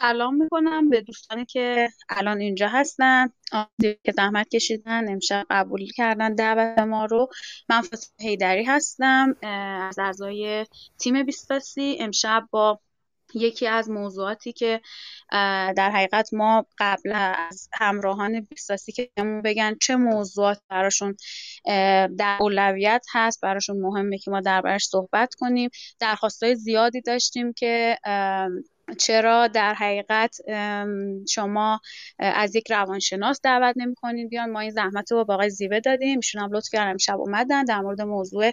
سلام 0.00 0.34
می‌کنم 0.34 0.88
به 0.88 1.00
دوستانی 1.00 1.44
که 1.44 1.88
الان 2.08 2.40
اینجا 2.40 2.68
هستن. 2.68 3.28
که 3.78 4.12
زحمت 4.16 4.48
کشیدن 4.48 5.12
امشب 5.12 5.46
قبول 5.50 5.86
کردن 5.96 6.34
دعوت 6.34 6.78
ما 6.78 7.04
رو. 7.04 7.28
من 7.68 7.80
فاطمه 7.80 8.28
هیدری 8.28 8.64
هستم 8.64 9.36
از 9.88 9.98
اعضای 9.98 10.66
تیم 10.98 11.22
بیستاسی. 11.22 11.96
امشب 12.00 12.48
با 12.50 12.80
یکی 13.34 13.66
از 13.66 13.90
موضوعاتی 13.90 14.52
که 14.52 14.80
در 15.76 15.90
حقیقت 15.94 16.34
ما 16.34 16.66
قبل 16.78 17.12
از 17.14 17.68
همراهان 17.72 18.40
بیستاسی 18.40 18.92
که 18.92 19.10
بگن 19.44 19.76
چه 19.80 19.96
موضوعات 19.96 20.60
براشون 20.68 21.16
در 22.18 22.38
اولویت 22.40 23.06
هست. 23.12 23.40
براشون 23.40 23.80
مهمه 23.80 24.18
که 24.18 24.30
ما 24.30 24.40
دربارش 24.40 24.84
صحبت 24.84 25.34
کنیم. 25.34 25.70
درخواستای 25.98 26.56
زیادی 26.56 27.00
داشتیم 27.00 27.52
که 27.52 27.98
چرا 28.98 29.48
در 29.48 29.74
حقیقت 29.74 30.36
شما 31.28 31.80
از 32.18 32.54
یک 32.54 32.70
روانشناس 32.70 33.40
دعوت 33.42 33.74
نمی 33.76 34.26
بیان؟ 34.26 34.50
ما 34.50 34.60
این 34.60 34.70
زحمت 34.70 35.12
رو 35.12 35.24
با 35.24 35.34
آقای 35.34 35.50
زیوه 35.50 35.80
دادیم. 35.80 36.18
ایشون 36.18 36.42
هم 36.42 36.52
لطف 36.52 36.68
کردن 36.72 36.90
امشب 36.90 37.20
اومدن. 37.20 37.64
در 37.64 37.80
مورد 37.80 38.00
موضوع 38.00 38.52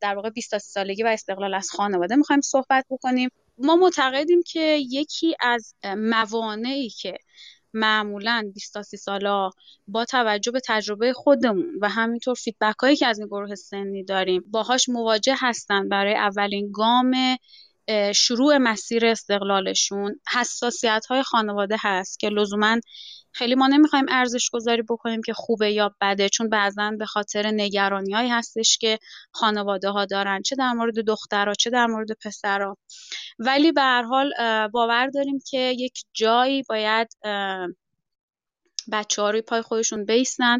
در 0.00 0.14
واقع 0.14 0.30
20 0.30 0.58
سالگی 0.58 1.02
و 1.02 1.06
استقلال 1.06 1.54
از 1.54 1.70
خانواده 1.70 2.16
می‌خوایم 2.16 2.40
صحبت 2.40 2.86
بکنیم. 2.90 3.30
ما 3.58 3.76
معتقدیم 3.76 4.42
که 4.46 4.60
یکی 4.90 5.36
از 5.40 5.74
موانعی 5.84 6.88
که 6.88 7.18
معمولا 7.74 8.50
20 8.54 8.96
سالا 8.96 9.50
با 9.88 10.04
توجه 10.04 10.52
به 10.52 10.60
تجربه 10.66 11.12
خودمون 11.12 11.78
و 11.80 11.88
همینطور 11.88 12.34
فیدبک 12.34 12.76
هایی 12.82 12.96
که 12.96 13.06
از 13.06 13.18
این 13.18 13.28
گروه 13.28 13.54
سنی 13.54 14.04
داریم 14.04 14.44
باهاش 14.46 14.88
مواجه 14.88 15.34
هستن 15.38 15.88
برای 15.88 16.14
اولین 16.14 16.70
گام 16.72 17.14
شروع 18.14 18.58
مسیر 18.58 19.06
استقلالشون 19.06 20.20
حساسیت 20.34 21.06
های 21.10 21.22
خانواده 21.22 21.76
هست 21.80 22.18
که 22.18 22.28
لزوما 22.28 22.80
خیلی 23.32 23.54
ما 23.54 23.66
نمی‌خوایم 23.66 24.06
ارزش 24.08 24.50
گذاری 24.50 24.82
بکنیم 24.82 25.22
که 25.22 25.32
خوبه 25.32 25.72
یا 25.72 25.94
بده 26.00 26.28
چون 26.28 26.48
بعضا 26.48 26.92
به 26.98 27.06
خاطر 27.06 27.46
نگرانی 27.46 28.12
هایی 28.12 28.30
هستش 28.30 28.78
که 28.78 28.98
خانواده 29.32 29.90
ها 29.90 30.04
دارن 30.04 30.42
چه 30.42 30.56
در 30.56 30.72
مورد 30.72 30.94
دخترها 31.06 31.54
چه 31.54 31.70
در 31.70 31.86
مورد 31.86 32.08
پسرها. 32.24 32.76
ولی 33.38 33.72
به 33.72 33.80
هر 33.80 34.02
حال 34.02 34.32
باور 34.68 35.06
داریم 35.06 35.38
که 35.50 35.58
یک 35.78 36.04
جایی 36.12 36.62
باید 36.68 37.08
بچه 38.92 39.22
ها 39.22 39.30
روی 39.30 39.42
پای 39.42 39.62
خودشون 39.62 40.04
بیستن 40.04 40.58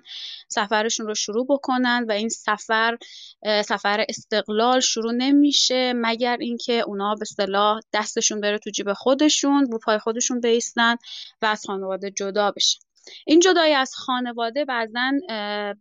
سفرشون 0.48 1.06
رو 1.06 1.14
شروع 1.14 1.46
بکنن 1.48 2.04
و 2.08 2.12
این 2.12 2.28
سفر 2.28 2.96
سفر 3.64 4.04
استقلال 4.08 4.80
شروع 4.80 5.12
نمیشه 5.12 5.92
مگر 5.96 6.36
اینکه 6.40 6.72
اونا 6.86 7.14
به 7.14 7.24
صلاح 7.24 7.80
دستشون 7.92 8.40
بره 8.40 8.58
تو 8.58 8.70
جیب 8.70 8.92
خودشون 8.92 9.66
رو 9.72 9.78
پای 9.78 9.98
خودشون 9.98 10.40
بیستن 10.40 10.96
و 11.42 11.46
از 11.46 11.66
خانواده 11.66 12.10
جدا 12.10 12.50
بشن. 12.50 12.78
این 13.26 13.40
جدایی 13.40 13.74
از 13.74 13.94
خانواده 13.94 14.64
بعضا 14.64 15.12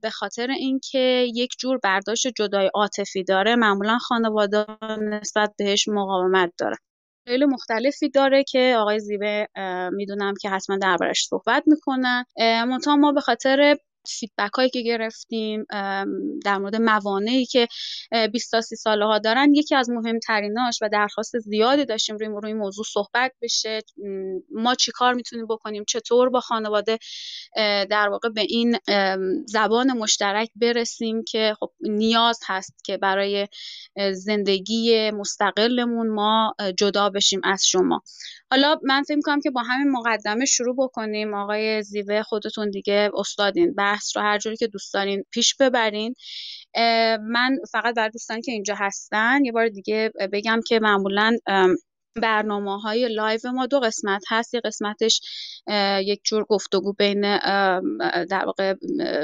به 0.01 0.09
خاطر 0.09 0.51
اینکه 0.51 1.27
یک 1.35 1.51
جور 1.59 1.79
برداشت 1.83 2.27
جدای 2.27 2.69
عاطفی 2.73 3.23
داره 3.23 3.55
معمولا 3.55 3.97
خانواده 3.97 4.65
نسبت 5.01 5.53
بهش 5.57 5.87
مقاومت 5.87 6.53
داره. 6.57 6.77
خیلی 7.27 7.45
مختلفی 7.45 8.09
داره 8.09 8.43
که 8.43 8.75
آقای 8.79 8.99
زیبه 8.99 9.47
می‌دونم 9.91 10.33
که 10.41 10.49
حتما 10.49 10.77
دربارش 10.77 11.25
صحبت 11.29 11.63
می‌کنن 11.67 12.23
منتها 12.39 12.95
ما 12.95 13.11
به 13.11 13.21
خاطر 13.21 13.77
فیدبک 14.07 14.53
هایی 14.57 14.69
که 14.69 14.81
گرفتیم 14.81 15.65
در 16.45 16.57
مورد 16.57 16.75
موانعی 16.75 17.45
که 17.45 17.67
20 18.33 18.51
تا 18.51 18.61
30 18.61 18.75
ساله 18.75 19.05
ها 19.05 19.19
دارن 19.19 19.53
یکی 19.53 19.75
از 19.75 19.89
مهمتریناش 19.89 20.79
و 20.81 20.89
درخواست 20.89 21.39
زیادی 21.39 21.85
داشتیم 21.85 22.17
روی 22.17 22.29
روی 22.43 22.53
موضوع 22.53 22.85
صحبت 22.93 23.31
بشه. 23.41 23.81
ما 24.51 24.75
چیکار 24.75 25.13
می‌تونیم 25.13 25.45
بکنیم؟ 25.47 25.83
چطور 25.87 26.29
با 26.29 26.39
خانواده 26.39 26.97
در 27.89 28.09
واقع 28.09 28.29
به 28.29 28.41
این 28.41 28.77
زبان 29.45 29.91
مشترک 29.97 30.49
برسیم 30.55 31.23
که 31.23 31.55
خب 31.59 31.71
نیاز 31.81 32.39
هست 32.47 32.73
که 32.85 32.97
برای 32.97 33.47
زندگی 34.13 35.11
مستقلمون 35.11 36.07
ما 36.07 36.55
جدا 36.77 37.09
بشیم 37.09 37.41
از 37.43 37.65
شما. 37.65 38.01
حالا 38.51 38.79
من 38.83 39.03
فکر 39.03 39.19
کنم 39.23 39.39
که 39.41 39.51
با 39.51 39.61
همین 39.61 39.91
مقدمه 39.91 40.45
شروع 40.45 40.75
بکنیم. 40.77 41.33
آقای 41.33 41.83
زیوه 41.83 42.21
خودتون 42.23 42.69
دیگه 42.69 43.11
استادین. 43.13 43.73
بحث 43.95 44.17
رو 44.17 44.23
هر 44.23 44.37
جوری 44.37 44.57
که 44.57 44.67
دوست 44.67 44.93
دارین 44.93 45.23
پیش 45.31 45.55
ببرین. 45.55 46.15
من 47.21 47.57
فقط 47.71 47.95
برای 47.95 48.09
دوستان 48.09 48.41
که 48.41 48.51
اینجا 48.51 48.75
هستن 48.77 49.45
یه 49.45 49.51
بار 49.51 49.67
دیگه 49.67 50.11
بگم 50.33 50.59
که 50.67 50.79
معمولا 50.79 51.37
برنامه 52.21 52.81
های 52.81 53.07
لایو 53.07 53.39
ما 53.53 53.65
دو 53.65 53.79
قسمت 53.79 54.23
هست. 54.29 54.53
یه 54.53 54.61
قسمتش 54.65 55.21
یک 56.01 56.21
جور 56.23 56.43
گفتگو 56.43 56.93
بین 56.93 57.21
در 58.25 58.45
واقع 58.45 58.73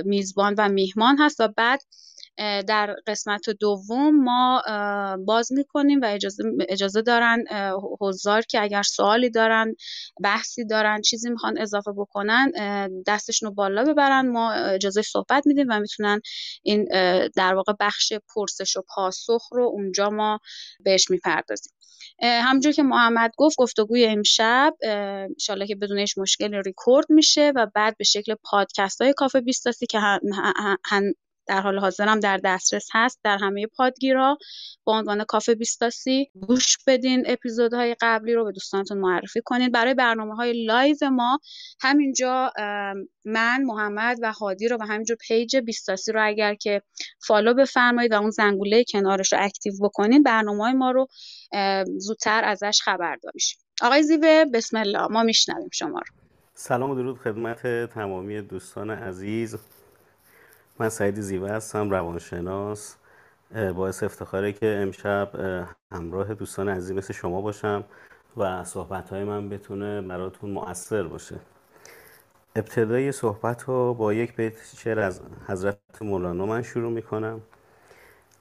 میزبان 0.06 0.56
و 0.58 0.70
میهمان 0.70 1.18
هست 1.20 1.40
و 1.40 1.48
بعد 1.58 1.80
در 2.38 2.96
قسمت 3.08 3.50
دوم 3.50 4.24
ما 4.24 4.62
باز 5.26 5.52
می‌کنیم 5.52 6.02
و 6.02 6.06
اجازه, 6.06 6.44
اجازه 6.70 7.02
دارن 7.02 7.44
حضار 8.02 8.42
که 8.42 8.62
اگر 8.62 8.82
سوالی 8.82 9.30
دارن 9.30 9.76
بحثی 10.24 10.66
دارن 10.66 11.02
چیزی 11.02 11.30
می‌خوان 11.30 11.58
اضافه 11.58 11.92
بکنن 11.98 12.52
دستشون 13.08 13.50
رو 13.50 13.56
بالا 13.56 13.84
ببرن. 13.84 14.28
ما 14.28 14.52
اجازه 14.52 15.02
صحبت 15.02 15.48
میدیم 15.48 15.68
و 15.70 15.80
می‌تونن 15.80 16.22
این 16.64 16.88
در 17.36 17.54
واقع 17.54 17.74
بخش 17.80 18.14
پرسش 18.36 18.78
و 18.78 18.82
پاسخ 18.96 19.48
رو 19.52 19.64
اونجا 19.64 20.10
ما 20.10 20.40
بهش 20.80 21.10
می‌پردازیم. 21.10 21.74
همونجور 22.24 22.72
که 22.72 22.84
محمد 22.84 23.32
گفت 23.38 23.58
گفتگوی 23.58 24.06
امشب 24.06 24.74
انشالله 24.82 25.68
که 25.68 25.76
بدون 25.76 25.98
هیچ 25.98 26.18
مشکلی 26.18 26.62
ریکورد 26.62 27.06
میشه 27.10 27.54
و 27.56 27.68
بعد 27.76 27.98
به 27.98 28.04
شکل 28.04 28.36
پادکست 28.44 29.02
های 29.02 29.14
کافه 29.14 29.42
بیستاسی 29.42 29.86
که 29.86 30.00
در 31.52 31.62
حال 31.62 31.80
حاضرم 31.80 32.20
در 32.20 32.38
دسترس 32.38 32.88
هست 32.94 33.20
در 33.24 33.38
همه 33.38 33.68
پادگیرها. 33.68 34.38
با 34.84 34.98
عنوان 34.98 35.24
کافه 35.24 35.56
بیستاسی 35.56 36.32
گوش 36.48 36.78
بدین 36.88 37.24
اپیزودهای 37.28 37.96
قبلی 38.02 38.34
رو 38.34 38.46
به 38.46 38.52
دوستانتون 38.52 38.98
معرفی 38.98 39.42
کنید 39.46 39.72
برای 39.72 39.94
برنامه 39.94 40.36
های 40.36 40.66
live 40.66 40.98
ما 41.12 41.40
همینجا 41.82 42.52
من 43.26 43.64
محمد 43.64 44.18
و 44.22 44.32
هادی 44.32 44.68
رو 44.68 44.78
و 44.78 44.84
همینجور 44.84 45.18
page 45.28 45.58
بیستاسی 45.58 46.12
رو 46.12 46.28
اگر 46.28 46.56
که 46.56 46.82
follow 47.28 47.54
بفرمایید 47.54 48.12
و 48.12 48.16
اون 48.16 48.30
زنگوله 48.30 48.84
کنارش 48.84 49.34
رو 49.34 49.40
active 49.42 49.74
بکنید 49.82 50.24
برنامه 50.24 50.64
های 50.64 50.74
ما 50.74 50.92
رو 50.92 51.08
زودتر 51.98 52.44
ازش 52.44 52.82
خبردار 52.84 53.32
میشیم. 53.36 53.60
آقای 53.82 54.04
زیوه 54.04 54.46
بسم 54.54 54.78
الله. 54.78 55.08
ما 55.08 55.24
میشنویم 55.24 55.70
شما 55.74 56.00
رو. 56.00 56.16
سلام 56.54 56.90
و 56.90 56.96
درود 56.96 57.18
خدمت 57.18 57.92
تمامی 57.94 58.42
دوستان 58.42 58.90
عزیز. 58.90 59.58
من 60.82 60.90
سعید 60.90 61.22
زیوه 61.22 61.52
هستم 61.52 61.90
روانشناس 61.90 62.96
باعث 63.76 64.04
افتخاره 64.04 64.54
که 64.54 64.68
امشب 64.68 65.30
همراه 65.92 66.34
دوستان 66.34 66.70
عزیز 66.70 66.92
مثل 66.92 67.14
شما 67.14 67.42
باشم 67.42 67.84
و 68.38 68.64
صحبت 68.64 69.10
های 69.10 69.24
من 69.24 69.50
بتونه 69.50 70.02
براتون 70.02 70.50
مؤثر 70.50 71.04
باشه. 71.04 71.36
ابتدای 72.56 73.12
صحبت 73.12 73.64
رو 73.64 73.94
با 73.94 74.14
یک 74.14 74.36
بیت 74.36 74.54
شعر 74.78 75.00
از 75.00 75.22
حضرت 75.48 75.78
مولانا 76.02 76.46
من 76.46 76.62
شروع 76.62 76.92
می‌کنم. 76.92 77.42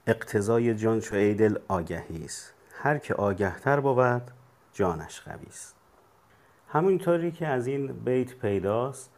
اقتضای 0.07 0.75
جان 0.75 0.99
چو 0.99 1.15
ایدل 1.15 1.57
آگهی 1.67 2.25
است 2.25 2.53
هر 2.73 2.97
که 2.97 3.13
آگهتر 3.13 3.79
بود 3.79 4.31
جانش 4.73 5.21
قوی 5.21 5.47
است 5.47 5.75
همونطوری 6.69 7.31
که 7.31 7.47
از 7.47 7.67
این 7.67 7.87
بیت 7.87 8.35
پیداست 8.35 9.11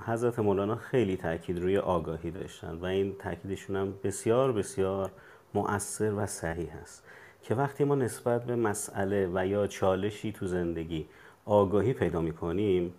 حضرت 0.00 0.38
مولانا 0.38 0.76
خیلی 0.76 1.16
تاکید 1.16 1.58
روی 1.58 1.78
آگاهی 1.78 2.30
داشتن 2.30 2.74
و 2.74 2.84
این 2.84 3.16
تاکیدشون 3.18 3.76
هم 3.76 3.94
بسیار 4.04 4.52
بسیار 4.52 5.10
مؤثر 5.54 6.12
و 6.14 6.26
صحیح 6.26 6.70
است 6.82 7.04
که 7.42 7.54
وقتی 7.54 7.84
ما 7.84 7.94
نسبت 7.94 8.44
به 8.44 8.56
مسئله 8.56 9.30
و 9.34 9.46
یا 9.46 9.66
چالشی 9.66 10.32
تو 10.32 10.46
زندگی 10.46 11.06
آگاهی 11.44 11.92
پیدا 11.92 12.20
می‌کنیم 12.20 12.94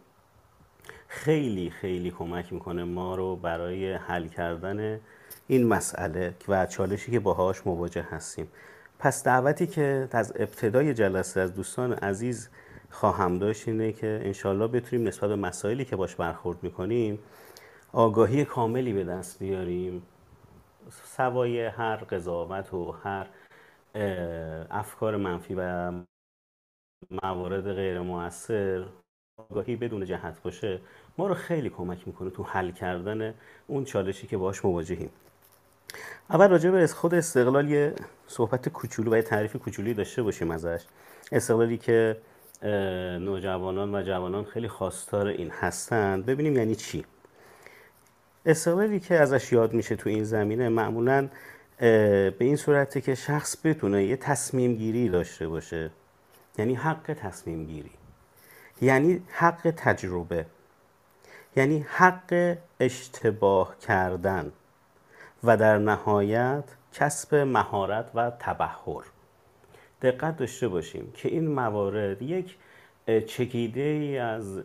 خیلی 1.07 1.69
خیلی 1.69 2.11
کمک 2.11 2.53
می‌کنه 2.53 2.83
ما 2.83 3.15
رو 3.15 3.35
برای 3.35 3.93
حل 3.93 4.27
کردن 4.27 4.99
این 5.47 5.67
مسئله 5.67 6.33
و 6.47 6.65
چالشی 6.65 7.11
که 7.11 7.19
باهاش 7.19 7.67
مواجه 7.67 8.05
هستیم. 8.11 8.47
پس 8.99 9.23
دعوتی 9.23 9.67
که 9.67 10.07
از 10.11 10.33
ابتدای 10.35 10.93
جلسه 10.93 11.41
از 11.41 11.55
دوستان 11.55 11.93
عزیز 11.93 12.49
خواهم 12.89 13.37
داشت 13.39 13.67
اینه 13.67 13.91
که 13.91 14.21
انشالله 14.23 14.67
بتونیم 14.67 15.07
نسبت 15.07 15.29
به 15.29 15.35
مسائلی 15.35 15.85
که 15.85 15.95
باش 15.95 16.15
برخورد 16.15 16.63
می‌کنیم 16.63 17.19
آگاهی 17.93 18.45
کاملی 18.45 18.93
به 18.93 19.03
دست 19.03 19.39
بیاریم. 19.39 20.03
سوای 21.03 21.65
هر 21.65 21.95
قضاوت 21.95 22.73
و 22.73 22.91
هر 22.91 23.27
افکار 24.71 25.17
منفی 25.17 25.55
و 25.57 25.91
موارد 27.23 27.73
غیر 27.73 27.99
موثر 27.99 28.85
آگاهی 29.37 29.75
بدون 29.75 30.05
جهت 30.05 30.41
باشه 30.41 30.79
ما 31.17 31.27
رو 31.27 31.33
خیلی 31.33 31.69
کمک 31.69 32.07
می‌کنه 32.07 32.29
تو 32.29 32.43
حل 32.43 32.71
کردن 32.71 33.33
اون 33.67 33.85
چالشی 33.85 34.27
که 34.27 34.37
باش 34.37 34.65
مواجهیم. 34.65 35.09
اول 36.29 36.49
راجع 36.49 36.71
به 36.71 36.87
خود 36.87 37.13
استقلال 37.13 37.69
یه 37.69 37.93
صحبت 38.27 38.69
کوچولو 38.69 39.11
و 39.13 39.15
یه 39.15 39.21
تعریف 39.21 39.55
کوچولی 39.55 39.93
داشته 39.93 40.23
باشیم 40.23 40.51
ازش. 40.51 40.85
استقلالی 41.31 41.77
که 41.77 42.17
نوجوانان 42.61 43.95
و 43.95 44.03
جوانان 44.03 44.43
خیلی 44.43 44.67
خواستار 44.67 45.27
این 45.27 45.51
هستند 45.51 46.25
ببینیم 46.25 46.55
یعنی 46.55 46.75
چی. 46.75 47.05
استقلالی 48.45 48.99
که 48.99 49.15
ازش 49.15 49.51
یاد 49.51 49.73
میشه 49.73 49.95
تو 49.95 50.09
این 50.09 50.23
زمینه 50.23 50.69
معمولا 50.69 51.29
به 51.79 52.35
این 52.39 52.55
صورته 52.55 53.01
که 53.01 53.15
شخص 53.15 53.57
بتونه 53.63 54.03
یه 54.03 54.15
تصمیم 54.15 54.75
گیری 54.75 55.09
داشته 55.09 55.47
باشه. 55.47 55.91
یعنی 56.57 56.75
حق 56.75 57.13
تصمیم 57.13 57.65
گیری. 57.65 57.91
یعنی 58.81 59.23
حق 59.29 59.73
تجربه. 59.77 60.45
یعنی 61.55 61.85
حق 61.89 62.57
اشتباه 62.79 63.75
کردن. 63.79 64.51
و 65.43 65.57
در 65.57 65.77
نهایت 65.77 66.63
کسب 66.93 67.35
مهارت 67.35 68.11
و 68.15 68.31
تبهر. 68.39 69.03
دقت 70.01 70.37
داشته 70.37 70.67
باشیم 70.67 71.11
که 71.13 71.29
این 71.29 71.47
موارد 71.47 72.21
یک 72.21 72.55
چکیده 73.27 73.81
ای 73.81 74.17
از 74.17 74.61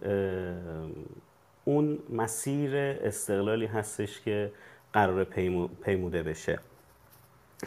اون 1.65 1.99
مسیر 2.11 2.77
استقلالی 2.77 3.67
هستش 3.67 4.21
که 4.21 4.53
قرار 4.93 5.25
پیموده 5.83 6.23
بشه. 6.23 6.59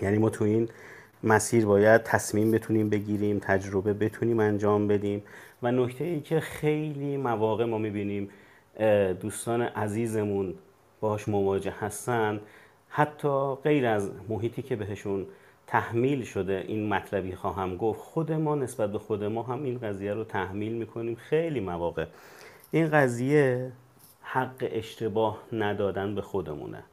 یعنی 0.01 0.17
ما 0.17 0.29
تو 0.29 0.43
این 0.43 0.69
مسیر 1.23 1.65
باید 1.65 2.03
تصمیم 2.03 2.51
بتونیم 2.51 2.89
بگیریم 2.89 3.39
تجربه 3.39 3.93
بتونیم 3.93 4.39
انجام 4.39 4.87
بدیم 4.87 5.23
و 5.63 5.71
نکته 5.71 6.03
ای 6.03 6.21
که 6.21 6.39
خیلی 6.39 7.17
مواقع 7.17 7.65
ما 7.65 7.77
می‌بینیم 7.77 8.29
دوستان 9.21 9.61
عزیزمون 9.61 10.55
باش 10.99 11.27
مواجه 11.27 11.73
هستن 11.79 12.41
حتی 12.89 13.55
غیر 13.63 13.85
از 13.85 14.11
محیطی 14.29 14.61
که 14.61 14.75
بهشون 14.75 15.25
تحمیل 15.67 16.23
شده 16.23 16.65
این 16.67 16.89
مطلبی 16.89 17.35
خواهم 17.35 17.77
گفت. 17.77 17.99
خود 17.99 18.31
ما 18.31 18.55
نسبت 18.55 18.91
به 18.91 18.99
خود 18.99 19.23
ما 19.23 19.43
هم 19.43 19.63
این 19.63 19.77
قضیه 19.77 20.13
رو 20.13 20.23
تحمیل 20.23 20.73
می‌کنیم. 20.73 21.15
خیلی 21.15 21.59
مواقع 21.59 22.05
این 22.71 22.89
قضیه 22.89 23.71
حق 24.21 24.55
اشتباه 24.71 25.43
ندادن 25.53 26.15
به 26.15 26.21
خودمونه. 26.21 26.83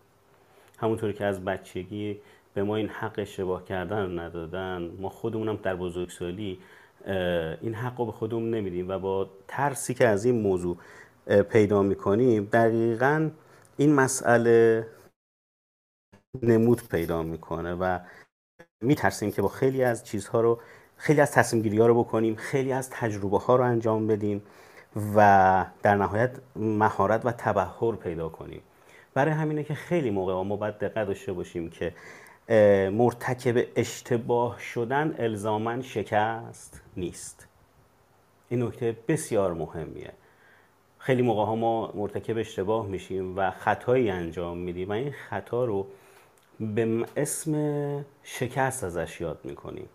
همونطوری 0.79 1.13
که 1.13 1.25
از 1.25 1.45
بچگی 1.45 2.21
به 2.55 2.63
ما 2.63 2.77
این 2.77 2.89
حق 2.89 3.15
اشتباه 3.17 3.65
کردن 3.65 4.03
رو 4.03 4.21
ندادن 4.21 4.91
ما 4.99 5.09
خودمونم 5.09 5.57
در 5.57 5.77
بزرگسالی 5.77 6.59
این 7.61 7.75
حق 7.75 7.99
رو 7.99 8.07
به 8.07 8.13
خودمون 8.13 8.51
نمیدیم 8.51 8.89
و 8.89 8.99
با 8.99 9.31
ترسی 9.49 9.95
که 9.95 10.09
از 10.09 10.25
این 10.25 10.41
موضوع 10.41 10.77
پیدا 11.51 11.83
می‌کنیم 11.83 12.45
دقیقا 12.53 13.31
این 13.77 13.95
مسئله 13.95 14.87
نمود 16.43 16.89
پیدا 16.91 17.23
می‌کنه 17.23 17.75
و 17.75 17.99
میترسیم 18.85 19.33
که 19.33 19.43
با 19.43 19.49
خیلی 19.49 19.85
از 19.85 20.05
چیزها 20.05 20.41
رو 20.41 20.59
خیلی 20.97 21.21
از 21.21 21.33
تصمیم 21.33 21.63
گیری 21.63 21.79
ها 21.79 21.87
رو 21.87 22.05
بکنیم 22.05 22.35
خیلی 22.35 22.73
از 22.73 22.91
تجربه 22.91 23.39
ها 23.39 23.57
رو 23.57 23.65
انجام 23.65 24.07
بدیم 24.07 24.43
و 25.17 25.67
در 25.83 25.97
نهایت 25.97 26.31
مهارت 26.57 27.27
و 27.27 27.33
تبهر 27.33 27.97
پیدا 27.97 28.29
کنیم. 28.29 28.61
برای 29.15 29.35
همینه 29.35 29.65
که 29.65 29.75
خیلی 29.75 30.11
موقع 30.11 30.43
ما 30.43 30.57
باید 30.57 30.79
دقت 30.79 31.07
داشته 31.07 31.33
باشیم 31.33 31.71
که 31.71 31.95
مرتکب 32.91 33.67
اشتباه 33.77 34.59
شدن 34.61 35.15
الزاما 35.19 35.83
شکست 35.83 36.83
نیست. 36.97 37.49
این 38.49 38.63
نکته 38.63 38.97
بسیار 39.09 39.53
مهمیه. 39.53 40.13
خیلی 40.99 41.23
موقع 41.23 41.45
ها 41.45 41.57
ما 41.57 41.93
مرتکب 41.95 42.39
اشتباه 42.39 42.87
میشیم 42.87 43.39
و 43.39 43.51
خطایی 43.51 44.11
انجام 44.11 44.59
میدیم 44.59 44.89
و 44.89 44.93
این 44.93 45.13
خطا 45.13 45.65
رو 45.65 45.87
به 46.61 47.07
اسم 47.17 48.05
شکست 48.23 48.85
ازش 48.85 49.21
یاد 49.21 49.41
می‌کنیم. 49.45 49.89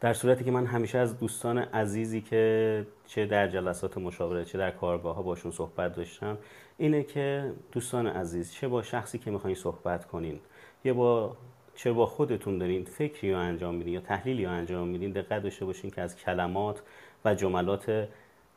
در 0.00 0.14
صورتی 0.14 0.44
که 0.44 0.50
من 0.50 0.66
همیشه 0.66 0.98
از 0.98 1.18
دوستان 1.18 1.58
عزیزی 1.58 2.20
که 2.20 2.86
چه 3.06 3.26
در 3.26 3.48
جلسات 3.48 3.98
مشاوره 3.98 4.44
چه 4.44 4.58
در 4.58 4.70
کارگاه 4.70 5.16
ها 5.16 5.22
باشون 5.22 5.52
صحبت 5.52 5.96
داشتم 5.96 6.38
اینه 6.78 7.02
که 7.02 7.52
دوستان 7.72 8.06
عزیز 8.06 8.52
چه 8.52 8.68
با 8.68 8.82
شخصی 8.82 9.18
که 9.18 9.30
می‌خواین 9.30 9.56
صحبت 9.56 10.06
کنین 10.06 10.40
یا 10.84 10.94
با 10.94 11.36
چه 11.74 11.92
با 11.92 12.06
خودتون 12.06 12.58
دارین 12.58 12.84
فکری 12.84 13.32
رو 13.32 13.38
انجام 13.38 13.74
میدین 13.74 13.94
یا 13.94 14.00
تحلیلی 14.00 14.44
رو 14.44 14.50
انجام 14.50 14.88
میدین 14.88 15.12
دقت 15.12 15.42
داشته 15.42 15.64
باشین 15.64 15.90
که 15.90 16.02
از 16.02 16.16
کلمات 16.16 16.82
و 17.24 17.34
جملات 17.34 18.08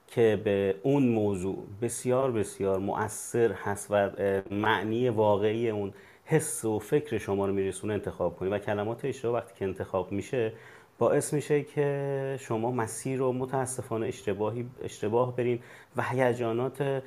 که 0.07 0.41
به 0.43 0.75
اون 0.83 1.07
موضوع 1.07 1.65
بسیار 1.81 2.31
بسیار 2.31 2.79
مؤثر 2.79 3.51
هست 3.51 3.87
و 3.89 4.09
معنی 4.51 5.09
واقعی 5.09 5.69
اون 5.69 5.93
حس 6.25 6.65
و 6.65 6.79
فکر 6.79 7.17
شما 7.17 7.45
رو 7.45 7.53
میرسونه 7.53 7.93
انتخاب 7.93 8.35
کنید 8.35 8.53
و 8.53 8.57
کلمات 8.57 9.05
اشتباه 9.05 9.33
وقتی 9.33 9.53
که 9.59 9.65
انتخاب 9.65 10.11
میشه 10.11 10.53
باعث 10.97 11.33
میشه 11.33 11.63
که 11.63 12.37
شما 12.39 12.71
مسیر 12.71 13.19
رو 13.19 13.33
متاسفانه 13.33 14.07
اشتباهی 14.07 14.69
اشتباه 14.83 15.35
برین 15.35 15.59
و 15.95 16.03
هیجانات 16.03 17.03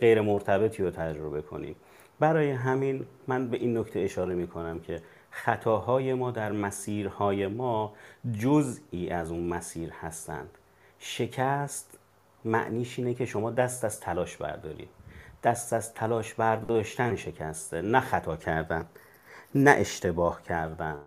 غیر 0.00 0.20
مرتبطی 0.20 0.82
رو 0.82 0.90
تجربه 0.90 1.42
کنید 1.42 1.76
برای 2.20 2.50
همین 2.50 3.06
من 3.28 3.48
به 3.48 3.56
این 3.56 3.78
نکته 3.78 4.00
اشاره 4.00 4.34
می‌کنم 4.34 4.80
که 4.80 5.00
خطاهای 5.30 6.14
ما 6.14 6.30
در 6.30 6.52
مسیرهای 6.52 7.46
ما 7.46 7.94
جزئی 8.38 9.10
از 9.10 9.30
اون 9.30 9.48
مسیر 9.48 9.90
هستند. 10.00 10.58
شکست 10.98 11.98
معنیش 12.44 12.98
اینه 12.98 13.14
که 13.14 13.26
شما 13.26 13.50
دست 13.50 13.84
از 13.84 14.00
تلاش 14.00 14.36
بردارید 14.36 14.88
دست 15.42 15.72
از 15.72 15.94
تلاش 15.94 16.34
برداشتن 16.34 17.16
شکسته 17.16 17.82
نه 17.82 18.00
خطا 18.00 18.36
کردن 18.36 18.86
نه 19.54 19.70
اشتباه 19.70 20.42
کردن. 20.42 20.98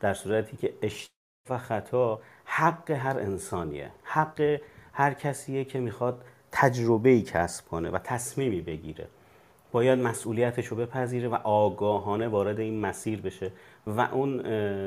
در 0.00 0.14
صورتی 0.14 0.56
که 0.56 0.74
اشتباه 0.82 1.08
و 1.50 1.58
خطا 1.58 2.20
حق 2.44 2.90
هر 2.90 3.18
انسانیه 3.18 3.90
حق 4.02 4.60
هر 4.92 5.14
کسیه 5.14 5.64
که 5.64 5.80
می‌خواد 5.80 6.24
تجربه 6.52 7.08
ای 7.08 7.22
کسب 7.22 7.68
کنه 7.68 7.90
و 7.90 7.98
تصمیمی 7.98 8.60
بگیره. 8.60 9.08
باید 9.72 9.98
مسئولیتش 9.98 10.66
رو 10.66 10.76
بپذیره 10.76 11.28
و 11.28 11.34
آگاهانه 11.34 12.28
وارد 12.28 12.60
این 12.60 12.80
مسیر 12.80 13.20
بشه 13.20 13.52
و 13.86 14.00
اون 14.00 14.36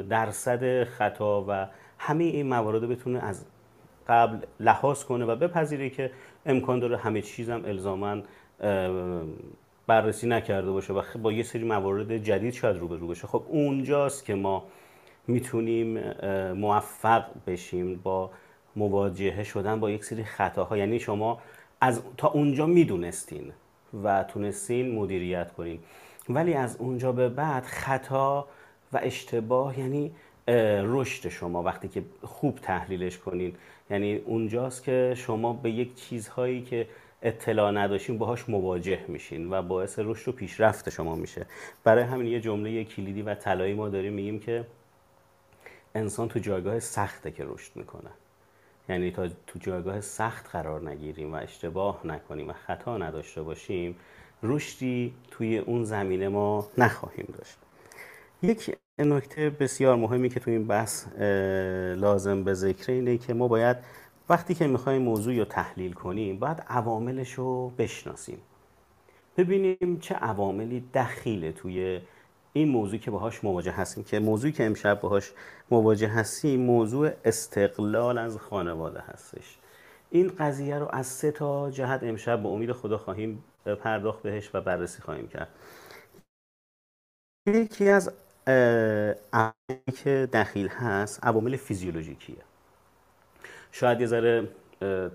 درصد 0.01 0.83
خطا 0.83 1.45
و 1.47 1.67
همه 1.97 2.23
این 2.23 2.47
موارد 2.47 2.89
بتونه 2.89 3.19
از 3.19 3.45
قبل 4.07 4.45
لحاظ 4.59 5.03
کنه 5.03 5.25
و 5.25 5.35
بپذیره 5.35 5.89
که 5.89 6.11
امکان 6.45 6.79
داره 6.79 6.97
همه 6.97 7.21
چیزم 7.21 7.61
الزاما 7.65 8.21
بررسی 9.87 10.27
نکرده 10.27 10.71
باشه 10.71 10.93
و 10.93 11.01
با 11.21 11.31
یه 11.31 11.43
سری 11.43 11.63
موارد 11.63 12.17
جدید 12.17 12.53
شاید 12.53 12.77
رو 12.77 12.87
رو 12.87 13.07
بشه. 13.07 13.27
خب 13.27 13.43
اونجاست 13.47 14.25
که 14.25 14.35
ما 14.35 14.63
می‌تونیم 15.27 15.99
موفق 16.53 17.25
بشیم 17.47 17.99
با 18.03 18.31
مواجهه 18.75 19.43
شدن 19.43 19.79
با 19.79 19.91
یک 19.91 20.05
سری 20.05 20.23
خطاها. 20.23 20.77
یعنی 20.77 20.99
شما 20.99 21.41
از 21.81 22.01
تا 22.17 22.27
اونجا 22.27 22.65
می‌دونستین 22.65 23.51
و 24.03 24.23
تونستین 24.23 24.95
مدیریت 24.95 25.51
کنین. 25.51 25.79
ولی 26.29 26.53
از 26.53 26.77
اونجا 26.77 27.11
به 27.11 27.29
بعد 27.29 27.63
خطا 27.63 28.47
و 28.93 28.99
اشتباه 29.03 29.79
یعنی 29.79 30.11
رشد 30.83 31.29
شما. 31.29 31.63
وقتی 31.63 31.87
که 31.87 32.03
خوب 32.23 32.55
تحلیلش 32.55 33.17
کنین 33.17 33.55
یعنی 33.91 34.15
اونجاست 34.15 34.83
که 34.83 35.13
شما 35.17 35.53
به 35.53 35.71
یک 35.71 35.95
چیزهایی 35.95 36.61
که 36.61 36.87
اطلاع 37.21 37.71
نداشتین 37.71 38.17
باهاش 38.17 38.49
مواجه 38.49 39.05
میشین 39.07 39.53
و 39.53 39.61
باعث 39.61 39.99
رشد 39.99 40.27
و 40.27 40.31
پیشرفت 40.31 40.89
شما 40.89 41.15
میشه. 41.15 41.45
برای 41.83 42.03
همین 42.03 42.27
یه 42.27 42.39
جمله 42.39 42.83
کلیدی 42.83 43.21
و 43.21 43.35
طلایی 43.35 43.73
ما 43.73 43.89
داریم 43.89 44.13
میگیم 44.13 44.39
که 44.39 44.65
انسان 45.95 46.27
تو 46.27 46.39
جایگاه 46.39 46.79
سخته 46.79 47.31
که 47.31 47.45
رشد 47.47 47.71
می‌کنه. 47.75 48.09
یعنی 48.89 49.11
تا 49.11 49.27
تو 49.47 49.59
جایگاه 49.59 50.01
سخت 50.01 50.49
قرار 50.49 50.89
نگیریم 50.89 51.33
و 51.33 51.35
اشتباه 51.35 52.01
نکنیم 52.07 52.49
و 52.49 52.53
خطا 52.53 52.97
نداشته 52.97 53.41
باشیم 53.41 53.95
رشدی 54.43 55.13
توی 55.31 55.57
اون 55.57 55.83
زمینه 55.83 56.29
ما 56.29 56.67
نخواهیم 56.77 57.33
داشت. 57.37 57.57
یک 58.43 58.75
نکته 59.03 59.49
بسیار 59.49 59.95
مهمی 59.95 60.29
که 60.29 60.39
تو 60.39 60.51
این 60.51 60.67
بحث 60.67 61.07
لازم 61.97 62.43
به 62.43 62.53
ذکر 62.53 62.91
اینه 62.91 63.17
که 63.17 63.33
ما 63.33 63.47
باید 63.47 63.77
وقتی 64.29 64.55
که 64.55 64.67
می‌خوایم 64.67 65.01
موضوع 65.01 65.37
رو 65.37 65.45
تحلیل 65.45 65.93
کنیم 65.93 66.39
باید 66.39 66.63
عواملش 66.67 67.33
رو 67.33 67.69
بشناسیم. 67.69 68.37
ببینیم 69.37 69.99
چه 70.01 70.15
عواملی 70.15 70.83
دخیله 70.93 71.51
توی 71.51 72.01
این 72.53 72.69
موضوع 72.69 72.99
که 72.99 73.11
باهاش 73.11 73.43
مواجه 73.43 73.71
هستیم. 73.71 74.03
که 74.03 74.19
موضوعی 74.19 74.53
که 74.53 74.65
امشب 74.65 75.01
باهاش 75.01 75.31
مواجه 75.71 76.07
هستیم 76.07 76.61
موضوع 76.61 77.11
استقلال 77.25 78.17
از 78.17 78.37
خانواده 78.37 78.99
هستش. 78.99 79.57
این 80.09 80.31
قضیه 80.39 80.79
رو 80.79 80.87
از 80.93 81.07
سه 81.07 81.31
تا 81.31 81.71
جهت 81.71 82.03
امشب 82.03 82.43
به 82.43 82.49
امید 82.49 82.71
خدا 82.71 82.97
خواهیم 82.97 83.43
پرداخت 83.65 84.21
بهش 84.21 84.49
و 84.53 84.61
بررسی 84.61 85.01
خواهیم 85.01 85.27
کرد. 85.27 85.49
یکی 87.47 87.89
از 87.89 88.11
عواملی 88.47 89.91
که 90.03 90.29
دخیل 90.33 90.67
هست 90.67 91.19
عوامل 91.23 91.55
فیزیولوژیکیه. 91.55 92.35
شاید 93.71 94.01
یه 94.01 94.07
ذره 94.07 94.47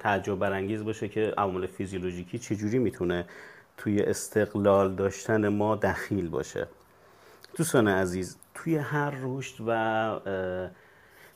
تعجب 0.00 0.38
برانگیز 0.38 0.84
باشه 0.84 1.08
که 1.08 1.34
عوامل 1.38 1.66
فیزیولوژیکی 1.66 2.38
چجوری 2.38 2.78
می‌تونه 2.78 3.24
توی 3.76 4.02
استقلال 4.02 4.94
داشتن 4.94 5.48
ما 5.48 5.76
دخیل 5.76 6.28
باشه. 6.28 6.66
دوستان 7.56 7.88
عزیز 7.88 8.36
توی 8.54 8.76
هر 8.76 9.14
رشد 9.22 9.64
و 9.66 10.20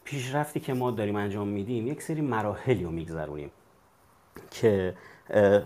پیشرفتی 0.04 0.60
که 0.60 0.74
ما 0.74 0.90
داریم 0.90 1.16
انجام 1.16 1.48
میدیم 1.48 1.86
یک 1.86 2.02
سری 2.02 2.20
مراحلی 2.20 2.84
رو 2.84 2.90
میگذرونیم 2.90 3.50
که 4.50 4.94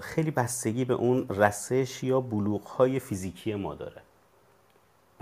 خیلی 0.00 0.30
بستگی 0.30 0.84
به 0.84 0.94
اون 0.94 1.26
رسش 1.28 2.04
یا 2.04 2.20
بلوغ 2.20 2.66
های 2.66 3.00
فیزیکی 3.00 3.54
ما 3.54 3.74
داره. 3.74 4.02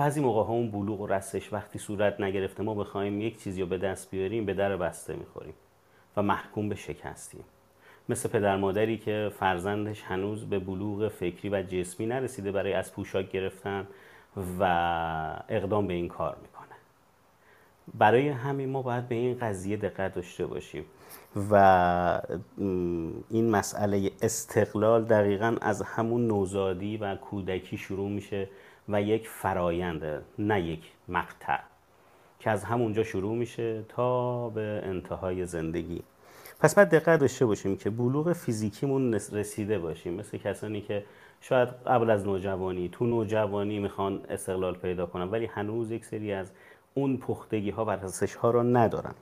بعضی 0.03 0.21
موقع 0.21 0.43
ها 0.43 0.53
اون 0.53 0.71
بلوغ 0.71 1.01
و 1.01 1.07
رسش 1.07 1.53
وقتی 1.53 1.79
صورت 1.79 2.21
نگرفته 2.21 2.63
ما 2.63 2.75
بخوایم 2.75 3.21
یک 3.21 3.43
چیزی 3.43 3.61
رو 3.61 3.67
به 3.67 3.79
دست 3.79 4.11
بیاریم 4.11 4.47
به 4.47 4.55
در 4.55 4.77
بسته 4.77 5.15
می‌خوریم 5.15 5.55
و 6.17 6.23
محکوم 6.23 6.69
به 6.69 6.75
شکستیم. 6.75 7.45
مثل 8.09 8.29
پدر 8.29 8.57
مادری 8.57 8.99
که 8.99 9.31
فرزندش 9.39 10.03
هنوز 10.03 10.45
به 10.45 10.59
بلوغ 10.59 11.09
فکری 11.09 11.49
و 11.49 11.63
جسمی 11.63 12.07
نرسیده 12.07 12.53
برای 12.53 12.73
از 12.73 12.93
پوشاک 12.93 13.31
گرفتن 13.31 13.87
و 14.61 14.65
اقدام 15.49 15.87
به 15.87 15.95
این 15.95 16.09
کار 16.09 16.37
می‌کنه. 16.43 16.77
برای 17.95 18.29
همین 18.29 18.69
ما 18.69 18.83
باید 18.83 19.09
به 19.09 19.15
این 19.15 19.39
قضیه 19.39 19.77
دقت 19.77 20.15
داشته 20.15 20.47
باشیم 20.47 20.85
و 21.51 22.23
این 23.31 23.51
مسئله 23.51 24.11
استقلال 24.23 25.05
دقیقا 25.05 25.57
از 25.61 25.83
همون 25.83 26.27
نوزادی 26.27 26.97
و 26.97 27.17
کودکی 27.17 27.77
شروع 27.77 28.11
میشه 28.11 28.49
و 28.93 29.03
یک 29.03 29.29
فراینده 29.29 30.23
نه 30.39 30.61
یک 30.61 30.93
مقطع 31.09 31.59
که 32.39 32.51
از 32.51 32.65
همونجا 32.65 33.05
شروع 33.05 33.37
میشه 33.37 33.83
تا 33.89 34.49
به 34.49 34.83
انتهای 34.85 35.47
زندگی. 35.47 36.03
پس 36.61 36.75
باید 36.75 36.89
دقت 36.89 37.21
داشته 37.21 37.47
باشیم 37.47 37.77
که 37.77 37.91
بلوغ 37.91 38.33
فیزیکیمون 38.33 39.15
رسیده 39.15 39.79
باشیم. 39.79 40.15
مثل 40.15 40.39
کسانی 40.39 40.81
که 40.81 41.05
شاید 41.41 41.69
قبل 41.69 42.11
از 42.11 42.27
نوجوانی 42.27 42.89
تو 42.89 43.07
نوجوانی 43.07 43.79
می‌خوان 43.79 44.21
استقلال 44.29 44.75
پیدا 44.75 45.07
کنن 45.07 45.31
ولی 45.31 45.47
هنوز 45.47 45.91
یک 45.91 46.05
سری 46.05 46.33
از 46.33 46.51
اون 46.95 47.17
پختگی 47.17 47.71
ها 47.71 47.85
و 47.85 47.91
رسش 47.91 48.35
ها 48.35 48.51
رو 48.51 48.63
ندارن. 48.63 49.15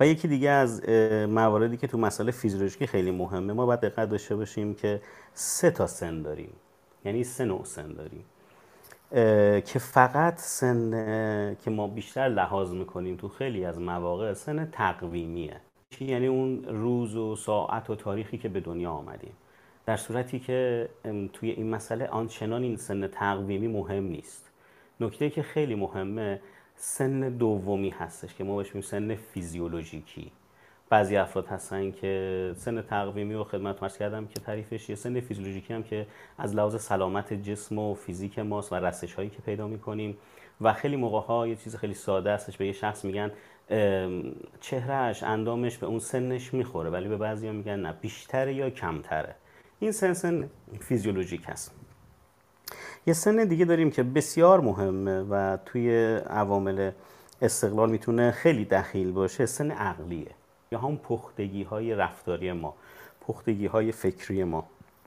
و 0.00 0.06
یکی 0.06 0.28
دیگه 0.28 0.50
از 0.50 0.88
مواردی 1.28 1.76
که 1.76 1.86
تو 1.86 1.98
مسئله 1.98 2.30
فیزیولوژیکی 2.30 2.86
خیلی 2.86 3.10
مهمه 3.10 3.52
ما 3.52 3.66
باید 3.66 3.80
دقت 3.80 4.08
داشته 4.08 4.36
باشیم 4.36 4.74
که 4.74 5.00
سه 5.34 5.70
تا 5.70 5.86
سن 5.86 6.22
داریم. 6.22 6.52
یعنی 7.04 7.24
سه 7.24 7.44
نوع 7.44 7.64
سن 7.64 7.92
داریم. 7.92 8.24
که 9.62 9.78
فقط 9.78 10.38
سن 10.38 11.56
که 11.64 11.70
ما 11.70 11.86
بیشتر 11.86 12.28
لحاظ 12.28 12.72
می‌کنیم 12.72 13.16
تو 13.16 13.28
خیلی 13.28 13.64
از 13.64 13.80
مواقع 13.80 14.32
سن 14.32 14.70
تقویمیه. 14.72 15.56
یعنی 16.00 16.26
اون 16.26 16.64
روز 16.64 17.16
و 17.16 17.36
ساعت 17.36 17.90
و 17.90 17.94
تاریخی 17.94 18.38
که 18.38 18.48
به 18.48 18.60
دنیا 18.60 18.90
آمدیم. 18.90 19.32
در 19.86 19.96
صورتی 19.96 20.38
که 20.38 20.88
توی 21.32 21.50
این 21.50 21.70
مسئله 21.70 22.06
آنچنان 22.06 22.62
این 22.62 22.76
سن 22.76 23.06
تقویمی 23.06 23.68
مهم 23.68 24.04
نیست. 24.04 24.50
نکته 25.00 25.30
که 25.30 25.42
خیلی 25.42 25.74
مهمه 25.74 26.40
سن 26.76 27.20
دومی 27.20 27.90
هستش 27.90 28.34
که 28.34 28.44
ما 28.44 28.56
بهش 28.56 28.66
میگیم 28.66 28.80
سن 28.80 29.14
فیزیولوژیکی. 29.14 30.32
بعضی 30.90 31.16
افراد 31.16 31.46
هستن 31.46 31.90
که 31.90 32.52
سن 32.56 32.82
تقویمی 32.82 33.34
و 33.34 33.44
خدمت 33.44 33.82
مرز 33.82 33.98
کردم 33.98 34.26
که 34.26 34.40
تعریفش 34.40 34.90
یه 34.90 34.96
سن 34.96 35.20
فیزیولوژیکی 35.20 35.74
هم 35.74 35.82
که 35.82 36.06
از 36.38 36.54
لحاظ 36.54 36.80
سلامت 36.82 37.32
جسم 37.32 37.78
و 37.78 37.94
فیزیک 37.94 38.38
ماست 38.38 38.72
و 38.72 38.76
رسش 38.76 39.14
هایی 39.14 39.28
که 39.28 39.42
پیدا 39.42 39.66
می‌کنیم. 39.66 40.16
و 40.60 40.72
خیلی 40.72 40.96
موقع 40.96 41.20
ها 41.26 41.46
یه 41.46 41.56
چیز 41.56 41.76
خیلی 41.76 41.94
ساده 41.94 42.32
هستش 42.32 42.56
به 42.56 42.66
یه 42.66 42.72
شخص 42.72 43.04
میگن 43.04 43.30
چهرهش 44.60 45.22
اندامش 45.22 45.78
به 45.78 45.86
اون 45.86 45.98
سنش 45.98 46.54
می‌خوره 46.54 46.90
ولی 46.90 47.08
به 47.08 47.16
بعضی 47.16 47.46
ها 47.46 47.52
میگن 47.52 47.80
نه 47.80 47.92
بیشتره 48.00 48.54
یا 48.54 48.70
کمتره. 48.70 49.34
این 49.78 49.92
سن 49.92 50.12
سن 50.12 50.50
فیزیولوژیک 50.80 51.42
هست. 51.46 51.74
یه 53.06 53.14
سن 53.14 53.44
دیگه 53.44 53.64
داریم 53.64 53.90
که 53.90 54.02
بسیار 54.02 54.60
مهمه 54.60 55.20
و 55.20 55.58
توی 55.66 56.16
عوامل 56.16 56.90
استقلال 57.42 57.90
می‌تونه 57.90 58.30
خیلی 58.30 58.64
دخیل 58.64 59.12
باشه 59.12 59.46
سن 59.46 59.70
عقلیه. 59.70 60.39
یا 60.72 60.78
هم 60.78 60.96
پختگی 60.96 61.62
های 61.62 61.94
رفتاری 61.94 62.52
ما 62.52 62.74
پختگی 63.20 63.66
های 63.66 63.92
فکری 63.92 64.44
ما 64.44 64.64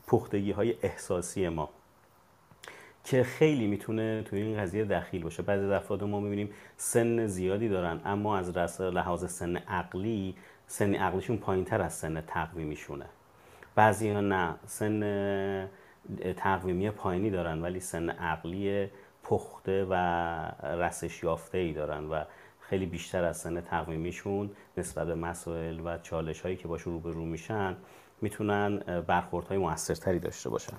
پختگی 0.07 0.51
های 0.51 0.75
احساسی 0.83 1.49
ما 1.49 1.69
که 3.03 3.23
خیلی 3.23 3.67
می‌تونه 3.67 4.23
توی 4.23 4.41
این 4.41 4.57
قضیه 4.57 4.85
دخیل 4.85 5.23
باشه. 5.23 5.43
بعضی 5.43 5.65
افراد 5.65 6.03
ما 6.03 6.19
می‌بینیم 6.19 6.49
سن 6.77 7.27
زیادی 7.27 7.69
دارن 7.69 8.01
اما 8.05 8.37
از 8.37 8.57
لحاظ 8.81 9.31
سن 9.31 9.57
عقلی 9.57 10.35
سن 10.67 10.95
عقلیشون 10.95 11.37
پایین 11.37 11.65
تر 11.65 11.81
از 11.81 11.93
سن 11.93 12.21
تقویمیشونه. 12.21 13.05
بعضی 13.75 14.09
ها 14.09 14.21
نه 14.21 14.55
سن 14.65 15.69
تقویمی 16.37 16.91
پایینی 16.91 17.29
دارن 17.29 17.61
ولی 17.61 17.79
سن 17.79 18.09
عقلی 18.09 18.89
پخته 19.23 19.87
و 19.89 19.93
رسش 20.63 21.23
یافته 21.23 21.57
ای 21.57 21.73
دارن 21.73 22.03
و 22.03 22.23
خیلی 22.73 22.85
بیشتر 22.85 23.23
از 23.23 23.37
سن 23.37 23.61
تقویمیشون 23.61 24.49
نسبت 24.77 25.07
به 25.07 25.15
مسائل 25.15 25.79
و 25.85 25.97
چالش 25.97 26.41
هایی 26.41 26.55
که 26.55 26.67
باشون 26.67 26.93
روبرو 26.93 27.25
میشن 27.25 27.75
می‌تونن 28.21 28.77
برخوردهای 29.07 29.57
موثرتری 29.57 30.19
داشته 30.19 30.49
باشن. 30.49 30.77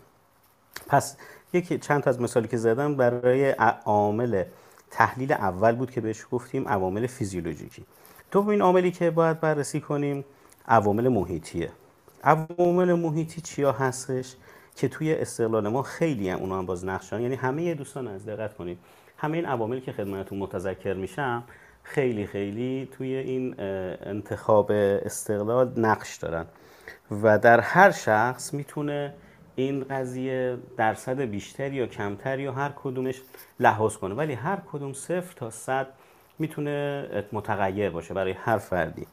پس 0.88 1.16
یکی 1.52 1.78
چند 1.78 2.02
تا 2.02 2.10
از 2.10 2.20
مثالی 2.20 2.48
که 2.48 2.56
زدم 2.56 2.96
برای 2.96 3.50
عامل 3.84 4.44
تحلیل 4.90 5.32
اول 5.32 5.74
بود 5.74 5.90
که 5.90 6.00
بهش 6.00 6.26
گفتیم 6.30 6.68
عوامل 6.68 7.06
فیزیولوژیکی. 7.06 7.84
دومین 8.30 8.62
عاملی 8.62 8.90
که 8.90 9.10
باید 9.10 9.40
بررسی 9.40 9.80
کنیم 9.80 10.24
عوامل 10.68 11.08
محیطیه. 11.08 11.70
عوامل 12.24 12.92
محیطی 12.92 13.40
چیا 13.40 13.72
هستش؟ 13.72 14.36
که 14.76 14.88
توی 14.88 15.14
استقلال 15.14 15.68
ما 15.68 15.82
خیلی 15.82 16.28
هم 16.28 16.38
اونا 16.38 16.58
هم 16.58 16.66
باز 16.66 16.84
نقشان 16.84 17.22
یعنی 17.22 17.34
همه 17.34 17.74
دوستان 17.74 18.08
از 18.08 18.26
دقت 18.26 18.54
کنید. 18.54 18.78
همه 19.18 19.36
این 19.36 19.46
عواملی 19.46 19.80
که 19.80 19.92
خدمتتون 19.92 20.38
متذکر 20.38 20.94
میشم 20.94 21.44
خیلی 21.84 22.26
خیلی 22.26 22.88
توی 22.92 23.14
این 23.14 23.54
انتخاب 24.02 24.70
استقلال 24.72 25.72
نقش 25.76 26.16
دارن. 26.16 26.46
و 27.22 27.38
در 27.38 27.60
هر 27.60 27.90
شخص 27.90 28.54
می‌تونه 28.54 29.14
این 29.56 29.84
قضیه 29.84 30.58
درصد 30.76 31.20
بیشتری 31.20 31.76
یا 31.76 31.86
کمتری 31.86 32.42
یا 32.42 32.52
هر 32.52 32.72
کدومش 32.76 33.22
لحاظ 33.60 33.96
کنه. 33.96 34.14
ولی 34.14 34.32
هر 34.32 34.58
کدوم 34.72 34.92
صفر 34.92 35.34
تا 35.36 35.50
صد 35.50 35.86
می‌تونه 36.38 37.06
متغیر 37.32 37.90
باشه 37.90 38.14
برای 38.14 38.32
هر 38.32 38.58
فردی. 38.58 39.06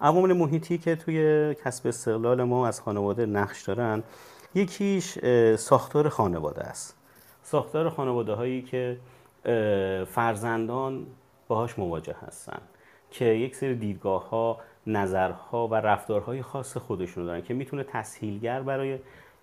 عوامل 0.00 0.32
محیطی 0.32 0.78
که 0.78 0.96
توی 0.96 1.54
کسب 1.64 1.86
استقلال 1.86 2.42
ما 2.42 2.66
از 2.68 2.80
خانواده 2.80 3.26
نقش 3.26 3.62
دارن 3.62 4.02
یکیش 4.54 5.18
ساختار 5.56 6.08
خانواده 6.08 6.62
است. 6.62 6.96
ساختار 7.42 7.90
خانواده 7.90 8.32
هایی 8.32 8.62
که 8.62 8.98
فرزندان 10.06 11.06
باهاش 11.52 11.78
مواجه 11.78 12.16
هستن 12.26 12.58
که 13.10 13.24
یک 13.24 13.56
سری 13.56 13.74
دیدگاه 13.74 14.28
ها 14.28 14.58
نظرها 14.86 15.68
و 15.68 15.74
رفتارهای 15.74 16.42
خاص 16.42 16.76
خودشون 16.76 17.24
دارن 17.24 17.42
که 17.42 17.54
می‌تونه 17.54 17.84
تسهیلگر 17.84 18.62
برای 18.62 18.98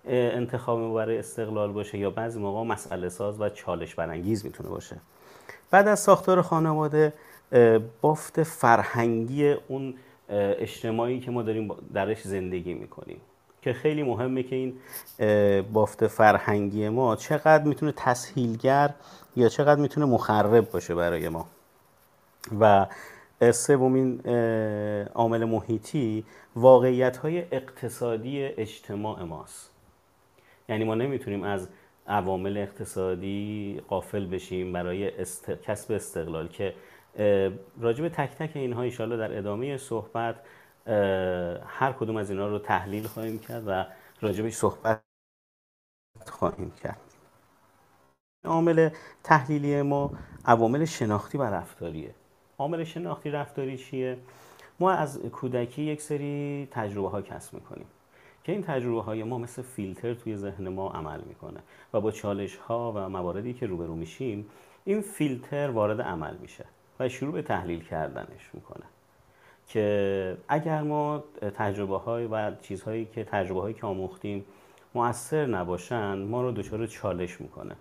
انتخاب 0.06 0.94
برای 0.94 1.18
استقلال 1.18 1.72
باشه 1.72 1.98
یا 1.98 2.10
بعضی 2.10 2.40
موقع 2.40 2.62
مسئله 2.62 3.08
ساز 3.08 3.40
و 3.40 3.48
چالش 3.48 3.94
برانگیز 3.94 4.46
می‌تونه 4.46 4.68
باشه. 4.68 4.96
بعد 5.70 5.88
از 5.88 6.00
ساختار 6.00 6.42
خانواده 6.42 7.12
بافت 8.00 8.42
فرهنگی 8.42 9.52
اون 9.68 9.94
اجتماعی 10.28 11.20
که 11.20 11.30
ما 11.30 11.42
داریم 11.42 11.74
درش 11.94 12.22
زندگی 12.22 12.74
می‌کنیم. 12.74 13.20
که 13.62 13.72
خیلی 13.72 14.02
مهمه 14.02 14.42
که 14.42 14.56
این 14.56 14.74
بافت 15.72 16.06
فرهنگی 16.06 16.88
ما 16.88 17.16
چقدر 17.16 17.64
می‌تونه 17.64 17.92
تسهیلگر 17.96 18.90
یا 19.36 19.48
چقدر 19.48 19.80
می‌تونه 19.80 20.06
مخرب 20.06 20.70
باشه 20.70 20.94
برای 20.94 21.28
ما. 21.28 21.46
و 22.60 22.86
سومین 23.52 24.20
عامل 25.14 25.44
محیطی 25.44 26.24
واقعیت 26.56 27.16
های 27.16 27.38
اقتصادی 27.38 28.44
اجتماع 28.44 29.22
ماست. 29.22 29.70
یعنی 30.68 30.84
ما 30.84 30.94
نمی‌تونیم 30.94 31.42
از 31.42 31.68
عوامل 32.06 32.56
اقتصادی 32.56 33.80
قافل 33.88 34.26
بشیم 34.26 34.72
برای 34.72 35.10
کسب 35.64 35.92
استقلال 35.92 36.48
که 36.48 36.74
راجب 37.80 38.08
تک 38.08 38.30
تک 38.30 38.56
اینها 38.56 38.82
ایشالا 38.82 39.16
در 39.16 39.38
ادامه 39.38 39.76
صحبت 39.76 40.36
هر 41.66 41.92
کدوم 42.00 42.16
از 42.16 42.30
اینها 42.30 42.48
رو 42.48 42.58
تحلیل 42.58 43.06
خواهیم 43.06 43.38
کرد 43.38 43.64
و 43.66 43.84
راجبش 44.20 44.52
صحبت 44.54 45.02
خواهیم 46.26 46.70
کرد. 46.70 47.00
عامل 48.44 48.90
تحلیلی 49.24 49.82
ما 49.82 50.10
عوامل 50.44 50.84
شناختی 50.84 51.38
و 51.38 51.42
رفتاریه. 51.42 52.14
عامل 52.60 52.84
شناختی 52.84 53.30
رفتاری 53.30 53.78
چیه؟ 53.78 54.16
ما 54.80 54.90
از 54.90 55.18
کودکی 55.18 55.82
یک 55.82 56.00
سری 56.02 56.68
تجربه 56.70 57.08
ها 57.08 57.22
کسب 57.22 57.54
می‌کنیم 57.54 57.86
که 58.44 58.52
این 58.52 58.62
تجربه 58.62 59.02
های 59.02 59.22
ما 59.22 59.38
مثل 59.38 59.62
فیلتر 59.62 60.14
توی 60.14 60.36
ذهن 60.36 60.68
ما 60.68 60.90
عمل 60.90 61.20
می‌کنه 61.20 61.60
و 61.94 62.00
با 62.00 62.10
چالش 62.10 62.56
ها 62.56 62.92
و 62.96 63.08
مواردی 63.08 63.52
که 63.52 63.66
روبرو 63.66 63.94
میشیم 63.94 64.46
این 64.84 65.00
فیلتر 65.00 65.70
وارد 65.70 66.00
عمل 66.00 66.36
میشه 66.42 66.64
و 67.00 67.08
شروع 67.08 67.32
به 67.32 67.42
تحلیل 67.42 67.84
کردنش 67.84 68.50
می‌کنه 68.52 68.84
که 69.68 70.36
اگر 70.48 70.82
ما 70.82 71.24
تجربه 71.54 71.98
های 71.98 72.26
و 72.26 72.52
چیزهایی 72.62 73.04
که 73.04 73.24
تجربه 73.24 73.60
هایی 73.60 73.74
که 73.74 73.86
آموختیم 73.86 74.44
مؤثر 74.94 75.46
نباشن 75.46 76.18
ما 76.18 76.42
رو 76.42 76.52
دچار 76.52 76.86
چالش 76.86 77.40
می‌کنه. 77.40 77.76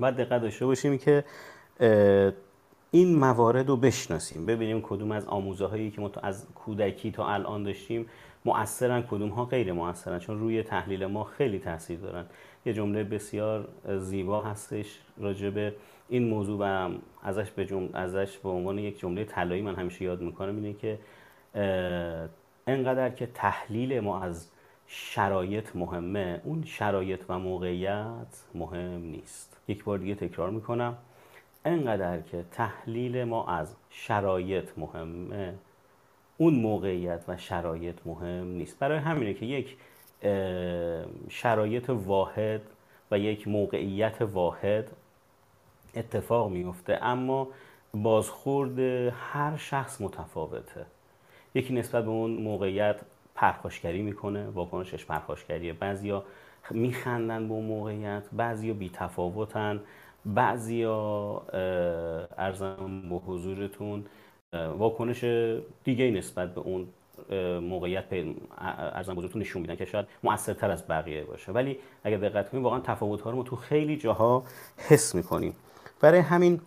باید 0.00 0.16
دقت 0.16 0.42
داشته 0.42 0.66
باشیم 0.66 0.98
که 0.98 1.24
این 2.90 3.18
موارد 3.18 3.68
رو 3.68 3.76
بشناسیم. 3.76 4.46
ببینیم 4.46 4.80
کدوم 4.82 5.12
از 5.12 5.26
آموزه 5.26 5.66
هایی 5.66 5.90
که 5.90 6.00
ما 6.00 6.08
تو 6.08 6.20
از 6.22 6.46
کودکی 6.54 7.10
تا 7.10 7.28
الان 7.28 7.62
داشتیم 7.62 8.06
مؤثرن 8.44 9.02
کدوم 9.02 9.28
ها 9.28 9.44
غیر 9.44 9.72
مؤثرن؟ 9.72 10.18
چون 10.18 10.40
روی 10.40 10.62
تحلیل 10.62 11.06
ما 11.06 11.24
خیلی 11.24 11.58
تاثیر 11.58 11.98
دارن. 11.98 12.26
یه 12.66 12.72
جمله 12.72 13.04
بسیار 13.04 13.68
زیبا 13.98 14.42
هستش 14.42 14.98
راجع 15.18 15.50
به 15.50 15.74
این 16.08 16.28
موضوع 16.28 16.58
و 16.60 16.90
ازش 17.22 17.50
به 17.50 17.66
جمله 17.66 17.96
ازش 17.96 18.38
به 18.38 18.48
عنوان 18.48 18.78
یک 18.78 18.98
جمله 18.98 19.24
طلایی 19.24 19.62
من 19.62 19.74
همیشه 19.74 20.04
یاد 20.04 20.20
می‌کنم 20.20 20.56
اینه 20.56 20.72
که 20.72 20.98
انقدر 22.66 23.10
که 23.10 23.26
تحلیل 23.26 24.00
ما 24.00 24.20
از 24.20 24.48
شرایط 24.86 25.76
مهمه 25.76 26.40
اون 26.44 26.64
شرایط 26.64 27.20
و 27.28 27.38
موقعیت 27.38 28.44
مهم 28.54 29.00
نیست. 29.00 29.60
یک 29.68 29.84
بار 29.84 29.98
دیگه 29.98 30.14
تکرار 30.14 30.50
می‌کنم. 30.50 30.96
انقدر 31.64 32.20
که 32.20 32.44
تحلیل 32.50 33.24
ما 33.24 33.46
از 33.46 33.76
شرایط 33.90 34.70
مهمه 34.76 35.54
اون 36.38 36.54
موقعیت 36.54 37.24
و 37.28 37.36
شرایط 37.36 37.96
مهم 38.06 38.46
نیست. 38.46 38.78
برای 38.78 38.98
همینه 38.98 39.34
که 39.34 39.46
یک 39.46 39.76
شرایط 41.28 41.90
واحد 41.90 42.60
و 43.10 43.18
یک 43.18 43.48
موقعیت 43.48 44.22
واحد 44.22 44.90
اتفاق 45.94 46.50
میفته 46.50 46.98
اما 47.02 47.48
بازخورد 47.94 48.78
هر 49.12 49.56
شخص 49.56 50.00
متفاوته. 50.00 50.86
یکی 51.54 51.74
نسبت 51.74 52.04
به 52.04 52.10
اون 52.10 52.30
موقعیت 52.30 53.00
پرخاشگری 53.34 54.02
می‌کنه 54.02 54.46
واکنشش 54.46 55.04
پرخاشگریه. 55.04 55.72
بعضیا 55.72 56.24
میخندن 56.70 57.48
به 57.48 57.54
اون 57.54 57.64
موقعیت 57.64 58.22
بعضیا 58.32 58.74
بیتفاوتن. 58.74 59.80
بعضیا 60.34 61.42
ارزم 62.38 63.02
به 63.10 63.16
حضورتون 63.16 64.04
واکنش 64.78 65.24
دیگه 65.84 66.10
نسبت 66.10 66.54
به 66.54 66.60
اون 66.60 66.88
موقعیت 67.60 68.04
ارزم 68.58 69.14
بزرگتون 69.14 69.42
نشون 69.42 69.62
میدن 69.62 69.76
که 69.76 69.84
شاید 69.84 70.06
موثرتر 70.22 70.70
از 70.70 70.88
بقیه 70.88 71.24
باشه. 71.24 71.52
ولی 71.52 71.78
اگر 72.04 72.16
دقت 72.16 72.50
کنیم 72.50 72.64
واقعا 72.64 72.80
تفاوت 72.80 73.20
ها 73.20 73.30
رو 73.30 73.36
ما 73.36 73.42
تو 73.42 73.56
خیلی 73.56 73.96
جاها 73.96 74.44
حس 74.76 75.14
می‌کنیم. 75.14 75.56
برای 76.00 76.20
همین 76.20 76.60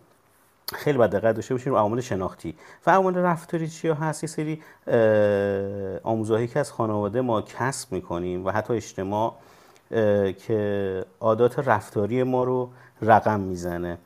خیلی 0.74 0.98
باید 0.98 1.10
دقت 1.10 1.34
داشته 1.34 1.54
باشیم 1.54 1.74
عوامل 1.74 2.00
شناختی. 2.00 2.54
و 2.86 2.90
عوامل 2.90 3.16
رفتاری 3.18 3.68
چیا 3.68 3.94
هست؟ 3.94 4.22
یه 4.22 4.28
سری 4.28 4.62
آموزهایی 6.02 6.46
که 6.46 6.58
از 6.58 6.72
خانواده 6.72 7.20
ما 7.20 7.42
کسب 7.42 7.92
می‌کنیم 7.92 8.46
و 8.46 8.50
حتی 8.50 8.74
اجتماع 8.74 9.34
که 10.46 11.04
عادات 11.20 11.58
رفتاری 11.58 12.22
ما 12.22 12.44
رو 12.44 12.70
رقم 13.02 13.40
می‌زنه. 13.40 13.98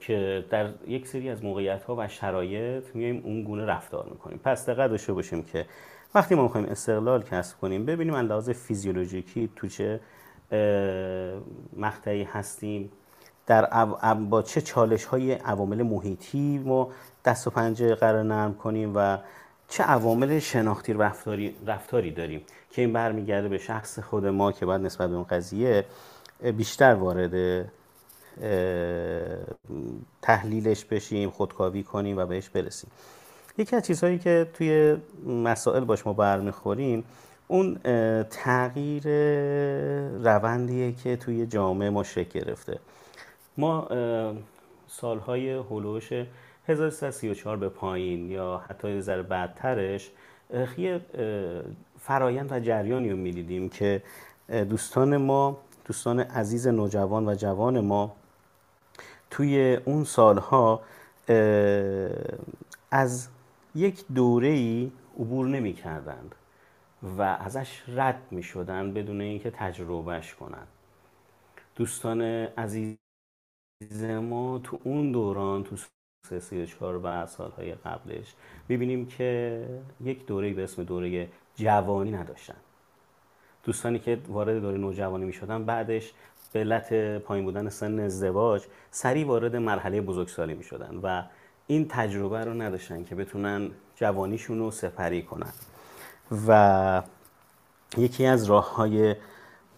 که 0.00 0.44
در 0.50 0.68
یک 0.86 1.06
سری 1.06 1.30
از 1.30 1.44
موقعیت 1.44 1.82
ها 1.82 1.96
و 1.98 2.08
شرایط 2.08 2.84
میایم 2.94 3.22
اون 3.24 3.42
گونه 3.42 3.66
رفتار 3.66 4.06
می‌کنیم. 4.10 4.40
پس 4.44 4.68
دقت 4.68 4.90
داشته 4.90 5.12
باشیم 5.12 5.42
که 5.42 5.66
وقتی 6.14 6.34
ما 6.34 6.42
می‌خوایم 6.42 6.66
استقلال 6.66 7.22
کسب 7.22 7.58
کنیم 7.58 7.86
ببینیم 7.86 8.14
اندازه 8.14 8.52
فیزیولوژیکی 8.52 9.50
تو 9.56 9.68
چه 9.68 10.00
مقطعی 11.76 12.22
هستیم 12.22 12.92
در 13.46 13.84
با 14.14 14.42
چه 14.42 14.60
چالش 14.60 15.04
های 15.04 15.32
عوامل 15.32 15.82
محیطی 15.82 16.58
ما 16.58 16.90
دست 17.24 17.46
و 17.46 17.50
پنجه 17.50 17.94
قرار 17.94 18.22
نرم 18.22 18.54
کنیم 18.54 18.92
و 18.94 19.18
چه 19.68 19.84
عوامل 19.84 20.38
شناختی 20.38 20.92
رفتاری, 20.92 21.56
رفتاری 21.66 22.10
داریم 22.10 22.40
که 22.70 22.82
این 22.82 22.92
برمیگرده 22.92 23.48
به 23.48 23.58
شخص 23.58 23.98
خود 23.98 24.26
ما 24.26 24.52
که 24.52 24.66
باید 24.66 24.80
نسبت 24.80 25.08
به 25.08 25.14
اون 25.14 25.24
قضیه 25.24 25.84
بیشتر 26.56 26.94
وارد 26.94 27.64
تحلیلش 30.22 30.84
بشیم 30.84 31.30
خودکاوی 31.30 31.82
کنیم 31.82 32.18
و 32.18 32.26
بهش 32.26 32.48
برسیم. 32.48 32.90
یکی 33.58 33.76
از 33.76 33.86
چیزهایی 33.86 34.18
که 34.18 34.46
توی 34.54 34.96
مسائل 35.26 35.84
باش 35.84 36.06
ما 36.06 36.12
برمیخوریم 36.12 37.04
اون 37.48 37.78
تغییر 38.30 39.02
روندیه 40.24 40.92
که 40.92 41.16
توی 41.16 41.46
جامعه 41.46 41.90
ما 41.90 42.02
شکل 42.02 42.40
گرفته. 42.40 42.78
ما 43.58 43.88
سالهای 44.88 45.50
هلوش 45.50 46.12
1334 46.68 47.56
به 47.56 47.68
پایین 47.68 48.30
یا 48.30 48.62
حتی 48.68 48.90
یه 48.90 49.00
ذره 49.00 49.22
بعدترش 49.22 50.10
یه 50.78 51.00
فرایند 52.00 52.52
و 52.52 52.60
جریانی 52.60 53.10
رو 53.10 53.16
می‌دیدیم 53.16 53.68
که 53.68 54.02
دوستان 54.48 55.16
ما 55.16 55.58
دوستان 55.84 56.20
عزیز 56.20 56.68
نوجوان 56.68 57.28
و 57.28 57.34
جوان 57.34 57.80
ما 57.80 58.12
توی 59.30 59.76
اون 59.84 60.04
سالها 60.04 60.82
از 62.90 63.28
یک 63.74 64.04
دوره 64.14 64.48
ای 64.48 64.90
عبور 65.18 65.46
نمی 65.46 65.72
کردند 65.72 66.34
و 67.18 67.22
ازش 67.22 67.82
رد 67.88 68.22
می 68.30 68.42
شدن 68.42 68.94
بدون 68.94 69.20
اینکه 69.20 69.50
تجربهش 69.50 70.34
کنند. 70.34 70.68
دوستان 71.76 72.22
عزیز 72.58 72.96
ما 74.22 74.60
تو 74.64 74.78
اون 74.84 75.12
دوران 75.12 75.64
تو 75.64 75.76
سه 76.28 76.40
سی 76.40 76.66
چهار 76.66 77.00
و 77.02 77.26
سالهای 77.26 77.74
قبلش 77.74 78.34
می‌بینیم 78.68 79.06
که 79.06 79.68
یک 80.04 80.26
دوره 80.26 80.52
به 80.52 80.64
اسم 80.64 80.84
دوره 80.84 81.28
جوانی 81.56 82.10
نداشتن. 82.10 82.56
دوستانی 83.64 83.98
که 83.98 84.18
وارد 84.28 84.60
دوره 84.60 84.78
نوجوانی 84.78 85.24
می‌شدن 85.24 85.64
بعدش 85.64 86.12
به 86.52 86.60
علت 86.60 87.18
پایین 87.18 87.44
بودن 87.44 87.68
سن 87.68 88.00
ازدواج 88.00 88.64
سریع 88.90 89.26
وارد 89.26 89.56
مرحله 89.56 90.00
بزرگسالی 90.00 90.54
می 90.54 90.64
شدن 90.64 91.00
و 91.02 91.22
این 91.66 91.88
تجربه 91.88 92.44
رو 92.44 92.54
نداشتن 92.54 93.04
که 93.04 93.14
بتونن 93.14 93.70
جوانیشون 93.96 94.58
رو 94.58 94.70
سپری 94.70 95.22
کنن. 95.22 95.52
و 96.48 97.02
یکی 97.98 98.26
از 98.26 98.44
راه 98.44 98.74
های 98.74 99.16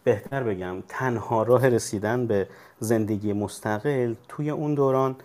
بهتر 0.04 0.42
بگم 0.42 0.82
تنها 0.88 1.42
راه 1.42 1.68
رسیدن 1.68 2.26
به 2.26 2.48
زندگی 2.78 3.32
مستقل 3.32 4.14
توی 4.28 4.50
اون 4.50 4.74
دوران 4.74 5.16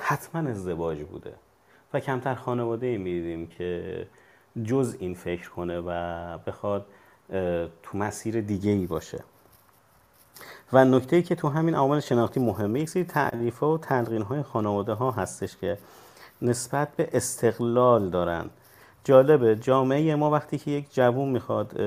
حتما 0.00 0.50
ازدواج 0.50 1.02
بوده. 1.02 1.34
و 1.92 2.00
کمتر 2.00 2.34
خانواده 2.34 2.98
می‌دیدیم 2.98 3.46
که 3.46 4.06
جز 4.64 4.96
این 4.98 5.14
فکر 5.14 5.50
کنه 5.50 5.80
و 5.86 5.92
بخواد 6.38 6.86
تو 7.82 7.98
مسیر 7.98 8.40
دیگه 8.40 8.70
ای 8.70 8.86
باشه. 8.86 9.24
و 10.72 10.84
نکته 10.84 11.22
که 11.22 11.34
تو 11.34 11.48
همین 11.48 11.74
عوامل 11.74 12.00
شناختی 12.00 12.40
مهمه 12.40 12.80
یک 12.80 12.88
سری 12.88 13.04
تعریف 13.04 13.62
و 13.62 13.78
تلقین 13.78 14.22
های 14.22 14.42
خانواده 14.42 14.92
ها 14.92 15.10
هستش 15.10 15.56
که 15.56 15.78
نسبت 16.42 16.88
به 16.96 17.08
استقلال 17.12 18.10
دارن. 18.10 18.50
جالبه 19.04 19.56
جامعه 19.56 20.14
ما 20.14 20.30
وقتی 20.30 20.58
که 20.58 20.70
یک 20.70 20.94
جوون 20.94 21.28
می‌خواد 21.28 21.80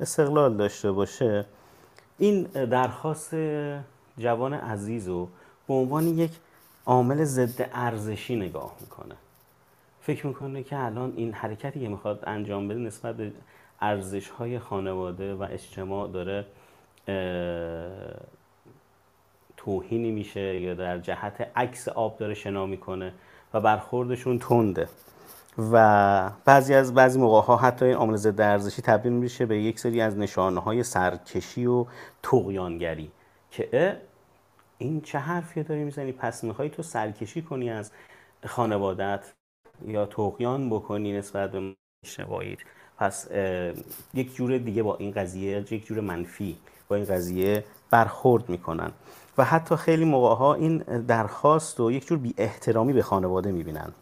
استقلال 0.00 0.56
داشته 0.56 0.92
باشه 0.92 1.44
این 2.18 2.42
درخواست 2.42 3.34
جوان 4.18 4.54
عزیز 4.54 5.08
رو 5.08 5.28
به 5.68 5.74
عنوان 5.74 6.08
یک 6.08 6.30
عامل 6.86 7.24
ضد 7.24 7.70
ارزشی 7.72 8.36
نگاه 8.36 8.72
می‌کنه. 8.80 9.14
فکر 10.00 10.26
می‌کنه 10.26 10.62
که 10.62 10.78
الان 10.78 11.12
این 11.16 11.32
حرکتی 11.32 11.80
که 11.80 11.88
می‌خواد 11.88 12.24
انجام 12.26 12.68
بده 12.68 12.78
نسبت 12.80 13.16
به 13.16 13.32
ارزش 13.80 14.28
های 14.28 14.58
خانواده 14.58 15.34
و 15.34 15.46
اجتماع 15.50 16.08
داره 16.08 16.46
توهینی 19.56 20.10
میشه 20.10 20.60
یا 20.60 20.74
در 20.74 20.98
جهت 20.98 21.50
عکس 21.56 21.88
آب 21.88 22.18
داره 22.18 22.34
شنا 22.34 22.66
می‌کنه 22.66 23.12
و 23.54 23.60
برخوردشون 23.60 24.38
تنده. 24.38 24.88
و 25.72 26.30
بعضی 26.44 26.74
از 26.74 26.94
بعضی 26.94 27.18
موقع 27.18 27.40
ها 27.46 27.56
حتی 27.56 27.84
این 27.84 27.94
عامل 27.94 28.16
ضد 28.16 28.40
ارزشی 28.40 28.82
تبدیل 28.82 29.12
میشه 29.12 29.46
به 29.46 29.58
یک 29.58 29.78
سری 29.78 30.00
از 30.00 30.18
نشانه 30.18 30.60
های 30.60 30.82
سرکشی 30.82 31.66
و 31.66 31.86
تقیانگری 32.22 33.10
که 33.50 34.00
این 34.78 35.00
چه 35.00 35.18
حرفی 35.18 35.62
داری 35.62 35.84
می‌زنی؟ 35.84 36.12
پس 36.12 36.44
می‌خوای 36.44 36.68
تو 36.70 36.82
سرکشی 36.82 37.42
کنی 37.42 37.70
از 37.70 37.92
خانوادت 38.46 39.32
یا 39.86 40.06
تقیان 40.06 40.70
بکنی 40.70 41.12
نسبت 41.12 41.50
به 41.50 41.74
شوایید 42.04 42.58
پس 42.98 43.30
یک 44.14 44.34
جور 44.34 44.58
دیگه 44.58 44.82
با 44.82 44.96
این 44.96 45.10
قضیه 45.10 45.64
یک 45.70 45.86
جور 45.86 46.00
منفی. 46.00 46.56
با 46.88 46.96
این 46.96 47.04
قضیه 47.04 47.64
برخورد 47.90 48.48
می‌کنن. 48.48 48.90
و 49.38 49.44
حتی 49.44 49.76
خیلی 49.76 50.04
موقع 50.04 50.34
ها 50.34 50.54
این 50.54 50.78
درخواست 51.08 51.80
و 51.80 51.90
یک 51.90 52.06
جور 52.06 52.18
بی 52.18 52.34
احترامی 52.38 52.92
به 52.92 53.02
خانواده 53.02 53.52
می‌بینن 53.52 53.92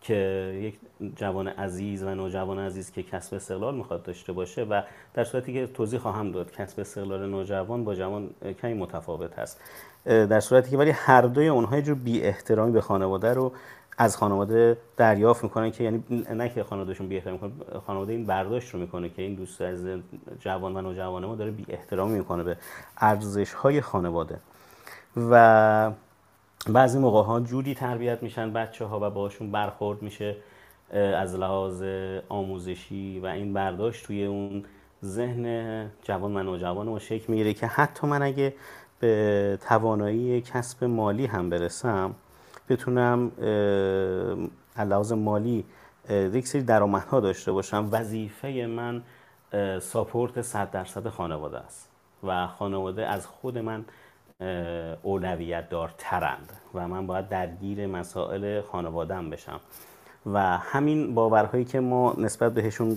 که 0.00 0.14
یک 0.62 0.78
جوان 1.16 1.48
عزیز 1.48 2.02
و 2.02 2.14
نوجوان 2.14 2.58
عزیز 2.58 2.90
که 2.90 3.02
کسب 3.02 3.34
استقلال 3.34 3.74
می‌خواد 3.74 4.02
داشته 4.02 4.32
باشه 4.32 4.62
و 4.62 4.82
در 5.14 5.24
صورتی 5.24 5.52
که 5.52 5.66
توضیح 5.66 5.98
خواهم 5.98 6.32
داد 6.32 6.52
کسب 6.52 6.80
استقلال 6.80 7.30
نوجوان 7.30 7.84
با 7.84 7.94
جوان 7.94 8.30
کمی 8.62 8.74
متفاوت 8.74 9.38
هست 9.38 9.60
در 10.04 10.40
صورتی 10.40 10.70
که 10.70 10.76
ولی 10.78 10.90
هر 10.90 11.22
دوی 11.22 11.48
اونها 11.48 11.80
جور 11.80 11.94
بی 11.94 12.22
احترامی 12.22 12.72
به 12.72 12.80
خانواده 12.80 13.34
رو 13.34 13.52
از 13.98 14.16
خانواده 14.16 14.76
دریافت 14.96 15.44
می‌کنن 15.44 15.70
که 15.70 15.84
یعنی 15.84 16.04
نه 16.34 16.48
که 16.48 16.62
خانوادهشون 16.64 17.08
بی 17.08 17.16
احترامی 17.16 17.52
خانواده 17.86 18.12
این 18.12 18.26
برداشت 18.26 18.70
رو 18.70 18.80
می‌کنه 18.80 19.08
که 19.08 19.22
این 19.22 19.34
دوست 19.34 19.60
از 19.60 19.86
جوان 20.40 20.76
و 20.76 20.80
نوجوان 20.80 21.24
ما 21.24 21.34
داره 21.34 21.50
بی 21.50 21.64
احترامی 21.68 22.18
می‌کنه 22.18 22.42
به 22.42 22.56
ارزش 22.98 23.52
های 23.52 23.80
خانواده. 23.80 24.38
و 25.30 25.92
بعضی 26.66 26.98
موقع 26.98 27.22
ها 27.22 27.40
جوری 27.40 27.74
تربیت 27.74 28.22
میشن 28.22 28.52
بچه 28.52 28.84
ها 28.84 29.00
و 29.02 29.10
باشون 29.10 29.50
برخورد 29.50 30.02
میشه 30.02 30.36
از 30.92 31.34
لحاظ 31.34 31.82
آموزشی 32.28 33.20
و 33.20 33.26
این 33.26 33.52
برداشت 33.52 34.06
توی 34.06 34.24
اون 34.24 34.64
ذهن 35.04 35.90
جوان 36.02 36.48
و 36.48 36.56
جوان 36.56 36.88
ما 36.88 36.98
شکل 36.98 37.24
می‌گیره 37.28 37.54
که 37.54 37.66
حتی 37.66 38.06
من 38.06 38.22
اگه 38.22 38.54
به 39.00 39.58
توانایی 39.68 40.40
کسب 40.40 40.84
مالی 40.84 41.26
هم 41.26 41.50
برسم 41.50 42.14
بتونم 42.68 43.32
لحاظ 44.78 45.12
مالی 45.12 45.64
یک 46.10 46.48
سری 46.48 46.62
درآمدها 46.62 47.20
داشته 47.20 47.52
باشم. 47.52 47.88
وظیفه 47.92 48.66
من 48.66 49.02
ساپورت 49.80 50.42
صد 50.42 50.70
درصد 50.70 51.08
خانواده 51.08 51.58
است 51.58 51.88
و 52.24 52.46
خانواده 52.46 53.06
از 53.06 53.26
خود 53.26 53.58
من 53.58 53.84
اولویت 55.02 55.68
دارترند 55.68 56.52
و 56.74 56.88
من 56.88 57.06
باید 57.06 57.28
درگیر 57.28 57.86
مسائل 57.86 58.60
خانوادم 58.60 59.30
بشم. 59.30 59.60
و 60.26 60.38
همین 60.58 61.14
باورهایی 61.14 61.64
که 61.64 61.80
ما 61.80 62.14
نسبت 62.18 62.54
بهشون 62.54 62.96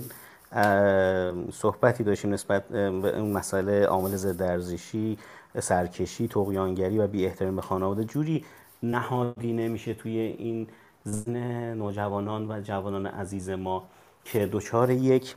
صحبتی 1.52 2.04
داشتیم 2.04 2.32
نسبت 2.32 2.68
به 2.68 3.18
اون 3.18 3.32
مسائل 3.32 3.84
عامل 3.84 4.10
ضد 4.10 4.42
ارزشی 4.42 5.18
سرکشی 5.60 6.28
تقیانگری 6.28 6.98
و 6.98 7.06
بی 7.06 7.26
احترام 7.26 7.56
به 7.56 7.62
خانواده 7.62 8.04
جوری 8.04 8.44
نهادی 8.82 9.52
نمیشه 9.52 9.94
توی 9.94 10.18
این 10.18 10.68
زن 11.04 11.36
نوجوانان 11.74 12.50
و 12.50 12.60
جوانان 12.60 13.06
عزیز 13.06 13.50
ما 13.50 13.88
که 14.24 14.46
دچار 14.52 14.90
یک 14.90 15.34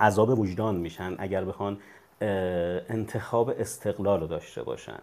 عذاب 0.00 0.38
وجدان 0.38 0.76
میشن 0.76 1.14
اگر 1.18 1.44
بخوان 1.44 1.78
انتخاب 2.88 3.48
استقلال 3.58 4.20
رو 4.20 4.26
داشته 4.26 4.62
باشن 4.62 4.98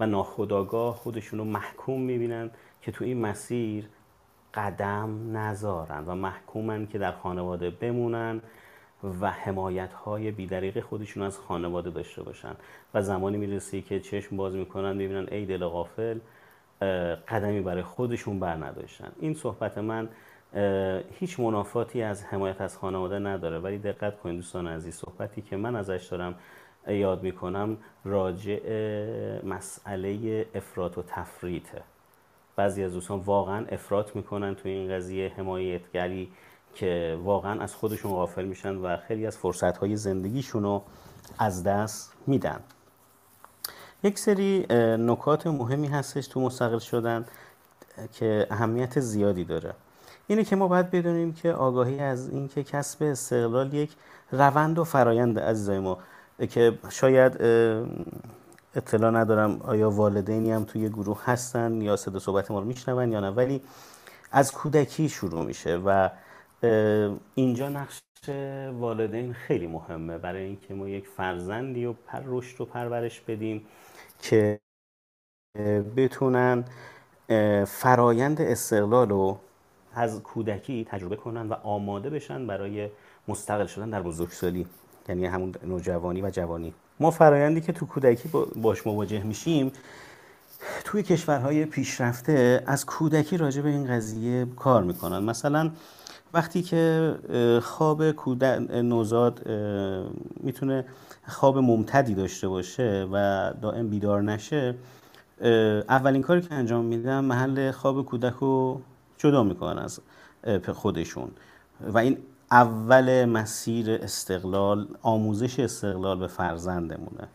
و 0.00 0.06
ناخداگاه 0.06 0.94
خودشون 0.94 1.38
رو 1.38 1.44
محکوم 1.44 2.00
می‌بینن 2.00 2.50
که 2.82 2.92
تو 2.92 3.04
این 3.04 3.20
مسیر 3.20 3.88
قدم 4.54 5.36
نذارن 5.36 6.04
و 6.06 6.14
محکومن 6.14 6.86
که 6.86 6.98
در 6.98 7.12
خانواده 7.12 7.70
بمونن 7.70 8.40
و 9.20 9.30
حمایت 9.30 9.92
های 9.92 10.30
بیدریق 10.30 10.80
خودشون 10.80 11.22
از 11.22 11.38
خانواده 11.38 11.90
داشته 11.90 12.22
باشن. 12.22 12.56
و 12.94 13.02
زمانی 13.02 13.36
می‌رسه 13.36 13.80
که 13.80 14.00
چشم 14.00 14.36
باز 14.36 14.54
می‌کنن 14.54 14.94
ببینن 14.94 15.28
ای 15.30 15.46
دل 15.46 15.66
غافل 15.66 16.18
قدمی 17.28 17.60
برای 17.60 17.82
خودشون 17.82 18.40
بر 18.40 18.54
نداشتن. 18.54 19.12
این 19.20 19.34
صحبت 19.34 19.78
من 19.78 20.08
هیچ 21.18 21.40
منافاتی 21.40 22.02
از 22.02 22.24
حمایت 22.24 22.60
از 22.60 22.78
خانواده 22.78 23.18
نداره. 23.18 23.58
ولی 23.58 23.78
دقت 23.78 24.18
کنید 24.18 24.36
دوستان 24.36 24.66
عزیز 24.66 24.94
صحبتی 24.94 25.42
که 25.42 25.56
من 25.56 25.76
ازش 25.76 26.08
دارم 26.10 26.34
یاد 26.88 27.22
می‌کنم 27.22 27.76
راجع 28.04 28.58
مسئله 29.44 30.46
افراط 30.54 30.98
و 30.98 31.02
تفریطه. 31.02 31.82
بعضی 32.56 32.84
از 32.84 32.92
دوستان 32.92 33.18
واقعا 33.18 33.66
افراط 33.66 34.16
می‌کنن 34.16 34.54
تو 34.54 34.68
این 34.68 34.94
قضیه 34.94 35.32
حمایتگری 35.36 36.32
که 36.74 37.18
واقعا 37.22 37.60
از 37.60 37.74
خودشون 37.74 38.12
غافل 38.12 38.44
میشن 38.44 38.76
و 38.76 38.96
خیلی 38.96 39.26
از 39.26 39.38
فرصت 39.38 39.76
های 39.76 39.96
زندگیشون 39.96 40.62
رو 40.62 40.82
از 41.38 41.64
دست 41.64 42.16
میدن. 42.26 42.60
یک 44.02 44.18
سری 44.18 44.66
نکات 44.98 45.46
مهمی 45.46 45.86
هستش 45.86 46.26
تو 46.26 46.40
مستقل 46.40 46.78
شدن 46.78 47.24
که 48.12 48.46
اهمیت 48.50 49.00
زیادی 49.00 49.44
داره. 49.44 49.74
اینه 50.26 50.44
که 50.44 50.56
ما 50.56 50.68
باید 50.68 50.90
بدونیم 50.90 51.32
که 51.32 51.52
آگاهی 51.52 51.98
از 51.98 52.28
اینکه 52.28 52.62
کسب 52.64 53.02
استقلال 53.02 53.74
یک 53.74 53.90
روند 54.32 54.78
و 54.78 54.84
فرایند 54.84 55.38
عزیزای 55.38 55.78
ما 55.78 55.98
که 56.50 56.78
شاید 56.90 57.32
اطلاع 58.74 59.10
ندارم 59.10 59.60
آیا 59.62 59.90
والدینی 59.90 60.52
هم 60.52 60.64
توی 60.64 60.88
گروه 60.88 61.24
هستن 61.24 61.80
یا 61.80 61.96
صدا 61.96 62.18
صحبت 62.18 62.50
ما 62.50 62.58
رو 62.58 62.64
میشنون 62.64 63.12
یا 63.12 63.20
نه 63.20 63.30
ولی 63.30 63.60
از 64.32 64.52
کودکی 64.52 65.08
شروع 65.08 65.44
میشه 65.44 65.76
و 65.86 66.08
اینجا 67.34 67.68
نقش 67.68 68.00
والدین 68.78 69.32
خیلی 69.32 69.66
مهمه. 69.66 70.18
برای 70.18 70.42
اینکه 70.42 70.74
ما 70.74 70.88
یک 70.88 71.06
فرزندی 71.06 71.84
رو 71.84 71.94
پر 72.06 72.20
رشد 72.26 72.60
و 72.60 72.64
پرورش 72.64 73.20
بدیم. 73.20 73.66
که 74.22 74.60
بتونن 75.96 76.64
فرایند 77.66 78.40
استقلال 78.40 79.08
رو 79.08 79.38
از 79.94 80.22
کودکی 80.22 80.86
تجربه 80.88 81.16
کنن 81.16 81.48
و 81.48 81.52
آماده 81.52 82.10
بشن 82.10 82.46
برای 82.46 82.88
مستقل 83.28 83.66
شدن 83.66 83.90
در 83.90 84.02
بزرگسالی. 84.02 84.66
یعنی 85.08 85.26
همون 85.26 85.54
نوجوانی 85.66 86.22
و 86.22 86.30
جوانی. 86.30 86.74
ما 87.00 87.10
فرایندی 87.10 87.60
که 87.60 87.72
تو 87.72 87.86
کودکی 87.86 88.30
باش 88.56 88.86
مواجه 88.86 89.22
میشیم 89.22 89.72
توی 90.84 91.02
کشورهای 91.02 91.64
پیشرفته 91.64 92.62
از 92.66 92.86
کودکی 92.86 93.36
راجع 93.36 93.62
به 93.62 93.68
این 93.68 93.86
قضیه 93.86 94.46
کار 94.56 94.82
می‌کنن. 94.82 95.18
مثلا 95.18 95.70
وقتی 96.34 96.62
که 96.62 97.14
خواب 97.62 98.10
کودک 98.10 98.70
نوزاد 98.70 99.48
می‌تونه 100.40 100.84
خواب 101.28 101.58
ممتدی 101.58 102.14
داشته 102.14 102.48
باشه 102.48 103.08
و 103.12 103.52
دائم 103.62 103.88
بیدار 103.88 104.22
نشه 104.22 104.74
اولین 105.88 106.22
کاری 106.22 106.40
که 106.40 106.54
انجام 106.54 106.84
میدن 106.84 107.20
محل 107.20 107.70
خواب 107.70 108.04
کودک 108.06 108.34
رو 108.34 108.80
جدا 109.18 109.42
می‌کنن 109.42 109.78
از 109.78 110.00
خودشون. 110.72 111.30
و 111.80 111.98
این 111.98 112.18
اول 112.50 113.24
مسیر 113.24 113.90
استقلال 113.90 114.86
آموزش 115.02 115.60
استقلال 115.60 116.18
به 116.18 116.26
فرزندمونه 116.26 117.28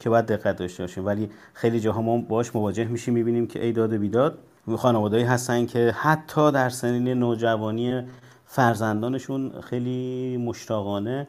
که 0.00 0.10
باید 0.10 0.26
دقت 0.26 0.56
داشته 0.56 0.82
باشیم. 0.82 1.06
ولی 1.06 1.30
خیلی 1.52 1.80
جاها 1.80 2.02
ما 2.02 2.18
باش 2.18 2.56
مواجه 2.56 2.84
میشیم 2.84 3.14
می‌بینیم 3.14 3.46
که 3.46 3.64
ای 3.64 3.72
داد 3.72 3.94
بیداد 3.94 4.38
خانوادهایی 4.76 5.24
هستن 5.24 5.66
که 5.66 5.94
حتی 5.98 6.52
در 6.52 6.68
سنین 6.68 7.08
نوجوانی 7.08 8.02
فرزندانشون 8.46 9.60
خیلی 9.60 10.36
مشتاقانه 10.36 11.26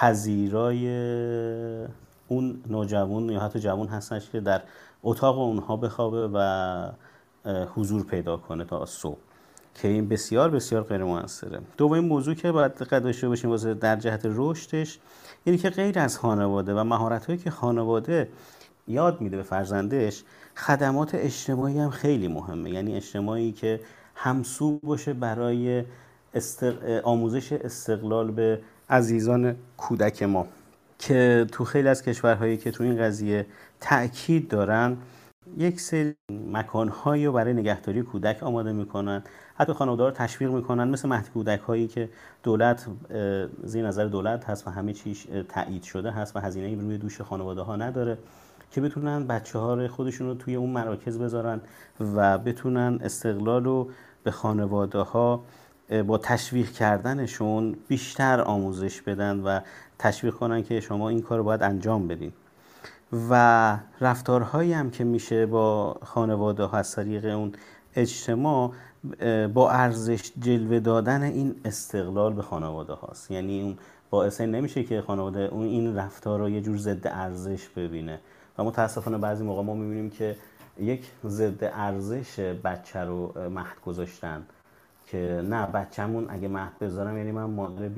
پذیرای 0.00 0.88
اون 2.28 2.62
نوجوان 2.66 3.30
یا 3.30 3.40
حتی 3.40 3.60
جوان 3.60 3.88
هستنش 3.88 4.30
که 4.30 4.40
در 4.40 4.62
اتاق 5.02 5.38
اونها 5.38 5.76
بخوابه 5.76 6.28
و 6.34 6.90
حضور 7.74 8.04
پیدا 8.04 8.36
کنه 8.36 8.64
تا 8.64 8.86
صبح. 8.86 9.18
که 9.74 9.88
این 9.88 10.08
بسیار 10.08 10.50
بسیار 10.50 10.82
غیر 10.82 11.04
موثره. 11.04 11.60
دومین 11.76 12.04
موضوع 12.04 12.34
که 12.34 12.52
باید 12.52 12.74
دقت 12.74 13.02
داشته 13.02 13.28
باشیم 13.28 13.50
واسه 13.50 13.74
در 13.74 13.96
جهت 13.96 14.20
رشدش 14.24 14.98
اینه 15.44 15.58
که 15.58 15.70
غیر 15.70 15.98
از 15.98 16.18
خانواده 16.18 16.74
و 16.74 16.84
مهارت 16.84 17.26
هایی 17.26 17.38
که 17.38 17.50
خانواده 17.50 18.28
یاد 18.88 19.20
میده 19.20 19.36
به 19.36 19.42
فرزندش 19.42 20.24
خدمات 20.56 21.14
اجتماعی 21.14 21.78
هم 21.78 21.90
خیلی 21.90 22.28
مهمه. 22.28 22.70
یعنی 22.70 22.96
اجتماعی 22.96 23.52
که 23.52 23.80
همسو 24.14 24.78
باشه 24.82 25.12
برای 25.12 25.84
آموزش 27.04 27.52
استقلال 27.52 28.30
به 28.30 28.60
عزیزان 28.90 29.56
کودک 29.76 30.22
ما. 30.22 30.46
که 30.98 31.46
تو 31.52 31.64
خیلی 31.64 31.88
از 31.88 32.02
کشورهایی 32.02 32.56
که 32.56 32.70
تو 32.70 32.84
این 32.84 32.98
قضیه 32.98 33.46
تاکید 33.80 34.48
دارن 34.48 34.96
یک 35.58 35.80
سری 35.80 36.14
مکانهایی 36.52 37.26
رو 37.26 37.32
برای 37.32 37.54
نگهداری 37.54 38.02
کودک 38.02 38.42
آماده 38.42 38.72
می‌کنن. 38.72 39.22
حتی 39.54 39.72
خانواده 39.72 40.04
رو 40.04 40.10
تشویق 40.10 40.50
می‌کنن 40.50 40.88
مثل 40.88 41.08
مهد 41.08 41.30
کودک 41.30 41.60
هایی 41.60 41.88
که 41.88 42.08
دولت 42.42 42.86
زیر 43.64 43.86
نظر 43.86 44.04
دولت 44.04 44.44
هست 44.44 44.66
و 44.66 44.70
همه 44.70 44.92
چیش 44.92 45.26
تایید 45.48 45.82
شده 45.82 46.10
هست 46.10 46.36
و 46.36 46.40
هزینه 46.40 46.82
روی 46.82 46.98
دوش 46.98 47.20
خانواده 47.20 47.60
ها 47.60 47.76
نداره 47.76 48.18
که 48.70 48.80
بتونن 48.80 49.26
بچه 49.26 49.58
ها 49.58 49.88
خودشون 49.88 50.26
رو 50.26 50.34
توی 50.34 50.54
اون 50.54 50.70
مراکز 50.70 51.18
بذارن 51.18 51.60
و 52.14 52.38
بتونن 52.38 52.98
استقلال 53.02 53.64
رو 53.64 53.90
به 54.24 54.30
خانواده 54.30 54.98
ها 54.98 55.44
با 56.06 56.18
تشویق 56.18 56.72
کردنشون 56.72 57.76
بیشتر 57.88 58.40
آموزش 58.40 59.02
بدن 59.02 59.40
و 59.40 59.60
تشویق 59.98 60.34
کنن 60.34 60.62
که 60.62 60.80
شما 60.80 61.08
این 61.08 61.22
کار 61.22 61.38
رو 61.38 61.44
باید 61.44 61.62
انجام 61.62 62.08
بدین. 62.08 62.32
و 63.30 63.78
رفتارهایی 64.00 64.72
هم 64.72 64.90
که 64.90 65.04
میشه 65.04 65.46
با 65.46 65.96
خانواده 66.04 66.64
ها 66.64 66.78
از 66.78 66.94
طریق 66.94 67.24
اون 67.24 67.52
اجتماع 67.96 68.72
با 69.54 69.70
ارزش 69.70 70.32
جلوه 70.38 70.80
دادن 70.80 71.22
این 71.22 71.54
استقلال 71.64 72.32
به 72.32 72.42
خانواده 72.42 72.92
هاست. 72.92 73.30
یعنی 73.30 73.62
اون 73.62 73.78
باعث 74.10 74.40
نمیشه 74.40 74.84
که 74.84 75.00
خانواده 75.00 75.40
اون 75.40 75.66
این 75.66 75.96
رفتار 75.96 76.38
رو 76.38 76.48
یه 76.48 76.60
جور 76.60 76.76
ضد 76.76 77.06
ارزش 77.06 77.68
ببینه. 77.68 78.20
و 78.58 78.64
متاسفانه 78.64 79.18
بعضی 79.18 79.44
موقع 79.44 79.62
ما 79.62 79.74
می‌بینیم 79.74 80.10
که 80.10 80.36
یک 80.80 81.06
ضد 81.26 81.64
ارزش 81.64 82.40
بچه 82.40 83.00
رو 83.00 83.32
مهد 83.50 83.80
گذاشتن. 83.86 84.42
که 85.10 85.42
نه 85.48 85.66
بچه‌مون 85.66 86.26
اگه 86.28 86.48
مهد 86.48 86.78
بذارم 86.80 87.16
یعنی 87.16 87.32
من 87.32 87.44
مادر 87.44 87.90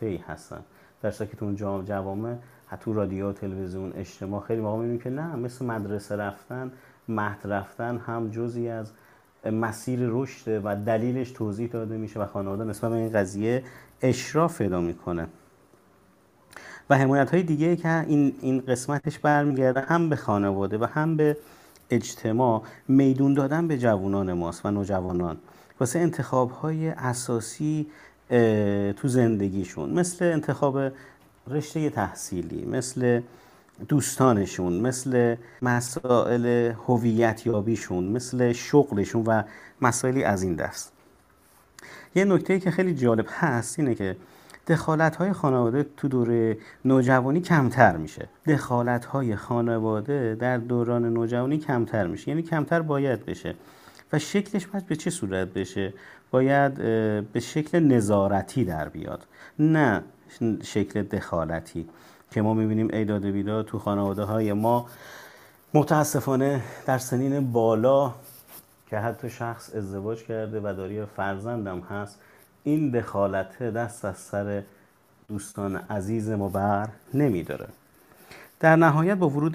ای 0.00 0.16
هستم. 0.16 0.64
در 1.02 1.10
که 1.10 1.24
تو 1.24 1.44
اون 1.44 1.84
جوامع 1.84 2.34
حتی 2.66 2.92
رادیو 2.92 3.32
تلویزیون 3.32 3.92
اجتماع 3.92 4.42
خیلی 4.42 4.60
موقع 4.60 4.76
می‌بینیم 4.76 5.00
که 5.00 5.10
نه 5.10 5.36
مثل 5.36 5.64
مدرسه 5.64 6.16
رفتن 6.16 6.72
مهد 7.08 7.38
رفتن 7.44 7.96
هم 7.96 8.30
جزی 8.30 8.68
از 8.68 8.92
مسیر 9.52 10.00
رشد 10.02 10.60
و 10.64 10.76
دلیلش 10.76 11.30
توضیح 11.30 11.68
داده 11.68 11.96
میشه 11.96 12.20
و 12.20 12.26
خانواده 12.26 12.64
نسبت 12.64 12.90
به 12.90 12.96
این 12.96 13.12
قضیه 13.12 13.62
اشراف 14.02 14.58
پیدا 14.58 14.80
می‌کنه. 14.80 15.26
و 16.90 16.96
حمایت 16.96 17.30
های 17.30 17.42
دیگه 17.42 17.76
که 17.76 18.00
این, 18.00 18.34
این 18.40 18.60
قسمتش 18.60 19.18
برمیگرده 19.18 19.80
هم 19.80 20.08
به 20.08 20.16
خانواده 20.16 20.78
و 20.78 20.84
هم 20.84 21.16
به 21.16 21.36
اجتماع 21.90 22.62
میدون 22.88 23.34
دادن 23.34 23.68
به 23.68 23.78
جوانان 23.78 24.32
ماست 24.32 24.66
و 24.66 24.70
نوجوانان. 24.70 25.36
واسه 25.80 25.98
انتخاب 25.98 26.50
های 26.50 26.88
اساسی 26.88 27.86
تو 28.96 29.08
زندگیشون 29.08 29.90
مثل 29.90 30.24
انتخاب 30.24 30.92
رشته 31.50 31.90
تحصیلی 31.90 32.64
مثل 32.64 33.20
دوستانشون 33.88 34.80
مثل 34.80 35.36
مسائل 35.62 36.72
هویت 36.86 37.46
یابیشون 37.46 38.04
مثل 38.04 38.52
شغلشون 38.52 39.24
و 39.26 39.42
مسائلی 39.82 40.24
از 40.24 40.42
این 40.42 40.54
دست. 40.54 40.92
یه 42.14 42.24
نکته 42.24 42.60
که 42.60 42.70
خیلی 42.70 42.94
جالب 42.94 43.26
هست 43.28 43.78
اینه 43.78 43.94
که 43.94 44.16
دخالت 44.68 45.16
های 45.16 45.32
خانواده 45.32 45.86
تو 45.96 46.08
دوره 46.08 46.58
نوجوانی 46.84 47.40
کمتر 47.40 47.96
میشه. 47.96 48.28
دخالت 48.46 49.04
های 49.04 49.36
خانواده 49.36 50.36
در 50.40 50.56
دوران 50.56 51.12
نوجوانی 51.12 51.58
کمتر 51.58 52.06
میشه. 52.06 52.28
یعنی 52.28 52.42
کمتر 52.42 52.82
باید 52.82 53.24
بشه. 53.24 53.54
و 54.12 54.18
شکلش 54.18 54.66
باید 54.66 54.86
به 54.86 54.96
چه 54.96 55.10
صورت 55.10 55.48
بشه؟ 55.48 55.94
باید 56.30 56.74
به 57.32 57.40
شکل 57.40 57.78
نظارتی 57.78 58.64
در 58.64 58.88
بیاد 58.88 59.26
نه 59.58 60.02
شکل 60.62 61.02
دخالتی 61.02 61.88
که 62.30 62.42
ما 62.42 62.54
می‌بینیم 62.54 62.88
ایداد 62.92 63.26
بیداد 63.26 63.66
تو 63.66 63.78
خانواده 63.78 64.22
های 64.22 64.52
ما. 64.52 64.86
متاسفانه 65.74 66.60
در 66.86 66.98
سنین 66.98 67.52
بالا 67.52 68.14
که 68.90 68.98
حتی 68.98 69.30
شخص 69.30 69.74
ازدواج 69.74 70.22
کرده 70.22 70.60
و 70.60 70.74
داری 70.76 71.04
فرزندم 71.04 71.80
هست 71.80 72.18
این 72.64 72.90
دخالت 72.90 73.62
دست 73.62 74.04
از 74.04 74.16
سر 74.16 74.62
دوستان 75.28 75.76
عزیز 75.76 76.30
ما 76.30 76.48
بر 76.48 76.88
نمیداره. 77.14 77.68
در 78.60 78.76
نهایت 78.76 79.16
با 79.16 79.28
ورود 79.28 79.54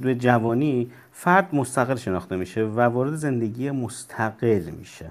به 0.00 0.14
جوانی 0.14 0.90
فرد 1.12 1.54
مستقل 1.54 1.96
شناخته 1.96 2.36
میشه 2.36 2.64
و 2.64 2.80
وارد 2.80 3.14
زندگی 3.14 3.70
مستقل 3.70 4.62
میشه. 4.78 5.10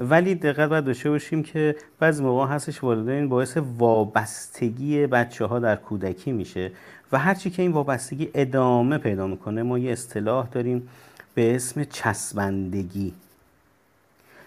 ولی 0.00 0.34
دقت 0.34 0.68
باید 0.68 0.84
داشته 0.84 1.10
باشیم 1.10 1.42
که 1.42 1.76
بعضی 1.98 2.22
موقع 2.22 2.46
هستش 2.46 2.84
والدین 2.84 3.28
باعث 3.28 3.58
وابستگی 3.78 5.06
بچه 5.06 5.44
ها 5.44 5.58
در 5.58 5.76
کودکی 5.76 6.32
میشه 6.32 6.70
و 7.12 7.18
هرچی 7.18 7.50
که 7.50 7.62
این 7.62 7.72
وابستگی 7.72 8.30
ادامه 8.34 8.98
پیدا 8.98 9.26
می‌کنه 9.26 9.62
ما 9.62 9.78
یه 9.78 9.92
اصطلاح 9.92 10.48
داریم 10.52 10.88
به 11.34 11.54
اسم 11.54 11.84
چسبندگی. 11.84 13.12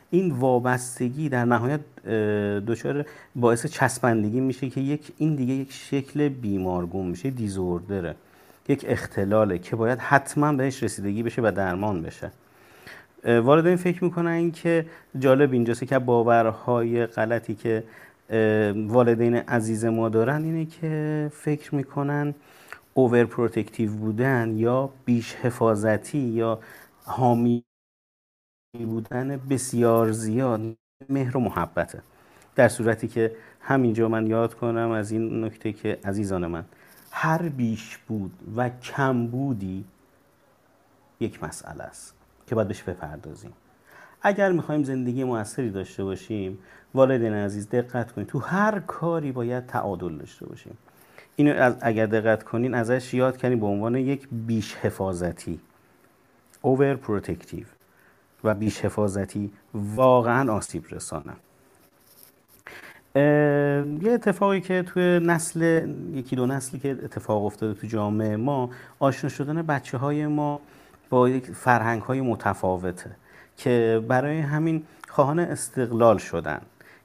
این 0.09 0.31
وابستگی 0.31 1.29
در 1.29 1.45
نهایت 1.45 1.79
دچار 2.67 3.05
باعث 3.35 3.65
چسبندگی 3.65 4.39
میشه 4.39 4.69
که 4.69 4.81
یک 4.81 5.11
این 5.17 5.35
دیگه 5.35 5.53
یک 5.53 5.71
شکل 5.71 6.29
بیمارگون 6.29 7.07
میشه 7.07 7.29
دیزوردره. 7.29 8.15
یک 8.69 8.85
اختلاله 8.87 9.57
که 9.57 9.75
باید 9.75 9.99
حتما 9.99 10.53
بهش 10.53 10.83
رسیدگی 10.83 11.23
بشه 11.23 11.41
و 11.41 11.51
درمان 11.55 12.01
بشه. 12.01 12.31
والدین 13.25 13.75
فکر 13.75 14.03
می‌کنن 14.03 14.51
که 14.51 14.85
جالب 15.19 15.53
اینجاست 15.53 15.87
که 15.87 15.99
باورهای 15.99 17.05
غلطی 17.05 17.55
که 17.55 17.83
والدین 18.87 19.35
عزیز 19.35 19.85
ما 19.85 20.09
دارن 20.09 20.43
اینه 20.43 20.65
که 20.65 21.31
فکر 21.33 21.75
می‌کنن 21.75 22.35
over 22.93 23.25
protective 23.25 23.91
بودن 23.91 24.53
یا 24.57 24.89
بیش 25.05 25.35
حفاظتی 25.35 26.17
یا 26.17 26.59
حامی 27.03 27.63
بودن 28.73 29.37
بسیار 29.49 30.11
زیاد 30.11 30.61
مهر 31.09 31.37
و 31.37 31.39
محبته. 31.39 32.01
در 32.55 32.67
صورتی 32.67 33.07
که 33.07 33.35
همینجا 33.61 34.09
من 34.09 34.27
یاد 34.27 34.53
کنم 34.53 34.91
از 34.91 35.11
این 35.11 35.43
نکته 35.43 35.73
که 35.73 35.99
عزیزان 36.05 36.47
من 36.47 36.65
هر 37.11 37.49
بیش 37.49 37.97
بود 37.97 38.31
و 38.55 38.69
کم 38.69 39.27
بودی 39.27 39.85
یک 41.19 41.43
مسئله 41.43 41.83
است 41.83 42.15
که 42.47 42.55
باید 42.55 42.67
بهش 42.67 42.83
بپردازیم. 42.83 43.53
اگر 44.21 44.51
می‌خوایم 44.51 44.83
زندگی 44.83 45.23
موثری 45.23 45.69
داشته 45.69 46.03
باشیم 46.03 46.57
والدین 46.93 47.33
عزیز 47.33 47.69
دقت 47.69 48.11
کنید 48.11 48.27
تو 48.27 48.39
هر 48.39 48.79
کاری 48.79 49.31
باید 49.31 49.65
تعادل 49.65 50.17
داشته 50.17 50.45
باشیم. 50.45 50.77
اینو 51.35 51.75
اگر 51.81 52.05
دقت 52.05 52.43
کنین 52.43 52.73
ازش 52.73 53.13
یاد 53.13 53.37
کنیم 53.37 53.59
به 53.59 53.65
عنوان 53.65 53.95
یک 53.95 54.27
بیش 54.31 54.75
حفاظتی 54.75 55.59
over 56.63 56.97
protective 57.07 57.76
و 58.43 58.55
بیش 58.55 58.85
حفاظتی 58.85 59.51
واقعا 59.73 60.53
آسیب 60.53 60.85
رسانه 60.91 61.33
یه 64.01 64.11
اتفاقی 64.11 64.61
که 64.61 64.83
توی 64.83 65.19
نسل 65.23 65.89
یکی 66.13 66.35
دو 66.35 66.45
نسلی 66.45 66.79
که 66.79 66.91
اتفاق 66.91 67.45
افتاده 67.45 67.79
تو 67.79 67.87
جامعه 67.87 68.35
ما 68.35 68.69
آشنا 68.99 69.29
شدن 69.29 69.61
بچه 69.61 69.97
های 69.97 70.27
ما 70.27 70.59
با 71.09 71.29
یک 71.29 71.51
فرهنگ 71.51 72.01
های 72.01 72.21
متفاوته 72.21 73.11
که 73.57 74.03
برای 74.07 74.39
همین 74.39 74.83
خواهان 75.07 75.39
استقلال 75.39 76.17
شدن 76.17 76.61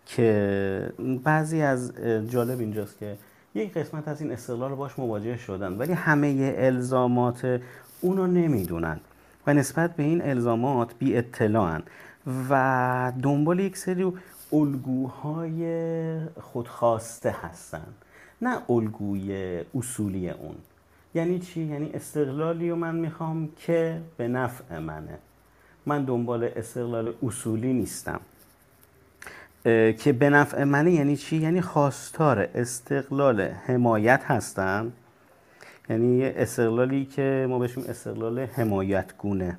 که 0.06 0.92
بعضی 1.24 1.62
از 1.62 1.92
جالب 2.28 2.60
اینجاست 2.60 2.98
که 2.98 3.16
یک 3.54 3.72
قسمت 3.72 4.08
از 4.08 4.20
این 4.20 4.32
استقلال 4.32 4.74
باش 4.74 4.98
مواجه 4.98 5.36
شدن 5.36 5.72
ولی 5.72 5.92
همه 5.92 6.54
الزامات 6.56 7.60
اونو 8.00 8.26
نمی‌دونن. 8.26 9.00
و 9.46 9.54
نسبت 9.54 9.96
به 9.96 10.02
این 10.02 10.22
الزامات 10.22 10.94
بی 10.98 11.16
اطلاعن 11.16 11.82
و 12.50 13.12
دنبال 13.22 13.60
یک 13.60 13.76
سری 13.76 14.12
الگوهای 14.52 16.20
خودخواسته 16.40 17.34
هستن. 17.42 17.86
نه 18.42 18.70
الگوی 18.70 19.60
اصولی 19.74 20.30
اون. 20.30 20.54
یعنی 21.14 21.38
چی؟ 21.38 21.60
یعنی 21.60 21.90
استقلالی 21.94 22.70
و 22.70 22.76
من 22.76 22.94
می‌خوام 22.94 23.48
که 23.56 24.00
به 24.16 24.28
نفع 24.28 24.78
منه. 24.78 25.18
من 25.86 26.04
دنبال 26.04 26.44
استقلال 26.56 27.14
اصولی 27.22 27.72
نیستم. 27.72 28.20
که 29.98 30.16
به 30.18 30.30
نفع 30.30 30.64
منه 30.64 30.92
یعنی 30.92 31.16
چی؟ 31.16 31.36
یعنی 31.36 31.60
خواستار 31.60 32.48
استقلال 32.54 33.40
حمایت 33.40 34.22
هستم 34.24 34.92
یعنی 35.88 36.16
یه 36.16 36.34
استقلالی 36.36 37.04
که 37.04 37.46
ما 37.48 37.58
بهشون 37.58 37.84
استقلال 37.84 38.38
حمایت 38.38 39.16
گونه 39.18 39.58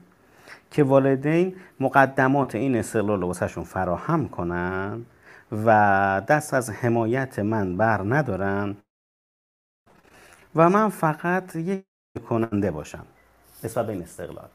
که 0.72 0.84
والدین 0.84 1.56
مقدمات 1.80 2.56
این 2.56 2.76
استقلال 2.76 3.22
رو 3.22 3.28
واسهشون 3.28 3.64
فراهم 3.64 4.30
کنن 4.30 5.06
و 5.52 6.22
دست 6.28 6.54
از 6.54 6.70
حمایت 6.70 7.40
من 7.40 7.78
بر 7.78 8.02
ندارن 8.02 8.78
و 10.56 10.70
من 10.70 10.90
فقط 10.90 11.56
یک 11.56 11.84
کننده 12.30 12.72
باشم 12.72 13.06
نسبت 13.64 13.86
به 13.86 13.94
این 13.94 14.02
استقلال. 14.02 14.48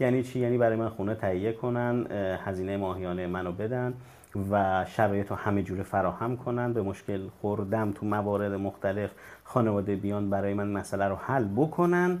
یعنی 0.00 0.22
چی؟ 0.22 0.40
یعنی 0.40 0.58
برای 0.58 0.76
من 0.76 0.88
خونه 0.88 1.14
تهیه 1.14 1.52
کنن 1.52 2.06
هزینه 2.44 2.76
ماهیانه 2.76 3.26
منو 3.26 3.52
بدن. 3.52 3.94
و 4.50 4.84
شرایط 4.88 5.30
رو 5.30 5.36
همه 5.36 5.62
جوره 5.62 5.82
فراهم 5.82 6.36
کنن. 6.36 6.72
به 6.72 6.82
مشکل 6.82 7.28
خوردم 7.40 7.92
تو 7.92 8.06
موارد 8.06 8.52
مختلف 8.52 9.10
خانواده 9.44 9.96
بیان 9.96 10.30
برای 10.30 10.54
من 10.54 10.68
مسئله 10.68 11.08
رو 11.08 11.16
حل 11.16 11.44
بکنن 11.56 12.18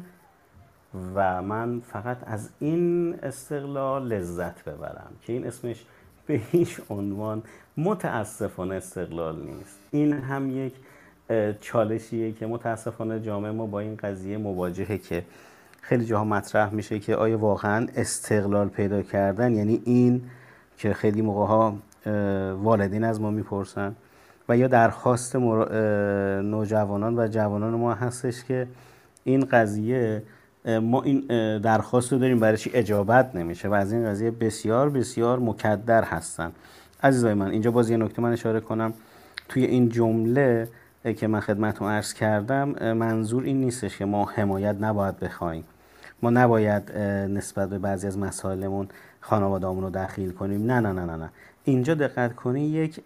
و 1.14 1.42
من 1.42 1.80
فقط 1.80 2.16
از 2.26 2.50
این 2.60 3.14
استقلال 3.22 4.08
لذت 4.08 4.64
ببرم 4.64 5.10
که 5.22 5.32
این 5.32 5.46
اسمش 5.46 5.84
به 6.26 6.34
هیچ 6.34 6.80
عنوان 6.90 7.42
متاسفانه 7.76 8.74
استقلال 8.74 9.36
نیست. 9.40 9.78
این 9.90 10.12
هم 10.12 10.50
یک 10.66 10.74
چالشیه 11.60 12.32
که 12.32 12.46
متاسفانه 12.46 13.20
جامعه 13.20 13.52
ما 13.52 13.66
با 13.66 13.80
این 13.80 13.96
قضیه 13.96 14.38
مواجهه 14.38 14.98
که 14.98 15.24
خیلی 15.80 16.04
جاها 16.04 16.24
مطرح 16.24 16.74
میشه 16.74 16.98
که 16.98 17.16
آیا 17.16 17.38
واقعا 17.38 17.86
استقلال 17.96 18.68
پیدا 18.68 19.02
کردن 19.02 19.54
یعنی 19.54 19.82
این 19.84 20.22
که 20.78 20.94
خیلی 20.94 21.22
موقع 21.22 21.46
ها 21.46 21.78
والدین 22.62 23.04
از 23.04 23.20
ما 23.20 23.30
می‌پرسن 23.30 23.94
و 24.48 24.56
یا 24.56 24.68
درخواست 24.68 25.36
نوجوانان 25.36 27.18
و 27.18 27.28
جوانان 27.28 27.74
ما 27.74 27.94
هستش 27.94 28.44
که 28.44 28.66
این 29.24 29.44
قضیه 29.44 30.22
ما 30.66 31.02
این 31.02 31.26
درخواست 31.58 32.12
رو 32.12 32.18
داریم 32.18 32.40
برای 32.40 32.56
چی؟ 32.56 32.70
اجابت 32.74 33.36
نمیشه 33.36 33.68
و 33.68 33.74
از 33.74 33.92
این 33.92 34.06
قضیه 34.06 34.30
بسیار 34.30 34.90
بسیار 34.90 35.38
مکدر 35.38 36.04
هستن. 36.04 36.52
عزیزای 37.02 37.34
من 37.34 37.50
اینجا 37.50 37.70
باز 37.70 37.90
یه 37.90 37.96
نکته 37.96 38.22
من 38.22 38.32
اشاره 38.32 38.60
کنم. 38.60 38.92
توی 39.48 39.64
این 39.64 39.88
جمله 39.88 40.68
که 41.16 41.26
من 41.26 41.40
خدمتتون 41.40 41.88
عرض 41.88 42.12
کردم 42.12 42.92
منظور 42.92 43.42
این 43.42 43.60
نیستش 43.60 43.98
که 43.98 44.04
ما 44.04 44.24
حمایت 44.24 44.76
نباید 44.80 45.18
بخوایم. 45.18 45.64
ما 46.22 46.30
نباید 46.30 46.98
نسبت 47.28 47.68
به 47.68 47.78
بعضی 47.78 48.06
از 48.06 48.18
مسائلمون 48.18 48.88
خانواده‌مون 49.24 49.82
رو 49.82 49.90
دخیل 49.90 50.32
کنیم. 50.32 50.66
نه 50.66 50.80
نه 50.80 50.92
نه 50.92 51.04
نه 51.04 51.16
نه. 51.16 51.30
اینجا 51.64 51.94
دقت 51.94 52.34
کنی 52.36 52.60
یک 52.60 53.00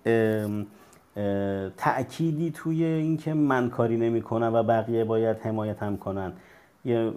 تأکیدی 1.77 2.51
توی 2.51 2.85
اینکه 2.85 3.35
من 3.35 3.71
کاری 3.71 3.97
نمی‌کنم 3.97 4.51
و 4.55 4.63
بقیه 4.63 5.05
باید 5.05 5.37
حمایت 5.39 5.83
هم 5.83 5.97
کنن. 5.97 6.33
یه 6.85 7.13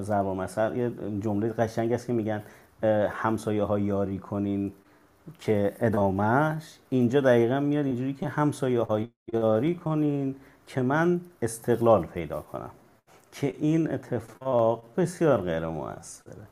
زبان 0.00 0.36
مثلا 0.36 0.76
یه 0.76 0.92
جمله 1.20 1.48
قشنگ 1.48 1.92
است 1.92 2.06
که 2.06 2.12
میگن 2.12 2.42
همسایه 3.10 3.62
ها 3.62 3.78
یاری 3.78 4.18
کنین 4.18 4.72
که 5.40 5.72
ادامهش 5.80 6.78
اینجا 6.88 7.20
دقیقا 7.20 7.60
میاد 7.60 7.86
اینجوری 7.86 8.12
که 8.12 8.28
همسایه 8.28 8.80
ها 8.80 9.00
یاری 9.32 9.74
کنین 9.74 10.34
که 10.66 10.82
من 10.82 11.20
استقلال 11.42 12.06
پیدا 12.06 12.40
کنم. 12.40 12.70
که 13.32 13.54
این 13.58 13.90
اتفاق 13.90 14.82
بسیار 14.96 15.40
غیر 15.40 15.66
موثره 15.68 16.46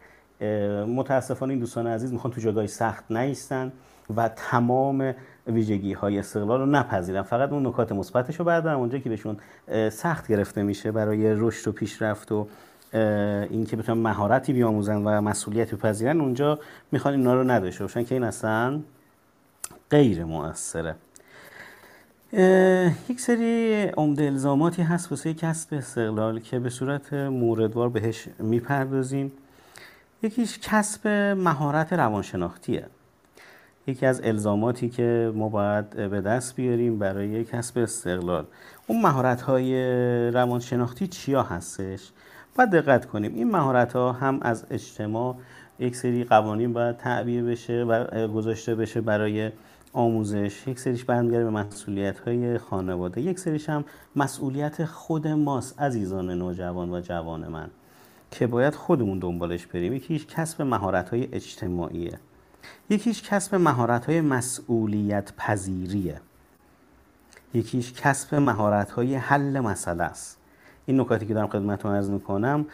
متاسفانه 0.87 1.53
این 1.53 1.61
دوستان 1.61 1.87
عزیز 1.87 2.13
می‌خوان 2.13 2.33
تو 2.33 2.41
جاگاه 2.41 2.67
سخت 2.67 3.11
نیستن 3.11 3.73
و 4.17 4.29
تمام 4.29 5.15
ویژگی 5.47 5.93
های 5.93 6.19
استقلال 6.19 6.61
رو 6.61 6.67
نپذیرن. 6.67 7.23
فقط 7.23 7.53
اون 7.53 7.67
نکات 7.67 7.93
مثبتش 7.93 8.37
رو 8.37 8.45
بردارن. 8.45 8.77
اونجا 8.77 8.99
که 8.99 9.09
بهشون 9.09 9.37
سخت 9.91 10.29
گرفته 10.29 10.63
میشه 10.63 10.93
برای 10.93 11.35
رشد 11.35 11.69
و 11.69 11.73
پیشرفت 11.73 12.33
و 12.33 12.47
اینکه 13.51 13.77
بتونن 13.77 14.01
مهارتی 14.01 14.53
بیاموزن 14.53 14.97
و 14.97 15.21
مسئولیتی 15.21 15.77
بپذیرن 15.77 16.21
اونجا 16.21 16.59
می‌خوان 16.93 17.15
اینا 17.15 17.35
رو 17.35 17.51
نداشته 17.51 17.85
باشن 17.85 18.05
که 18.05 18.15
این 18.15 18.25
اصلا 18.25 18.81
غیر 19.91 20.25
مؤثره 20.25 20.95
یک 23.09 23.21
سری 23.21 23.83
عمده 23.83 24.25
الزاماتی 24.25 24.83
هست 24.83 25.13
واسه 25.13 25.35
کسب 25.35 25.75
استقلال 25.75 26.41
که 26.41 26.59
به 26.59 26.71
صورت 26.71 27.13
موردوار 27.15 27.89
بهش 27.89 28.29
می‌پردازیم. 28.39 29.33
یکیش 30.23 30.59
کسب 30.63 31.09
مهارت 31.39 31.93
روانشناختیه. 31.93 32.87
یکی 33.87 34.07
از 34.07 34.21
الزاماتی 34.25 34.89
که 34.89 35.33
ما 35.35 35.49
باید 35.49 35.91
به 35.91 36.21
دست 36.21 36.57
بیاریم 36.57 36.99
برای 36.99 37.45
کسب 37.45 37.79
استقلال. 37.79 38.45
اون 38.87 39.03
مهارت 39.03 39.41
های 39.41 39.75
روانشناختی 40.31 41.07
چیا 41.07 41.43
هستش؟ 41.43 42.11
باید 42.57 42.71
دقت 42.71 43.07
کنیم. 43.07 43.35
این 43.35 43.51
مهارت 43.51 43.93
ها 43.93 44.13
هم 44.13 44.39
از 44.43 44.65
اجتماع 44.71 45.37
یک 45.79 45.97
سری 45.97 46.25
قوانین 46.25 46.73
باید 46.73 46.97
تعبیه 46.97 47.43
بشه 47.43 47.85
و 47.85 48.29
گذاشته 48.29 48.75
بشه 48.75 49.01
برای 49.01 49.51
آموزش. 49.93 50.69
یک 50.69 50.79
سریش 50.79 51.05
برمیگرده 51.05 51.45
به 51.45 51.51
مسئولیت 51.51 52.19
های 52.19 52.59
خانواده. 52.59 53.21
یک 53.21 53.39
سریش 53.39 53.69
هم 53.69 53.85
مسئولیت 54.17 54.85
خود 54.85 55.29
ماست 55.29 55.81
عزیزان 55.81 56.31
نوجوان 56.31 56.91
و 56.91 57.01
جوان 57.01 57.49
من. 57.49 57.71
که 58.31 58.47
باید 58.47 58.75
خودمون 58.75 59.19
دنبالش 59.19 59.67
بریم. 59.67 59.93
یکیش 59.93 60.27
کسب 60.27 60.63
مهارت 60.63 61.09
های 61.09 61.29
اجتماعیه 61.33 62.19
یکیش 62.91 63.23
کسب 63.23 63.55
مهارت 63.55 64.07
های 64.07 64.21
مسئولیت 64.21 65.33
پذیریه 65.37 66.21
یکیش 67.55 67.93
کسب 67.93 68.35
مهارت 68.35 68.91
های 68.91 69.15
حل 69.15 69.61
مسئله 69.61 70.05
است. 70.05 70.39
این 70.87 71.01
نکاتی 71.01 71.27
که 71.27 71.35
دارم 71.35 71.49
خدمتتون 71.49 71.95
عرض 71.95 72.11
می‌کنم 72.11 72.67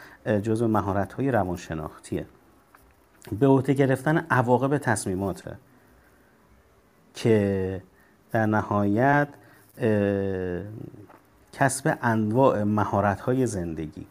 جزو 0.42 0.68
مهارت 0.68 1.12
های 1.12 1.30
روانشناختیه. 1.30 2.26
به 3.38 3.46
عهده 3.46 3.72
گرفتن 3.72 4.26
عواقب 4.30 4.78
تصمیماته 4.78 5.58
که 7.14 7.82
در 8.30 8.46
نهایت 8.46 9.28
کسب 11.52 11.98
انواع 12.02 12.62
مهارت 12.62 13.20
های 13.20 13.46
زندگی. 13.46 14.06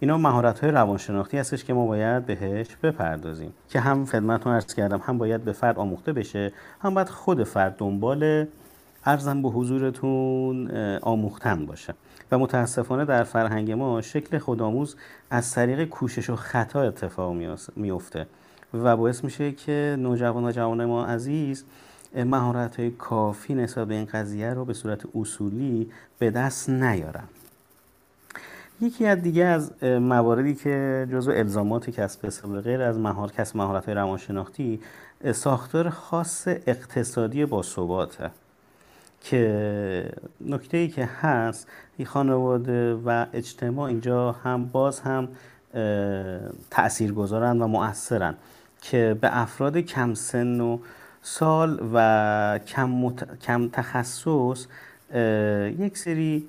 اینا 0.00 0.18
مهارت 0.18 0.60
های 0.60 0.70
روانشناختی 0.70 1.38
هستش 1.38 1.64
که 1.64 1.74
ما 1.74 1.86
باید 1.86 2.26
بهش 2.26 2.76
بپردازیم. 2.82 3.52
که 3.68 3.80
هم 3.80 4.06
خدمتتون 4.06 4.52
عرض 4.52 4.74
کردم 4.74 5.00
هم 5.04 5.18
باید 5.18 5.44
به 5.44 5.52
فرد 5.52 5.78
آموخته 5.78 6.12
بشه 6.12 6.52
هم 6.80 6.94
باید 6.94 7.08
خود 7.08 7.44
فرد 7.44 7.76
دنبال 7.76 8.46
ارزم 9.04 9.42
به 9.42 9.48
حضورتون 9.48 10.70
آموختن 11.02 11.66
باشه. 11.66 11.94
و 12.32 12.38
متاسفانه 12.38 13.04
در 13.04 13.22
فرهنگ 13.24 13.72
ما 13.72 14.02
شکل 14.02 14.38
خودآموز 14.38 14.96
از 15.30 15.52
طریق 15.52 15.84
کوشش 15.84 16.30
و 16.30 16.36
خطا 16.36 16.82
اتفاق 16.82 17.36
میفته. 17.76 18.26
و 18.74 18.96
باعث 18.96 19.24
میشه 19.24 19.52
که 19.52 19.96
نوجوان 19.98 20.44
و 20.44 20.50
جوان 20.50 20.84
ما 20.84 21.06
عزیز 21.06 21.64
مهارت 22.14 22.80
های 22.80 22.90
کافی 22.90 23.54
نسبت 23.54 23.88
به 23.88 23.94
این 23.94 24.04
قضیه 24.04 24.54
رو 24.54 24.64
به 24.64 24.74
صورت 24.74 25.02
اصولی 25.14 25.90
به 26.18 26.30
دست 26.30 26.70
نیارن. 26.70 27.24
یکی 28.80 29.06
از 29.06 29.22
دیگه 29.22 29.44
از 29.44 29.84
مواردی 29.84 30.54
که 30.54 31.06
جزو 31.12 31.30
الزامات 31.30 31.90
کسب 31.90 32.26
استقلال 32.26 32.60
غیر 32.60 32.82
از 32.82 32.98
مهار 32.98 33.32
کسب 33.32 33.56
مهارت 33.56 33.84
های 33.84 33.94
روانشناختی 33.94 34.80
ساختار 35.32 35.90
خاص 35.90 36.48
اقتصادی 36.48 37.44
با 37.44 37.62
ثباته 37.62 38.30
که 39.20 40.12
نکته 40.40 40.76
ای 40.76 40.88
که 40.88 41.04
هست 41.04 41.68
این 41.96 42.06
خانواده 42.06 42.94
و 42.94 43.26
اجتماع 43.32 43.88
اینجا 43.88 44.32
هم 44.32 44.64
باز 44.64 45.00
هم 45.00 45.28
تأثیر 46.70 47.12
گذارن 47.12 47.62
و 47.62 47.66
مؤثرن 47.66 48.34
که 48.80 49.16
به 49.20 49.38
افراد 49.38 49.76
کم 49.76 50.14
سن 50.14 50.60
و 50.60 50.78
سال 51.22 51.88
و 51.94 52.60
کم, 52.66 53.10
کم 53.42 53.68
تخصص 53.68 54.66
یک 55.78 55.98
سری 55.98 56.48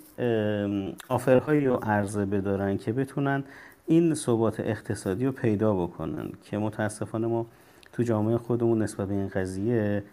آفرهایی 1.09 1.65
رو 1.65 1.75
عرضه 1.75 2.25
بدارن 2.25 2.77
که 2.77 2.93
بتونن 2.93 3.43
این 3.85 4.13
ثبات 4.13 4.59
اقتصادی 4.59 5.25
رو 5.25 5.31
پیدا 5.31 5.73
بکنن 5.73 6.29
که 6.43 6.57
متاسفانه 6.57 7.27
ما 7.27 7.45
تو 7.93 8.03
جامعه 8.03 8.37
خودمون 8.37 8.81
نسبت 8.81 9.07
به 9.07 9.13
این 9.13 9.27
قضیه 9.27 10.03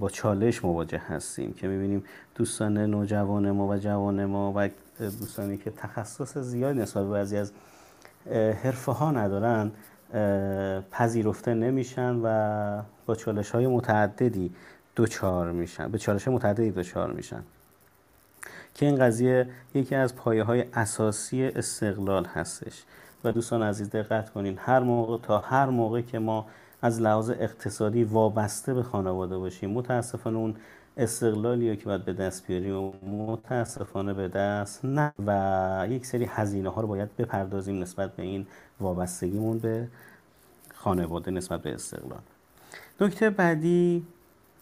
با 0.00 0.08
چالش 0.08 0.64
مواجه 0.64 0.98
هستیم 0.98 1.52
که 1.52 1.68
می‌بینیم 1.68 2.04
دوستان 2.34 2.78
نوجوان 2.78 3.50
ما 3.50 3.68
و 3.68 3.76
جوان 3.76 4.24
ما 4.24 4.52
و 4.56 4.68
دوستانی 4.98 5.56
که 5.56 5.70
تخصص 5.70 6.38
زیاد 6.38 6.76
نسبت 6.76 7.04
به 7.04 7.10
بعضی 7.10 7.36
از 7.36 7.52
حرفه 8.62 8.92
ها 8.92 9.10
ندارن 9.10 9.70
پذیرفته 10.90 11.54
نمیشن 11.54 12.20
و 12.22 12.82
با 13.06 13.14
چالش 13.14 13.50
های 13.50 13.66
متعددی 13.66 14.50
دوچار 14.96 15.52
میشن 15.52 15.90
به 15.90 15.98
چالش 15.98 16.28
متعددی 16.28 16.70
دوچار 16.70 17.12
میشن. 17.12 17.42
که 18.76 18.86
این 18.86 18.96
قضیه 18.96 19.48
یکی 19.74 19.94
از 19.94 20.16
پایه 20.16 20.42
های 20.42 20.64
اساسی 20.74 21.44
استقلال 21.44 22.24
هستش. 22.24 22.82
و 23.24 23.32
دوستان 23.32 23.62
عزیز 23.62 23.90
دقت 23.90 24.30
کنین 24.30 24.58
هر 24.58 24.80
موقع 24.80 25.18
تا 25.18 25.38
هر 25.38 25.66
موقع 25.66 26.00
که 26.00 26.18
ما 26.18 26.46
از 26.82 27.00
لحاظ 27.00 27.30
اقتصادی 27.30 28.04
وابسته 28.04 28.74
به 28.74 28.82
خانواده 28.82 29.38
باشیم 29.38 29.70
متاسفانه 29.70 30.36
اون 30.38 30.54
استقلالی 30.96 31.76
که 31.76 31.84
باید 31.84 32.04
به 32.04 32.12
دست 32.12 32.46
بیاریم 32.46 32.92
متاسفانه 33.28 34.14
به 34.14 34.28
دست 34.28 34.84
نه. 34.84 35.12
و 35.26 35.86
یک 35.90 36.06
سری 36.06 36.24
هزینه 36.24 36.68
ها 36.68 36.80
رو 36.80 36.88
باید 36.88 37.16
بپردازیم 37.16 37.82
نسبت 37.82 38.16
به 38.16 38.22
این 38.22 38.46
وابستگیمون 38.80 39.58
به 39.58 39.88
خانواده 40.74 41.30
نسبت 41.30 41.62
به 41.62 41.74
استقلال. 41.74 42.20
نکته 43.00 43.30
بعدی 43.30 44.06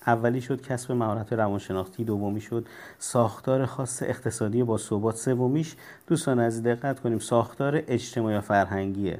اولی 0.06 0.40
شد 0.40 0.62
کسب 0.62 0.92
مهارت 0.92 1.32
روانشناختی 1.32 2.04
دومی 2.04 2.40
شد 2.40 2.66
ساختار 2.98 3.66
خاص 3.66 4.02
اقتصادی 4.02 4.62
با 4.62 4.78
ثبات 4.78 5.16
سومیش 5.16 5.76
دوستان 6.06 6.38
از 6.38 6.62
دقت 6.62 7.00
کنیم 7.00 7.18
ساختار 7.18 7.82
اجتماعی 7.88 8.36
و 8.36 8.40
فرهنگیه 8.40 9.18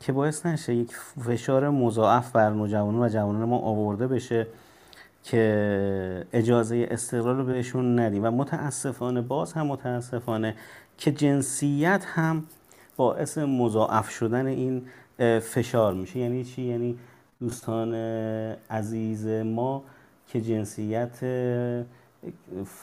که 0.00 0.12
باعث 0.12 0.46
نشه 0.46 0.74
یک 0.74 0.96
فشار 1.26 1.70
مضاعف 1.70 2.32
بر 2.32 2.50
نوجوانان 2.50 3.02
و 3.02 3.08
جوانان 3.08 3.44
ما 3.44 3.58
آورده 3.58 4.06
بشه 4.06 4.46
که 5.24 6.26
اجازه 6.32 6.88
استقلال 6.90 7.36
رو 7.36 7.44
بهشون 7.44 7.98
ندیم. 7.98 8.24
و 8.24 8.30
متاسفانه 8.30 9.20
باز 9.20 9.52
هم 9.52 9.66
متاسفانه 9.66 10.54
که 10.98 11.12
جنسیت 11.12 12.04
هم 12.06 12.44
باعث 12.96 13.38
مضاعف 13.38 14.10
شدن 14.10 14.46
این 14.46 14.82
فشار 15.40 15.94
میشه. 15.94 16.18
یعنی 16.18 16.44
چی؟ 16.44 16.62
یعنی 16.62 16.98
دوستان 17.40 17.94
عزیز 18.70 19.26
ما 19.26 19.82
که 20.28 20.40
جنسیت 20.40 21.24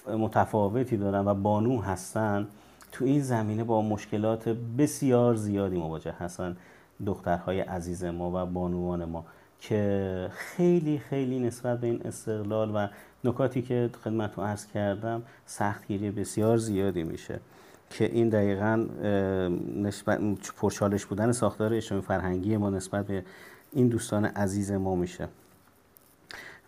متفاوتی 0.08 0.98
دارن 0.98 1.28
و 1.28 1.34
بانو 1.34 1.82
هستن 1.82 2.48
تو 2.92 3.06
این 3.06 3.22
زمینه 3.22 3.64
با 3.64 3.82
مشکلات 3.82 4.50
بسیار 4.50 5.36
زیادی 5.36 5.78
مواجه 5.78 6.12
هستن 6.20 6.58
دخترهای 7.06 7.60
عزیز 7.60 8.04
ما 8.04 8.32
و 8.34 8.46
بانوان 8.46 9.06
ما 9.06 9.26
که 9.60 10.30
خیلی 10.32 10.98
خیلی 10.98 11.40
نسبت 11.40 11.80
به 11.80 11.88
این 11.88 12.02
استقلال 12.06 12.72
و 12.76 12.88
نکاتی 13.24 13.62
که 13.62 13.90
خدمتتون 14.04 14.46
عرض 14.46 14.68
کردم 14.68 15.24
سختگیری 15.46 16.12
بسیار 16.12 16.58
زیادی 16.58 17.04
میشه 17.04 17.40
که 17.90 18.06
این 18.06 18.30
دقیقا 18.30 18.86
نسبت 19.76 20.20
پرچالش 20.58 21.06
بودن 21.06 21.32
ساختار 21.32 21.74
اجتماعی 21.74 22.06
فرهنگی 22.06 22.58
ما 22.58 22.70
نسبت 22.70 23.08
به 23.08 23.24
این 23.74 23.88
دوستان 23.88 24.26
عزیز 24.26 24.72
ما 24.72 24.96
میشه. 24.96 25.28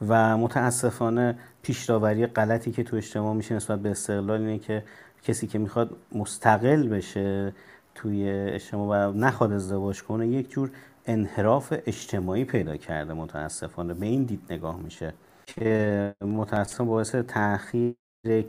و 0.08 0.38
متاسفانه 0.38 1.36
پیشداوری 1.62 2.26
غلطی 2.26 2.72
که 2.72 2.84
تو 2.84 2.96
اجتماع 2.96 3.34
میشه 3.34 3.56
نسبت 3.56 3.80
به 3.80 3.92
استقلال 3.92 4.42
اینه 4.42 4.60
که 4.60 4.84
کسی 5.24 5.48
که 5.48 5.60
می‌خواد 5.60 5.90
مستقل 6.12 6.88
بشه 6.88 7.54
توی 7.96 8.30
اجتماع 8.30 9.08
و 9.08 9.12
نخواد 9.12 9.52
ازدواج 9.52 10.04
کنه 10.04 10.28
یک 10.28 10.50
جور 10.50 10.72
انحراف 11.06 11.74
اجتماعی 11.86 12.46
پیدا 12.46 12.78
کرده 12.78 13.14
متاسفانه. 13.14 13.94
به 13.94 14.06
این 14.06 14.24
دید 14.24 14.42
نگاه 14.50 14.80
میشه 14.80 15.14
که 15.48 16.16
متاسفانه 16.22 16.90
باعث 16.90 17.16
تاخیر 17.16 17.96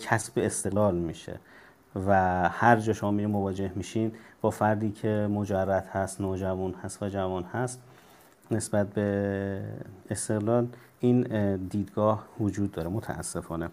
کسب 0.00 0.32
استقلال 0.36 0.94
میشه 0.94 1.40
و 2.06 2.12
هر 2.48 2.76
جا 2.76 2.92
شما 2.92 3.10
میرین 3.10 3.30
مواجه 3.30 3.72
میشین 3.74 4.12
با 4.40 4.50
فردی 4.50 4.90
که 4.90 5.08
مجرد 5.30 5.86
هست 5.92 6.20
نوجوان 6.20 6.74
هست 6.74 7.02
و 7.02 7.08
جوان 7.08 7.42
هست 7.42 7.80
نسبت 8.50 8.86
به 8.86 9.60
استقلال 10.10 10.68
این 11.00 11.56
دیدگاه 11.56 12.24
وجود 12.40 12.72
داره 12.72 12.88
متاسفانه. 12.88 13.68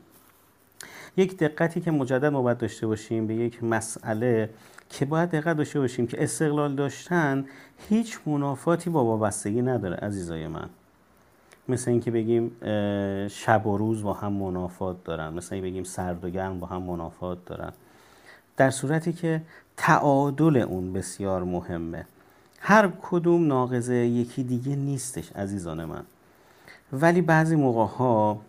یک 1.18 1.38
دقتی 1.38 1.82
که 1.82 1.92
مجدد 1.92 2.26
ما 2.26 2.42
باید 2.42 2.58
داشته 2.58 2.88
باشیم 2.88 3.28
به 3.28 3.36
یک 3.36 3.64
مسئله 3.64 4.50
که 4.90 5.06
باید 5.06 5.30
دقت 5.30 5.58
داشته 5.58 5.80
باشیم 5.80 6.08
که 6.08 6.24
استقلال 6.24 6.76
داشتن 6.76 7.46
هیچ 7.90 8.20
منافاتی 8.26 8.90
با 8.90 9.06
وابستگی 9.06 9.62
نداره 9.62 9.96
عزیزای 9.96 10.48
من. 10.48 10.70
مثل 11.70 11.92
اینکه 11.92 12.12
بگیم 12.12 12.52
شب 13.28 13.68
و 13.68 13.78
روز 13.78 14.04
با 14.04 14.14
هم 14.14 14.34
منافات 14.34 15.04
دارن. 15.04 15.34
مثل 15.34 15.56
اینکه 15.56 15.70
بگیم 15.70 15.84
سرد 15.84 16.26
و 16.26 16.30
گرم 16.30 16.60
با 16.60 16.68
هم 16.68 16.82
منافات 16.82 17.46
دارن. 17.46 17.72
در 18.58 18.70
صورتی 18.70 19.14
که 19.14 19.42
تعادل 19.78 20.58
اون 20.58 20.94
بسیار 20.94 21.44
مهمه. 21.44 22.06
هر 22.60 22.92
کدوم 23.02 23.48
ناقضه 23.48 23.96
یکی 23.96 24.44
دیگه 24.44 24.76
نیستش 24.76 25.32
عزیزان 25.32 25.86
من. 25.86 26.04
ولی 26.94 27.22
بعضی 27.22 27.56
موقع 27.56 27.86
ها 27.86 28.42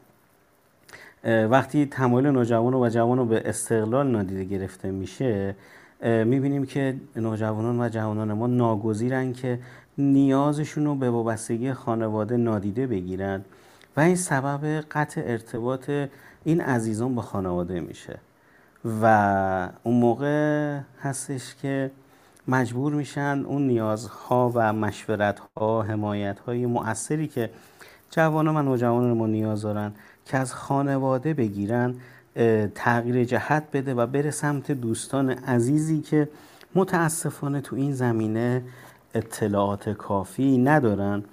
وقتی 1.25 1.87
تمایل 1.87 2.27
نوجوان 2.27 2.75
و 2.75 2.89
جوان 2.89 3.29
به 3.29 3.43
استقلال 3.45 4.07
نادیده 4.11 4.45
گرفته 4.45 4.91
میشه 4.91 5.55
می‌بینیم 6.03 6.67
که 6.67 6.97
نوجوانان 7.17 7.81
و 7.81 7.89
جوانان 7.89 8.33
ما 8.33 8.47
ناگزیرن 8.47 9.33
که 9.33 9.59
نیازشون 9.99 10.85
رو 10.85 10.95
به 10.95 11.11
وابستگی 11.11 11.73
خانواده 11.73 12.37
نادیده 12.37 12.87
بگیرن 12.87 13.45
و 13.97 14.01
این 14.01 14.17
سبب 14.17 14.85
قطع 14.91 15.23
ارتباط 15.25 15.91
این 16.45 16.61
عزیزان 16.61 17.15
با 17.15 17.23
خانواده 17.23 17.81
میشه. 17.81 18.19
و 19.03 19.69
اون 19.83 19.97
موقع 19.97 20.79
هستش 21.03 21.55
که 21.55 21.91
مجبور 22.49 22.93
میشن 22.93 23.45
اون 23.47 23.67
نیازها 23.67 24.53
و 24.55 24.73
مشورتها 24.73 25.83
حمایت 25.83 26.39
های 26.39 26.67
مؤثری 26.67 27.29
که 27.29 27.51
جوانان 28.17 28.57
و 28.57 28.63
نوجوانان 28.63 29.17
ما 29.17 29.27
نیاز 29.27 29.63
دارن 29.63 29.93
که 30.25 30.37
از 30.37 30.55
خانواده 30.55 31.35
بگیرن 31.35 31.95
تغییر 32.75 33.25
جهت 33.25 33.65
بده 33.73 33.95
و 33.95 34.07
بره 34.07 34.31
سمت 34.31 34.73
دوستان 34.73 35.31
عزیزی 35.31 36.01
که 36.01 36.29
متاسفانه 36.75 37.61
تو 37.61 37.77
این 37.77 37.93
زمینه 37.93 38.63
اطلاعات 39.15 39.89
کافی 39.89 40.59
ندارن 40.59 41.25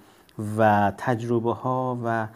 و 0.58 0.92
تجربه 0.98 1.54
ها 1.54 1.98
و 2.04 2.26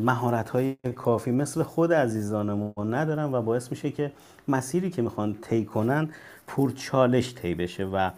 مهارت 0.00 0.50
های 0.50 0.76
کافی 0.96 1.30
مثل 1.30 1.62
خود 1.62 1.92
عزیزانمون 1.92 2.94
ندارن 2.94 3.34
و 3.34 3.42
باعث 3.42 3.70
میشه 3.70 3.90
که 3.90 4.12
مسیری 4.48 4.90
که 4.90 5.02
می‌خوان 5.02 5.36
طی 5.42 5.64
کنن 5.64 6.08
پرچالش 6.46 7.34
طی 7.34 7.54
بشه 7.54 7.84
و 7.84 8.10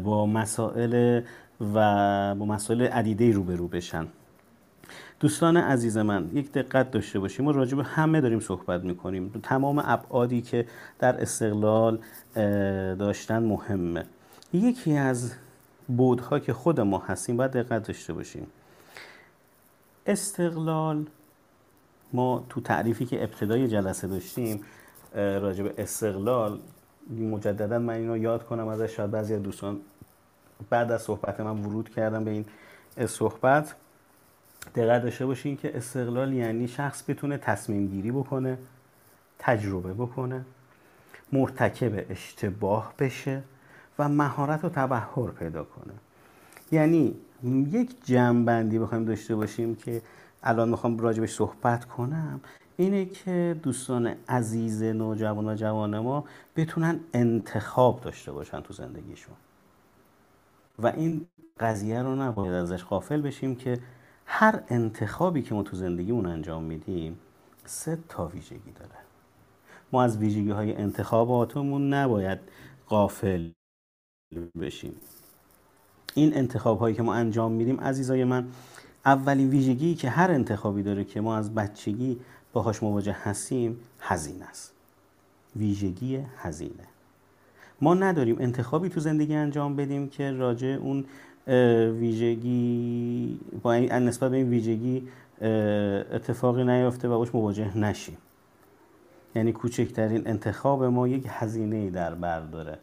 با 0.00 0.26
مسائل 0.26 1.22
و 1.74 2.34
با 2.34 2.46
مسائل 2.46 2.82
عدیده 2.82 3.32
روبرو 3.32 3.68
بشن. 3.68 4.06
دوستان 5.22 5.56
عزیز 5.56 5.98
من 5.98 6.30
یک 6.34 6.52
دقت 6.52 6.90
داشته 6.90 7.18
باشیم. 7.18 7.44
ما 7.44 7.50
راجع 7.50 7.76
به 7.76 7.84
همه 7.84 8.20
داریم 8.20 8.40
صحبت 8.40 8.84
می‌کنیم. 8.84 9.40
تمام 9.42 9.82
ابعادی 9.84 10.42
که 10.42 10.66
در 10.98 11.22
استقلال 11.22 11.98
داشتن 12.94 13.42
مهمه. 13.42 14.04
یکی 14.52 14.96
از 14.96 15.32
بودها 15.88 16.38
که 16.38 16.52
خود 16.52 16.80
ما 16.80 16.98
هستیم 16.98 17.36
باید 17.36 17.50
دقت 17.50 17.86
داشته 17.86 18.12
باشیم. 18.12 18.46
استقلال 20.06 21.06
ما 22.12 22.44
تو 22.48 22.60
تعریفی 22.60 23.06
که 23.06 23.22
ابتدای 23.22 23.68
جلسه 23.68 24.08
داشتیم 24.08 24.60
راجع 25.14 25.64
به 25.64 25.74
استقلال 25.78 26.58
مجددا 27.10 27.78
من 27.78 27.94
اینو 27.94 28.16
یاد 28.16 28.46
کنم 28.46 28.68
ازش 28.68 28.96
شاید 28.96 29.10
بعضی 29.10 29.34
از 29.34 29.42
دوستان 29.42 29.80
بعد 30.70 30.92
از 30.92 31.02
صحبت 31.02 31.40
من 31.40 31.64
ورود 31.64 31.88
کردم 31.88 32.24
به 32.24 32.30
این 32.30 32.44
صحبت. 33.06 33.74
دقت 34.74 35.02
داشته 35.02 35.26
باشین 35.26 35.56
که 35.56 35.76
استقلال 35.76 36.32
یعنی 36.32 36.68
شخص 36.68 37.10
بتونه 37.10 37.38
تصمیم 37.38 37.88
گیری 37.88 38.12
بکنه 38.12 38.58
تجربه 39.38 39.94
بکنه 39.94 40.44
مرتکب 41.32 42.10
اشتباه 42.10 42.94
بشه 42.98 43.42
و 43.98 44.08
مهارت 44.08 44.64
و 44.64 44.68
تبهر 44.68 45.30
پیدا 45.30 45.64
کنه. 45.64 45.94
یعنی 46.72 47.14
یک 47.72 48.04
جمعبندی 48.04 48.78
بخوایم 48.78 49.04
داشته 49.04 49.36
باشیم 49.36 49.74
که 49.74 50.02
الان 50.42 50.68
می‌خوام 50.68 50.98
راجبش 50.98 51.34
صحبت 51.34 51.84
کنم 51.84 52.40
اینه 52.76 53.04
که 53.04 53.56
دوستان 53.62 54.14
عزیز 54.28 54.82
نوجوان 54.82 55.48
و 55.48 55.54
جوان 55.54 55.98
ما 55.98 56.24
بتونن 56.56 57.00
انتخاب 57.14 58.00
داشته 58.00 58.32
باشن 58.32 58.60
تو 58.60 58.74
زندگیشون. 58.74 59.34
و 60.78 60.86
این 60.86 61.26
قضیه 61.60 62.02
رو 62.02 62.16
نباید 62.16 62.54
ازش 62.54 62.84
غافل 62.84 63.20
بشیم 63.20 63.56
که 63.56 63.78
هر 64.34 64.62
انتخابی 64.68 65.42
که 65.42 65.54
ما 65.54 65.62
تو 65.62 65.76
زندگیمون 65.76 66.26
انجام 66.26 66.62
میدیم 66.62 67.18
سه 67.64 67.98
تا 68.08 68.26
ویژگی 68.26 68.72
داره. 68.74 68.98
ما 69.92 70.02
از 70.02 70.18
ویژگی 70.18 70.50
های 70.50 70.76
انتخاباتمون 70.76 71.94
نباید 71.94 72.38
غافل 72.88 73.50
بشیم. 74.60 74.96
این 76.14 76.36
انتخاب 76.36 76.78
هایی 76.78 76.94
که 76.94 77.02
ما 77.02 77.14
انجام 77.14 77.52
میدیم 77.52 77.80
عزیزای 77.80 78.24
من 78.24 78.48
اولین 79.06 79.50
ویژگی 79.50 79.94
که 79.94 80.10
هر 80.10 80.30
انتخابی 80.30 80.82
داره 80.82 81.04
که 81.04 81.20
ما 81.20 81.36
از 81.36 81.54
بچگی 81.54 82.20
باهاش 82.52 82.82
مواجه 82.82 83.16
هستیم 83.22 83.80
هزینه 84.00 84.44
است. 84.44 84.72
ویژگی 85.56 86.24
هزینه. 86.36 86.86
ما 87.80 87.94
نداریم 87.94 88.36
انتخابی 88.40 88.88
تو 88.88 89.00
زندگی 89.00 89.34
انجام 89.34 89.76
بدیم 89.76 90.08
که 90.08 90.30
راجع 90.30 90.68
اون 90.68 91.04
ویژگی 92.00 93.40
با 93.62 93.72
این 93.72 93.92
نسبت 93.92 94.30
به 94.30 94.36
این 94.36 94.48
ویژگی 94.48 95.08
اتفاقی 96.12 96.64
نیافته 96.64 97.08
و 97.08 97.18
باش 97.18 97.34
مواجه 97.34 97.78
نشیم. 97.78 98.16
یعنی 99.34 99.52
کوچکترین 99.52 100.28
انتخاب 100.28 100.84
ما 100.84 101.08
یک 101.08 101.24
هزینه 101.28 101.90
در 101.90 102.14
بر 102.14 102.40
داره. 102.40 102.78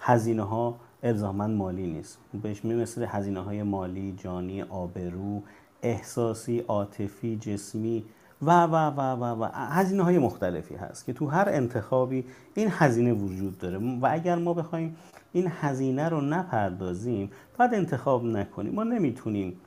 هزینه 0.00 0.42
ها 0.42 0.76
الزاما 1.02 1.46
مالی 1.46 1.86
نیست. 1.86 2.18
بهش 2.42 2.64
مثل 2.64 3.04
هزینه 3.08 3.40
های 3.40 3.62
مالی 3.62 4.14
جانی 4.22 4.62
آبرو 4.62 5.42
احساسی 5.82 6.58
عاطفی 6.68 7.36
جسمی 7.36 8.04
و 8.42 8.64
و 8.64 8.74
و 8.74 9.00
و 9.00 9.44
و 9.44 9.48
هزینه 9.52 10.02
های 10.02 10.18
مختلفی 10.18 10.74
هست 10.74 11.04
که 11.04 11.12
تو 11.12 11.26
هر 11.26 11.48
انتخابی 11.48 12.24
این 12.54 12.68
هزینه 12.70 13.12
وجود 13.12 13.58
داره. 13.58 13.78
و 13.78 14.08
اگر 14.10 14.36
ما 14.36 14.54
بخوایم 14.54 14.96
این 15.36 15.52
هزینه 15.60 16.08
رو 16.08 16.20
نپردازیم 16.20 17.30
باید 17.58 17.74
انتخاب 17.74 18.24
نکنیم. 18.24 18.74
ما 18.74 18.84
نمی‌تونیم 18.84 19.60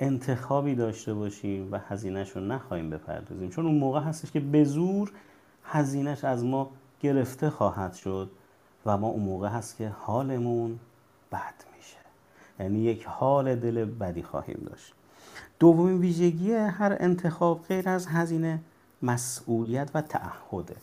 انتخابی 0.00 0.74
داشته 0.74 1.14
باشیم 1.14 1.72
و 1.72 1.78
هزینهش 1.88 2.30
رو 2.30 2.40
نخواهیم 2.40 2.90
بپردازیم. 2.90 3.50
چون 3.50 3.66
اون 3.66 3.74
موقع 3.74 4.00
هستش 4.00 4.30
که 4.30 4.40
به 4.40 4.64
زور 4.64 5.12
هزینهش 5.64 6.24
از 6.24 6.44
ما 6.44 6.70
گرفته 7.00 7.50
خواهد 7.50 7.94
شد 7.94 8.30
و 8.86 8.98
ما 8.98 9.08
اون 9.08 9.22
موقع 9.22 9.48
هست 9.48 9.76
که 9.76 9.88
حالمون 9.88 10.78
بد 11.32 11.54
میشه. 11.76 11.96
یعنی 12.60 12.78
یک 12.78 13.04
حال 13.04 13.54
دل 13.54 13.84
بدی 13.84 14.22
خواهیم 14.22 14.66
داشت. 14.70 14.94
دومین 15.58 15.98
ویژگی 15.98 16.52
هر 16.52 16.96
انتخاب 17.00 17.62
غیر 17.68 17.88
از 17.88 18.06
هزینه 18.06 18.60
مسئولیت 19.02 19.90
و 19.94 20.00
تعهده. 20.00 20.76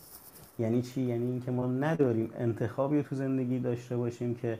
یعنی 0.62 0.82
چی؟ 0.82 1.02
یعنی 1.02 1.26
اینکه 1.26 1.50
ما 1.50 1.66
نداریم 1.66 2.30
انتخابی 2.38 3.02
تو 3.02 3.16
زندگی 3.16 3.58
داشته 3.58 3.96
باشیم 3.96 4.34
که 4.34 4.58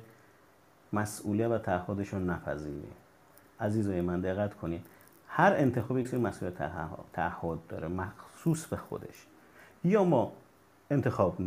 مسئولیت 0.93 1.51
و 1.51 1.59
تعهدش 1.59 2.09
رو 2.09 2.19
نپذیریم. 2.19 2.93
عزیزای 3.61 4.01
من 4.01 4.21
دقت 4.21 4.55
کنید. 4.55 4.87
هر 5.29 5.53
انتخابی 5.57 6.01
یک 6.01 6.09
سری 6.09 6.21
مسئولیت 6.21 6.59
تعهد 7.13 7.59
داره 7.69 7.89
مخصوص 7.89 8.67
به 8.67 8.77
خودش. 8.77 9.27
یا 9.85 10.05
ما 10.05 10.33
انتخاب 10.91 11.39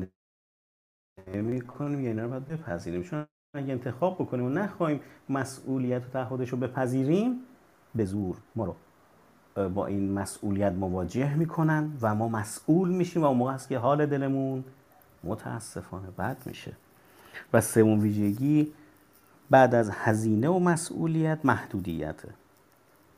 نمی 1.27 1.61
کنیم 1.61 1.99
اینا 1.99 2.23
رو 2.23 2.29
باید 2.29 2.47
بپذیریم. 2.47 3.03
چون 3.03 3.25
اگه 3.55 3.73
انتخاب 3.73 4.15
بکنیم 4.15 4.45
و 4.45 4.49
نخواهیم 4.49 4.99
مسئولیت 5.29 6.05
و 6.05 6.09
تعهدش 6.09 6.49
رو 6.49 6.57
بپذیریم 6.57 7.41
به 7.95 8.05
زور 8.05 8.37
ما 8.55 8.65
رو 8.65 8.75
با 9.55 9.85
این 9.85 10.13
مسئولیت 10.13 10.71
مواجه 10.71 11.35
می‌کنن 11.35 11.91
و 12.01 12.15
ما 12.15 12.27
مسئول 12.27 12.89
میشیم 12.89 13.21
و 13.21 13.25
اون 13.25 13.37
موقع 13.37 13.53
است 13.53 13.69
که 13.69 13.77
حال 13.77 14.05
دلمون 14.05 14.63
متاسفانه 15.23 16.07
بد 16.17 16.37
میشه. 16.45 16.71
و 17.53 17.61
سوم 17.61 17.99
ویژگی 17.99 18.71
بعد 19.49 19.75
از 19.75 19.89
هزینه 19.93 20.49
و 20.49 20.59
مسئولیت 20.59 21.39
محدودیته 21.43 22.29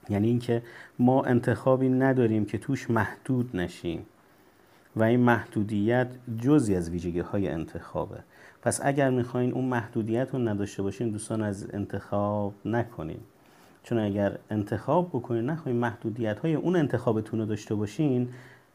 یعنی 0.09 0.27
اینکه 0.27 0.63
ما 0.99 1.23
انتخابی 1.23 1.89
نداریم 1.89 2.45
که 2.45 2.57
توش 2.57 2.89
محدود 2.89 3.57
نشیم. 3.57 4.05
و 4.95 5.03
این 5.03 5.19
محدودیت 5.19 6.07
جزی 6.41 6.75
از 6.75 6.89
ویژگی 6.89 7.19
های 7.19 7.47
انتخابه. 7.47 8.19
پس 8.61 8.79
اگر 8.83 9.09
می‌خواین 9.09 9.53
اون 9.53 9.65
محدودیت 9.65 10.33
رو 10.33 10.39
نداشته 10.39 10.83
باشین 10.83 11.09
دوستان 11.09 11.41
از 11.41 11.67
انتخاب 11.73 12.53
نکنین. 12.65 13.19
چون 13.88 13.99
اگر 13.99 14.38
انتخاب 14.49 15.09
بکنین 15.09 15.45
نخواهیم 15.45 15.81
محدودیت 15.81 16.39
های 16.39 16.55
اون 16.55 16.75
انتخابتون 16.75 17.39
رو 17.39 17.45
داشته 17.45 17.75
باشین 17.75 18.29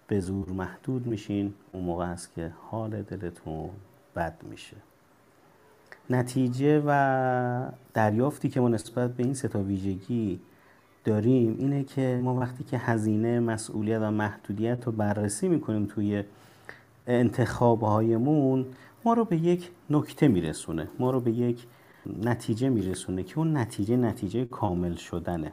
به 0.09 0.21
زور 0.21 0.49
محدود 0.49 1.07
میشین. 1.07 1.55
اون 1.73 1.85
موقع 1.85 2.05
است 2.05 2.35
که 2.35 2.53
حال 2.71 3.03
دلتون 3.03 3.71
بد 4.17 4.35
میشه. 4.51 4.77
نتیجه 6.11 6.83
و 6.87 7.71
دریافتی 7.95 8.49
که 8.49 8.61
ما 8.61 8.69
نسبت 8.69 9.11
به 9.11 9.23
این 9.23 9.35
ستا 9.35 9.63
ویژگی 9.63 10.41
داریم 11.05 11.57
اینه 11.59 11.85
که 11.85 12.21
ما 12.23 12.35
وقتی 12.35 12.65
که 12.65 12.79
هزینه 12.79 13.41
مسئولیت 13.41 14.01
و 14.01 14.11
محدودیت 14.11 14.85
رو 14.85 14.93
بررسی 14.93 15.49
می‌کنیم 15.49 15.87
توی 15.87 16.25
انتخابهایمون 17.07 18.67
ما 19.05 19.13
رو 19.13 19.25
به 19.25 19.37
یک 19.37 19.71
نکته 19.91 20.29
میرسونه. 20.29 20.89
ما 20.99 21.11
رو 21.11 21.21
به 21.21 21.31
یک 21.31 21.67
نتیجه 22.07 22.69
میرسونه 22.69 23.23
که 23.23 23.39
اون 23.39 23.57
نتیجه 23.57 23.97
نتیجه 23.97 24.45
کامل 24.45 24.95
شدنه. 24.95 25.53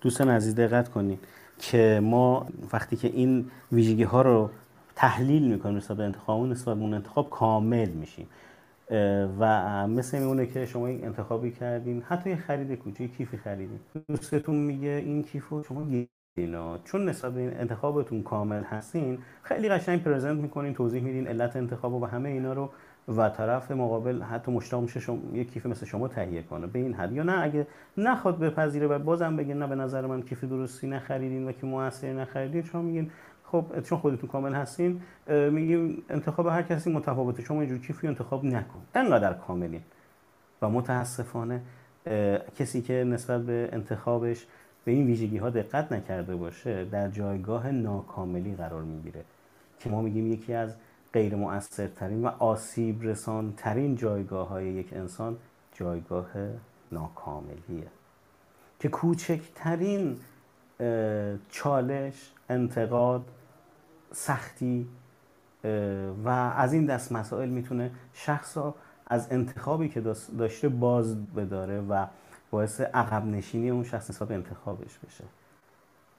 دوستان 0.00 0.28
عزیز 0.28 0.54
دقت 0.54 0.88
کنید 0.88 1.18
که 1.58 2.00
ما 2.02 2.46
وقتی 2.72 2.96
که 2.96 3.08
این 3.08 3.50
ویژگی 3.72 4.02
ها 4.02 4.22
رو 4.22 4.50
تحلیل 4.96 5.52
می‌کنیم 5.52 5.76
نسبت 5.76 5.96
به 5.96 6.02
انتخاب 6.02 6.46
نسبت 6.46 6.76
به 6.76 6.82
اون 6.82 6.94
انتخاب 6.94 7.30
کامل 7.30 7.88
میشیم. 7.88 8.26
و 9.40 9.86
مثل 9.88 10.18
میمونه 10.18 10.46
که 10.46 10.66
شما 10.66 10.90
یک 10.90 11.04
انتخابی 11.04 11.50
کردین 11.50 12.02
حتی 12.02 12.30
یه 12.30 12.36
خرید 12.36 12.78
کوچیک 12.78 13.16
کیفی 13.16 13.36
خریدین. 13.36 13.80
دوستتون 14.08 14.56
میگه 14.56 15.02
این 15.04 15.22
کیف 15.22 15.48
رو 15.48 15.62
شما 15.62 15.86
اینا 16.36 16.78
چون 16.78 17.08
نسبت 17.08 17.36
این 17.36 17.60
انتخابتون 17.60 18.22
کامل 18.22 18.62
هستین 18.62 19.18
خیلی 19.42 19.68
قشنگ 19.68 20.02
پرزنت 20.02 20.40
می‌کنین 20.40 20.74
توضیح 20.74 21.02
میدین 21.02 21.26
علت 21.26 21.56
انتخاب 21.56 21.94
و 21.94 22.06
همه 22.06 22.28
اینا 22.28 22.52
رو. 22.52 22.70
و 23.08 23.28
طرف 23.28 23.70
مقابل 23.70 24.22
حتی 24.22 24.52
مشتاق 24.52 24.82
میشه 24.82 25.00
شما 25.00 25.18
یک 25.32 25.52
کیف 25.52 25.66
مثل 25.66 25.86
شما 25.86 26.08
تهیه 26.08 26.42
کنه. 26.42 26.66
به 26.66 26.78
این 26.78 26.94
حد. 26.94 27.12
یا 27.12 27.22
نه 27.22 27.42
اگه 27.42 27.66
نخواد 27.96 28.38
بپذیره 28.38 28.86
و 28.86 28.98
بازم 28.98 29.36
بگه 29.36 29.54
نه 29.54 29.66
به 29.66 29.74
نظر 29.74 30.06
من 30.06 30.22
کیف 30.22 30.44
درستی 30.44 30.86
نخریدین 30.86 31.48
و 31.48 31.52
که 31.52 31.66
موثر 31.66 32.12
نخریدین 32.12 32.62
شما 32.62 32.82
میگین 32.82 33.10
خب 33.44 33.80
چون 33.80 33.98
خودتون 33.98 34.30
کامل 34.30 34.54
هستین 34.54 35.00
میگیم 35.28 36.02
انتخاب 36.10 36.46
هر 36.46 36.62
کسی 36.62 36.92
متفاوته. 36.92 37.42
شما 37.42 37.60
اینجور 37.60 37.78
کیفی 37.78 38.06
انتخاب 38.06 38.44
نکن. 38.44 38.80
انقدر 38.94 39.32
کاملین. 39.32 39.80
و 40.62 40.68
متاسفانه 40.68 41.60
کسی 42.58 42.82
که 42.82 42.94
نسبت 42.94 43.42
به 43.42 43.68
انتخابش 43.72 44.46
به 44.84 44.92
این 44.92 45.06
ویژگی 45.06 45.36
ها 45.36 45.50
دقت 45.50 45.92
نکرده 45.92 46.36
باشه 46.36 46.84
در 46.84 47.08
جایگاه 47.08 47.70
ناکاملی 47.70 48.54
قرار 48.54 48.82
می‌گیره. 48.82 49.24
که 49.78 49.90
ما 49.90 50.02
میگیم 50.02 50.32
یکی 50.32 50.54
از 50.54 50.76
غیر 51.14 51.34
مؤثرترین 51.34 52.24
و 52.24 52.26
آسیب 52.26 53.02
رسان 53.02 53.54
ترین 53.56 53.96
جایگاه 53.96 54.48
های 54.48 54.66
یک 54.66 54.92
انسان 54.92 55.36
جایگاه 55.72 56.26
ناکاملیه. 56.92 57.86
که 58.80 58.88
کوچکترین 58.88 60.18
چالش 61.50 62.32
انتقاد 62.48 63.24
سختی 64.12 64.88
و 66.24 66.28
از 66.56 66.72
این 66.72 66.86
دست 66.86 67.12
مسائل 67.12 67.48
می‌تونه 67.48 67.90
شخص 68.12 68.58
از 69.06 69.32
انتخابی 69.32 69.88
که 69.88 70.00
داشته 70.38 70.68
باز 70.68 71.26
بداره 71.26 71.80
و 71.80 72.06
باعث 72.50 72.80
عقب 72.80 73.24
نشینی 73.26 73.70
اون 73.70 73.84
شخص 73.84 74.10
نسبت 74.10 74.28
به 74.28 74.34
انتخابش 74.34 74.98
بشه. 74.98 75.24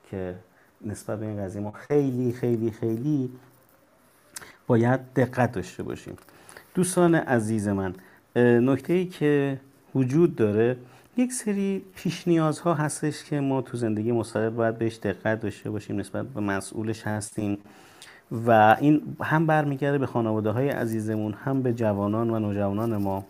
که 0.10 0.36
نسبت 0.82 1.20
به 1.20 1.26
این 1.26 1.44
قضیه 1.44 1.62
ما 1.62 1.72
خیلی 1.72 2.32
خیلی 2.32 2.72
خیلی 2.72 3.32
باید 4.68 5.00
دقت 5.16 5.52
داشته 5.52 5.84
باشیم. 5.84 6.18
دوستان 6.76 7.16
عزیز 7.16 7.68
من 7.68 7.94
نکته 8.36 8.94
ای 8.94 9.06
که 9.06 9.60
وجود 9.96 10.36
داره 10.36 10.78
یک 11.18 11.34
سری 11.34 11.84
پیش 11.96 12.28
نیازها 12.28 12.74
هستش 12.74 13.24
که 13.24 13.40
ما 13.40 13.62
تو 13.62 13.78
زندگی 13.78 14.12
مستقل 14.12 14.50
باید 14.50 14.78
بهش 14.78 14.96
دقت 14.98 15.42
داشته 15.42 15.70
باشیم 15.70 16.00
نسبت 16.00 16.26
به 16.26 16.42
مسئولش 16.42 17.04
هستیم 17.04 17.58
و 18.32 18.78
این 18.80 19.16
هم 19.22 19.46
برمیگرده 19.46 19.98
به 19.98 20.06
خانواده 20.06 20.50
های 20.50 20.70
عزیزمون 20.70 21.34
هم 21.34 21.62
به 21.62 21.74
جوانان 21.74 22.30
و 22.30 22.40
نوجوانان 22.40 22.98
ما. 22.98 23.26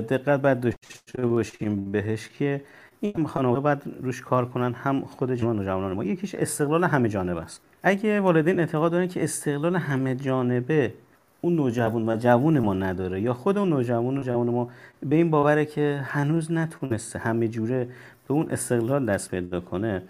دقت 0.00 0.40
باید 0.40 0.60
داشته 0.60 1.26
باشیم 1.26 1.92
بهش 1.92 2.28
که 2.28 2.62
این 3.00 3.26
خانواده 3.26 3.60
باید 3.60 3.82
روش 4.02 4.22
کار 4.22 4.48
کنن 4.48 4.72
هم 4.72 5.00
خود 5.00 5.34
جوان 5.34 5.58
و 5.58 5.64
جوانان 5.64 5.92
ما. 5.92 6.04
یکیش 6.04 6.34
استقلال 6.34 6.84
همه 6.84 7.08
جانبه 7.08 7.40
است. 7.40 7.60
اگه 7.86 8.20
والدین 8.20 8.60
اعتقاد 8.60 8.92
دارن 8.92 9.08
که 9.08 9.24
استقلال 9.24 9.76
همه 9.76 10.14
جانبه 10.14 10.92
اون 11.40 11.56
نوجوان 11.56 12.08
و 12.08 12.16
جوون 12.16 12.58
ما 12.58 12.74
نداره 12.74 13.20
یا 13.20 13.34
خود 13.34 13.58
اون 13.58 13.68
نوجوان 13.68 14.18
و 14.18 14.22
جوان 14.22 14.50
ما 14.50 14.70
به 15.02 15.16
این 15.16 15.30
باوره 15.30 15.64
که 15.64 16.00
هنوز 16.04 16.52
نتونسته 16.52 17.18
همه 17.18 17.48
جوره 17.48 17.88
به 18.28 18.34
اون 18.34 18.50
استقلال 18.50 19.06
دست 19.06 19.30
پیدا 19.30 19.60
کنه. 19.60 20.02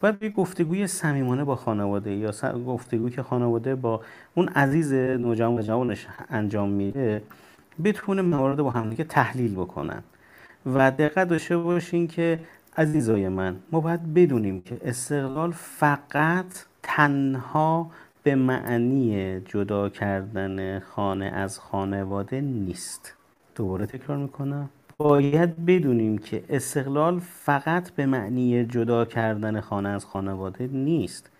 باید 0.00 0.22
یه 0.22 0.30
گفتگوی 0.30 0.86
صمیمانه 0.86 1.44
با 1.44 1.56
خانواده 1.56 2.10
یا 2.10 2.32
گفتگوی 2.66 3.10
که 3.10 3.22
خانواده 3.22 3.74
با 3.74 4.00
اون 4.34 4.48
عزیز 4.48 4.92
نوجوان 4.92 5.58
و 5.58 5.62
جوانش 5.62 6.06
انجام 6.30 6.70
میده 6.70 7.22
بتونه 7.84 8.22
موارد 8.22 8.56
با 8.56 8.70
همدیگه 8.70 9.04
تحلیل 9.04 9.54
بکنن. 9.54 10.02
و 10.66 10.90
دقت 10.90 11.28
داشته 11.28 11.56
باشین 11.56 12.08
که 12.08 12.38
عزیزای 12.76 13.28
من 13.28 13.56
ما 13.72 13.80
باید 13.80 14.14
بدونیم 14.14 14.60
که 14.60 14.80
استقلال 14.84 15.52
فقط 15.52 16.69
تنها 16.82 17.90
به 18.22 18.34
معنی 18.34 19.40
جدا 19.40 19.88
کردن 19.88 20.78
خانه 20.78 21.24
از 21.24 21.58
خانواده 21.58 22.40
نیست. 22.40 23.14
دوباره 23.54 23.86
تکرار 23.86 24.18
می‌کنم. 24.18 24.68
باید 24.98 25.66
بدونیم 25.66 26.18
که 26.18 26.44
استقلال 26.48 27.18
فقط 27.18 27.90
به 27.90 28.06
معنی 28.06 28.64
جدا 28.64 29.04
کردن 29.04 29.60
خانه 29.60 29.88
از 29.88 30.04
خانواده 30.04 30.66
نیست. 30.66 31.30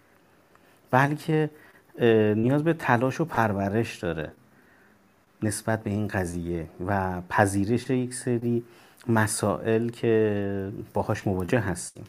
بلکه 0.91 1.51
نیاز 2.37 2.65
به 2.65 2.73
تلاش 2.73 3.21
و 3.21 3.25
پرورش 3.25 3.99
داره. 3.99 4.33
نسبت 5.43 5.83
به 5.83 5.91
این 5.91 6.09
قضیه 6.09 6.67
و 6.87 7.21
پذیرش 7.29 7.91
یک 7.91 8.15
سری 8.15 8.63
مسائل 9.09 9.89
که 9.89 10.73
باهاش 10.95 11.27
مواجه 11.27 11.61
هستیم. 11.61 12.05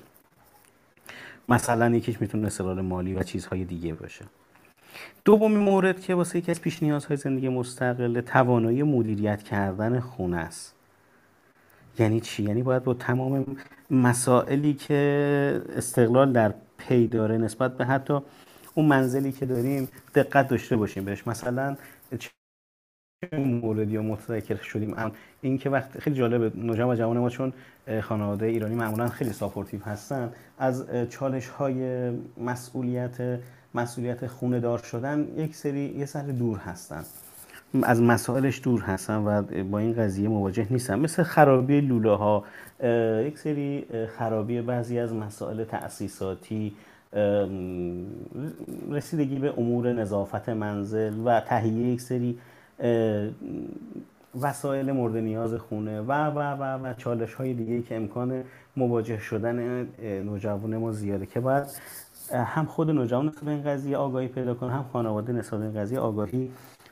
مثلا 1.50 1.96
یکیش 1.96 2.22
می‌تونه 2.22 2.48
استقلال 2.48 2.82
مالی 2.82 3.14
و 3.14 3.24
چیزهای 3.24 3.66
دیگه 3.66 3.94
باشه. 3.94 4.26
دومین 5.26 5.60
مورد 5.60 6.02
که 6.02 6.16
واسه 6.16 6.40
یکی 6.40 6.52
از 6.52 6.62
پیش 6.62 6.84
نیازهای 6.84 7.18
زندگی 7.18 7.50
مستقل 7.50 8.22
توانایی 8.22 8.84
مدیریت 8.84 9.44
کردن 9.44 10.00
خونه 10.00 10.38
است. 10.38 10.76
یعنی 12.00 12.20
چی؟ 12.20 12.44
یعنی 12.44 12.64
باید 12.64 12.84
با 12.84 12.94
تمام 12.94 13.58
مسائلی 13.92 14.74
که 14.74 15.62
استقلال 15.76 16.32
در 16.34 16.54
پی 16.78 17.08
داره 17.08 17.38
نسبت 17.38 17.78
به 17.78 17.86
حتی 17.86 18.20
اون 18.76 18.86
منزلی 18.86 19.32
که 19.32 19.46
داریم 19.46 19.90
دقت 20.16 20.48
داشته 20.48 20.78
باشیم 20.78 21.06
بهش. 21.06 21.28
مثلا 21.28 21.78
موردی 23.38 23.98
و 23.98 24.02
متذکر 24.02 24.56
شدیم. 24.56 24.96
این 25.42 25.58
که 25.58 25.70
وقت 25.70 26.00
خیلی 26.00 26.16
جالبه. 26.16 26.52
نوجوان 26.56 26.96
و 26.96 27.00
جوان 27.00 27.18
ما 27.18 27.30
چون 27.30 27.54
خانواده 28.02 28.46
ایرانی 28.46 28.76
معمولا 28.76 29.10
خیلی 29.10 29.34
supportive 29.34 29.84
هستن. 29.84 30.32
از 30.60 30.86
چالش 31.10 31.48
های 31.48 32.10
مسئولیت 32.38 33.40
مسئولیت 33.76 34.28
خونه 34.28 34.60
دار 34.60 34.78
شدن 34.78 35.28
یک 35.38 35.56
سری 35.56 35.80
یه 35.98 36.06
سر 36.06 36.24
دور 36.24 36.58
هستن. 36.58 37.04
از 37.84 38.02
مسائلش 38.02 38.62
دور 38.64 38.82
هستن 38.82 39.16
و 39.16 39.42
با 39.64 39.80
این 39.80 39.94
قضیه 39.94 40.30
مواجه 40.30 40.68
نیستن. 40.70 41.00
مثل 41.00 41.24
خرابی 41.24 41.82
لوله 41.82 42.16
ها 42.16 42.44
یک 43.28 43.38
سری 43.38 43.86
خرابی 44.18 44.62
بعضی 44.62 45.00
از 45.00 45.14
مسائل 45.14 45.64
تأسیساتی 45.64 46.74
رسیدگی 48.92 49.36
به 49.36 49.54
امور 49.58 49.94
نظافت 49.94 50.50
منزل 50.50 51.14
و 51.26 51.40
تهیه 51.40 51.88
یک 51.88 52.02
سری 52.02 52.38
وسایل 54.42 54.92
مورد 54.92 55.18
نیاز 55.18 55.54
خونه 55.54 56.02
و 56.02 56.12
و 56.12 56.40
و 56.40 56.88
و 56.88 56.94
چالش 56.94 57.34
های 57.34 57.54
دیگه 57.54 57.82
که 57.82 57.96
امکان 57.96 58.44
مواجه 58.78 59.20
شدن 59.20 59.88
نوجوان 60.04 60.78
ما 60.78 60.92
زیاده 60.92 61.26
که 61.26 61.40
باید 61.40 61.64
هم 62.34 62.66
خود 62.66 62.90
نوجوان 62.90 63.26
نسبت 63.26 63.44
به 63.44 63.52
این 63.52 63.64
قضیه 63.64 63.98
آگاهی 63.98 64.28
پیدا 64.28 64.54
کنه 64.54 64.72
هم 64.72 64.86
خانواده 64.94 65.34
نسبت 65.34 65.60
به 65.60 65.66
این 65.66 65.76
قضیه 65.76 66.00
آگاهی 66.00 66.52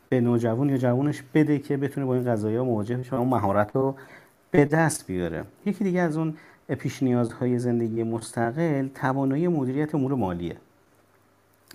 به 0.10 0.22
نوجوان 0.22 0.70
یا 0.70 0.78
جوانش 0.78 1.24
بده 1.34 1.60
که 1.60 1.78
بتونه 1.78 2.06
با 2.06 2.16
این 2.16 2.26
قضايا 2.26 2.64
مواجه 2.64 2.98
بشه 2.98 3.16
و 3.16 3.20
اون 3.20 3.30
مهارت 3.30 3.76
رو 3.76 3.96
به 4.52 4.66
دست 4.66 5.08
بیاره. 5.08 5.44
یکی 5.66 5.84
دیگه 5.84 6.02
از 6.02 6.18
اون 6.18 6.34
پیش 6.80 7.04
نیازهای 7.04 7.60
زندگی 7.60 8.04
مستقل 8.04 8.88
توانایی 8.88 9.48
مدیریت 9.48 9.96
امور 9.96 10.16
مالیه. 10.16 10.58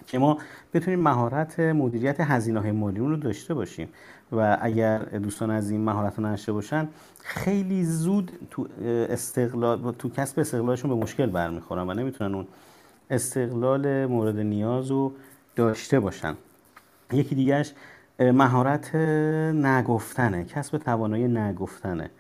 که 0.06 0.18
ما 0.18 0.38
بتونیم 0.74 1.00
مهارت 1.00 1.60
مدیریت 1.60 2.20
هزینه 2.20 2.60
های 2.60 2.72
مالی 2.72 2.98
رو 2.98 3.16
داشته 3.16 3.54
باشیم. 3.54 3.88
و 4.32 4.58
اگر 4.60 4.98
دوستان 4.98 5.50
از 5.50 5.70
این 5.70 5.80
مهارت 5.80 6.18
رو 6.18 6.26
نداشته 6.26 6.52
باشن 6.52 6.88
خیلی 7.20 7.84
زود 7.84 8.32
تو 8.50 8.68
استقلال 8.84 9.92
تو 9.92 10.08
کسب 10.10 10.40
استقلالشون 10.40 10.90
به 10.90 10.96
مشکل 10.96 11.26
برمیخورن 11.26 11.90
و 11.90 11.94
نمی‌تونن 11.94 12.34
اون 12.34 12.46
استقلال 13.10 14.06
مورد 14.06 14.38
نیاز 14.38 14.90
رو 14.90 15.12
داشته 15.56 16.00
باشن. 16.00 16.34
یکی 17.12 17.34
دیگهش 17.34 17.72
مهارت 18.18 18.94
نگفتنه 19.54 20.44
کسب 20.44 20.78
توانایی 20.78 21.28
نگفتنه. 21.28 22.10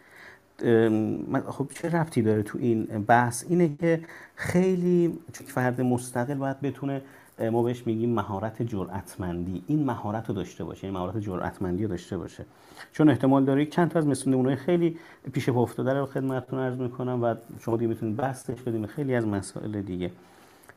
خب 1.48 1.68
چه 1.74 1.90
رفتی 1.90 2.22
داره 2.22 2.42
تو 2.42 2.58
این 2.58 2.84
بحث؟ 2.84 3.44
اینه 3.48 3.76
که 3.80 4.00
خیلی 4.36 5.18
فرد 5.32 5.80
مستقل 5.80 6.34
باید 6.34 6.60
بتونه 6.60 7.02
ما 7.38 7.62
بهش 7.62 7.86
میگیم 7.86 8.10
مهارت 8.10 8.62
جرأتمندی. 8.62 9.62
این 9.66 9.84
مهارت 9.84 10.28
رو 10.28 10.34
داشته 10.34 10.64
باشه 10.64 10.86
این 10.86 10.94
مهارت 10.94 11.18
جرأتمندی 11.18 11.82
رو 11.82 11.88
داشته 11.88 12.18
باشه. 12.18 12.44
چون 12.92 13.08
احتمال 13.08 13.44
داره 13.44 13.66
چند 13.66 13.90
تا 13.90 13.98
از 13.98 14.06
مثل 14.06 14.54
خیلی 14.54 14.96
پیش 15.32 15.50
پا 15.50 15.62
افتاده 15.62 15.92
رو 15.92 16.06
خدمتتون 16.06 16.58
عرض 16.58 16.78
می‌کنم 16.78 17.22
و 17.22 17.34
شما 17.60 17.76
دیگه 17.76 17.88
می‌تونید 17.88 18.16
بستش 18.16 18.60
بدیم 18.60 18.86
خیلی 18.86 19.14
از 19.14 19.26
مسائل 19.26 19.82
دیگه. 19.82 20.10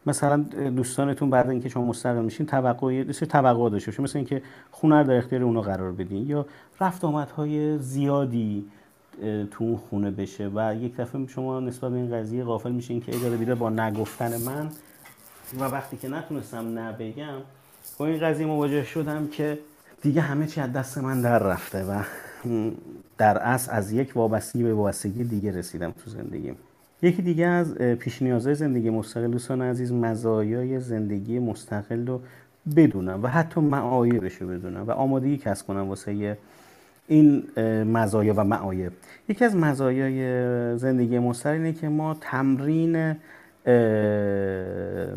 مثلا 0.06 0.38
دوستانتون 0.76 1.30
بعد 1.30 1.50
اینکه 1.50 1.70
شما 1.70 1.86
مستقل 1.86 2.22
میشین 2.22 2.46
توقع 2.46 2.94
یه 2.94 3.04
توقع 3.04 3.70
داشته 3.70 3.92
باشه 3.92 4.04
مثل 4.04 4.18
اینکه 4.18 4.42
خونه 4.72 5.04
در 5.04 5.18
اختیار 5.18 5.44
اونا 5.44 5.62
قرار 5.62 5.92
بدین. 5.92 6.28
یا 6.28 6.46
رفت 6.82 7.04
آمدهای 7.04 7.78
زیادی 7.78 8.66
تو 9.52 9.64
اون 9.64 9.78
خونه 9.78 10.12
بشه 10.12 10.52
و 10.56 10.76
یک 10.76 10.96
دفعه 10.96 11.28
شما 11.28 11.60
نسبت 11.60 11.92
به 11.92 11.98
این 11.98 12.12
قضیه 12.12 12.44
غافل 12.44 12.72
میشین 12.72 13.02
که 13.02 13.16
اجاره 13.16 13.38
دیره 13.38 13.56
با 13.56 13.70
نگفتن 13.70 14.42
من 14.42 14.70
و 15.60 15.64
وقتی 15.64 15.98
که 15.98 16.08
نتونستم 16.10 16.80
نبگم 16.80 17.38
با 17.98 18.06
این 18.06 18.20
قضیه 18.20 18.46
مواجه 18.46 18.84
شدم 18.84 19.28
که 19.28 19.60
دیگه 20.02 20.22
همه 20.22 20.48
چی 20.48 20.62
از 20.62 20.74
دست 20.74 20.98
من 20.98 21.22
در 21.22 21.40
رفته 21.40 21.84
و 21.84 22.04
در 23.18 23.38
اصل 23.38 23.72
از 23.72 23.92
یک 23.92 24.16
وابستگی 24.16 24.64
به 24.64 24.74
وابستگی 24.74 25.24
دیگه 25.24 25.52
رسیدم 25.52 25.92
تو 25.92 26.10
زندگیم. 26.10 26.56
یکی 27.02 27.22
دیگه 27.22 27.46
از 27.46 27.76
پیش 27.76 28.22
نیازهای 28.22 28.56
زندگی 28.56 28.90
مستقل 28.90 29.28
دوستان 29.28 29.62
عزیز 29.62 29.92
مزایای 29.92 30.80
زندگی 30.80 31.40
مستقل 31.40 32.08
رو 32.08 32.22
بدونم 32.76 33.24
و 33.24 33.28
حتی 33.28 33.62
معایبش 33.62 34.36
رو 34.36 34.48
بدونم 34.48 34.88
و 34.88 34.92
آمادگی 34.92 35.38
کسب 35.38 35.68
کنم 35.68 35.90
واسه 35.90 36.38
این 37.08 37.44
مزایا 37.84 38.34
و 38.38 38.44
معایب. 38.44 38.92
یکی 39.30 39.46
از 39.46 39.56
مزایای 39.56 40.78
زندگی 40.78 41.20
مستقل 41.20 41.54
اینه 41.54 41.74
که 41.74 41.90
ما 41.90 42.18
تمرین 42.22 43.16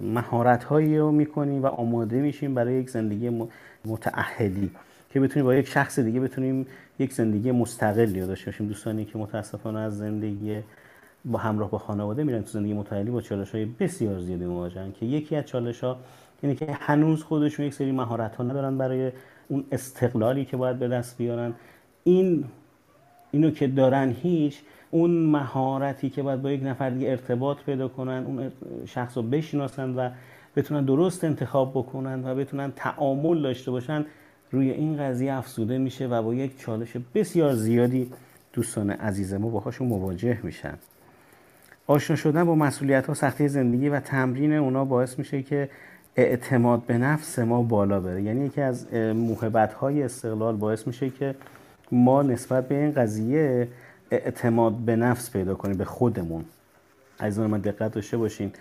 مهارت 0.03 0.65
هایی 0.65 0.99
رو 0.99 1.13
می‌کنیم 1.13 1.63
و 1.63 1.67
آماده 1.67 2.17
میشیم 2.17 2.55
برای 2.55 2.75
یک 2.75 2.91
زندگی 2.91 3.49
متعهدی 3.85 4.71
که 5.11 5.21
بتونیم 5.21 5.47
با 5.47 5.55
یک 5.55 5.69
شخص 5.69 5.99
دیگه 5.99 6.21
بتونیم 6.21 6.67
یک 6.99 7.13
زندگی 7.13 7.53
مستقلی 7.53 8.21
داشته 8.21 8.51
باشیم. 8.51 8.67
دوستانی 8.67 9.05
که 9.05 9.19
متاسفانه 9.19 9.81
از 9.81 9.99
زندگی 9.99 10.57
با 11.25 11.39
همراه 11.39 11.71
با 11.71 11.79
خانواده 11.79 12.25
میرن 12.25 12.43
تو 12.43 12.49
زندگی 12.49 12.75
متعهدی 12.75 13.11
با 13.11 13.21
چالش 13.21 13.55
های 13.55 13.65
بسیار 13.65 14.21
زیادی 14.21 14.45
مواجهن 14.45 14.93
که 14.93 15.07
یکی 15.07 15.37
از 15.37 15.45
چالش 15.45 15.85
ها 15.85 15.99
اینه 16.43 16.55
که 16.55 16.67
هنوز 16.81 17.23
خودشون 17.23 17.67
یک 17.67 17.75
سری 17.75 17.93
مهارت 17.93 18.37
ها 18.37 18.45
ندارن 18.45 18.79
برای 18.79 19.13
اون 19.49 19.65
استقلالی 19.73 20.45
که 20.45 20.57
باید 20.57 20.79
به 20.79 20.89
دست 20.89 21.19
بیارن. 21.19 21.53
این 22.05 22.45
اینو 23.31 23.51
که 23.51 23.67
دارن 23.67 24.17
هیچ 24.23 24.61
اون 24.91 25.11
مهارتی 25.11 26.11
که 26.11 26.23
باید 26.23 26.43
با 26.43 26.51
یک 26.51 26.61
نفر 26.65 26.91
دیگه 26.91 27.11
ارتباط 27.11 27.57
پیدا 27.67 27.89
کنن 27.89 28.25
اون 28.27 28.53
شخص 28.87 29.17
رو 29.17 29.23
بشناسن 29.23 29.91
و 29.91 30.11
بتونن 30.57 30.85
درست 30.85 31.25
انتخاب 31.25 31.71
بکنن 31.71 32.25
و 32.25 32.35
بتونن 32.35 32.73
تعامل 32.77 33.43
داشته 33.43 33.71
باشن 33.71 34.05
روی 34.51 34.71
این 34.71 34.97
قضیه 34.97 35.33
افسوده 35.33 35.79
میشه 35.79 36.07
و 36.07 36.23
با 36.23 36.35
یک 36.35 36.59
چالش 36.59 36.97
بسیار 37.15 37.55
زیادی 37.55 38.11
دوستان 38.53 38.91
عزیز 38.91 39.35
ما 39.35 39.49
باهاشون 39.49 39.89
مواجه 39.89 40.39
میشن. 40.43 40.75
آشنا 41.87 42.17
شدن 42.17 42.45
با 42.45 42.55
مسئولیت 42.55 43.07
ها 43.07 43.15
سختی 43.15 43.49
زندگی 43.49 43.89
و 43.89 44.01
تمرین 44.01 44.53
اونا 44.53 44.85
باعث 44.85 45.19
میشه 45.19 45.43
که 45.43 45.69
اعتماد 46.17 46.83
به 46.87 46.99
نفس 46.99 47.39
ما 47.39 47.63
بالا 47.63 48.01
بره. 48.01 48.23
یعنی 48.23 48.47
یکی 48.47 48.61
از 48.61 48.95
موهبت 48.95 49.73
های 49.73 50.03
استقلال 50.03 50.57
باعث 50.57 50.87
میشه 50.87 51.11
که 51.11 51.35
ما 51.93 52.23
نسبت 52.23 52.69
به 52.69 52.75
این 52.75 52.93
قضیه 52.93 53.69
اعتماد 54.11 54.73
به 54.73 54.97
نفس 54.97 55.31
پیدا 55.31 55.55
کنیم 55.55 55.77
به 55.77 55.85
خودمون. 55.85 56.45
عزیزان 57.21 57.51
من 57.51 57.61
دقت 57.61 57.93
داشته 57.93 58.17
باشین. 58.17 58.53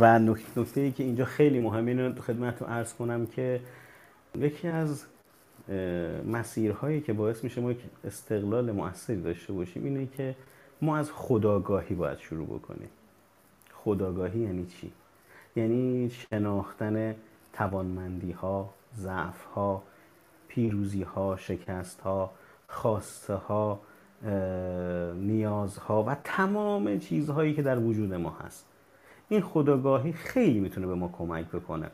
و 0.00 0.18
نکته 0.18 0.80
ای 0.80 0.92
که 0.92 1.04
اینجا 1.04 1.24
خیلی 1.24 1.60
مهمه 1.60 1.90
اینو 1.90 2.20
خدمتتون 2.20 2.68
عرض 2.68 2.94
کنم 2.94 3.26
که 3.26 3.60
یکی 4.34 4.68
از 4.68 5.04
مسیرهایی 6.32 7.00
که 7.00 7.12
باعث 7.12 7.44
میشه 7.44 7.60
ما 7.60 7.72
استقلال 8.04 8.72
موثری 8.72 9.22
داشته 9.22 9.52
باشیم 9.52 9.84
اینه 9.84 10.08
که 10.16 10.34
ما 10.82 10.96
از 10.96 11.10
خداگاهی 11.10 11.94
باید 11.94 12.18
شروع 12.18 12.46
بکنیم. 12.46 12.88
خداگاهی 13.74 14.40
یعنی 14.40 14.66
چی؟ 14.66 14.92
یعنی 15.56 16.10
شناختن 16.10 17.14
توانمندی 17.52 18.32
ها، 18.32 18.70
ضعف 18.96 19.44
ها، 19.44 19.82
پیروزی 20.48 21.02
ها، 21.02 21.36
شکست 21.36 22.00
ها، 22.00 22.30
خواسته 22.68 23.34
ها، 23.34 23.80
نیازها 25.14 26.02
و 26.02 26.16
تمام 26.24 26.98
چیزهایی 26.98 27.54
که 27.54 27.62
در 27.62 27.78
وجود 27.78 28.14
ما 28.14 28.30
هست. 28.30 28.66
این 29.28 29.40
خداگاهی 29.40 30.12
خیلی 30.12 30.60
می‌تونه 30.60 30.86
به 30.86 30.94
ما 30.94 31.08
کمک 31.08 31.46
بکنه. 31.46 31.90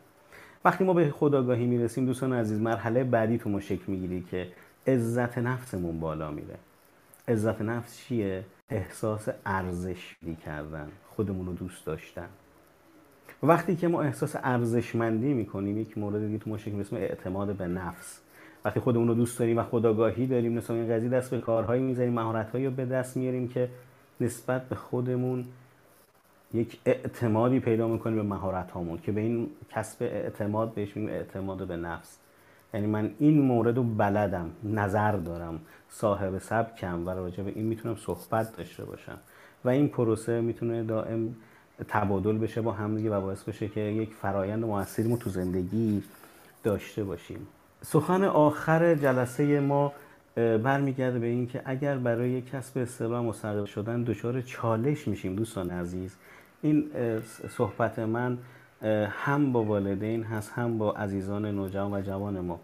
وقتی 0.65 0.85
ما 0.85 0.93
به 0.93 1.11
خداگاهی 1.11 1.67
می‌رسیم 1.67 2.07
دوستان 2.07 2.33
عزیز 2.33 2.61
مرحله 2.61 3.05
بعدی 3.05 3.39
تو 3.39 3.51
ما 3.51 3.61
شکل 3.61 3.85
می‌گیری 3.87 4.25
که 4.31 4.49
عزت 4.87 5.39
نفسمون 5.39 6.01
بالا 6.01 6.31
میره. 6.31 6.59
عزت 7.29 7.63
نفس 7.63 7.99
چیه؟ 7.99 8.45
احساس 8.71 9.29
ارزش 9.47 10.17
کردن 10.45 10.89
خودمون 11.09 11.47
رو 11.47 11.53
دوست 11.53 11.87
داشتن. 11.87 12.29
وقتی 13.43 13.77
که 13.77 13.89
ما 13.89 14.03
احساس 14.03 14.37
ارزشمندی 14.43 15.35
می‌کنیم 15.35 15.79
یک 15.79 15.99
مورد 15.99 16.27
دیگه 16.27 16.39
تو 16.39 16.51
ما 16.51 16.59
شکل 16.59 16.81
اسم 16.81 16.97
اعتماد 16.97 17.57
به 17.57 17.67
نفس. 17.67 18.21
وقتی 18.65 18.81
خودمون 18.81 19.09
رو 19.09 19.15
دوست 19.15 19.39
داریم 19.39 19.59
و 19.59 19.63
خداگاهی 19.63 20.27
داریم 20.27 20.59
نسبت 20.59 20.71
این 20.71 20.89
قضیه 20.89 21.09
دست 21.09 21.31
به 21.31 21.41
کارهایی 21.41 21.83
می‌زنیم 21.83 22.13
مهارتهایی 22.13 22.67
رو 22.67 22.73
به 22.73 22.85
دست 22.85 23.17
میاریم 23.17 23.49
که 23.49 23.69
نسبت 24.21 24.69
به 24.69 24.75
خودمون 24.75 25.45
یک 26.55 26.81
اعتمادی 26.87 27.61
پیدا 27.61 27.89
می‌کنیم 27.89 28.17
به 28.17 28.23
مهارت 28.23 28.71
هامون 28.71 28.99
که 28.99 29.13
به 29.13 29.21
این 29.21 29.51
کسب 29.71 30.03
اعتماد 30.03 30.75
بهش 30.75 30.97
میگیم 30.97 31.15
اعتماد 31.15 31.67
به 31.67 31.77
نفس. 31.77 32.19
یعنی 32.75 32.87
من 32.87 33.11
این 33.19 33.41
مورد 33.41 33.77
رو 33.77 33.83
بلدم 33.83 34.51
نظر 34.65 35.13
دارم 35.13 35.61
صاحب 35.89 36.39
سبکم 36.39 37.07
و 37.07 37.11
راجع 37.11 37.43
به 37.43 37.53
این 37.55 37.65
می‌تونم 37.65 37.97
صحبت 37.97 38.57
داشته 38.57 38.85
باشم. 38.85 39.19
و 39.65 39.69
این 39.69 39.89
پروسه 39.89 40.41
می‌تونه 40.41 40.83
دائم 40.83 41.37
تبادل 41.89 42.39
بشه 42.39 42.61
با 42.61 42.73
همدیگه 42.73 43.11
و 43.11 43.21
باعث 43.21 43.43
بشه 43.43 43.69
که 43.69 43.81
یک 43.81 44.15
فرایند 44.15 44.65
موثری 44.65 45.09
ما 45.09 45.17
تو 45.17 45.31
زندگی 45.31 46.03
داشته 46.63 47.05
باشیم. 47.05 47.47
سخن 47.83 48.25
آخر 48.25 48.95
جلسه 48.95 49.61
ما 49.61 49.93
برمیگرده 50.37 51.19
به 51.19 51.27
این 51.27 51.47
که 51.47 51.63
اگر 51.65 51.99
برای 51.99 52.43
کسب 52.43 52.79
اصطلاح 52.79 53.23
مستقل 53.23 53.65
شدن 53.65 54.03
دچار 54.03 54.41
چالش 54.41 55.09
میشیم 55.09 55.37
دوستان 55.37 55.71
عزیز. 55.71 56.17
این 56.63 56.91
صحبت 57.49 57.99
من 57.99 58.39
هم 59.09 59.53
با 59.53 59.63
والدین 59.63 60.23
هست 60.23 60.53
هم 60.53 60.79
با 60.79 60.93
عزیزان 60.93 61.47
نوجوان 61.47 61.93
و 61.93 62.03
جوان 62.03 62.41
ما. 62.41 62.61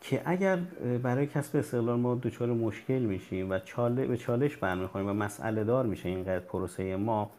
که 0.00 0.22
اگر 0.24 0.58
برای 1.02 1.26
کسب 1.26 1.56
استقلال 1.56 1.98
ما 1.98 2.18
دچار 2.22 2.48
مشکل 2.48 2.98
میشیم 2.98 3.50
و 3.50 3.58
چاله 3.58 4.06
به 4.06 4.16
چالش 4.16 4.56
برمیخوریم 4.56 5.08
و 5.08 5.12
مسئله 5.12 5.64
دار 5.64 5.86
میشه 5.86 6.08
این 6.08 6.24
پروسه 6.24 6.96
ما 6.96 7.30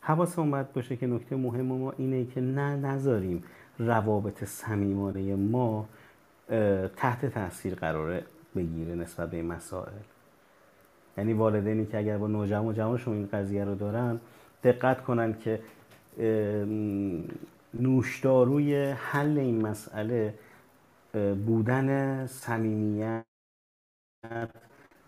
حواسمون 0.00 0.50
باید 0.50 0.72
باشه 0.72 0.96
که 0.96 1.06
نکته 1.06 1.36
مهم 1.36 1.64
ما 1.64 1.92
اینه 1.98 2.24
که 2.24 2.40
نه 2.40 2.76
نذاریم 2.76 3.44
روابط 3.78 4.44
صمیمانه 4.44 5.34
ما 5.34 5.88
تحت 6.96 7.26
تاثیر 7.26 7.74
قراره 7.74 8.24
بگیره 8.56 8.94
نسبت 8.94 9.30
به 9.30 9.36
این 9.36 9.46
مسائل. 9.46 9.92
یعنی 11.18 11.32
والدینی 11.32 11.86
که 11.86 11.98
اگر 11.98 12.18
با 12.18 12.26
نوجوان 12.26 12.66
و 12.66 12.72
جوانشون 12.72 13.14
این 13.14 13.28
قضیه 13.32 13.64
رو 13.64 13.74
دارن 13.74 14.20
دقت 14.64 15.02
کنن 15.02 15.38
که 15.38 15.60
نوشداروی 17.74 18.84
حل 18.84 19.38
این 19.38 19.66
مسئله 19.66 20.34
بودن 21.46 22.26
صمیمیت 22.26 23.24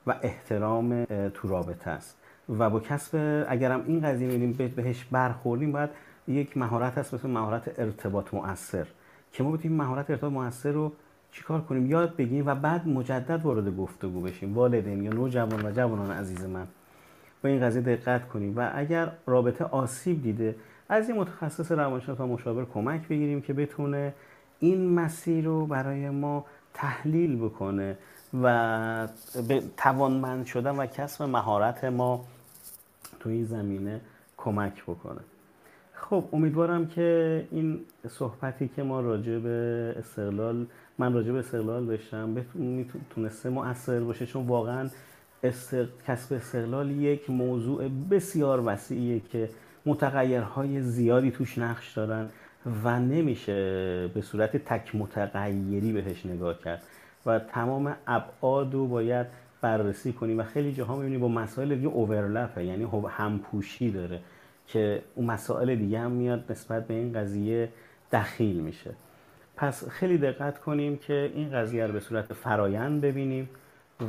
و 0.07 0.15
احترام 0.23 1.05
تو 1.05 1.49
رابطه 1.49 1.91
است. 1.91 2.19
و 2.59 2.71
با 2.71 2.81
کسب 2.81 3.45
اگرم 3.49 3.85
این 3.87 4.01
قضیه 4.01 4.29
می‌بینیم 4.29 4.73
بهش 4.77 5.05
برخوردیم 5.05 5.73
باید 5.73 5.91
یک 6.29 6.57
مهارت 6.57 6.99
هست 6.99 7.15
مثل 7.15 7.31
مهارت 7.31 7.79
ارتباط 7.81 8.35
مؤثر. 8.35 8.87
که 9.33 9.43
ما 9.43 9.51
بتونیم 9.53 9.77
مهارت 9.77 10.11
ارتباط 10.11 10.33
مؤثر 10.33 10.73
رو 10.73 10.93
چیکار 11.35 11.61
کنیم؟ 11.61 11.91
یاد 11.91 12.17
بگیریم 12.17 12.47
و 12.47 12.55
بعد 12.55 12.89
مجدد 12.89 13.43
وارد 13.43 13.77
گفتگو 13.77 14.21
بشیم. 14.21 14.55
والدین 14.55 15.03
یا 15.03 15.13
نوجوان 15.13 15.67
و 15.67 15.71
جوانان 15.71 16.11
عزیز 16.11 16.45
من 16.45 16.67
با 17.43 17.49
این 17.49 17.61
قضیه 17.61 17.83
دقت 17.83 18.29
کنیم 18.29 18.57
و 18.57 18.71
اگر 18.75 19.13
رابطه 19.27 19.65
آسیب 19.65 20.23
دیده 20.23 20.57
از 20.89 21.09
این 21.09 21.19
متخصص 21.19 21.73
روانشناس 21.73 22.21
و 22.21 22.27
مشاور 22.27 22.67
کمک 22.75 23.09
بگیریم 23.09 23.41
که 23.41 23.53
بتونه 23.53 24.15
این 24.61 24.95
مسیر 24.95 25.45
رو 25.45 25.67
برای 25.67 26.11
ما 26.11 26.45
تحلیل 26.75 27.37
بکنه 27.37 27.99
و 28.43 29.09
به 29.49 29.63
توانمند 29.77 30.47
شدن 30.47 30.77
و 30.77 30.87
کسب 30.87 31.23
مهارت 31.23 31.85
ما 31.85 32.25
تو 33.21 33.29
این 33.29 33.45
زمینه 33.45 34.01
کمک 34.37 34.83
بکنه. 34.83 35.21
خب 35.95 36.25
امیدوارم 36.33 36.87
که 36.87 37.47
این 37.51 37.81
صحبتی 38.09 38.69
که 38.69 38.83
ما 38.83 39.01
راجع 39.01 39.39
به 39.39 39.95
استقلال 39.99 40.67
من 40.99 41.13
راجع 41.13 41.33
به 41.33 41.39
استقلال 41.39 41.87
داشتم. 41.87 42.37
تونسته 43.11 43.49
مؤثر 43.49 44.01
باشه 44.01 44.27
چون 44.27 44.47
واقعا 44.47 44.89
کسب 46.07 46.35
استقلال 46.35 46.91
یک 46.91 47.31
موضوع 47.31 47.89
بسیار 47.89 48.63
وسیعیه 48.67 49.21
که 49.21 49.49
متغیرهای 49.87 50.81
زیادی 50.81 51.31
توش 51.31 51.59
نقش 51.59 51.93
دارن 51.93 52.29
و 52.85 53.01
نمیشه 53.01 53.53
به 54.15 54.21
صورت 54.21 54.57
تک 54.57 54.95
متغیری 54.95 55.93
بهش 55.93 56.27
نگاه 56.27 56.59
کرد 56.59 56.83
و 57.27 57.39
تمام 57.39 57.97
ابعاد 58.07 58.75
رو 58.75 58.87
باید 58.87 59.27
بررسی 59.61 60.13
کنیم 60.13 60.39
و 60.39 60.43
خیلی 60.43 60.73
جاها 60.73 60.97
می‌بینیم 60.97 61.21
با 61.21 61.29
مسائل 61.29 61.75
دیگه 61.75 61.89
اوورلپه 61.89 62.65
یعنی 62.65 62.89
همپوشی 63.11 63.91
داره 63.91 64.21
که 64.67 65.03
اون 65.15 65.27
مسائل 65.27 65.75
دیگه 65.75 65.99
هم 65.99 66.11
میاد 66.11 66.45
نسبت 66.51 66.87
به 66.87 66.95
این 66.95 67.13
قضیه 67.13 67.69
دخیل 68.13 68.61
میشه. 68.61 68.91
پس 69.57 69.89
خیلی 69.89 70.19
دقت 70.19 70.59
کنیم 70.59 70.97
که 70.97 71.33
این 71.35 71.51
قضیه 71.51 71.87
رو 71.87 71.93
به 71.93 72.01
صورت 72.01 72.33
فرایند 72.33 73.01
ببینیم 73.01 73.49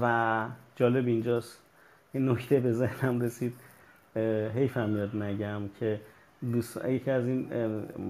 و 0.01 0.45
جالب 0.75 1.07
اینجاست 1.07 1.61
این 2.13 2.29
نکته 2.29 2.59
به 2.59 2.71
ذهنم 2.71 3.21
رسید. 3.21 3.53
حیفم 4.55 4.89
میاد 4.89 5.15
نگم 5.15 5.61
که 5.79 6.01
دوست 6.51 6.85
یکی 6.85 7.11
از 7.11 7.25
این 7.25 7.47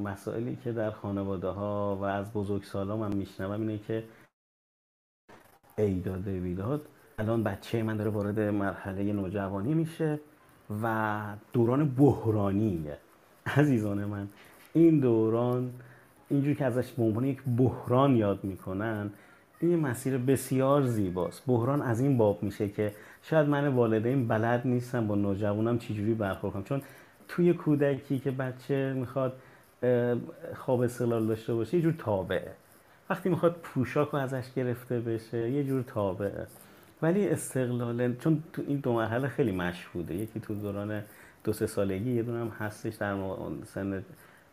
مسائلی 0.03 0.57
که 0.63 0.71
در 0.71 0.91
خانواده 0.91 1.47
ها 1.47 1.95
و 1.95 2.03
از 2.03 2.33
بزرگ 2.33 2.63
سالام 2.63 3.03
هم 3.03 3.17
میشنوم 3.17 3.61
اینه 3.61 3.77
که 3.77 4.03
ایداد 5.77 6.27
ویداد 6.27 6.87
الان 7.19 7.43
بچه 7.43 7.83
من 7.83 7.97
داره 7.97 8.09
وارد 8.09 8.39
مرحله 8.39 9.13
نوجوانی 9.13 9.73
میشه 9.73 10.19
و 10.83 11.23
دوران 11.53 11.89
بحرانیه. 11.89 12.97
عزیزان 13.45 14.05
من 14.05 14.27
این 14.73 14.99
دوران 14.99 15.73
اینجور 16.29 16.53
که 16.53 16.65
ازش 16.65 16.91
به 16.91 17.03
عنوان 17.03 17.25
یک 17.25 17.41
بحران 17.57 18.15
یاد 18.15 18.43
می‌کنن 18.43 19.09
این 19.59 19.79
مسیر 19.79 20.17
بسیار 20.17 20.85
زیباست. 20.85 21.43
بحران 21.47 21.81
از 21.81 21.99
این 21.99 22.17
باب 22.17 22.43
میشه 22.43 22.69
که 22.69 22.91
شاید 23.23 23.47
من 23.47 23.67
والدین 23.67 24.27
بلد 24.27 24.67
نیستم 24.67 25.07
با 25.07 25.15
نوجوانم 25.15 25.79
چجوری 25.79 26.13
برخورد 26.13 26.53
کنم. 26.53 26.63
چون 26.63 26.81
توی 27.27 27.53
کودکی 27.53 28.19
که 28.19 28.31
بچه 28.31 28.93
می‌خواد 28.93 29.33
خواب 30.55 30.81
استقلال 30.81 31.27
داشته 31.27 31.53
باشه 31.53 31.77
یه 31.77 31.83
جور 31.83 31.93
تابعه. 31.97 32.51
وقتی 33.09 33.29
می‌خواد 33.29 33.55
پوشاک 33.63 34.13
ازش 34.13 34.53
گرفته 34.55 34.99
بشه 34.99 35.49
یه 35.49 35.63
جور 35.63 35.81
تابعه. 35.81 36.47
ولی 37.01 37.27
استقلال 37.27 38.15
چون 38.15 38.43
تو 38.53 38.61
این 38.67 38.77
دو 38.77 38.93
مرحله 38.93 39.27
خیلی 39.27 39.51
مشهوده. 39.51 40.15
یکی 40.15 40.39
تو 40.39 40.55
دوران 40.55 41.01
دو 41.43 41.53
سه 41.53 41.67
سالگی 41.67 42.11
یه 42.11 42.23
دونم 42.23 42.49
هستش 42.59 42.95
در 42.95 43.15
سن 43.65 44.03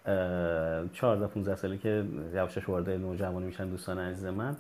14 0.05 1.27
15 1.27 1.57
سالی 1.57 1.79
که 1.79 2.05
یواشش 2.35 2.69
وارد 2.69 2.91
نوجوانی 2.91 3.47
میشن 3.47 3.69
دوستان 3.69 3.99
عزیز 3.99 4.25
من. 4.25 4.57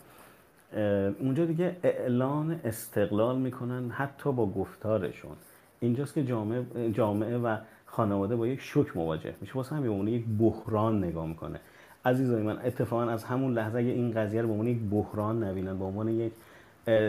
اونجا 1.20 1.44
دیگه 1.44 1.76
اعلان 1.82 2.60
استقلال 2.64 3.38
می‌کنن 3.38 3.90
حتی 3.90 4.32
با 4.32 4.46
گفتارشون. 4.46 5.36
اینجاست 5.80 6.14
که 6.14 6.24
جامعه, 6.24 6.90
جامعه 6.92 7.38
و 7.38 7.56
خانواده 7.86 8.36
با 8.36 8.46
یک 8.46 8.60
شک 8.60 8.96
مواجه 8.96 9.34
میشه. 9.40 9.54
واسه 9.54 9.76
همین 9.76 10.08
یک 10.08 10.24
بحران 10.38 11.04
نگاه 11.04 11.26
می‌کنه. 11.26 11.60
عزیزای 12.04 12.42
من 12.42 12.58
اتفاقا 12.64 13.02
از 13.02 13.24
همون 13.24 13.52
لحظه 13.52 13.78
اگه 13.78 13.88
این 13.88 14.12
قضیه 14.12 14.42
رو 14.42 14.46
به 14.46 14.52
عنوان 14.52 14.68
یک 14.68 14.78
بحران 14.90 15.44
نبینن 15.44 15.78
به 15.78 15.84
عنوان 15.84 16.08
یک 16.08 16.32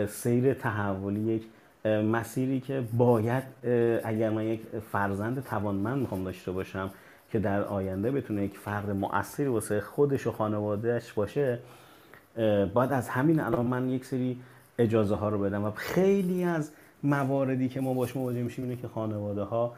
سیر 0.08 0.54
تحولی 0.54 1.20
یک 1.20 1.42
مسیری 1.84 2.60
که 2.60 2.82
باید 2.92 3.42
اگر 4.04 4.30
من 4.30 4.44
یک 4.44 4.60
فرزند 4.92 5.44
توانمند 5.44 5.98
می‌خوام 5.98 6.24
داشته 6.24 6.52
باشم 6.52 6.90
که 7.34 7.40
در 7.40 7.64
آینده 7.64 8.10
بتونه 8.10 8.44
یک 8.44 8.58
فرد 8.58 8.90
مؤثری 8.90 9.46
واسه 9.46 9.80
خودش 9.80 10.26
و 10.26 10.32
خانوادهش 10.32 11.12
باشه 11.12 11.58
باید 12.74 12.92
از 12.92 13.08
همین 13.08 13.40
الان 13.40 13.66
من 13.66 13.88
یک 13.88 14.04
سری 14.04 14.40
اجازه 14.78 15.14
ها 15.14 15.28
رو 15.28 15.38
بدم 15.38 15.64
و 15.64 15.70
خیلی 15.70 16.44
از 16.44 16.72
مواردی 17.02 17.68
که 17.68 17.80
ما 17.80 17.94
باش 17.94 18.16
مواجه 18.16 18.42
میشیم 18.42 18.64
اینه 18.64 18.76
که 18.76 18.88
خانواده 18.88 19.42
ها 19.42 19.74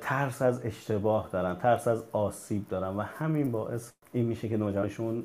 ترس 0.00 0.42
از 0.42 0.66
اشتباه 0.66 1.28
دارن 1.32 1.56
ترس 1.56 1.88
از 1.88 2.04
آسیب 2.12 2.68
دارن 2.68 2.96
و 2.96 3.00
همین 3.00 3.50
باعث 3.50 3.92
این 4.12 4.26
میشه 4.26 4.48
که 4.48 4.56
نوجوانشون 4.56 5.24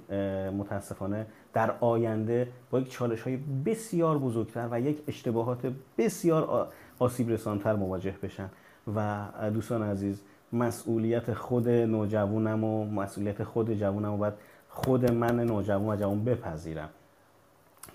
متاسفانه 0.58 1.26
در 1.54 1.72
آینده 1.80 2.48
با 2.72 2.80
یک 2.80 2.92
چالش 2.92 3.22
های 3.22 3.38
بسیار 3.66 4.18
بزرگتر 4.18 4.68
و 4.72 4.82
یک 4.82 5.02
اشتباهات 5.08 5.74
بسیار 5.98 6.70
آسیب 7.00 7.30
رسانتر 7.30 7.74
مواجه 7.74 8.16
بشن. 8.24 8.50
و 8.96 9.28
دوستان 9.54 9.84
عزیز 9.84 10.22
مسئولیت 10.54 11.34
خود 11.34 11.70
نوجوانم 11.70 12.64
و 12.64 12.86
مسئولیت 12.86 13.44
خود 13.44 13.74
جوانم 13.74 14.14
و 14.14 14.18
باید 14.18 14.34
خود 14.70 15.12
من 15.12 15.40
نوجوان 15.40 15.90
و 15.90 15.96
جوان 15.96 16.24
بپذیرم 16.24 16.90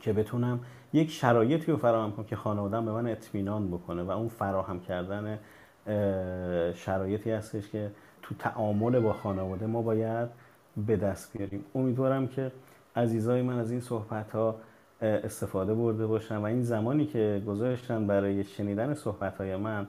که 0.00 0.12
بتونم 0.12 0.60
یک 0.92 1.10
شرایطی 1.10 1.72
رو 1.72 1.78
فراهم 1.78 2.12
کنم 2.12 2.24
که 2.24 2.36
خانوادم 2.36 2.84
به 2.84 2.92
من 2.92 3.06
اطمینان 3.06 3.68
بکنه 3.68 4.02
و 4.02 4.10
اون 4.10 4.28
فراهم 4.28 4.80
کردن 4.80 5.38
شرایطی 6.74 7.30
هستش 7.30 7.68
که 7.68 7.90
تو 8.22 8.34
تعامل 8.34 9.00
با 9.00 9.12
خانواده 9.12 9.66
ما 9.66 9.82
باید 9.82 10.28
به 10.86 10.96
دست 10.96 11.32
بیاریم. 11.32 11.64
امیدوارم 11.74 12.28
که 12.28 12.52
عزیزای 12.96 13.42
من 13.42 13.58
از 13.58 13.70
این 13.70 13.80
صحبت 13.80 14.30
ها 14.30 14.56
استفاده 15.00 15.74
برده 15.74 16.06
باشن 16.06 16.36
و 16.36 16.44
این 16.44 16.62
زمانی 16.62 17.06
که 17.06 17.42
گذاشتن 17.46 18.06
برای 18.06 18.44
شنیدن 18.44 18.94
صحبت 18.94 19.38
های 19.38 19.56
من 19.56 19.86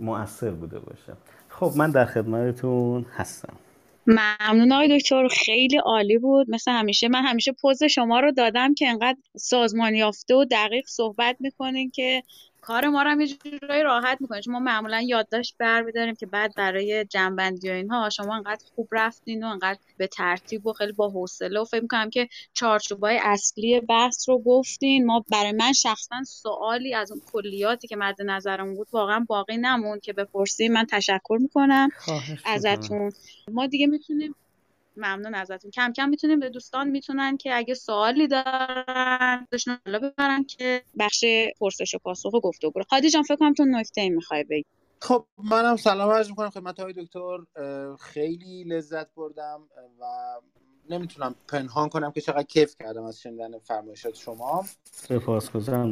مؤثر 0.00 0.50
بوده 0.50 0.78
باشه. 0.78 1.12
خب 1.48 1.72
من 1.76 1.90
در 1.90 2.04
خدمتتون 2.04 3.06
هستم. 3.16 3.52
ممنون 4.06 4.72
آقای 4.72 4.98
دکتر 4.98 5.28
خیلی 5.28 5.78
عالی 5.78 6.18
بود. 6.18 6.50
مثل 6.50 6.70
همیشه 6.72 7.08
من 7.08 7.22
همیشه 7.22 7.52
پوز 7.52 7.84
شما 7.84 8.20
رو 8.20 8.32
دادم 8.32 8.74
که 8.74 8.88
انقدر 8.88 9.18
سازمان 9.36 9.94
یافته 9.94 10.34
و 10.34 10.44
دقیق 10.50 10.84
صحبت 10.86 11.36
می‌کنین 11.40 11.90
که 11.90 12.22
کار 12.62 12.88
ما 12.88 13.02
رو 13.02 13.10
هم 13.10 13.20
یه 13.20 13.26
جورایی 13.26 13.82
راحت 13.82 14.20
می‌کنه 14.20 14.40
چون 14.40 14.52
ما 14.52 14.60
معمولا 14.60 15.00
یادداشت 15.00 15.54
برمیداریم 15.58 16.14
که 16.14 16.26
بعد 16.26 16.54
برای 16.54 17.04
جنبندی 17.04 17.70
و 17.70 17.72
اینها 17.72 18.10
شما 18.10 18.36
انقدر 18.36 18.64
خوب 18.74 18.88
رفتین 18.92 19.44
و 19.44 19.46
انقدر 19.46 19.78
به 19.96 20.06
ترتیب 20.06 20.66
و 20.66 20.72
خیلی 20.72 20.92
با 20.92 21.08
حوصله 21.08 21.60
و 21.60 21.64
فکر 21.64 21.80
می‌کنم 21.80 22.10
که 22.10 22.28
چارچوبای 22.52 23.18
اصلی 23.22 23.80
بحث 23.80 24.28
رو 24.28 24.42
گفتین. 24.42 25.06
ما 25.06 25.24
برای 25.32 25.52
من 25.52 25.72
شخصا 25.72 26.22
سوالی 26.26 26.94
از 26.94 27.12
اون 27.12 27.20
کلیاتی 27.32 27.88
که 27.88 27.96
مد 27.96 28.22
نظرم 28.22 28.74
بود 28.74 28.88
واقعا 28.92 29.24
باقی 29.28 29.56
نمون 29.56 30.00
که 30.00 30.12
بپرسیم 30.12 30.72
من 30.72 30.86
تشکر 30.90 31.38
می‌کنم. 31.40 31.88
ازتون. 32.46 33.12
ما 33.52 33.66
دیگه 33.66 33.86
می‌تونیم 33.86 34.34
ممنون 34.96 35.34
ازتون. 35.34 35.70
کم 35.70 35.92
کم 35.92 36.08
می‌تونیم 36.08 36.40
به 36.40 36.48
دوستان 36.48 36.88
می‌تونن 36.88 37.36
که 37.36 37.54
اگه 37.54 37.74
سوالی 37.74 38.28
دارن 38.28 39.46
داشتن 39.50 39.78
حالا 39.86 39.98
ببرن 39.98 40.44
که 40.44 40.82
بخش 40.98 41.24
پرسش 41.60 41.94
و 41.94 41.98
پاسخ 41.98 42.34
و 42.34 42.40
گفتگو 42.40 42.82
هادی 42.90 43.10
جان 43.10 43.22
فکر 43.22 43.36
کنم 43.36 43.54
تو 43.54 43.64
نکته 43.64 44.08
می‌خوای 44.08 44.44
بگی. 44.44 44.64
خب 45.02 45.26
منم 45.38 45.76
سلام 45.76 46.10
عرض 46.10 46.28
می‌کنم 46.28 46.50
خدمت 46.50 46.80
های 46.80 46.92
دکتر. 46.92 47.38
خیلی 48.00 48.64
لذت 48.64 49.14
بردم 49.14 49.68
و 50.00 50.04
نمی‌تونم 50.90 51.34
پنهان 51.48 51.88
کنم 51.88 52.10
که 52.10 52.20
چقدر 52.20 52.42
کیف 52.42 52.74
کردم 52.80 53.04
از 53.04 53.20
شنیدن 53.20 53.58
فرمایشات 53.58 54.14
شما. 54.14 54.64
سپاسگزارم 54.84 55.88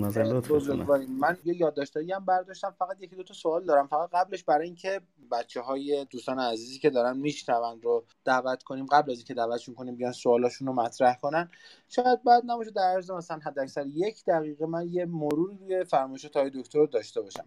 من 1.18 1.36
یه 1.44 1.61
یادداشتایی 1.61 2.12
هم 2.12 2.24
برداشتم 2.24 2.74
فقط 2.78 3.03
یکی 3.03 3.16
دو 3.16 3.22
تا 3.22 3.34
سوال 3.34 3.64
دارم. 3.64 3.86
فقط 3.86 4.11
قبلش 4.12 4.44
برای 4.44 4.66
اینکه 4.66 5.01
بچه 5.32 5.61
های 5.61 6.07
دوستان 6.11 6.38
عزیزی 6.38 6.78
که 6.78 6.90
دارن 6.90 7.16
میشنون 7.16 7.82
رو 7.82 8.05
دعوت 8.24 8.62
کنیم 8.62 8.86
قبل 8.86 9.11
از 9.11 9.16
اینکه 9.16 9.34
دعوتشون 9.34 9.74
کنیم 9.74 9.96
بیان 9.96 10.12
سوالاشون 10.12 10.68
رو 10.68 10.74
مطرح 10.74 11.16
کنن. 11.22 11.51
شاید 11.88 12.22
بعد 12.22 12.42
نباشه 12.46 12.70
در 12.70 12.82
عرض 12.94 13.11
مثلا 13.11 13.38
حداکثر 13.44 13.86
یک 13.86 14.24
دقیقه 14.24 14.66
من 14.66 14.88
یه 14.88 15.05
مرور 15.05 15.59
روی 15.61 15.84
فرمایشات 15.84 16.36
های 16.36 16.51
دکتر 16.55 16.86
داشته 16.86 17.20
باشم. 17.20 17.44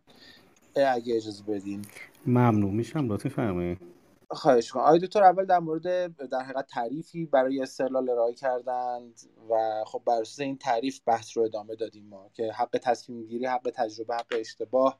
اگه 0.76 1.16
اجازه 1.16 1.44
بدین. 1.44 1.86
ممنون 2.26 2.74
میشم 2.74 3.14
لطفی 3.14 3.30
فرمایید. 3.30 4.01
خواهش 4.34 4.72
کنم 4.72 4.84
آقای 4.84 5.00
دکتر 5.00 5.24
اول 5.24 5.46
در 5.46 5.60
مورد 5.60 6.16
در 6.30 6.40
حقیقت 6.42 6.68
تعریفی 6.68 7.26
برای 7.26 7.62
استقلال 7.62 8.10
ارائه 8.10 8.34
کردند 8.34 9.22
و 9.50 9.84
خب 9.88 10.02
بر 10.06 10.14
اساس 10.14 10.40
این 10.40 10.58
تعریف 10.58 11.00
بحث 11.06 11.38
رو 11.38 11.44
ادامه 11.44 11.76
دادیم 11.76 12.08
ما 12.08 12.30
که 12.34 12.52
حق 12.52 12.80
تصمیم 12.84 13.24
گیری 13.26 13.46
حق 13.46 13.72
تجربه 13.76 14.16
حق 14.16 14.34
اشتباه 14.40 15.00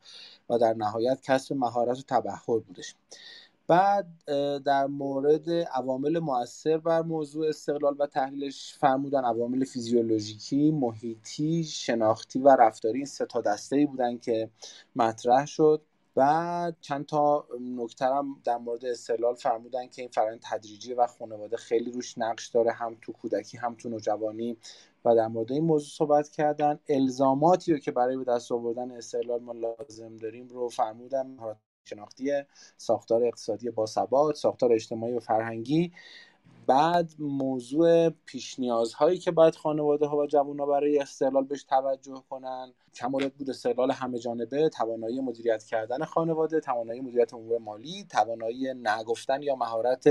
و 0.50 0.58
در 0.58 0.74
نهایت 0.74 1.22
کسب 1.22 1.56
مهارت 1.56 2.00
و 2.00 2.02
تبحر 2.08 2.60
بودش. 2.60 2.96
بعد 3.68 4.08
در 4.66 4.86
مورد 4.86 5.50
عوامل 5.50 6.20
مؤثر 6.20 6.78
بر 6.78 7.02
موضوع 7.02 7.48
استقلال 7.48 7.96
و 8.00 8.08
تحلیلش 8.08 8.74
فرمودن 8.74 9.26
عوامل 9.26 9.66
فیزیولوژیکی، 9.66 10.72
محیطی، 10.72 11.64
شناختی 11.64 12.40
و 12.40 12.50
رفتاری. 12.50 12.98
این 12.98 13.06
سه 13.06 13.26
تا 13.26 13.42
دسته 13.42 13.76
ای 13.76 13.86
بودن 13.86 14.18
که 14.18 14.50
مطرح 14.96 15.46
شد. 15.46 15.82
بعد 16.16 16.78
چند 16.82 17.06
تا 17.06 17.48
نکترم 17.62 18.42
در 18.44 18.58
مورد 18.58 18.86
استقلال 18.86 19.36
فرمودن 19.36 19.88
که 19.88 20.02
این 20.02 20.12
فرآیند 20.12 20.42
تدریجی 20.52 20.94
و 20.94 21.08
خانواده 21.08 21.58
خیلی 21.58 21.92
روش 21.92 22.18
نقش 22.18 22.48
داره 22.48 22.72
هم 22.72 22.98
تو 23.02 23.12
کودکی 23.12 23.58
هم 23.58 23.76
تو 23.76 23.90
نوجوانی. 23.90 24.58
و 25.06 25.16
در 25.16 25.28
مورد 25.28 25.52
این 25.52 25.64
موضوع 25.64 25.90
صحبت 25.90 26.30
کردن. 26.30 26.80
الزاماتی 26.90 27.74
رو 27.74 27.80
که 27.80 27.92
برای 27.92 28.18
به 28.18 28.24
دست 28.24 28.52
آوردن 28.52 28.92
استقلال 28.92 29.42
ما 29.42 29.54
لازم 29.54 30.18
داریم 30.18 30.48
رو 30.48 30.70
فرمودن. 30.70 31.38
شناختی 31.84 32.32
ساختار 32.78 33.24
اقتصادی 33.24 33.70
با 33.70 33.86
ثبات 33.86 34.36
ساختار 34.36 34.74
اجتماعی 34.74 35.14
و 35.14 35.20
فرهنگی. 35.20 35.92
بعد 36.68 37.12
موضوع 37.20 38.10
پیش 38.10 38.60
نیازهایی 38.60 39.18
که 39.18 39.32
باید 39.32 39.56
خانواده 39.56 40.06
ها 40.06 40.18
و 40.18 40.28
جوان 40.28 40.60
ها 40.60 40.66
برای 40.66 41.00
استقلال 41.00 41.44
بهش 41.44 41.64
توجه 41.64 42.24
کنن. 42.30 42.74
کمالت 42.96 43.34
بود 43.34 43.50
استقلال 43.50 43.92
همه 43.92 44.20
جانبه 44.20 44.70
توانایی 44.70 45.22
مدیریت 45.22 45.64
کردن 45.64 46.04
خانواده 46.06 46.60
توانایی 46.60 47.02
مدیریت 47.02 47.34
امور 47.34 47.58
مالی 47.60 48.06
توانایی 48.10 48.74
نگفتن 48.74 49.42
یا 49.44 49.56
مهارت 49.56 50.08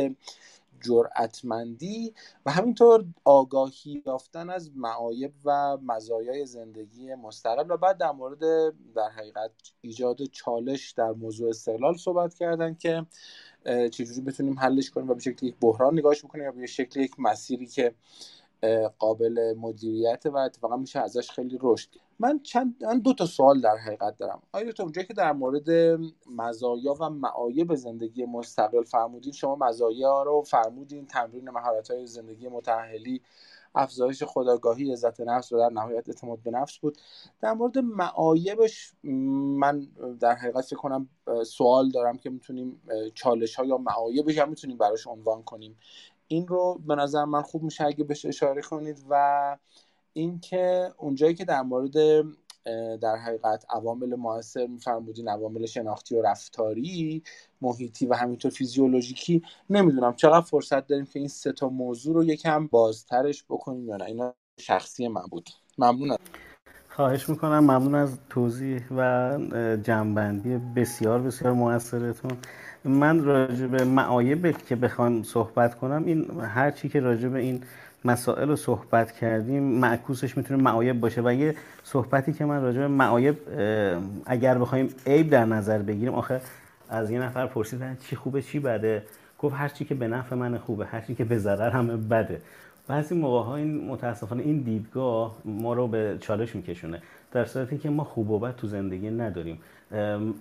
جرأتمندی 0.81 2.15
و 2.47 2.51
همینطور 2.51 3.05
آگاهی 3.25 4.03
یافتن 4.07 4.51
از 4.51 4.71
معایب 4.77 5.33
و 5.45 5.77
مزایای 5.83 6.47
زندگی 6.47 7.15
مستقل. 7.15 7.71
و 7.71 7.77
بعد 7.77 7.99
در 7.99 8.13
مورد 8.13 8.41
در 8.95 9.09
حقیقت 9.17 9.51
ایجاد 9.81 10.25
چالش 10.25 10.91
در 10.91 11.13
موضوع 11.13 11.49
استقلال 11.49 11.97
صحبت 11.97 12.35
کردن 12.35 12.75
که 12.75 13.07
چجوری 13.65 14.21
بتونیم 14.21 14.59
حلش 14.59 14.91
کنیم 14.91 15.11
و 15.11 15.15
به 15.15 15.21
شکل 15.21 15.47
یک 15.47 15.55
بحران 15.61 15.95
نگاهش 15.99 16.25
بکنیم 16.25 16.45
یا 16.45 16.53
به 16.53 16.67
شکل 16.67 17.01
یک 17.01 17.13
مسیری 17.19 17.67
که 17.67 17.95
قابل 18.99 19.55
مدیریت 19.59 20.23
و 20.27 20.37
اتفاقا 20.37 20.77
میشه 20.77 21.01
ازش 21.01 21.31
خیلی 21.31 21.59
رشد. 21.61 21.89
من 22.19 22.41
چند 22.43 22.85
من 22.85 22.99
دو 22.99 23.15
تا 23.15 23.27
سوال 23.27 23.61
در 23.61 23.77
حقیقت 23.77 24.19
دارم. 24.19 24.43
آیا 24.53 24.73
تو 24.73 24.83
اونجایی 24.83 25.07
که 25.07 25.15
در 25.15 25.33
مورد 25.33 25.71
مزایا 26.37 26.95
و 27.01 27.11
معایب 27.11 27.75
زندگی 27.75 28.25
مستقل 28.25 28.83
فرمودین 28.83 29.33
شما 29.33 29.57
مزایا 29.57 30.23
رو 30.23 30.43
فرمودین 30.43 31.07
تمرین 31.07 31.51
مهارت 31.51 31.91
های 31.91 32.07
زندگی 32.07 32.49
متأهلی 32.49 33.23
افزایش 33.75 34.23
خداگاهی 34.23 34.93
عزت 34.93 35.21
نفس 35.21 35.53
و 35.53 35.59
در 35.59 35.69
نهایت 35.69 36.09
اعتماد 36.09 36.39
به 36.39 36.51
نفس 36.51 36.79
بود. 36.79 36.99
در 37.41 37.53
مورد 37.53 37.79
معایبش 37.79 38.93
من 39.03 39.89
در 40.21 40.35
حقیقت 40.35 40.75
کنم 40.75 41.09
سوال 41.47 41.91
دارم 41.91 42.19
که 42.19 42.31
می‌تونیم 42.31 42.83
چالش 43.15 43.55
ها 43.55 43.65
یا 43.65 43.79
معایبش 43.79 44.39
هم 44.39 44.49
می‌تونیم 44.49 44.79
براش 44.79 45.07
عنوان 45.07 45.43
کنیم. 45.43 45.79
این 46.29 46.47
رو 46.47 46.81
به 46.87 46.95
نظر 46.95 47.25
من 47.25 47.43
خوب 47.43 47.63
میشه 47.63 47.85
اگه 47.85 48.05
بهش 48.05 48.27
اشاره 48.27 48.63
کنید 48.63 49.05
و 49.11 49.57
اینکه 50.13 50.93
اونجایی 50.99 51.35
که 51.35 51.45
در 51.45 51.63
مورد 51.63 52.25
در 53.01 53.17
حقیقت 53.17 53.65
عوامل 53.71 54.15
موثر 54.15 54.67
میفرمودین 54.67 55.29
عوامل 55.29 55.67
شناختی 55.67 56.17
و 56.17 56.23
رفتاری 56.23 57.23
محیطی 57.61 58.07
و 58.07 58.15
همینطور 58.15 58.51
فیزیولوژیکی. 58.51 59.43
نمی‌دونم 59.71 60.15
چقدر 60.15 60.41
فرصت 60.41 60.87
داریم 60.87 61.07
که 61.07 61.19
این 61.19 61.29
سه 61.29 61.53
تا 61.53 61.69
موضوع 61.69 62.15
رو 62.15 62.25
یکم 62.25 62.67
بازترش 62.67 63.45
بکنیم 63.49 63.89
یا 63.89 63.97
نه. 63.97 64.05
اینا 64.05 64.35
شخصی 64.61 65.09
من 65.09 65.23
بود. 65.31 65.51
ممنون 65.79 66.17
خواهش 66.89 67.29
می‌کنم. 67.29 67.59
ممنون 67.59 67.95
از 67.95 68.19
توضیح 68.31 68.83
و 68.91 69.39
جنبندی 69.83 70.59
بسیار 70.77 71.21
بسیار 71.23 71.53
موثرتون 71.53 72.31
من 72.85 73.25
راجع 73.25 73.67
به 73.67 73.85
معایب 73.85 74.57
که 74.57 74.77
بخوام 74.77 75.23
صحبت 75.23 75.75
کنم 75.75 76.05
این 76.05 76.41
هر 76.41 76.71
چی 76.71 76.89
که 76.89 77.01
راجع 77.01 77.29
به 77.29 77.39
این 77.39 77.65
مسائل 78.05 78.49
رو 78.49 78.57
صحبت 78.57 79.13
کردیم 79.13 79.63
معکوسش 79.63 80.37
می‌تونه 80.37 80.63
معایب 80.63 81.01
باشه 81.01 81.23
و 81.25 81.33
یه 81.33 81.55
صحبتی 81.85 82.33
که 82.33 82.45
من 82.45 82.63
راجع 82.63 82.79
به 82.79 82.89
معایب 82.89 83.37
اگر 84.27 84.59
بخوایم 84.59 84.89
عیب 85.07 85.31
در 85.31 85.45
نظر 85.45 85.79
بگیریم 85.79 86.15
آخه 86.15 86.41
از 86.91 87.11
یه 87.11 87.19
نفر 87.19 87.47
پرسیدن 87.47 87.97
چی 88.01 88.17
خوبه 88.17 88.43
چی 88.43 88.59
بده؟ 88.59 89.03
گفت 89.39 89.55
هر 89.55 89.69
چی 89.69 89.85
که 89.85 89.95
به 89.95 90.09
نفع 90.09 90.37
من 90.37 90.59
خوبه 90.59 90.87
هر 90.87 91.01
چی 91.01 91.15
که 91.15 91.25
به 91.25 91.39
ضرر 91.39 91.71
همه 91.71 91.97
بده. 91.97 92.41
بعضی 92.89 93.15
موقع 93.15 93.47
ها 93.47 93.57
این 93.57 93.87
متاسفانه 93.87 94.43
این 94.43 94.59
دیدگاه 94.59 95.37
ما 95.45 95.73
رو 95.73 95.89
به 95.89 96.17
چالش 96.21 96.57
میکشونه 96.57 97.03
در 97.33 97.45
صورتی 97.45 97.79
که 97.79 97.91
ما 97.91 98.05
خوب 98.05 98.31
و 98.31 98.39
بد 98.39 98.57
تو 98.57 98.67
زندگی 98.67 99.11
نداریم. 99.11 99.59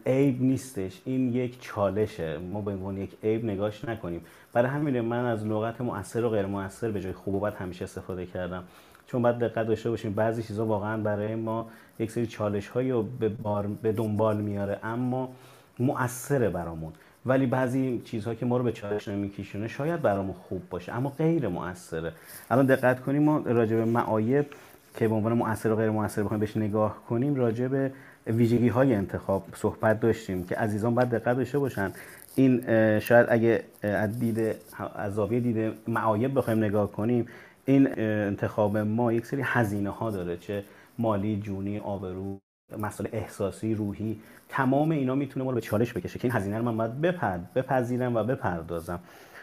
عیب 0.06 0.41
نیستش. 0.41 1.02
این 1.06 1.34
یک 1.34 1.62
چالشه. 1.62 2.38
ما 2.38 2.62
به 2.62 2.72
عنوان 2.72 2.97
یک 2.97 3.18
عیب 3.24 3.45
نگاش 3.45 3.86
نکنیم. 3.86 4.22
برای 4.54 4.70
همین 4.70 5.02
من 5.02 5.26
از 5.26 5.45
لغت 5.45 5.82
مؤثر 5.82 6.26
و 6.26 6.30
غیر 6.30 6.45
مؤثر 6.45 6.91
به 6.91 7.02
جای 7.02 7.14
خوب 7.14 7.36
و 7.36 7.39
بد 7.39 7.56
همیشه 7.56 7.84
استفاده 7.84 8.26
کردم. 8.26 8.64
چون 9.08 9.22
باید 9.22 9.39
دقت 9.39 9.68
داشته 9.68 9.89
باشیم 9.89 10.14
بعضی 10.14 10.43
چیزا 10.43 10.66
واقعا 10.66 10.97
برای 10.97 11.36
ما 11.36 11.68
یک 12.00 12.12
سری 12.12 12.28
چالش 12.28 12.68
هایی 12.68 12.91
رو 12.91 13.04
به, 13.04 13.32
به 13.82 13.91
دنبال 13.91 14.38
میاره 14.38 14.80
اما 14.84 15.30
مؤثره 15.80 16.50
برامون. 16.50 16.93
ولی 17.26 17.45
بعضی 17.45 18.02
چیزها 18.06 18.36
که 18.36 18.45
ما 18.45 18.58
رو 18.58 18.64
به 18.64 18.72
چالش 18.72 19.08
نمیکشونه 19.08 19.68
شاید 19.68 20.02
برامون 20.02 20.34
خوب 20.34 20.62
باشه 20.70 20.93
اما 20.95 21.10
غیر 21.10 21.47
مؤثره. 21.47 22.12
الان 22.52 22.66
دقت 22.66 23.00
کنیم 23.00 23.24
ما 23.24 23.38
راجع 23.45 23.76
به 23.76 23.86
معایب 23.86 24.45
که 24.97 25.08
به 25.08 25.16
عنوان 25.16 25.34
مؤثر 25.34 25.72
و 25.72 25.76
غیر 25.76 25.89
مؤثر 25.89 26.24
بخوایم 26.24 26.39
بهش 26.39 26.58
نگاه 26.58 26.97
کنیم 27.10 27.36
راجع 27.36 27.68
به 27.68 27.91
ویژگی 28.30 28.67
های 28.67 28.93
انتخاب 28.93 29.43
صحبت 29.55 29.99
داشتیم 29.99 30.43
که 30.43 30.55
عزیزان 30.55 30.95
باید 30.95 31.09
دقت 31.09 31.38
داشته 31.38 31.59
باشن. 31.59 31.91
این 32.36 32.61
شاید 32.99 33.27
اگه 33.30 33.63
از 33.84 34.19
دید 34.19 34.55
از 34.95 35.13
زاویه 35.13 35.39
دید 35.39 35.73
معایب 35.88 36.38
بخوایم 36.38 36.63
نگاه 36.63 36.91
کنیم 36.91 37.25
این 37.65 37.99
انتخاب 37.99 38.77
ما 38.77 39.13
یک 39.13 39.25
سری 39.25 39.41
هزینه 39.45 39.89
ها 39.89 40.11
داره 40.11 40.38
چه 40.38 40.63
مالی 40.99 41.39
جونی 41.43 41.80
آبرو 41.80 42.38
مسئله 42.80 43.09
احساسی 43.13 43.75
روحی. 43.75 44.19
تمام 44.49 44.91
اینا 44.91 45.15
می‌تونه 45.15 45.45
ما 45.45 45.51
رو 45.51 45.55
به 45.55 45.61
چالش 45.61 45.93
بکشه 45.93 46.19
که 46.19 46.27
این 46.27 46.38
هزینه 46.38 46.57
رو 46.57 46.63
من 46.63 46.77
باید 46.77 47.01
بپرد 47.01 47.53
بپذیرم 47.55 48.15
و 48.15 48.23
بپردازم. 48.23 48.99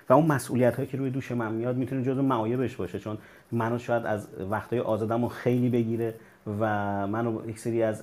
و 0.08 0.12
اون 0.12 0.26
مسئولیت 0.26 0.76
هایی 0.76 0.88
که 0.88 0.96
روی 0.96 1.10
دوش 1.10 1.32
من 1.32 1.52
میاد 1.52 1.76
می‌تونه 1.76 2.02
جزو 2.02 2.22
معایبش 2.22 2.76
باشه. 2.76 2.98
چون 2.98 3.18
منو 3.52 3.78
شاید 3.78 4.06
از 4.06 4.28
وقتای 4.50 4.80
آزادم 4.80 5.28
خیلی 5.28 5.68
بگیره. 5.68 6.14
و 6.60 7.06
منو 7.06 7.48
یک 7.48 7.58
سری 7.58 7.82
از 7.82 8.02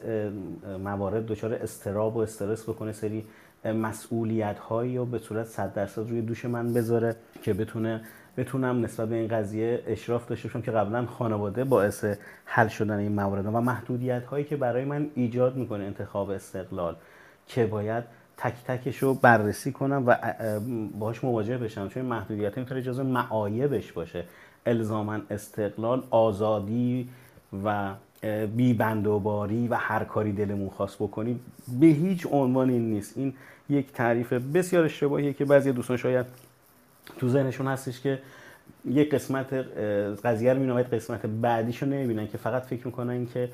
موارد 0.83 1.25
دچار 1.25 1.53
استراب 1.53 2.15
و 2.15 2.19
استرس 2.19 2.69
بکنه 2.69 2.91
سری 2.91 3.25
مسئولیت 3.65 4.59
هایی 4.59 4.97
رو 4.97 5.05
به 5.05 5.19
صورت 5.19 5.45
100 5.45 5.73
درصد 5.73 6.09
روی 6.09 6.21
دوش 6.21 6.45
من 6.45 6.73
بذاره 6.73 7.15
که 7.41 7.53
بتونه 7.53 8.01
بتونم 8.37 8.81
نسبت 8.85 9.09
به 9.09 9.15
این 9.15 9.27
قضیه 9.27 9.83
اشراف 9.87 10.27
داشته 10.27 10.47
باشم 10.47 10.61
که 10.61 10.71
قبلا 10.71 11.05
خانواده 11.05 11.63
باعث 11.63 12.05
حل 12.45 12.67
شدن 12.67 12.97
این 12.97 13.11
موارد 13.11 13.45
و 13.45 13.49
محدودیت 13.49 14.25
هایی 14.25 14.45
که 14.45 14.55
برای 14.55 14.85
من 14.85 15.09
ایجاد 15.15 15.55
می‌کنه 15.55 15.83
انتخاب 15.83 16.29
استقلال 16.29 16.95
که 17.47 17.65
باید 17.65 18.03
تک 18.37 18.53
تکش 18.67 18.97
رو 18.97 19.13
بررسی 19.13 19.71
کنم 19.71 20.03
و 20.07 20.17
باهاش 20.99 21.23
مواجه 21.23 21.57
بشم. 21.57 21.87
چون 21.87 22.05
محدودیت 22.05 22.57
می‌تونه 22.57 22.81
جزو 22.81 23.03
معایبش 23.03 23.91
باشه. 23.91 24.23
الزاما 24.65 25.19
استقلال 25.29 26.03
آزادی 26.09 27.09
و 27.65 27.93
بی 28.55 28.73
بندوباری 28.73 29.67
و 29.67 29.75
هر 29.75 30.03
کاری 30.03 30.31
دلمون 30.31 30.69
خواست 30.69 30.95
بکنیم 30.95 31.39
به 31.79 31.85
هیچ 31.85 32.27
عنوان 32.31 32.69
این 32.69 32.89
نیست. 32.89 33.17
این 33.17 33.33
یک 33.69 33.91
تعریف 33.91 34.33
بسیار 34.33 34.85
اشتباهیه 34.85 35.33
که 35.33 35.45
بعضی 35.45 35.71
دوستان 35.71 35.97
شاید 35.97 36.25
تو 37.17 37.29
ذهنشون 37.29 37.67
هستش 37.67 38.01
که 38.01 38.19
یک 38.85 39.13
قسمت 39.13 39.53
قضیه 40.23 40.53
رو 40.53 40.59
مینامد 40.59 40.93
قسمت 40.93 41.25
بعدیش 41.25 41.83
رو 41.83 41.89
نمی‌بینن 41.89 42.27
که 42.27 42.37
فقط 42.37 42.63
فکر 42.63 42.87
می‌کنن 42.87 43.25
که 43.25 43.49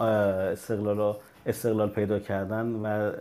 استقلال 0.00 1.16
استقلال 1.46 1.88
پیدا 1.88 2.18
کردن 2.18 2.66
و 2.66 3.12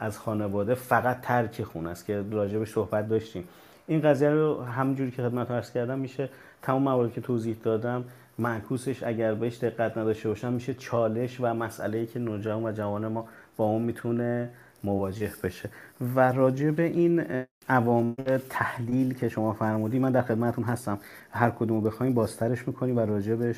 از 0.00 0.18
خانواده 0.18 0.74
فقط 0.74 1.20
ترک 1.20 1.62
خونه 1.62 1.90
است 1.90 2.06
که 2.06 2.24
راجبش 2.30 2.72
صحبت 2.72 3.08
داشتیم. 3.08 3.44
این 3.86 4.00
قضیه 4.00 4.30
رو 4.30 4.62
همونجوری 4.62 5.10
که 5.10 5.22
خدمت 5.22 5.50
عرض 5.50 5.72
کردم 5.72 5.98
میشه 5.98 6.28
تمام 6.62 6.82
موارد 6.82 7.12
که 7.12 7.20
توضیح 7.20 7.56
دادم 7.62 8.04
معکوسش 8.38 9.02
اگر 9.02 9.34
بهش 9.34 9.58
دقت 9.58 9.98
نداشته 9.98 10.28
باشم 10.28 10.52
میشه 10.52 10.74
چالش 10.74 11.40
و 11.40 11.54
مسئله 11.54 12.06
که 12.06 12.18
نوجوان 12.18 12.64
و 12.64 12.72
جوان 12.72 13.08
ما 13.08 13.28
با 13.56 13.64
اون 13.64 13.82
می‌تونه 13.82 14.50
مواجه 14.84 15.32
بشه. 15.42 15.70
و 16.14 16.32
راجع 16.32 16.70
به 16.70 16.82
این 16.82 17.44
عوامل 17.68 18.38
تحلیل 18.50 19.14
که 19.14 19.28
شما 19.28 19.52
فرمودی 19.52 19.98
من 19.98 20.12
در 20.12 20.22
خدمتتون 20.22 20.64
هستم. 20.64 20.98
هر 21.30 21.50
کدوم 21.50 21.80
بخوایم 21.80 22.14
بازترش 22.14 22.68
می‌کنیم 22.68 22.96
و 22.96 23.00
راجع 23.00 23.52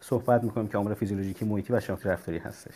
صحبت 0.00 0.44
می‌کنیم 0.44 0.68
که 0.68 0.78
عامل 0.78 0.94
فیزیولوژیکی 0.94 1.44
محیطی 1.44 1.72
و 1.72 1.80
شناختی 1.80 2.08
رفتاری 2.08 2.38
هستش. 2.38 2.74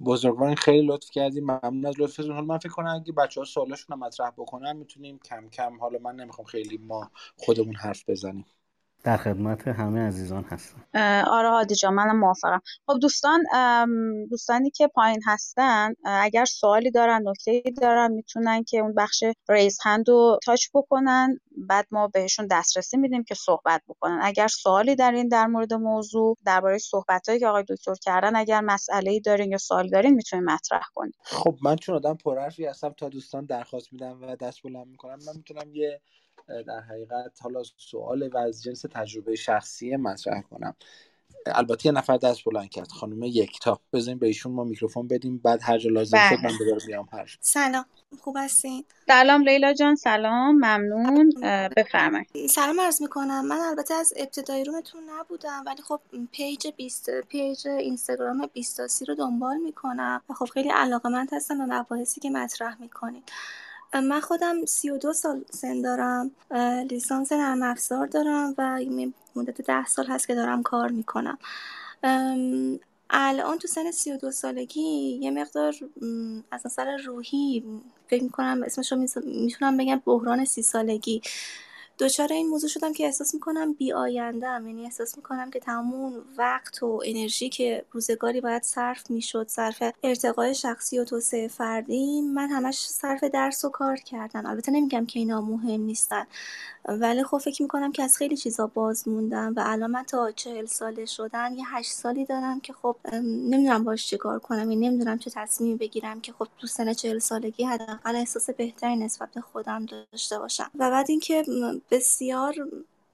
بزرگوارین 0.00 0.56
خیلی 0.56 0.86
لطف 0.86 1.10
کردیم 1.10 1.44
ممنون 1.44 1.86
از 1.86 2.00
لطفتون. 2.00 2.30
حالا 2.30 2.46
من 2.46 2.58
فکر 2.58 2.72
کنم 2.72 2.94
اگه 2.94 3.12
بچه 3.12 3.40
ها 3.40 3.44
سوالاشون 3.44 3.96
رو 3.96 4.06
مطرح 4.06 4.30
بکنن 4.30 4.76
می‌تونیم 4.76 5.18
کم 5.18 5.48
کم 5.48 5.80
حالا 5.80 5.98
من 5.98 6.16
نمی‌خوام 6.16 6.46
خیلی 6.46 6.78
ما 6.78 7.10
خودمون 7.36 7.74
حرف 7.74 8.04
بزنیم. 8.08 8.44
در 9.04 9.16
خدمت 9.16 9.68
همه 9.68 10.00
عزیزان 10.00 10.44
هستم. 10.44 10.84
آره 11.30 11.50
هادی 11.50 11.74
جان 11.74 11.94
منم 11.94 12.18
موافقم. 12.18 12.60
خب 12.86 12.98
دوستان 13.02 13.44
دوستانی 14.30 14.70
که 14.70 14.86
پایین 14.86 15.20
هستن 15.26 15.94
اگر 16.04 16.44
سوالی 16.44 16.90
دارن 16.90 17.28
نکته 17.28 17.62
دارن 17.82 18.12
می‌تونن 18.12 18.64
که 18.64 18.78
اون 18.78 18.94
بخش 18.94 19.24
ریز 19.48 19.78
هند 19.82 20.08
رو 20.08 20.38
تاچ 20.44 20.66
بکنن. 20.74 21.38
بعد 21.56 21.86
ما 21.90 22.08
بهشون 22.08 22.46
دسترسی 22.50 22.96
میدیم 22.96 23.24
که 23.24 23.34
صحبت 23.34 23.82
بکنن. 23.88 24.18
اگر 24.22 24.48
سوالی 24.48 24.96
دارین 24.96 25.28
در 25.28 25.46
مورد 25.46 25.74
موضوع 25.74 26.36
درباره 26.46 26.78
صحبتهایی 26.78 27.40
که 27.40 27.46
آقای 27.46 27.64
دکتر 27.68 27.94
کردن 28.02 28.36
اگر 28.36 28.60
مسئله 28.60 29.10
ای 29.10 29.20
دارین 29.20 29.50
یا 29.50 29.58
سوالی 29.58 29.90
دارین 29.90 30.14
می‌تونین 30.14 30.44
مطرح 30.44 30.82
کنین. 30.94 31.12
خب 31.22 31.54
من 31.62 31.76
چون 31.76 31.94
آدم 31.94 32.14
پرحرفی 32.14 32.66
هستم 32.66 32.90
تا 32.90 33.08
دوستان 33.08 33.44
درخواست 33.44 33.92
میدم 33.92 34.22
و 34.22 34.36
دست 34.36 34.62
بلند 34.62 34.86
می‌کنم 34.86 35.18
من 35.26 35.32
می‌تونم 35.36 35.74
یه 35.74 36.00
در 36.66 36.80
حقیقت 36.80 37.38
حالا 37.42 37.62
سوال 37.76 38.28
و 38.28 38.36
از 38.38 38.62
جنس 38.62 38.84
تجربه 38.90 39.36
شخصی 39.36 39.96
مطرح 39.96 40.40
کنم. 40.42 40.74
البته 41.46 41.86
یه 41.86 41.92
نفر 41.92 42.16
دست 42.16 42.44
بلند 42.44 42.68
کرد 42.68 42.88
خانم 42.88 43.22
یکتا. 43.22 43.80
بزنیم 43.92 44.18
به 44.18 44.26
ایشون 44.26 44.52
ما 44.52 44.64
میکروفون 44.64 45.08
بدیم 45.08 45.38
بعد 45.38 45.60
هر 45.62 45.78
جا 45.78 45.90
لازم 45.90 46.18
شد 46.30 46.44
من 46.44 46.52
دوباره 46.58 46.86
بیام 46.86 47.08
هر 47.12 47.38
سلام. 47.40 47.84
خوب 48.20 48.36
هستین؟ 48.38 48.84
سلام 49.06 49.42
لیلا 49.42 49.72
جان 49.72 49.94
سلام. 49.94 50.54
ممنون. 50.54 51.30
بفرمایید. 51.76 52.46
سلام 52.50 52.80
عرض 52.80 53.02
می‌کنم. 53.02 53.46
من 53.46 53.58
البته 53.58 53.94
از 53.94 54.12
ابتدای 54.16 54.64
room 54.64 54.86
تون 54.86 55.02
نبودم 55.10 55.62
ولی 55.66 55.82
خب 55.82 56.00
page 56.32 56.66
20 56.76 57.10
page 57.20 57.68
اینستاگرام 57.68 58.46
20 58.52 58.80
رو 59.08 59.14
دنبال 59.14 59.56
می‌کنم. 59.56 60.22
و 60.30 60.34
خب 60.34 60.44
خیلی 60.44 60.68
علاقه‌مند 60.68 61.26
هستم 61.32 61.58
به 61.66 61.74
مباحثی 61.74 62.20
که 62.20 62.30
مطرح 62.30 62.80
می‌کنید. 62.80 63.32
من 63.94 64.20
خودم 64.20 64.64
سی 64.64 64.90
و 64.90 64.98
دو 64.98 65.12
سال 65.12 65.44
سن 65.50 65.82
دارم 65.82 66.30
لیسانس 66.90 67.32
نرم 67.32 67.62
افزار 67.62 68.06
دارم 68.06 68.54
و 68.58 68.80
مدت 69.36 69.60
ده 69.60 69.86
سال 69.86 70.06
هست 70.06 70.26
که 70.26 70.34
دارم 70.34 70.62
کار 70.62 70.88
می‌کنم. 70.88 71.38
الان 73.10 73.58
تو 73.58 73.68
سن 73.68 73.90
سی 73.90 74.12
و 74.12 74.16
دو 74.16 74.30
سالگی 74.30 75.18
یه 75.22 75.30
مقدار 75.30 75.74
از 76.50 76.66
نظر 76.66 76.96
روحی 76.96 77.64
فکر 78.08 78.22
می‌کنم 78.22 78.62
اسمش 78.66 78.92
رو 78.92 78.98
می‌تونم 79.24 79.76
بگم 79.76 80.02
بحران 80.04 80.44
سی 80.44 80.62
سالگی. 80.62 81.22
دچار 81.98 82.32
این 82.32 82.48
موضوع 82.48 82.68
شدم 82.70 82.92
که 82.92 83.04
احساس 83.04 83.34
می‌کنم 83.34 83.72
بی‌آینده‌ام 83.72 84.66
یعنی 84.66 84.84
احساس 84.84 85.16
می‌کنم 85.16 85.50
که 85.50 85.60
تمام 85.60 86.24
وقت 86.38 86.82
و 86.82 87.02
انرژی 87.04 87.48
که 87.48 87.84
روزگاری 87.92 88.40
باید 88.40 88.62
صرف 88.62 89.10
می‌شد 89.10 89.48
صرف 89.48 89.82
ارتقای 90.02 90.54
شخصی 90.54 90.98
و 90.98 91.04
توسعه 91.04 91.48
فردی 91.48 92.20
من 92.20 92.48
همش 92.48 92.78
صرف 92.78 93.24
درس 93.24 93.64
و 93.64 93.68
کار 93.68 93.96
کردن. 93.96 94.46
البته 94.46 94.72
نمیگم 94.72 95.06
که 95.06 95.18
اینا 95.18 95.40
مهم 95.40 95.80
نیستن. 95.80 96.26
ولی 96.88 97.24
خب 97.24 97.38
فکر 97.38 97.62
می‌کنم 97.62 97.92
که 97.92 98.02
از 98.02 98.16
خیلی 98.16 98.36
چیزا 98.36 98.66
باز 98.66 99.08
موندم 99.08 99.54
و 99.56 99.62
الان 99.66 99.90
من 99.90 100.02
تا 100.02 100.30
چهل 100.30 100.66
ساله 100.66 101.04
شدن 101.04 101.54
یه 101.54 101.64
هشت 101.66 101.92
سالی 101.92 102.24
دارم 102.24 102.60
که 102.60 102.72
خب 102.72 102.96
نمی‌دونم 103.22 103.84
باش 103.84 104.06
چه 104.06 104.16
کار 104.16 104.38
کنم 104.38 104.70
یعنی 104.70 104.88
نمی‌دونم 104.88 105.18
چه 105.18 105.30
تصمیمی 105.30 105.76
بگیرم 105.76 106.20
که 106.20 106.32
خب 106.32 106.48
تو 106.58 106.66
سن 106.66 106.92
چهل 106.92 107.18
سالگی 107.18 107.64
حداقل 107.64 108.16
احساس 108.16 108.50
بهتری 108.50 108.96
نسبت 108.96 109.28
به 109.34 109.40
خودم 109.40 109.86
داشته 109.86 110.38
باشم. 110.38 110.70
و 110.78 110.90
بعد 110.90 111.06
اینکه 111.08 111.44
بسیار 111.90 112.54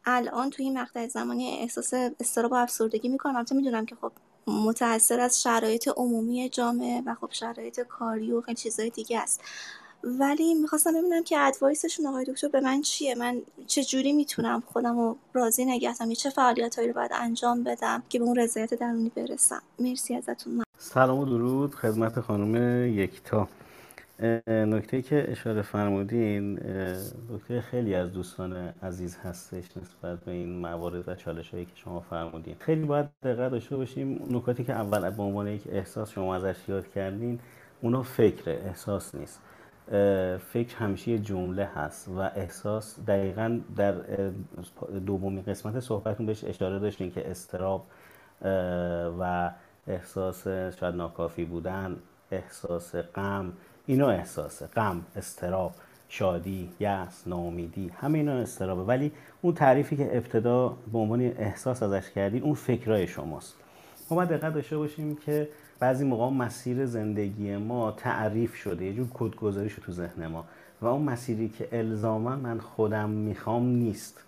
الان 0.04 0.50
توی 0.50 0.64
این 0.64 0.78
مقطع 0.78 1.08
زمانی 1.08 1.58
احساس 1.58 1.94
استراب 2.20 2.52
و 2.52 2.54
افسردگی 2.54 3.08
می‌کنم 3.08 3.36
البته 3.36 3.54
می‌دونم 3.54 3.86
که 3.86 3.96
خب 4.00 4.12
متاثر 4.46 5.20
از 5.20 5.42
شرایط 5.42 5.88
عمومی 5.96 6.48
جامعه 6.48 7.02
و 7.06 7.14
خب 7.14 7.28
شرایط 7.30 7.80
کاری 7.80 8.32
و 8.32 8.40
خیلی 8.40 8.56
چیزهای 8.56 8.90
دیگه 8.90 9.20
است. 9.20 9.40
ولی 10.04 10.54
می‌خواستم 10.54 10.90
ببینم 10.90 11.24
که 11.24 11.38
ادوایسشون 11.38 12.06
آقای 12.06 12.24
دکتر 12.24 12.48
به 12.48 12.60
من 12.60 12.80
چیه؟ 12.80 13.14
من 13.14 13.42
چه 13.66 13.84
جوری 13.84 14.12
می‌تونم 14.12 14.62
خودم 14.72 14.98
رو 14.98 15.16
راضی 15.32 15.64
نگه 15.64 15.94
چه 16.16 16.30
فعالیت 16.30 16.78
رو 16.78 16.92
باید 16.92 17.10
انجام 17.14 17.64
بدم 17.64 18.02
که 18.08 18.18
به 18.18 18.24
اون 18.24 18.36
رضایت 18.36 18.74
درونی 18.74 19.12
برسم؟ 19.16 19.62
مرسی 19.78 20.14
ازتون. 20.14 20.62
سلام 20.78 21.18
و 21.18 21.24
درود 21.24 21.74
خدمت 21.74 22.20
خانم 22.20 22.86
یکتا. 22.98 23.48
نکته 24.48 25.02
که 25.02 25.26
اشاره 25.28 25.62
فرمودین 25.62 26.52
نکته 27.32 27.60
خیلی 27.60 27.94
از 27.94 28.12
دوستان 28.12 28.52
عزیز 28.82 29.16
هستش 29.16 29.64
نسبت 29.76 30.20
به 30.24 30.32
این 30.32 30.58
موارد 30.58 31.08
و 31.08 31.14
چالش 31.14 31.50
هایی 31.50 31.64
که 31.64 31.72
شما 31.74 32.00
فرمودین. 32.00 32.56
خیلی 32.58 32.84
باید 32.84 33.06
دقت 33.22 33.50
داشته 33.50 33.76
باشیم 33.76 34.26
نکاتی 34.30 34.64
که 34.64 34.72
اول 34.72 35.10
به 35.10 35.22
عنوان 35.22 35.48
یک 35.48 35.62
احساس 35.72 36.10
شما 36.10 36.36
ازش 36.36 36.56
یاد 36.68 36.92
کردین 36.92 37.40
اونا 37.82 38.02
فکر 38.02 38.50
احساس 38.50 39.14
نیست. 39.14 39.40
فکر 40.52 40.76
همیشه 40.78 41.18
جمله 41.18 41.64
هست 41.64 42.08
و 42.08 42.18
احساس 42.20 43.00
دقیقا 43.06 43.60
در 43.76 43.94
دومی 45.06 45.42
قسمت 45.42 45.80
صحبتون 45.80 46.26
بهش 46.26 46.44
اشاره 46.44 46.78
داشتین 46.78 47.10
که 47.10 47.30
استراب 47.30 47.86
و 49.20 49.50
احساس 49.86 50.48
شاید 50.48 50.94
ناکافی 50.94 51.44
بودن 51.44 51.96
احساس 52.32 52.96
غم 52.96 53.52
اینا 53.86 54.08
احساسه 54.10 54.66
غم 54.66 55.06
استراب 55.16 55.72
شادی 56.08 56.70
یأس 56.80 57.28
ناامیدی 57.28 57.88
همه 57.88 58.18
اینا 58.18 58.32
استرابه. 58.32 58.82
ولی 58.82 59.12
اون 59.42 59.54
تعریفی 59.54 59.96
که 59.96 60.16
ابتدا 60.16 60.76
به 60.92 60.98
عنوان 60.98 61.20
احساس 61.20 61.82
ازش 61.82 62.10
کردین 62.10 62.42
اون 62.42 62.54
فکرای 62.54 63.06
شماست. 63.06 63.54
ما 64.10 64.16
باید 64.16 64.28
دقت 64.28 64.54
داشته 64.54 64.76
باشیم 64.76 65.16
که 65.16 65.48
بعضی 65.78 66.04
موقع 66.04 66.36
مسیر 66.36 66.86
زندگی 66.86 67.56
ما 67.56 67.90
تعریف 67.92 68.54
شده 68.54 68.84
یه 68.84 68.92
جور 68.92 69.06
کدگذاری 69.14 69.68
شده 69.68 69.86
تو 69.86 69.92
ذهن 69.92 70.26
ما. 70.26 70.44
و 70.80 70.86
اون 70.86 71.02
مسیری 71.02 71.48
که 71.48 71.68
الزاما 71.72 72.36
من 72.36 72.58
خودم 72.58 73.10
می‌خوام 73.10 73.66
نیست. 73.66 74.20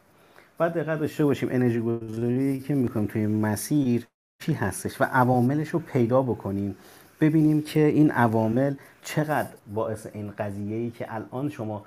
باید 0.58 0.72
دقت 0.72 1.00
داشته 1.00 1.24
باشیم 1.24 1.48
انرژی 1.52 1.80
گذاری 1.80 2.60
که 2.60 2.74
می‌کنیم 2.74 3.06
توی 3.06 3.26
مسیر 3.26 4.06
چی 4.42 4.52
هستش 4.52 5.00
و 5.00 5.04
عواملش 5.04 5.68
رو 5.68 5.78
پیدا 5.78 6.22
بکنیم. 6.22 6.76
ببینیم 7.20 7.62
که 7.62 7.80
این 7.80 8.10
عوامل 8.10 8.74
چقدر 9.02 9.48
باعث 9.74 10.06
این 10.12 10.32
قضیه 10.38 10.76
ای 10.76 10.90
که 10.90 11.14
الان 11.14 11.48
شما 11.48 11.84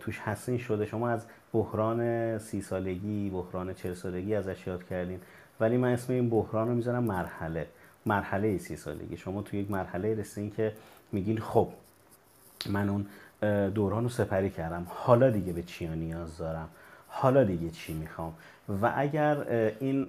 توش 0.00 0.20
هستین 0.24 0.58
شده. 0.58 0.86
شما 0.86 1.08
از 1.08 1.24
بحران 1.52 2.38
سی 2.38 2.60
سالگی 2.60 3.30
بحران 3.30 3.74
چل 3.74 3.94
سالگی 3.94 4.34
ازش 4.34 4.66
یاد 4.66 4.84
کردین. 4.84 5.20
ولی 5.60 5.76
من 5.76 5.92
اسم 5.92 6.12
این 6.12 6.30
بحران 6.30 6.68
رو 6.68 6.74
می‌ذارم 6.74 7.04
مرحله. 7.04 7.66
مرحله 8.08 8.58
سی 8.58 8.76
سالگی. 8.76 9.16
شما 9.16 9.42
توی 9.42 9.60
یک 9.60 9.70
مرحله 9.70 10.14
رسیدین 10.14 10.50
که 10.50 10.72
میگین 11.12 11.38
خب 11.38 11.68
من 12.70 12.88
اون 12.88 13.06
دوران 13.70 14.02
رو 14.02 14.08
سپری 14.08 14.50
کردم. 14.50 14.86
حالا 14.88 15.30
دیگه 15.30 15.52
به 15.52 15.62
چی 15.62 15.88
نیاز 15.88 16.38
دارم؟ 16.38 16.68
حالا 17.08 17.44
دیگه 17.44 17.70
چی 17.70 17.92
می‌خوام؟ 17.92 18.32
و 18.82 18.92
اگر 18.96 19.36
این 19.80 20.06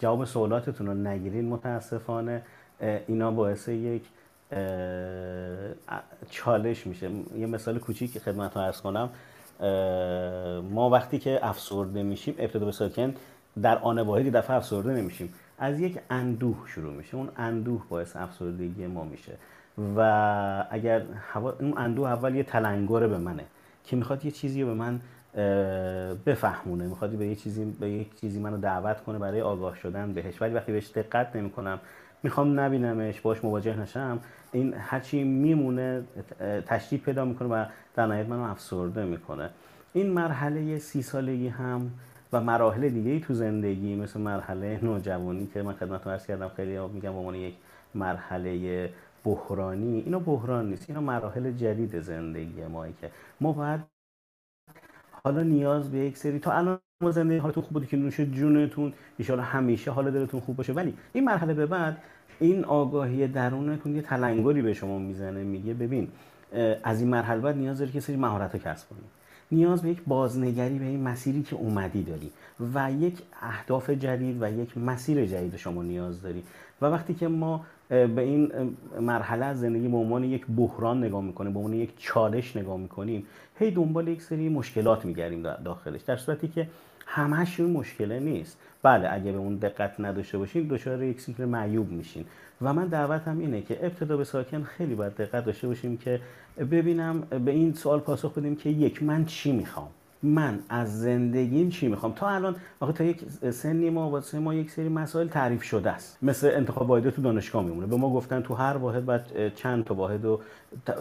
جواب 0.00 0.24
سوالاتتون 0.24 0.86
رو 0.86 0.94
نگیرین 0.94 1.48
متاسفانه 1.48 2.42
اینا 3.08 3.30
باعث 3.30 3.68
یک 3.68 4.02
چالش 6.30 6.86
میشه. 6.86 7.10
یه 7.36 7.46
مثال 7.46 7.78
کوچیک 7.78 8.18
خدمت 8.18 8.56
رو 8.56 8.62
ارز 8.62 8.80
کنم 8.80 9.10
ما 10.70 10.90
وقتی 10.90 11.18
که 11.18 11.38
افسرده 11.42 12.02
میشیم 12.02 12.34
ابتدا 12.38 12.66
به 12.66 12.72
ساکن 12.72 13.14
در 13.62 13.78
آن 13.78 13.98
واحدی 13.98 14.30
دفعه 14.30 14.56
افسرده 14.56 14.90
نمیشیم. 14.90 15.34
از 15.62 15.80
یک 15.80 15.98
اندوه 16.10 16.56
شروع 16.66 16.92
میشه. 16.92 17.16
اون 17.16 17.28
اندوه 17.36 17.82
باعث 17.88 18.16
افسردگی 18.16 18.86
ما 18.86 19.04
میشه. 19.04 19.32
و 19.96 20.00
اگر 20.70 21.02
اون 21.60 21.78
اندوه 21.78 22.08
اول 22.08 22.34
یه 22.34 22.42
تلنگره 22.42 23.08
به 23.08 23.18
منه 23.18 23.44
که 23.84 23.96
می‌خواد 23.96 24.24
یه 24.24 24.30
چیزی 24.30 24.62
رو 24.62 24.68
به 24.68 24.74
من 24.74 25.00
بفهمونه. 26.26 26.86
می‌خواد 26.86 27.10
به 27.10 27.26
یه 27.26 27.34
چیزی 27.34 27.64
به 27.64 27.90
یک 27.90 28.20
چیزی 28.20 28.40
منو 28.40 28.56
دعوت 28.56 29.00
کنه 29.00 29.18
برای 29.18 29.40
آگاه 29.40 29.76
شدن 29.76 30.12
بهش. 30.12 30.42
ولی 30.42 30.54
وقتی 30.54 30.72
بهش 30.72 30.90
دقت 30.90 31.36
نمی‌کنم 31.36 31.78
می‌خوام 32.22 32.60
نبینمش 32.60 33.20
باش 33.20 33.44
مواجه 33.44 33.80
نشم 33.80 34.18
این 34.52 34.74
هرچی 34.74 35.24
میمونه 35.24 36.02
تشدید 36.66 37.02
پیدا 37.02 37.24
می‌کنه 37.24 37.48
و 37.48 37.64
در 37.94 38.06
نهایت 38.06 38.28
منو 38.28 38.42
افسرده 38.42 39.04
می‌کنه. 39.04 39.50
این 39.92 40.10
مرحله 40.10 40.78
سی 40.78 41.02
سالگی 41.02 41.48
هم 41.48 41.90
و 42.32 42.40
مراحل 42.40 42.88
دیگه 42.88 43.20
تو 43.20 43.34
زندگی 43.34 43.96
مثل 43.96 44.20
مرحله 44.20 44.80
نوجوانی 44.82 45.46
که 45.54 45.62
من 45.62 45.72
خدمتتون 45.72 46.12
عرض 46.12 46.26
کردم 46.26 46.48
خیلی 46.48 46.78
میگم 46.78 47.12
به 47.12 47.18
عنوان 47.18 47.34
یک 47.34 47.54
مرحله 47.94 48.90
بحرانی. 49.24 50.00
اینا 50.00 50.18
بحران 50.18 50.70
نیست 50.70 50.84
اینا 50.90 51.00
مراحل 51.00 51.52
جدید 51.52 52.00
زندگی 52.00 52.64
ما 52.64 52.88
که 52.88 53.10
ما 53.40 53.52
باید 53.52 53.80
حالا 55.24 55.42
نیاز 55.42 55.90
به 55.90 55.98
یک 55.98 56.16
سری 56.16 56.38
تا 56.38 56.52
الان 56.52 56.78
ما 57.02 57.10
زندگی 57.10 57.38
حالتون 57.38 57.62
خوب 57.62 57.72
بوده 57.72 57.86
که 57.86 57.96
نوش 57.96 58.20
جونتون 58.20 58.92
ان 59.30 59.40
همیشه 59.40 59.90
حال 59.90 60.10
دلتون 60.10 60.40
خوب 60.40 60.56
باشه. 60.56 60.72
ولی 60.72 60.94
این 61.12 61.24
مرحله 61.24 61.54
به 61.54 61.66
بعد 61.66 61.98
این 62.40 62.64
آگاهی 62.64 63.28
درونتون 63.28 63.96
یه 63.96 64.02
تلنگری 64.02 64.62
به 64.62 64.74
شما 64.74 64.98
می‌زنه 64.98 65.44
میگه 65.44 65.74
ببین 65.74 66.08
از 66.84 67.00
این 67.00 67.10
مرحله 67.10 67.40
بعد 67.40 67.56
نیاز 67.56 67.78
داری 67.78 67.92
که 67.92 68.00
سری 68.00 68.16
مهارت 68.16 68.56
کسب 68.56 68.88
کنی. 68.88 69.21
نیاز 69.52 69.82
به 69.82 69.88
یک 69.88 70.02
بازنگری 70.06 70.78
به 70.78 70.84
این 70.84 71.02
مسیری 71.02 71.42
که 71.42 71.56
اومدی 71.56 72.02
داری 72.02 72.30
و 72.74 72.92
یک 72.92 73.18
اهداف 73.42 73.90
جدید 73.90 74.42
و 74.42 74.60
یک 74.60 74.78
مسیر 74.78 75.26
جدید 75.26 75.56
شما 75.56 75.82
نیاز 75.82 76.22
داری. 76.22 76.42
و 76.82 76.86
وقتی 76.86 77.14
که 77.14 77.28
ما 77.28 77.64
به 77.88 78.22
این 78.22 78.52
مرحله 79.00 79.44
از 79.44 79.60
زندگی 79.60 79.88
به 79.88 79.96
عنوان 79.96 80.24
یک 80.24 80.46
بحران 80.56 81.04
نگاه 81.04 81.22
می‌کنیم 81.22 81.52
به 81.52 81.58
عنوان 81.58 81.74
یک 81.74 81.92
چالش 81.98 82.56
نگاه 82.56 82.76
می‌کنیم 82.76 83.26
هی 83.58 83.70
دنبال 83.70 84.08
یک 84.08 84.22
سری 84.22 84.48
مشکلات 84.48 85.04
میگردیم 85.04 85.42
داخلش. 85.42 86.00
در 86.00 86.16
صورتی 86.16 86.48
که 86.48 86.68
همش 87.06 87.60
اون 87.60 87.70
مشکله 87.70 88.20
نیست. 88.20 88.58
بله 88.82 89.08
اگه 89.12 89.32
به 89.32 89.38
اون 89.38 89.56
دقت 89.56 90.00
نداشته 90.00 90.38
باشیم 90.38 90.68
دچار 90.68 91.02
یک 91.02 91.20
سیکل 91.20 91.44
معیوب 91.44 91.92
میشین. 91.92 92.24
و 92.62 92.72
من 92.72 92.86
دعوتم 92.86 93.38
اینه 93.38 93.62
که 93.62 93.86
ابتدا 93.86 94.16
به 94.16 94.24
ساکن 94.24 94.62
خیلی 94.62 94.94
باید 94.94 95.14
دقت 95.14 95.44
داشته 95.44 95.68
باشیم 95.68 95.96
که 95.96 96.20
ببینم 96.58 97.20
به 97.20 97.50
این 97.50 97.74
سوال 97.74 98.00
پاسخ 98.00 98.38
بدیم 98.38 98.56
که 98.56 98.70
یک 98.70 99.02
من 99.02 99.24
چی 99.24 99.52
می‌خوام؟ 99.52 99.88
من 100.22 100.58
از 100.68 101.00
زندگیم 101.00 101.68
چی 101.68 101.88
می‌خوام؟ 101.88 102.12
تا 102.12 102.28
الان 102.28 102.56
واقعا 102.80 102.96
تا 102.96 103.04
یک 103.04 103.20
سنی 103.50 103.90
ما 103.90 104.10
واسه 104.10 104.38
ما 104.38 104.54
یک 104.54 104.70
سری 104.70 104.88
مسائل 104.88 105.28
تعریف 105.28 105.62
شده 105.62 105.90
است. 105.90 106.18
مثل 106.22 106.50
انتخاب 106.54 106.90
واحد 106.90 107.10
تو 107.10 107.22
دانشگاه 107.22 107.64
میمونه. 107.64 107.86
به 107.86 107.96
ما 107.96 108.10
گفتن 108.10 108.40
تو 108.40 108.54
هر 108.54 108.76
واحد 108.76 109.04
باید 109.06 109.54
چند 109.54 109.84
تا 109.84 109.94
واحد 109.94 110.24
رو 110.24 110.40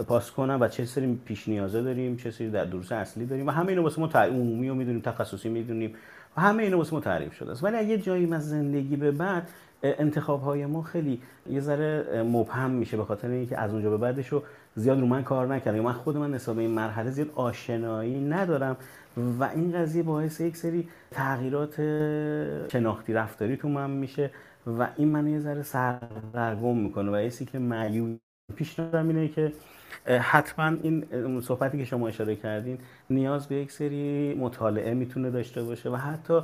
پاس 0.07 0.31
کنم 0.31 0.57
و 0.61 0.67
چه 0.67 0.85
سری 0.85 1.19
پیش 1.25 1.47
نیازه 1.47 1.81
داریم 1.81 2.15
چه 2.15 2.31
سری 2.31 2.49
در 2.49 2.65
دروس 2.65 2.91
اصلی 2.91 3.25
داریم 3.25 3.47
و 3.47 3.51
همه 3.51 3.69
اینو 3.69 3.83
واسه 3.83 4.01
ما 4.01 4.07
عمومی 4.07 4.69
رو 4.69 4.75
می‌دونیم 4.75 5.01
تخصصی 5.01 5.49
می‌دونیم 5.49 5.93
و 6.37 6.41
همه 6.41 6.63
اینو 6.63 6.77
واسه 6.77 6.93
ما 6.93 6.99
تعریف 6.99 7.33
شده 7.33 7.51
است. 7.51 7.63
ولی 7.63 7.77
اگه 7.77 7.97
جایی 7.97 8.33
از 8.33 8.49
زندگی 8.49 8.95
به 8.95 9.11
بعد 9.11 9.49
انتخاب 9.83 10.41
های 10.41 10.65
ما 10.65 10.81
خیلی 10.81 11.21
یه 11.49 11.59
ذره 11.59 12.23
مبهم 12.23 12.71
میشه 12.71 12.97
به 12.97 13.03
خاطر 13.03 13.27
اینکه 13.27 13.59
از 13.59 13.71
اونجا 13.71 13.89
به 13.89 13.97
بعدش 13.97 14.27
رو 14.27 14.43
زیاد 14.75 14.99
رو 14.99 15.05
من 15.05 15.23
کار 15.23 15.47
نکردم. 15.47 15.79
من 15.79 15.93
خود 15.93 16.17
من 16.17 16.31
به 16.31 16.57
این 16.57 16.71
مرحله 16.71 17.11
زیاد 17.11 17.27
آشنایی 17.35 18.19
ندارم. 18.19 18.77
و 19.17 19.43
این 19.43 19.71
قضیه 19.71 20.03
باعث 20.03 20.41
یک 20.41 20.57
سری 20.57 20.89
تغییرات 21.11 21.75
شناختی 22.71 23.13
رفتاری 23.13 23.57
تو 23.57 23.69
من 23.69 23.89
میشه 23.89 24.31
و 24.67 24.87
این 24.97 25.07
منو 25.07 25.29
یه 25.29 25.39
ذره 25.39 25.63
سرگرم 25.63 26.77
می‌کنه 26.77 27.11
و 27.11 27.21
یه 27.21 27.29
که 27.29 27.59
معیوب 27.59 28.19
پیشنهادم 28.55 29.07
اینه 29.07 29.27
که 29.27 29.53
حتما 30.07 30.77
این 30.83 31.05
صحبتی 31.41 31.77
که 31.77 31.85
شما 31.85 32.07
اشاره 32.07 32.35
کردین 32.35 32.77
نیاز 33.09 33.47
به 33.47 33.55
یک 33.55 33.71
سری 33.71 34.33
مطالعه 34.33 34.93
می‌تونه 34.93 35.29
داشته 35.29 35.63
باشه 35.63 35.89
و 35.89 35.95
حتی 35.95 36.41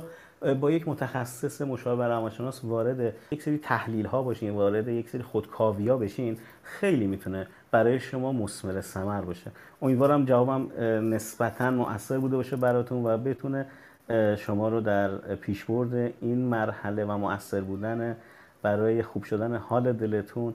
با 0.60 0.70
یک 0.70 0.88
متخصص 0.88 1.62
مشاور 1.62 2.08
روانشناس 2.08 2.64
وارد 2.64 3.14
یک 3.30 3.42
سری 3.42 3.58
تحلیل 3.58 4.06
ها 4.06 4.22
باشین 4.22 4.50
وارد 4.50 4.88
یک 4.88 5.08
سری 5.08 5.22
خودکاوی 5.22 5.88
ها 5.88 5.96
بشین 5.96 6.38
خیلی 6.62 7.06
می‌تونه 7.06 7.46
برای 7.70 8.00
شما 8.00 8.32
مسمر 8.32 8.80
ثمر 8.80 9.20
باشه. 9.20 9.50
امیدوارم 9.82 10.24
جوابم 10.24 10.68
نسبتا 11.14 11.70
مؤثر 11.70 12.18
بوده 12.18 12.36
باشه 12.36 12.56
براتون 12.56 13.06
و 13.06 13.18
بتونه 13.18 13.66
شما 14.36 14.68
رو 14.68 14.80
در 14.80 15.16
پیشبرد 15.34 15.94
این 16.20 16.38
مرحله 16.38 17.04
و 17.04 17.18
مؤثر 17.18 17.60
بودن 17.60 18.16
برای 18.62 19.02
خوب 19.02 19.22
شدن 19.22 19.56
حال 19.56 19.92
دلتون 19.92 20.54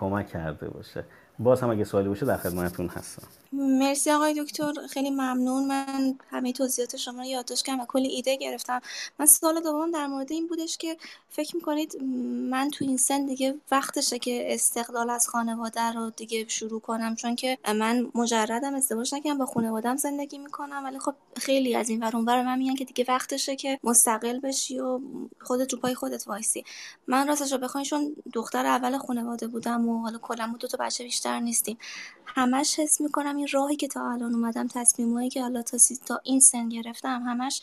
کمک 0.00 0.26
کرده 0.26 0.68
باشه. 0.68 1.04
باز 1.38 1.60
هم 1.60 1.70
اگه 1.70 1.84
سوالی 1.84 2.08
باشه 2.08 2.26
در 2.26 2.36
خدمتتون 2.36 2.88
هستم. 2.88 3.39
مرسی 3.52 4.10
آقای 4.10 4.44
دکتر 4.44 4.72
خیلی 4.90 5.10
ممنون. 5.10 5.66
من 5.66 6.18
همه 6.30 6.52
توضیحات 6.52 6.96
شما 6.96 7.18
رو 7.18 7.24
یادداشت 7.24 7.66
کردم 7.66 7.80
و 7.80 7.86
کلی 7.86 8.08
ایده 8.08 8.36
گرفتم. 8.36 8.80
من 9.18 9.26
سوال 9.26 9.60
دوم 9.60 9.90
در 9.90 10.06
مورد 10.06 10.32
این 10.32 10.46
بودش 10.46 10.76
که 10.76 10.96
فکر 11.28 11.56
می‌کنید 11.56 12.02
من 12.50 12.70
تو 12.70 12.84
این 12.84 12.96
سن 12.96 13.26
دیگه 13.26 13.54
وقتشه 13.70 14.18
که 14.18 14.54
استقلال 14.54 15.10
از 15.10 15.28
خانواده 15.28 15.92
رو 15.92 16.10
دیگه 16.10 16.48
شروع 16.48 16.80
کنم؟ 16.80 17.14
چون 17.14 17.36
که 17.36 17.58
من 17.74 18.10
مجردم 18.14 18.74
ازدواج 18.74 19.14
نکردم 19.14 19.38
با 19.38 19.46
خانوادم 19.46 19.96
زندگی 19.96 20.38
می‌کنم. 20.38 20.84
ولی 20.84 20.98
خب 20.98 21.14
خیلی 21.36 21.76
از 21.76 21.88
این 21.88 22.02
ور 22.02 22.16
اونور 22.16 22.42
من 22.42 22.58
میگن 22.58 22.74
که 22.74 22.84
دیگه 22.84 23.04
وقتشه 23.08 23.56
که 23.56 23.78
مستقل 23.84 24.40
بشی 24.40 24.78
و 24.78 25.00
خودت 25.40 25.72
رو 25.72 25.78
پای 25.78 25.94
خودت 25.94 26.28
وایسی. 26.28 26.64
من 27.06 27.28
راستش 27.28 27.52
رو 27.52 27.58
بخواین 27.58 27.84
چون 27.84 28.16
دختر 28.32 28.66
اول 28.66 28.98
خانواده 28.98 29.46
بودم 29.46 29.88
و 29.88 30.02
حالا 30.02 30.18
کلا 30.18 30.54
دو 30.60 30.68
تا 30.68 30.76
بچه 30.80 31.04
بیشتر 31.04 31.40
نیستیم. 31.40 31.78
همش 32.26 32.78
حس 32.78 33.00
می‌کنم 33.00 33.38
این 33.40 33.48
راهی 33.52 33.76
که 33.76 33.88
تا 33.88 34.10
الان 34.12 34.34
اومدم 34.34 34.68
تصمیمایی 34.68 35.30
که 35.30 35.42
حالا 35.42 35.62
تا, 35.62 35.78
تا 36.06 36.20
این 36.24 36.40
سن 36.40 36.68
گرفتم 36.68 37.22
همش 37.26 37.62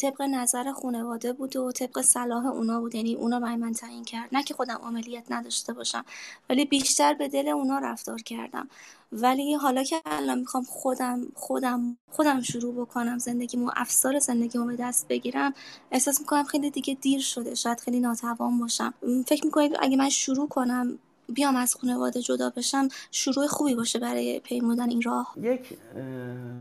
طبق 0.00 0.22
نظر 0.22 0.72
خانواده 0.72 1.32
بود 1.32 1.56
و 1.56 1.72
طبق 1.72 2.00
صلاح 2.00 2.46
اونا 2.46 2.80
بود. 2.80 2.94
یعنی 2.94 3.14
اونا 3.14 3.40
برای 3.40 3.56
من 3.56 3.72
تعیین 3.72 4.04
کرد. 4.04 4.28
نه 4.32 4.42
که 4.42 4.54
خودم 4.54 4.80
عملیت 4.82 5.32
نداشته 5.32 5.72
باشم 5.72 6.04
ولی 6.50 6.64
بیشتر 6.64 7.14
به 7.14 7.28
دل 7.28 7.48
اونا 7.48 7.78
رفتار 7.78 8.22
کردم. 8.22 8.68
ولی 9.12 9.54
حالا 9.54 9.82
که 9.82 10.00
الان 10.06 10.38
می‌خوام 10.38 10.64
خودم 10.64 11.20
خودم 11.34 11.96
خودم 12.10 12.42
شروع 12.42 12.74
بکنم 12.74 13.18
زندگیمو 13.18 13.70
افسار 13.76 14.18
زندگیمو 14.18 14.66
به 14.66 14.76
دست 14.76 15.08
بگیرم 15.08 15.54
احساس 15.90 16.20
می‌کنم 16.20 16.44
خیلی 16.44 16.70
دیگه 16.70 16.94
دیر 16.94 17.20
شده. 17.20 17.54
شاید 17.54 17.80
خیلی 17.80 18.00
ناتوان 18.00 18.58
باشم. 18.58 18.94
فکر 19.26 19.44
می‌کنید 19.44 19.72
اگه 19.78 19.96
من 19.96 20.08
شروع 20.08 20.48
کنم 20.48 20.98
بیام 21.28 21.56
از 21.56 21.74
خانواده 21.74 22.22
جدا 22.22 22.50
بشم 22.56 22.88
شروع 23.10 23.46
خوبی 23.46 23.74
باشه 23.74 23.98
برای 23.98 24.40
پیمودن 24.40 24.90
این 24.90 25.02
راه. 25.02 25.34
یک 25.40 25.78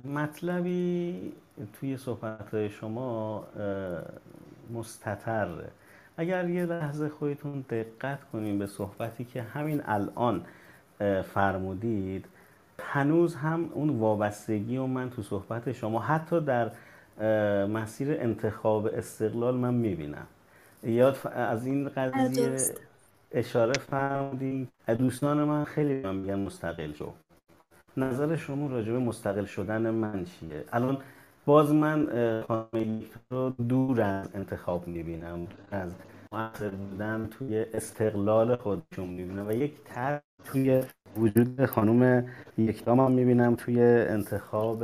مطلبی 0.06 1.34
توی 1.80 1.98
صحبت 1.98 2.68
شما 2.68 3.44
مستطر 4.74 5.48
اگر 6.18 6.50
یه 6.50 6.66
لحظه 6.66 7.10
خودتون 7.10 7.66
دقت 7.70 8.20
کنیم 8.34 8.60
به 8.60 8.68
صحبتی 8.68 9.26
که 9.26 9.42
همین 9.42 9.82
الان 9.86 10.46
فرمودید 11.34 12.26
هنوز 12.80 13.36
هم 13.36 13.70
اون 13.74 13.90
وابستگی 13.90 14.78
و 14.78 14.86
من 14.86 15.10
تو 15.10 15.24
صحبت 15.24 15.72
شما 15.72 16.00
حتی 16.00 16.42
در 16.42 16.72
مسیر 17.66 18.12
انتخاب 18.12 18.86
استقلال 18.86 19.56
من 19.56 19.74
می‌بینم. 19.74 20.28
یاد 20.84 21.18
از 21.36 21.66
این 21.66 21.90
قضیه 21.90 22.58
اشاره 23.34 23.74
فرمودین 23.74 24.68
دوستان 25.00 25.44
من 25.44 25.64
خیلی 25.64 26.02
من 26.02 26.16
میگن 26.16 26.40
مستقل 26.40 26.94
شو. 26.94 27.14
نظر 27.98 28.36
شما 28.36 28.68
راجع 28.68 28.92
به 28.92 29.00
مستقل 29.00 29.46
شدن 29.46 29.90
من 29.90 30.26
چیه؟ 30.26 30.64
الان 30.74 30.98
باز 31.46 31.74
من 31.74 32.08
خانم 32.48 33.02
رو 33.30 33.50
دور 33.50 34.02
از 34.02 34.30
انتخاب 34.36 34.88
می‌بینم. 34.88 35.48
از 35.72 35.92
مؤثر 36.32 36.70
بودن 36.70 37.28
توی 37.32 37.66
استقلال 37.74 38.56
خودشون 38.56 39.10
می‌بینم 39.10 39.48
و 39.48 39.52
یک 39.52 39.74
تر 39.86 40.22
توی 40.46 40.84
وجود 41.18 41.66
خانم 41.66 42.26
یکتام 42.58 43.00
هم 43.00 43.12
می‌بینم 43.12 43.56
توی 43.56 43.82
انتخاب 43.84 44.84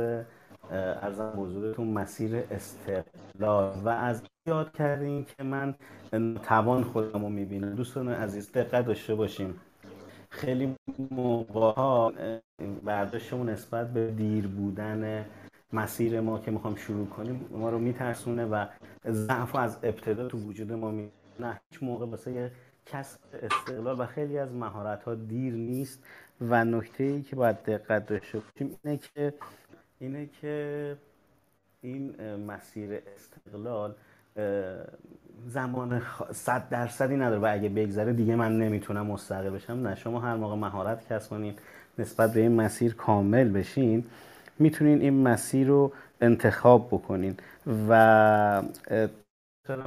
ارزم 0.70 1.30
بزرگتون 1.30 1.88
مسیر 1.88 2.44
استقلال. 2.50 3.78
و 3.84 3.88
از 3.88 4.22
یاد 4.46 4.72
کردیم 4.72 5.24
که 5.24 5.42
من 5.42 5.74
توان 6.42 6.84
خودم 6.84 7.22
رو 7.22 7.28
می‌بینم. 7.28 7.74
دوستان 7.74 8.08
عزیز 8.08 8.52
دقت 8.52 8.86
داشته 8.86 9.14
باشیم 9.14 9.60
خیلی 10.30 10.76
موقع 11.10 11.60
ها 11.60 12.12
برداشتمون 12.84 13.48
نسبت 13.48 13.92
به 13.92 14.10
دیر 14.10 14.46
بودن 14.46 15.24
مسیر 15.72 16.20
ما 16.20 16.38
که 16.38 16.50
می‌خوام 16.50 16.74
شروع 16.74 17.06
کنیم 17.06 17.46
ما 17.50 17.70
رو 17.70 17.78
میترسونه 17.78 18.46
و 18.46 18.66
ضعف 19.08 19.56
از 19.56 19.78
ابتدا 19.82 20.28
تو 20.28 20.38
وجود 20.38 20.72
ما 20.72 20.90
می 20.90 21.10
نه 21.40 21.60
هیچ 21.70 21.82
موقع 21.82 22.06
واسه 22.06 22.50
کسب 22.86 23.20
استقلال 23.42 24.00
و 24.00 24.06
خیلی 24.06 24.38
از 24.38 24.52
مهارت 24.52 25.02
ها 25.02 25.14
دیر 25.14 25.54
نیست. 25.54 26.04
و 26.40 26.64
نکته 26.64 27.04
ای 27.04 27.22
که 27.22 27.36
باید 27.36 27.62
دقت 27.62 28.06
داشته 28.06 28.38
باشیم 28.38 28.78
اینه 28.84 28.98
که 28.98 29.34
اینه 30.00 30.28
که 30.40 30.96
این 31.80 32.14
مسیر 32.36 33.02
استقلال 33.16 33.94
زمان 35.46 36.02
صد 36.32 36.68
درصدی 36.68 37.16
نداره. 37.16 37.40
و 37.40 37.48
اگه 37.52 37.68
بگذره 37.68 38.12
دیگه 38.12 38.36
من 38.36 38.58
نمی‌تونم 38.58 39.06
مستقل 39.06 39.50
بشم. 39.50 39.72
نه 39.72 39.94
شما 39.94 40.20
هر 40.20 40.36
موقع 40.36 40.54
مهارت 40.54 41.12
کسب 41.12 41.30
کنین 41.30 41.54
نسبت 41.98 42.32
به 42.32 42.40
این 42.40 42.52
مسیر 42.52 42.94
کامل 42.94 43.48
بشین 43.48 44.04
می‌تونین 44.58 45.00
این 45.00 45.22
مسیر 45.22 45.66
رو 45.66 45.92
انتخاب 46.20 46.88
بکنین. 46.88 47.36
و 47.88 48.62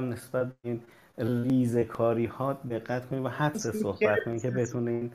نسبت 0.00 0.46
به 0.46 0.52
این 0.62 0.80
ریزکاری 1.18 2.26
ها 2.26 2.52
دقت 2.52 3.08
کنین 3.08 3.22
و 3.22 3.28
حدس 3.28 3.66
صحبت 3.66 4.18
کنین 4.24 4.40
که 4.40 4.50
بتونین 4.50 5.10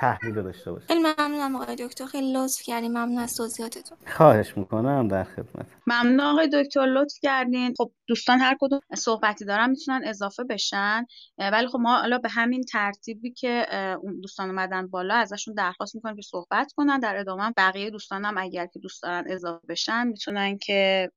تحلیل 0.00 0.34
داشته 0.34 0.72
باشه 0.72 0.86
خیلی 0.86 1.00
ممنونم 1.00 1.56
آقای 1.56 1.76
دکتر. 1.76 2.04
خیلی 2.06 2.32
لطف 2.32 2.62
کردین 2.62 2.90
ممنون 2.90 3.18
از 3.18 3.34
توضیحاتتون. 3.34 3.98
خواهش 4.06 4.56
می‌کنم 4.56 5.08
در 5.08 5.24
خدمت. 5.24 5.66
ممنون 5.86 6.20
آقای 6.20 6.48
دکتر. 6.52 6.86
لطف 6.86 7.14
کردین. 7.22 7.74
خب 7.78 7.90
دوستان 8.06 8.38
هر 8.38 8.56
کدوم 8.60 8.80
صحبتی 8.94 9.44
دارن 9.44 9.70
می‌تونن 9.70 10.00
اضافه 10.04 10.44
بشن. 10.44 11.04
ولی 11.38 11.66
خب 11.66 11.78
ما 11.78 11.98
حالا 11.98 12.18
به 12.18 12.28
همین 12.28 12.62
ترتیبی 12.62 13.32
که 13.32 13.66
اون 14.02 14.20
دوستان 14.20 14.48
اومدن 14.48 14.86
بالا 14.86 15.14
ازشون 15.14 15.54
درخواست 15.54 15.94
می‌کنیم 15.94 16.16
که 16.16 16.22
صحبت 16.22 16.72
کنن. 16.76 17.00
در 17.00 17.16
ادامه 17.16 17.52
بقیه 17.56 17.90
دوستانم 17.90 18.38
اگر 18.38 18.66
که 18.66 18.78
دوست 18.78 19.02
دارن 19.02 19.24
اضافه 19.26 19.66
بشن 19.68 20.06
می‌تونن 20.06 20.58
که 20.58 21.10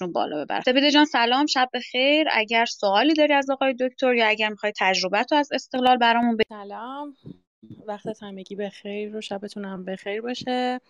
رو 0.00 0.12
بالا 0.12 0.44
ببرن. 0.44 0.60
سپیده 0.60 0.90
جان 0.90 1.04
سلام. 1.04 1.46
شب 1.46 1.68
بخیر. 1.74 2.26
اگر 2.32 2.64
سوالی 2.64 3.14
داری 3.14 3.34
از 3.34 3.50
آقای 3.50 3.74
دکتر 3.80 4.14
یا 4.14 4.28
اگر 4.28 4.48
می‌خوای 4.48 4.72
تجربت 4.78 5.32
رو 5.32 5.38
از 5.38 5.48
استقلال 5.52 5.96
برامون 5.96 6.36
سلام. 6.48 7.14
وقت 7.86 8.22
همگی 8.22 8.56
بخیر 8.56 9.16
و 9.16 9.20
شبتون 9.20 9.64
هم 9.64 9.84
بخیر 9.84 10.20
باشه. 10.20 10.80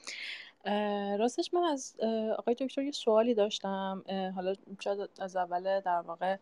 راستش 1.19 1.55
من 1.55 1.63
از 1.63 1.95
آقای 2.39 2.55
دکتر 2.55 2.83
یه 2.83 2.93
سوالی 2.93 3.35
داشتم. 3.35 4.05
حالا 4.35 4.55
شاید 4.81 4.99
از 5.21 5.37
اول 5.37 5.81
در 5.81 6.01
واقع 6.01 6.37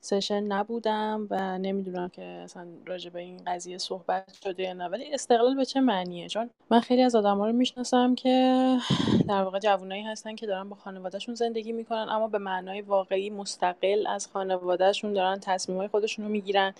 سشن 0.00 0.40
نبودم 0.40 1.26
و 1.30 1.58
نمی‌دونم 1.58 2.08
که 2.08 2.22
اصلا 2.22 2.66
راجع 2.86 3.10
به 3.10 3.20
این 3.20 3.42
قضیه 3.46 3.78
صحبت 3.78 4.38
شده 4.44 4.62
یا 4.62 4.72
نه. 4.72 4.88
ولی 4.88 5.14
استقلال 5.14 5.54
به 5.54 5.64
چه 5.64 5.80
معنیه؟ 5.80 6.28
چون 6.28 6.50
من 6.70 6.80
خیلی 6.80 7.02
از 7.02 7.14
آدم 7.14 7.38
ها 7.38 7.46
رو 7.46 7.52
می‌شناسم 7.52 8.14
که 8.14 8.76
در 9.28 9.42
واقع 9.42 9.58
جوانایی 9.58 10.02
هستن 10.02 10.34
که 10.34 10.46
دارن 10.46 10.68
با 10.68 10.76
خانوادهشون 10.76 11.34
زندگی 11.34 11.72
می‌کنن 11.72 12.06
اما 12.08 12.28
به 12.28 12.38
معنای 12.38 12.80
واقعی 12.80 13.30
مستقل 13.30 14.06
از 14.06 14.26
خانوادهشون 14.26 15.12
دارن 15.12 15.40
تصمیم 15.40 15.78
های 15.78 15.88
خودشون 15.88 16.24
رو 16.24 16.30
می‌گیرن. 16.30 16.74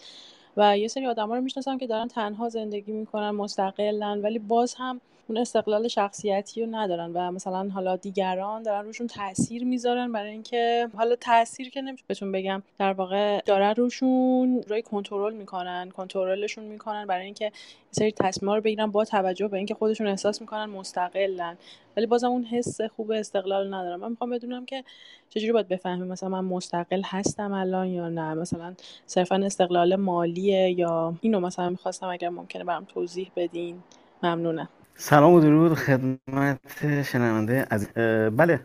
و 0.56 0.78
یه 0.78 0.88
سری 0.88 1.06
آدما 1.06 1.34
رو 1.34 1.40
می‌شناسم 1.40 1.78
که 1.78 1.86
دارن 1.86 2.08
تنها 2.08 2.48
زندگی 2.48 2.92
می‌کنن 2.92 3.30
مستقلن 3.30 4.22
ولی 4.22 4.38
باز 4.38 4.74
هم 4.78 5.00
اون 5.28 5.38
استقلال 5.38 5.88
شخصیتی 5.88 6.64
رو 6.64 6.68
ندارن 6.70 7.12
و 7.12 7.30
مثلا 7.30 7.68
حالا 7.68 7.96
دیگران 7.96 8.62
دارن 8.62 8.84
روشون 8.84 9.06
تاثیر 9.06 9.64
می‌ذارن 9.64 10.12
برای 10.12 10.30
اینکه 10.30 10.88
حالا 10.96 11.16
تاثیر 11.16 11.70
که 11.70 11.82
نمیشه 11.82 12.04
بهتون 12.06 12.32
بگم 12.32 12.62
در 12.78 12.92
واقع 12.92 13.40
دارن 13.40 13.74
روشون 13.74 14.64
روی 14.68 14.82
کنترل 14.82 15.34
می‌کنن 15.34 15.90
کنترلشون 15.96 16.64
می‌کنن 16.64 17.06
برای 17.06 17.24
اینکه 17.24 17.52
سری 17.90 18.12
تصمیم‌ها 18.12 18.56
رو 18.56 18.62
بگیرن 18.62 18.86
با 18.86 19.04
توجه 19.04 19.48
به 19.48 19.56
اینکه 19.56 19.74
خودشون 19.74 20.06
احساس 20.06 20.40
می‌کنن 20.40 20.64
مستقلن. 20.64 21.56
ولی 21.96 22.06
بازم 22.06 22.28
اون 22.28 22.44
حس 22.44 22.80
خوب 22.80 23.10
استقلال 23.10 23.74
ندارم. 23.74 24.00
من 24.00 24.10
می‌خوام 24.10 24.30
بدونم 24.30 24.66
که 24.66 24.84
چجوری 25.30 25.52
باید 25.52 25.68
بفهمیم 25.68 26.06
مثلا 26.06 26.28
من 26.28 26.44
مستقل 26.44 27.02
هستم 27.04 27.52
الان 27.52 27.88
یا 27.88 28.08
نه؟ 28.08 28.34
مثلا 28.34 28.74
صرفا 29.06 29.36
استقلال 29.36 29.96
مالیه 29.96 30.70
یا 30.78 31.14
اینو 31.20 31.40
مثلا 31.40 31.70
می‌خواستم 31.70 32.06
اگر 32.08 32.28
ممکنه 32.28 32.64
برام 32.64 32.84
توضیح 32.84 33.30
بدین. 33.36 33.82
ممنونم. 34.22 34.68
سلام 34.96 35.32
و 35.32 35.40
درود 35.40 35.74
خدمت 35.74 37.02
شنونده 37.02 37.66
از 37.70 37.88
بله 38.36 38.60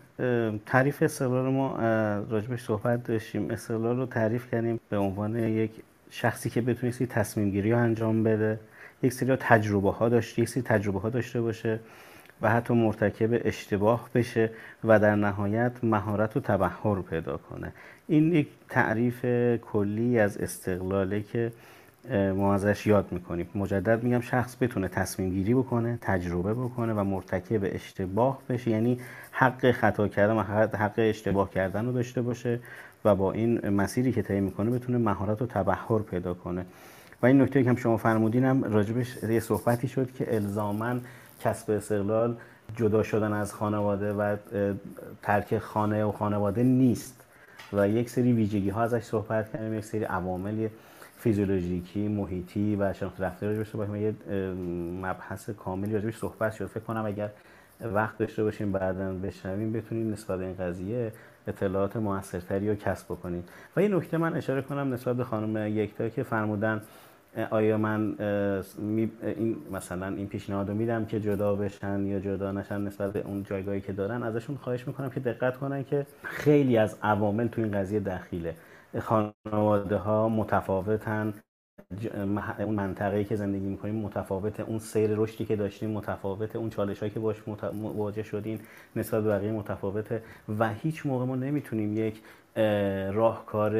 تعریف 0.65 1.03
استقلال 1.03 1.51
ما 1.51 1.75
راجبش 2.29 2.61
صحبت 2.63 3.03
داشتیم. 3.03 3.51
استقلال 3.51 3.97
رو 3.97 4.05
تعریف 4.05 4.51
کردیم 4.51 4.79
به 4.89 4.97
عنوان 4.97 5.35
یک 5.35 5.71
شخصی 6.09 6.49
که 6.49 6.61
بتونه 6.61 6.91
تصمیم 6.91 7.49
گیری 7.49 7.73
انجام 7.73 8.23
بده 8.23 8.59
یک 9.03 9.13
سری 9.13 9.35
تجربه 9.35 9.91
ها 9.91 10.09
داشته 10.09 10.41
یک 10.41 10.49
سری 10.49 10.63
تجربه 10.63 10.99
ها 10.99 11.09
داشته 11.09 11.41
باشه 11.41 11.79
و 12.41 12.49
حتی 12.49 12.73
مرتکب 12.73 13.41
اشتباه 13.45 14.09
بشه 14.15 14.51
و 14.83 14.99
در 14.99 15.15
نهایت 15.15 15.71
مهارت 15.83 16.37
و 16.37 16.39
تبهر 16.39 17.01
پیدا 17.01 17.37
کنه. 17.37 17.73
این 18.07 18.33
یک 18.33 18.47
تعریف 18.69 19.25
کلی 19.61 20.19
از 20.19 20.37
استقلاله 20.37 21.21
که 21.21 21.51
ما 22.11 22.53
ازش 22.53 22.87
یاد 22.87 23.07
می‌کنیم. 23.11 23.49
مجدد 23.55 24.03
میگم 24.03 24.21
شخص 24.21 24.55
بتونه 24.61 24.87
تصمیم 24.87 25.29
گیری 25.29 25.53
بکنه 25.53 25.97
تجربه 26.01 26.53
بکنه 26.53 26.93
و 26.93 27.03
مرتکب 27.03 27.59
اشتباه 27.63 28.39
بشه. 28.49 28.71
یعنی 28.71 28.99
حق 29.31 29.71
خطا 29.71 30.07
کردن 30.07 30.33
و 30.33 30.43
حق 30.77 30.93
اشتباه 30.97 31.49
کردن 31.49 31.85
رو 31.85 31.91
داشته 31.91 32.21
باشه 32.21 32.59
و 33.05 33.15
با 33.15 33.31
این 33.31 33.69
مسیری 33.69 34.11
که 34.11 34.21
طی 34.21 34.39
می‌کنه 34.39 34.71
بتونه 34.71 34.97
مهارت 34.97 35.41
و 35.41 35.45
تبهر 35.45 35.99
پیدا 35.99 36.33
کنه. 36.33 36.65
و 37.21 37.25
این 37.25 37.41
نکته 37.41 37.63
که 37.63 37.69
هم 37.69 37.75
شما 37.75 37.97
فرمودین 37.97 38.45
هم 38.45 38.63
راجبش 38.63 39.23
یه 39.23 39.39
صحبتی 39.39 39.87
شد 39.87 40.13
که 40.13 40.35
الزامن 40.35 41.01
کسب 41.39 41.71
استقلال 41.71 42.35
جدا 42.75 43.03
شدن 43.03 43.33
از 43.33 43.53
خانواده 43.53 44.13
و 44.13 44.35
ترک 45.21 45.57
خانه 45.57 46.03
و 46.03 46.11
خانواده 46.11 46.63
نیست. 46.63 47.25
و 47.73 47.89
یک 47.89 48.09
سری 48.09 48.33
ویژگی 48.33 48.69
ها 48.69 48.83
ازش 48.83 49.03
صحبت 49.03 49.51
کردیم 49.53 49.73
یک 49.73 49.85
سری 49.85 50.03
عوامل 50.03 50.67
فیزیولوژیکی 51.19 52.07
محیطی 52.07 52.75
و 52.75 52.93
شناخت 52.93 53.21
رفتاری 53.21 53.55
راجبش 53.55 53.71
صحبت 53.71 53.89
یه 53.89 54.13
مبحث 55.01 55.49
کاملی 55.49 55.93
راجبش 55.93 56.17
صحبت 56.17 56.53
شد. 56.53 56.65
فکر 56.65 56.83
کنم 56.83 57.05
اگر 57.05 57.29
وقت 57.81 58.17
داشته 58.17 58.43
باشیم 58.43 58.71
بعدا 58.71 59.13
بشنویم 59.13 59.73
بتونیم 59.73 60.11
نسبت 60.11 60.39
به 60.39 60.45
این 60.45 60.55
قضیه 60.55 61.11
اطلاعات 61.47 61.97
موثرتری 61.97 62.69
رو 62.69 62.75
کسب 62.75 63.05
بکنید 63.05 63.49
و 63.75 63.81
یه 63.81 63.87
نکته 63.87 64.17
من 64.17 64.35
اشاره 64.35 64.61
کنم 64.61 64.93
نسبت 64.93 65.15
به 65.15 65.23
خانم 65.23 65.77
یکتا 65.77 66.09
که 66.09 66.23
فرمودن 66.23 66.81
آیا 67.49 67.77
من 67.77 68.15
این 68.19 69.55
مثلا 69.71 70.07
این 70.07 70.27
پیشنهاد 70.27 70.69
رو 70.69 70.75
میدم 70.75 71.05
که 71.05 71.19
جدا 71.19 71.55
بشن 71.55 72.05
یا 72.05 72.19
جدا 72.19 72.51
نشن 72.51 72.81
نسبت 72.81 73.13
به 73.13 73.21
اون 73.25 73.43
جایگاهی 73.43 73.81
که 73.81 73.93
دارن؟ 73.93 74.23
ازشون 74.23 74.55
خواهش 74.55 74.87
می‌کنم 74.87 75.09
که 75.09 75.19
دقت 75.19 75.57
کنن 75.57 75.83
که 75.83 76.05
خیلی 76.23 76.77
از 76.77 76.97
عوامل 77.03 77.47
تو 77.47 77.61
این 77.61 77.71
قضیه 77.71 77.99
دخیله. 77.99 78.55
خانواده 78.99 79.97
ها 79.97 80.29
متفاوتن 80.29 81.33
اون 82.59 82.75
منطقه‌ای 82.75 83.25
که 83.25 83.35
زندگی 83.35 83.65
می‌کنیم 83.65 83.95
متفاوت 83.95 84.59
اون 84.59 84.79
سیر 84.79 85.09
رشدی 85.15 85.45
که 85.45 85.55
داشتیم 85.55 85.89
متفاوت 85.89 86.55
اون 86.55 86.69
چالش 86.69 86.99
هایی 86.99 87.11
که 87.11 87.19
باش 87.19 87.37
مواجه 87.73 88.23
شدیم 88.23 88.59
نسبت 88.95 89.23
به 89.23 89.29
بقیه 89.29 89.51
متفاوته 89.51 90.23
و 90.59 90.73
هیچ 90.73 91.05
موقع 91.05 91.25
ما 91.25 91.35
نمی‌تونیم 91.35 91.97
یک 91.97 92.21
راهکار 93.13 93.73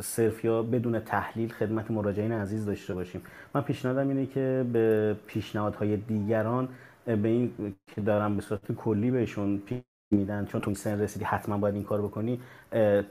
صرف 0.00 0.44
یا 0.44 0.62
بدون 0.62 1.00
تحلیل 1.00 1.52
خدمت 1.52 1.90
مراجعین 1.90 2.32
عزیز 2.32 2.66
داشته 2.66 2.94
باشیم. 2.94 3.22
من 3.54 3.60
پیشنهادم 3.60 4.08
اینه 4.08 4.26
که 4.26 4.66
به 4.72 5.16
پیشنهادهای 5.26 5.96
دیگران 5.96 6.68
به 7.06 7.28
این 7.28 7.74
که 7.94 8.00
دارم 8.00 8.36
به 8.36 8.42
صورت 8.42 8.72
کلی 8.72 9.10
بهشون 9.10 9.62
میدن. 10.10 10.44
چون 10.44 10.60
تو 10.60 10.70
این 10.70 10.74
سن 10.76 11.00
رسیدی 11.00 11.24
حتما 11.24 11.58
باید 11.58 11.74
این 11.74 11.84
کار 11.84 12.02
بکنی 12.02 12.40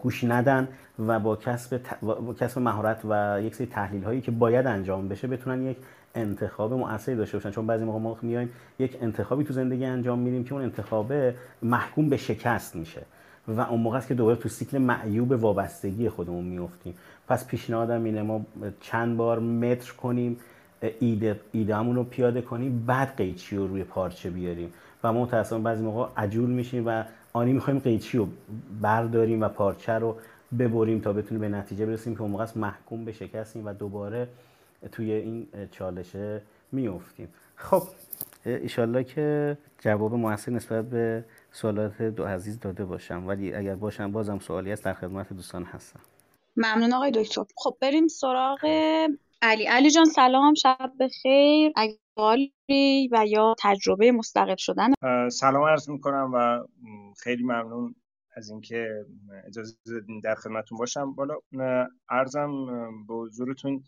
گوش 0.01 0.23
ندن 0.23 0.67
و 0.99 1.19
با 1.19 1.35
کسب 1.35 1.81
با 2.01 2.33
کسب 2.33 2.59
مهارت 2.59 3.01
و 3.09 3.41
یک 3.43 3.55
سری 3.55 3.67
تحلیل 3.67 4.03
هایی 4.03 4.21
که 4.21 4.31
باید 4.31 4.67
انجام 4.67 5.07
بشه 5.07 5.27
بتونن 5.27 5.65
یک 5.65 5.77
انتخاب 6.15 6.73
مؤثری 6.73 7.15
داشته 7.15 7.37
باشن. 7.37 7.51
چون 7.51 7.67
بعضی 7.67 7.83
موقع 7.83 7.99
ما 7.99 8.17
میایم 8.21 8.49
یک 8.79 8.97
انتخابی 9.01 9.43
تو 9.43 9.53
زندگی 9.53 9.85
انجام 9.85 10.19
میدیم 10.19 10.43
که 10.43 10.53
اون 10.53 10.63
انتخاب 10.63 11.13
محکوم 11.61 12.09
به 12.09 12.17
شکست 12.17 12.75
میشه 12.75 13.01
و 13.47 13.61
اون 13.61 13.81
موقع 13.81 13.97
است 13.97 14.07
که 14.07 14.13
دوباره 14.13 14.37
تو 14.37 14.49
سیکل 14.49 14.77
معیوب 14.77 15.31
وابستگی 15.31 16.09
خودمون 16.09 16.45
میفتیم 16.45 16.93
پس 17.27 17.47
پیشنهادم 17.47 18.03
اینه 18.03 18.21
ما 18.21 18.45
چند 18.81 19.17
بار 19.17 19.39
متر 19.39 19.93
کنیم 19.93 20.37
ایده 20.99 21.39
ایده 21.51 21.77
رو 21.77 22.03
پیاده 22.03 22.41
کنیم 22.41 22.83
بعد 22.87 23.17
قیچی 23.17 23.55
رو 23.55 23.67
روی 23.67 23.83
پارچه 23.83 24.29
بیاریم. 24.29 24.73
و 25.05 25.13
ما 25.13 25.23
متاسفانه 25.23 25.63
بعضی 25.63 25.83
موقع 25.83 26.07
عجول 26.17 26.49
میشیم 26.49 26.87
و 26.87 27.03
آنی 27.33 27.53
می‌خوایم 27.53 27.79
قیچی 27.79 28.17
رو 28.17 28.27
برداریم 28.81 29.41
و 29.41 29.49
پارچه 29.49 29.93
رو 29.93 30.15
ببریم 30.59 30.99
تا 30.99 31.13
بتونیم 31.13 31.41
به 31.41 31.57
نتیجه 31.57 31.85
برسیم 31.85 32.15
که 32.15 32.21
اون 32.21 32.31
موقع 32.31 32.45
محکوم 32.55 33.05
به 33.05 33.11
شکستیم 33.11 33.65
و 33.65 33.73
دوباره 33.73 34.27
توی 34.91 35.11
این 35.11 35.47
چالشه 35.71 36.41
میفتیم 36.71 37.27
خب 37.55 37.83
ایشالله 38.45 39.03
که 39.03 39.57
جواب 39.79 40.13
موثر 40.13 40.51
نسبت 40.51 40.85
به 40.85 41.23
سوالات 41.51 42.01
دو 42.01 42.23
عزیز 42.25 42.59
داده 42.59 42.85
باشم. 42.85 43.27
ولی 43.27 43.53
اگر 43.53 43.75
باشم 43.75 44.11
بازم 44.11 44.39
سوالی 44.39 44.71
است 44.71 44.83
در 44.83 44.93
خدمت 44.93 45.33
دوستان 45.33 45.63
هستم. 45.63 45.99
ممنون 46.57 46.93
آقای 46.93 47.11
دکتر. 47.11 47.43
خب 47.57 47.77
بریم 47.81 48.07
سراغ 48.07 48.59
علی. 49.41 49.65
علی 49.65 49.91
جان 49.91 50.05
سلام 50.05 50.53
شب 50.53 50.91
بخیر. 50.99 51.71
سوالی 52.15 53.09
و 53.11 53.25
یا 53.27 53.55
تجربه 53.59 54.11
مستقل 54.11 54.55
شدن 54.57 54.89
سلام 55.29 55.63
عرض 55.63 55.89
می‌کنم 55.89 56.31
و 56.33 56.67
خیلی 57.23 57.43
ممنون 57.43 57.95
از 58.35 58.49
اینکه 58.49 59.05
اجازه 59.47 59.75
دادین 59.85 60.19
در 60.19 60.35
خدمتون 60.35 60.77
باشم. 60.77 61.13
بالا 61.15 61.35
ارزم 62.09 62.51
به 63.07 63.13
حضورتون 63.13 63.83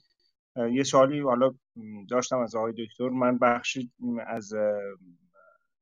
یه 0.71 0.83
سوالی 0.83 1.19
حالا 1.19 1.53
داشتم 2.09 2.39
از 2.39 2.55
آقای 2.55 2.73
دکتر. 2.77 3.09
من 3.09 3.37
بخشی 3.37 3.91
از 4.27 4.53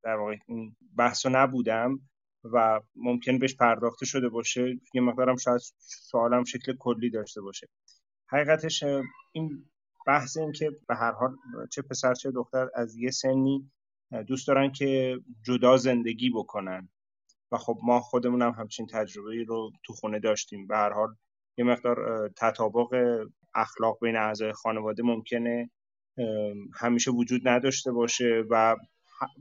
در 0.03 0.15
واقع 0.15 0.35
این 0.47 0.75
بحث 0.97 1.25
نبودم 1.25 1.99
و 2.43 2.79
ممکن 2.95 3.39
بهش 3.39 3.55
پرداخته 3.55 4.05
شده 4.05 4.29
باشه. 4.29 4.79
یه 4.93 5.01
مقدارم 5.01 5.35
شاید 5.35 5.61
سوالم 5.77 6.43
شکل 6.43 6.73
کلی 6.79 7.09
داشته 7.09 7.41
باشه. 7.41 7.67
حقیقتش 8.27 8.83
این 9.31 9.65
بحث 10.07 10.37
این 10.37 10.51
که 10.51 10.71
به 10.87 10.95
هر 10.95 11.11
حال 11.11 11.37
چه 11.71 11.81
پسر 11.81 12.13
چه 12.13 12.31
دختر 12.31 12.69
از 12.75 12.95
یه 12.95 13.11
سنی 13.11 13.71
دوست 14.27 14.47
دارن 14.47 14.71
که 14.71 15.19
جدا 15.45 15.77
زندگی 15.77 16.29
بکنن. 16.29 16.89
و 17.51 17.57
خب 17.57 17.79
ما 17.83 17.99
خودمون 17.99 18.41
هم 18.41 18.51
همچین 18.51 18.87
تجربه 18.87 19.43
رو 19.47 19.71
تو 19.85 19.93
خونه 19.93 20.19
داشتیم. 20.19 20.67
به 20.67 20.75
هر 20.77 20.93
حال 20.93 21.15
یه 21.57 21.65
مقدار 21.65 22.29
تطابق 22.37 23.21
اخلاق 23.55 23.97
بین 24.01 24.15
اعضای 24.15 24.53
خانواده 24.53 25.03
ممکنه 25.03 25.69
همیشه 26.73 27.11
وجود 27.11 27.47
نداشته 27.47 27.91
باشه 27.91 28.43
و 28.49 28.75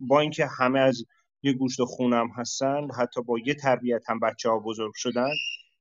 با 0.09 0.21
اینکه 0.21 0.47
همه 0.59 0.81
از 0.81 1.05
یه 1.43 1.53
گوشت 1.53 1.85
خونم 1.85 2.29
هستن 2.37 2.89
حتی 2.99 3.23
با 3.23 3.39
یه 3.39 3.55
تربیت 3.55 4.11
هم 4.11 4.21
بچه 4.21 4.51
ها 4.51 4.59
بزرگ 4.59 4.93
شدن 4.95 5.31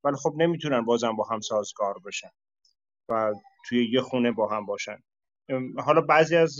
ولی 0.04 0.16
خب 0.16 0.34
نمی‌تونن 0.38 0.82
بازم 0.82 1.16
با 1.16 1.24
هم 1.32 1.40
سازگار 1.40 1.96
بشن. 2.06 2.30
و 3.10 3.34
توی 3.66 3.92
یه 3.92 4.02
خونه 4.02 4.32
با 4.32 4.48
هم 4.48 4.66
باشن. 4.66 4.98
حالا 5.78 6.02
بعضی 6.02 6.36
از 6.36 6.60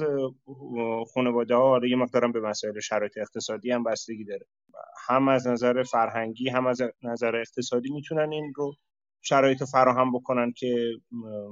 خانواده 1.14 1.56
ها 1.56 1.82
یه 1.90 1.96
مقدارم 1.96 2.32
به 2.32 2.42
مسائل 2.42 2.80
شرایط 2.80 3.18
اقتصادی 3.18 3.72
هم 3.72 3.84
بستگی 3.84 4.24
داره. 4.24 4.46
هم 5.08 5.28
از 5.28 5.48
نظر 5.48 5.84
فرهنگی 5.84 6.50
هم 6.50 6.68
از 6.68 6.82
نظر 7.04 7.36
اقتصادی 7.36 7.94
می‌تونن 7.94 8.32
این 8.32 8.54
رو 8.56 8.76
شرایط 9.22 9.64
فراهم 9.64 10.12
بکنن 10.14 10.52
که 10.52 10.92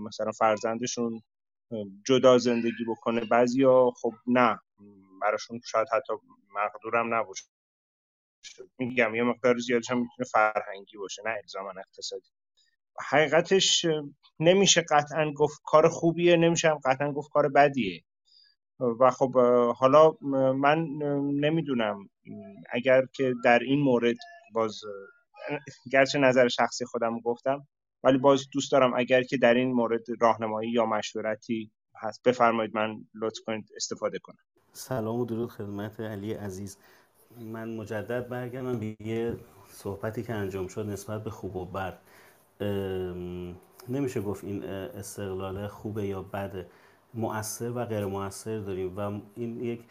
مثلا 0.06 0.32
فرزندشون 0.32 1.22
جدا 2.08 2.38
زندگی 2.38 2.86
بکنه. 2.88 3.26
بعضیا 3.26 3.92
خب 4.02 4.14
نه 4.28 4.60
براشون 5.22 5.60
شاید 5.66 5.88
حتی 5.94 6.14
مقدورم 6.56 7.14
نباشه. 7.14 7.46
میگم 8.78 9.16
یه 9.16 9.24
مقدار 9.24 9.58
زیادش 9.58 9.92
هم 9.92 10.00
می‌تونه 10.02 10.28
فرهنگی 10.32 10.98
باشه 10.98 11.22
نه 11.26 11.32
الزاما 11.44 11.74
اقتصادی. 11.80 12.30
حقیقتش 13.00 13.86
نمیشه 14.40 14.86
قطعا 14.90 15.32
گفت 15.32 15.62
کار 15.66 15.90
خوبیه 15.90 16.36
نمیشه 16.36 16.70
هم 16.70 16.80
قطعا 16.86 17.12
گفت 17.12 17.30
کار 17.32 17.50
بدیه. 17.50 18.04
و 19.00 19.12
خب 19.12 19.38
حالا 19.76 20.12
من 20.52 20.88
نمی‌دونم 21.40 22.10
اگر 22.70 23.06
که 23.14 23.34
در 23.44 23.60
این 23.60 23.80
مورد 23.80 24.16
باز 24.54 24.82
گرچه 25.92 26.20
نظر 26.20 26.48
شخصی 26.48 26.86
خودم 26.86 27.20
گفتم 27.20 27.68
ولی 28.04 28.18
باز 28.18 28.48
دوست 28.54 28.72
دارم 28.72 28.94
اگر 28.94 29.24
که 29.24 29.38
در 29.38 29.54
این 29.54 29.72
مورد 29.72 30.02
راهنمایی 30.20 30.72
یا 30.72 30.86
مشورتی 30.86 31.72
هست 31.96 32.24
بفرمایید 32.26 32.76
من 32.76 33.06
لطف 33.22 33.40
کنید 33.46 33.70
استفاده 33.76 34.20
کنم. 34.20 34.38
سلام 34.74 35.20
و 35.20 35.26
درود 35.26 35.50
خدمت 35.50 36.00
علی 36.00 36.34
عزیز. 36.34 36.78
من 37.40 37.76
مجدد 37.76 38.28
برگردم 38.28 38.80
به 38.80 38.96
یه 39.00 39.36
صحبتی 39.70 40.24
که 40.24 40.34
انجام 40.34 40.68
شد 40.68 40.86
نسبت 40.86 41.24
به 41.24 41.30
خوب 41.30 41.56
و 41.56 41.66
بد. 41.66 42.00
نمیشه 43.90 44.22
گفت 44.22 44.44
این 44.44 44.64
استقلال 44.64 45.68
خوبه 45.68 46.08
یا 46.08 46.22
بده. 46.22 46.66
مؤثر 47.14 47.72
و 47.72 47.86
غیر 47.86 48.06
مؤثر 48.06 48.60
داریم 48.60 48.98
و 48.98 49.20
این 49.36 49.64
یک 49.64 49.82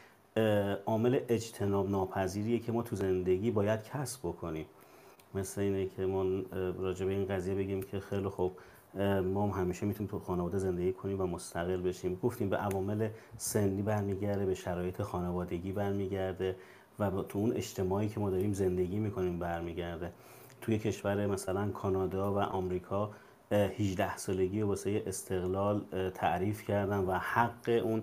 عامل 0.87 1.21
اجتناب 1.29 1.91
ناپذیریه 1.91 2.59
که 2.59 2.73
ما 2.73 2.83
تو 2.83 2.97
زندگی 2.97 3.51
باید 3.51 3.85
کسب 3.85 4.21
بکنیم. 4.21 4.67
مثل 5.35 5.61
اینه 5.61 5.87
که 5.87 6.07
ما 6.07 6.25
راجع 6.79 7.07
به 7.07 7.13
این 7.13 7.27
قضیه 7.27 7.55
بگیم 7.55 7.83
که 7.83 8.01
خیلی 8.01 8.29
خوب 8.29 8.53
ما 9.25 9.49
هم 9.49 9.61
همیشه 9.61 9.87
می‌تونیم 9.87 10.11
تو 10.11 10.19
خانواده 10.19 10.59
زندگی 10.59 10.93
کنیم 10.93 11.21
و 11.21 11.27
مستقل 11.27 11.81
بشیم. 11.81 12.19
گفتیم 12.23 12.49
به 12.49 12.57
عوامل 12.57 13.09
سنی 13.37 13.83
برمیگرده 13.83 14.47
به 14.47 14.55
شرایط 14.55 15.03
خانوادگی 15.03 15.73
برمیگرده 15.73 16.57
و 16.99 17.11
تو 17.11 17.39
اون 17.39 17.53
اجتماعی 17.53 18.09
که 18.09 18.21
ما 18.21 18.31
داریم 18.31 18.53
زندگی 18.53 18.99
می‌کنیم 18.99 19.39
برمیگرده. 19.39 20.13
توی 20.61 20.79
کشور 20.79 21.27
مثلا 21.27 21.69
کانادا 21.71 22.35
و 22.35 22.39
آمریکا 22.39 23.11
18 23.53 24.17
سالگی 24.17 24.63
واسه 24.63 25.03
استقلال 25.07 25.81
تعریف 26.15 26.63
کردن 26.63 26.99
و 26.99 27.13
حق 27.13 27.81
اون 27.85 28.03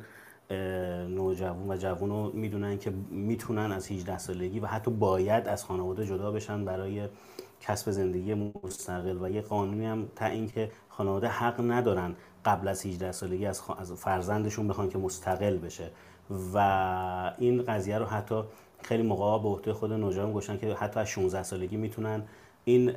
نوجوان 1.09 1.69
و 1.69 1.77
جوان 1.77 2.09
رو 2.09 2.31
می‌دونن 2.33 2.77
که 2.77 2.93
می‌تونن 3.09 3.71
از 3.71 3.91
18 3.91 4.17
سالگی 4.17 4.59
و 4.59 4.65
حتی 4.65 4.91
باید 4.91 5.47
از 5.47 5.63
خانواده 5.63 6.05
جدا 6.05 6.31
بشن 6.31 6.65
برای 6.65 7.07
کسب 7.61 7.91
زندگی 7.91 8.51
مستقل. 8.63 9.17
و 9.21 9.29
یه 9.29 9.41
قانونی 9.41 9.85
هم 9.85 10.07
تعیین 10.15 10.47
که 10.47 10.71
خانواده 10.89 11.27
حق 11.27 11.71
ندارن 11.71 12.15
قبل 12.45 12.67
از 12.67 12.85
18 12.85 13.11
سالگی 13.11 13.45
از, 13.45 13.61
فرزندشون 13.95 14.67
بخوان 14.67 14.89
که 14.89 14.97
مستقل 14.97 15.57
بشه. 15.57 15.91
و 16.53 16.57
این 17.37 17.63
قضیه 17.63 17.97
رو 17.97 18.05
حتی 18.05 18.43
خیلی 18.83 19.03
موقع 19.03 19.43
به 19.43 19.49
عهده 19.49 19.73
خود 19.73 19.93
نوجوان 19.93 20.31
گوشن 20.31 20.57
که 20.57 20.73
حتی 20.73 20.99
از 20.99 21.07
16 21.07 21.43
سالگی 21.43 21.77
می‌تونن 21.77 22.23
این 22.67 22.91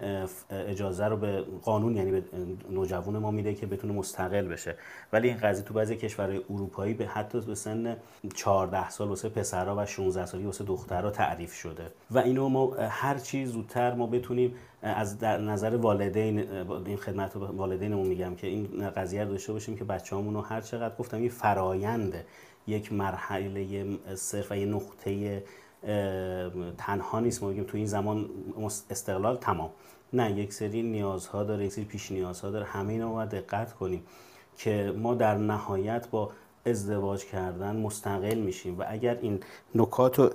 اجازه 0.51 1.05
رو 1.05 1.17
به 1.17 1.45
قانون 1.63 1.97
یعنی 1.97 2.11
به 2.11 2.23
نوجوان 2.71 3.19
ما 3.19 3.31
میده 3.31 3.55
که 3.55 3.67
بتونه 3.67 3.93
مستقل 3.93 4.49
بشه. 4.49 4.77
ولی 5.13 5.29
این 5.29 5.37
قضیه 5.37 5.65
تو 5.65 5.75
بعضی 5.75 5.97
کشورهای 5.97 6.41
اروپایی 6.51 6.95
به 6.95 7.07
حتی 7.07 7.41
به 7.41 7.55
سن 7.55 7.97
14 8.35 8.91
سال 8.91 9.09
واسه 9.09 9.29
پسرها 9.29 9.75
و 9.79 9.87
16 9.87 10.27
سالی 10.27 10.45
واسه 10.45 10.65
دخترها 10.65 11.11
تعریف 11.11 11.55
شده. 11.55 11.87
و 12.11 12.19
اینو 12.19 12.49
ما 12.49 12.75
هر 12.75 13.19
چی 13.19 13.47
زودتر 13.47 13.95
ما 13.95 14.07
بتونیم 14.07 14.55
از 14.83 15.19
در 15.19 15.39
نظر 15.39 15.77
والدین 15.77 16.39
این 16.87 16.97
خدمت 16.97 17.37
والدینمون 17.37 18.07
میگم 18.07 18.35
که 18.35 18.47
این 18.47 18.91
قضیه 18.91 19.25
رو 19.25 19.31
داشته 19.31 19.53
باشیم 19.53 19.77
که 19.77 19.85
بچه‌هامون 19.85 20.35
رو 20.35 20.41
هر 20.41 20.61
چقدر 20.61 20.95
گفتم 20.97 21.23
یه 21.23 21.31
فراینده 21.31 22.25
یک 22.67 22.93
مرحله 22.93 23.87
صرف 24.15 24.53
و 24.53 24.57
یه 24.57 24.67
نقطه 24.67 25.43
تنها 26.78 27.20
نیست. 27.20 27.43
ما 27.43 27.48
بگیم 27.48 27.65
تو 27.65 27.77
این 27.77 27.86
زمان 27.86 28.31
استقلال 28.90 29.36
تمام. 29.36 29.70
نه 30.12 30.32
یک 30.32 30.52
سری 30.52 30.82
نیازها 30.82 31.44
داره 31.44 31.65
یک 31.65 31.73
سری 31.73 31.85
پیش 31.85 32.12
نیازها 32.12 32.51
داره. 32.51 32.65
همه 32.65 32.93
اینا 32.93 33.12
باید 33.12 33.28
دقت 33.28 33.73
کنیم 33.73 34.02
که 34.57 34.94
ما 34.98 35.15
در 35.15 35.35
نهایت 35.35 36.09
با 36.11 36.31
ازدواج 36.66 37.24
کردن 37.24 37.77
مستقل 37.77 38.39
میشیم 38.39 38.78
و 38.78 38.85
اگر 38.89 39.19
این 39.20 39.40
نکات 39.74 40.19
رو 40.19 40.28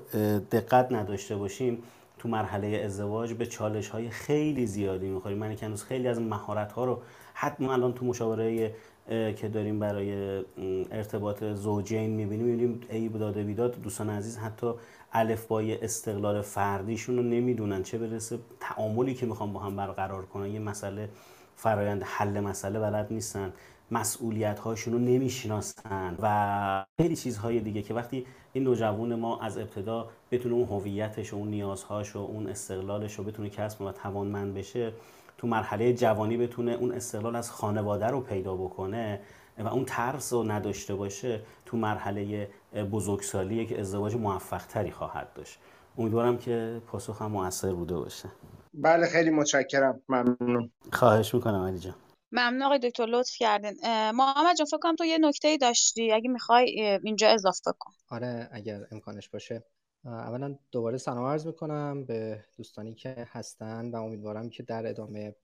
دقت 0.52 0.92
نداشته 0.92 1.36
باشیم 1.36 1.84
تو 2.18 2.30
مرحله 2.30 2.82
ازدواج 2.86 3.34
به 3.34 3.46
چالش 3.46 3.90
های 3.90 4.10
خیلی 4.10 4.66
زیادی 4.66 5.10
می‌خوریم. 5.10 5.38
من 5.38 5.56
کنوز 5.56 5.84
خیلی 5.84 6.08
از 6.08 6.22
مهارت 6.22 6.72
ها 6.72 6.86
رو 6.86 7.02
حتما 7.34 7.74
الان 7.74 7.94
تو 7.94 8.06
مشاوره 8.06 8.74
که 9.08 9.50
داریم 9.54 9.80
برای 9.80 10.44
ارتباط 10.92 11.44
زوجین 11.44 12.10
می‌بینیم 12.10 12.46
می‌بینیم 12.46 12.82
ای 12.90 13.10
داده 13.10 13.44
بیداد 13.44 13.82
دوستان 13.82 14.10
عزیز 14.10 14.38
حتی 14.38 14.74
الفبای 15.18 15.84
استقلال 15.84 16.42
فردیشون 16.42 17.18
رو 17.18 17.24
نمی‌دونن. 17.24 17.84
چه 17.84 17.98
برسه 17.98 18.40
تعاملی 18.60 19.14
که 19.14 19.26
می‌خوام 19.26 19.54
با 19.54 19.60
هم 19.60 19.76
برقرار 19.76 20.26
کنن. 20.26 20.48
یه 20.48 20.60
مسئله 20.60 21.10
فرایند 21.56 22.04
حل 22.04 22.40
مسئله 22.40 22.80
بلد 22.80 23.08
نیستن. 23.12 23.54
مسئولیت 23.92 24.60
هاشون 24.60 24.94
رو 24.94 25.00
نمی‌شناسن. 25.00 26.18
و 26.22 26.86
خیلی 27.02 27.16
چیزهای 27.16 27.60
دیگه 27.60 27.82
که 27.82 27.94
وقتی 27.94 28.26
این 28.54 28.64
نوجوان 28.64 29.16
ما 29.16 29.40
از 29.40 29.58
ابتدا 29.58 30.10
بتونه 30.32 30.56
اون 30.56 30.68
هویتش 30.68 31.34
و 31.34 31.36
اون 31.36 31.48
نیازهاش 31.48 32.16
و 32.16 32.20
اون 32.20 32.48
استقلالش 32.48 33.14
رو 33.14 33.24
بتونه 33.24 33.50
کسب 33.50 33.82
و 33.82 33.92
توانمند 33.92 34.54
بشه 34.54 34.94
تو 35.38 35.48
مرحله 35.48 35.94
جوانی 35.94 36.38
بتونه 36.38 36.72
اون 36.72 36.92
استقلال 36.92 37.36
از 37.36 37.52
خانواده 37.52 38.08
رو 38.08 38.22
پیدا 38.22 38.56
بکنه 38.56 39.20
و 39.58 39.68
اون 39.68 39.86
ترس 39.86 40.34
رو 40.34 40.52
نداشته 40.52 40.96
باشه 40.96 41.42
تو 41.66 41.78
مرحله 41.78 42.50
بزرگسالی 42.84 43.66
که 43.66 43.80
ازدواج 43.80 44.16
موفق 44.16 44.66
تری 44.66 44.92
خواهد 44.92 45.34
داشت. 45.34 45.60
امیدوارم 45.98 46.38
که 46.38 46.82
پاسخ 46.88 47.22
هم 47.22 47.32
موثر 47.32 47.74
بوده 47.74 47.96
باشه. 47.96 48.30
بله 48.74 49.08
خیلی 49.08 49.30
متشکرم. 49.30 50.02
ممنون. 50.10 50.72
خواهش 50.94 51.36
می‌کنم 51.36 51.62
علی 51.62 51.80
جان. 51.80 51.96
ممنون 52.32 52.62
آقای 52.62 52.80
دکتر 52.80 53.06
لطف 53.06 53.36
کردین. 53.38 53.74
محمد 54.12 54.56
جان 54.56 54.66
فکر 54.66 54.78
کنم 54.78 54.96
تو 54.96 55.06
یه 55.06 55.18
نکته 55.18 55.58
داشتی. 55.58 56.12
اگه 56.12 56.30
می‌خوای 56.30 57.00
اینجا 57.04 57.30
اضافه 57.30 57.72
کن. 57.80 57.92
آره 58.10 58.50
اگر 58.52 58.88
امکانش 58.92 59.30
باشه. 59.30 59.64
اولا 60.06 60.56
دوباره 60.72 60.98
سلام 60.98 61.26
عرض 61.26 61.48
می‌کنم 61.48 62.06
به 62.06 62.46
دوستانی 62.58 62.94
که 62.94 63.28
هستن 63.32 63.92
و 63.92 63.96
امیدوارم 63.96 64.50
که 64.50 64.64
در 64.64 64.88
ادامه 64.88 65.36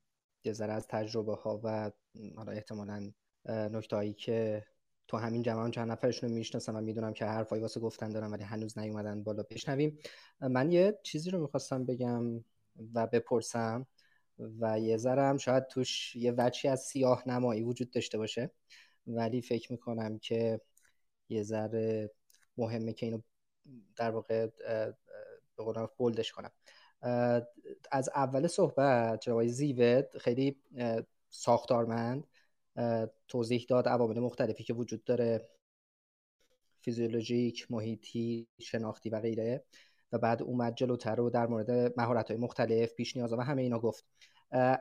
یه 0.44 0.54
ذره 0.54 0.74
از 0.74 0.88
تجربه 0.88 1.36
ها 1.36 1.62
و 1.64 1.92
حالا 2.38 2.52
احتمالا 2.52 3.12
نکته 3.50 3.96
هایی 3.96 4.14
که 4.14 4.64
تو 5.12 5.18
همین 5.18 5.48
هم 5.48 5.72
چند 5.72 5.92
نفرشون 5.92 6.30
رو 6.30 6.36
می‌شناسم 6.36 6.76
و 6.76 6.82
می‌دونم 6.82 7.14
که 7.14 7.26
حرفایی 7.26 7.62
واسه 7.62 7.80
گفتن 7.80 8.10
دارم 8.10 8.32
ولی 8.32 8.44
هنوز 8.44 8.78
نیومدن 8.78 9.24
بالا 9.24 9.44
بشنویم. 9.44 10.00
من 10.42 10.72
یه 10.72 11.00
چیزی 11.04 11.30
رو 11.30 11.42
می‌خواستم 11.42 11.86
بگم 11.86 12.44
و 12.94 13.08
بپرسم 13.08 13.88
و 14.60 14.80
یه 14.80 14.98
ذره 14.98 15.38
شاید 15.38 15.68
توش 15.68 16.16
یه 16.16 16.32
وچی 16.32 16.68
از 16.68 16.82
سیاه 16.82 17.24
نمایی 17.28 17.62
وجود 17.62 17.92
داشته 17.92 18.18
باشه 18.18 18.52
ولی 19.08 19.42
فکر 19.42 19.72
می‌کنم 19.72 20.20
که 20.20 20.62
یه 21.30 21.44
ذره 21.44 22.12
مهمه 22.58 22.94
که 22.94 23.06
اینو 23.06 23.22
در 23.96 24.12
واقع 24.12 24.48
به 25.58 25.64
قولم 25.64 25.90
بولدش 25.98 26.32
کنم. 26.32 26.52
از 27.92 28.10
اول 28.16 28.48
صحبت 28.48 29.22
جناب 29.22 29.48
زیوت 29.48 30.18
خیلی 30.18 30.62
ساختارمند 31.30 32.28
توضیح 33.28 33.66
داد 33.70 33.88
عوامل 33.88 34.20
مختلفی 34.20 34.64
که 34.64 34.74
وجود 34.74 35.04
داره. 35.04 35.50
فیزیولوژیک 36.82 37.72
محیطی 37.72 38.48
شناختی 38.60 39.10
و 39.10 39.20
غیره. 39.20 39.64
و 40.12 40.18
بعد 40.18 40.44
اومد 40.44 40.76
جلوتر 40.76 41.16
رو 41.16 41.30
در 41.30 41.48
مورد 41.48 42.00
مهارت 42.00 42.32
های 42.32 42.40
مختلف 42.40 42.94
پیش 42.94 43.18
نیاز 43.18 43.34
و 43.34 43.42
همه 43.42 43.62
اینا 43.62 43.80
گفت. 43.80 44.06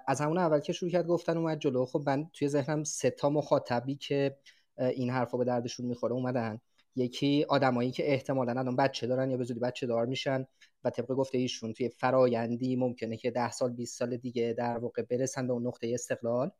از 0.07 0.21
همون 0.21 0.39
اول 0.39 0.61
که 0.61 0.73
شروع 0.73 0.91
کرد 0.91 1.07
گفتن 1.07 1.37
اومد 1.37 1.59
جلو. 1.59 1.87
خب 1.87 2.03
من 2.07 2.31
توی 2.33 2.49
ذهنم 2.49 2.85
سه 2.85 3.11
تا 3.11 3.31
مخاطبی 3.31 3.97
که 3.97 4.37
این 4.79 5.11
حرفا 5.11 5.39
به 5.39 5.45
دردشون 5.45 5.87
می‌خوره 5.87 6.13
اومدن. 6.13 6.61
یکی 6.97 7.45
آدمایی 7.49 7.91
که 7.91 8.13
احتمالا 8.13 8.53
الان 8.53 8.77
بچه 8.77 9.07
دارن 9.07 9.31
یا 9.31 9.37
به 9.37 9.55
بچه 9.55 9.87
دار 9.87 10.07
میشن 10.07 10.47
و 10.85 10.91
طبق 10.91 11.07
گفته 11.07 11.39
ایشون 11.39 11.73
توی 11.73 11.89
فرایندی 11.89 12.77
ممکنه 12.77 13.17
که 13.17 13.31
ده 13.31 13.51
سال 13.51 13.73
20 13.73 13.99
سال 13.99 14.17
دیگه 14.17 14.55
در 14.59 14.79
واقع 14.79 15.03
برسن 15.03 15.47
به 15.47 15.53
اون 15.53 15.67
نقطه 15.67 15.91
استقلال. 15.95 16.51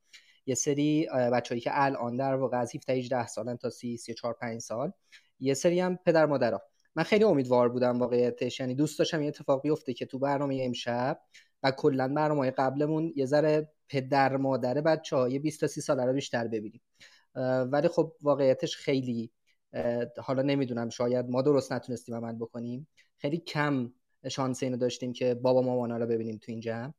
یه 0.47 0.55
سری 0.55 1.09
بچه‌ای 1.33 1.61
که 1.61 1.71
الان 1.75 2.17
در 2.17 2.35
واقع 2.35 2.59
از 2.59 2.75
17 2.75 2.93
18 2.93 3.27
سالن 3.27 3.57
تا 3.57 3.71
30 3.71 3.97
34 3.97 4.35
5 4.35 4.61
سال 4.61 4.93
یه 5.41 5.55
سری 5.55 5.81
هم 5.81 5.97
پدر 5.97 6.27
مادرها. 6.27 6.63
من 6.95 7.03
خیلی 7.03 7.25
امیدوار 7.25 7.69
بودم 7.69 7.99
واقعیتش. 7.99 8.61
یعنی 8.61 8.75
دوست 8.75 8.99
داشتم 8.99 9.19
این 9.19 9.29
اتفاق 9.29 9.63
بیفته 9.63 9.95
که 9.95 10.07
تو 10.07 10.19
برنامه 10.19 10.61
امشب 10.63 11.21
و 11.63 11.71
کلا 11.71 12.09
برنامه 12.09 12.51
قبلمون 12.51 13.13
یه 13.17 13.27
ذره 13.27 13.73
پدر 13.89 14.37
مادر 14.37 14.81
بچه 14.81 15.17
های 15.17 15.39
20 15.39 15.61
تا 15.61 15.67
30 15.67 15.81
ساله 15.81 16.05
رو 16.05 16.13
بیشتر 16.13 16.49
ببینیم. 16.49 16.81
ولی 17.73 17.89
خب 17.89 18.13
واقعیتش 18.23 18.77
خیلی 18.77 19.31
حالا 20.19 20.43
نمی‌دونم 20.43 20.89
شاید 20.89 21.29
ما 21.29 21.43
درست 21.43 21.73
نتونستیم 21.73 22.15
عمل 22.15 22.33
بکنیم. 22.33 22.89
خیلی 23.19 23.39
کم 23.39 23.93
شانس 24.29 24.63
اینو 24.63 24.77
داشتیم 24.77 25.13
که 25.13 25.35
بابا 25.35 25.63
مامانا 25.63 25.97
رو 25.97 26.07
ببینیم 26.07 26.39
تو 26.43 26.53
این 26.53 26.61
جمع. 26.61 26.93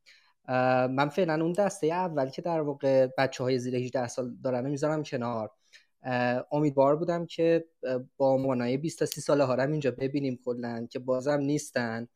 من 0.88 1.08
فعلا 1.08 1.34
اون 1.42 1.52
دسته 1.52 1.86
اول 1.86 2.28
که 2.28 2.42
در 2.42 2.60
واقع 2.60 3.06
بچه 3.18 3.44
های 3.44 3.58
زیر 3.58 3.76
18 3.76 4.08
سال 4.08 4.36
دارن 4.44 4.70
می‌ذارم 4.70 5.02
کنار. 5.02 5.50
امیدوار 6.52 6.96
بودم 6.96 7.26
که 7.26 7.64
با 8.16 8.36
مامانای 8.36 8.76
20 8.76 8.98
تا 8.98 9.06
30 9.06 9.20
ساله 9.20 9.44
ها 9.44 9.62
اینجا 9.62 9.90
ببینیم 9.90 10.38
کلا 10.44 10.86
که 10.90 10.98
بازم 10.98 11.40
نیستن. 11.40 12.08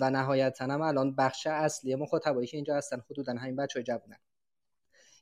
و 0.00 0.10
نهایتا 0.10 0.64
هم 0.64 0.82
الان 0.82 1.16
بخش 1.16 1.46
اصلی 1.46 1.94
مخاطبایی 1.94 2.46
که 2.46 2.56
اینجا 2.56 2.76
هستن 2.76 3.02
حدودا 3.10 3.32
همین 3.32 3.56
بچه 3.56 3.78
های 3.78 3.84
جوونن. 3.84 4.18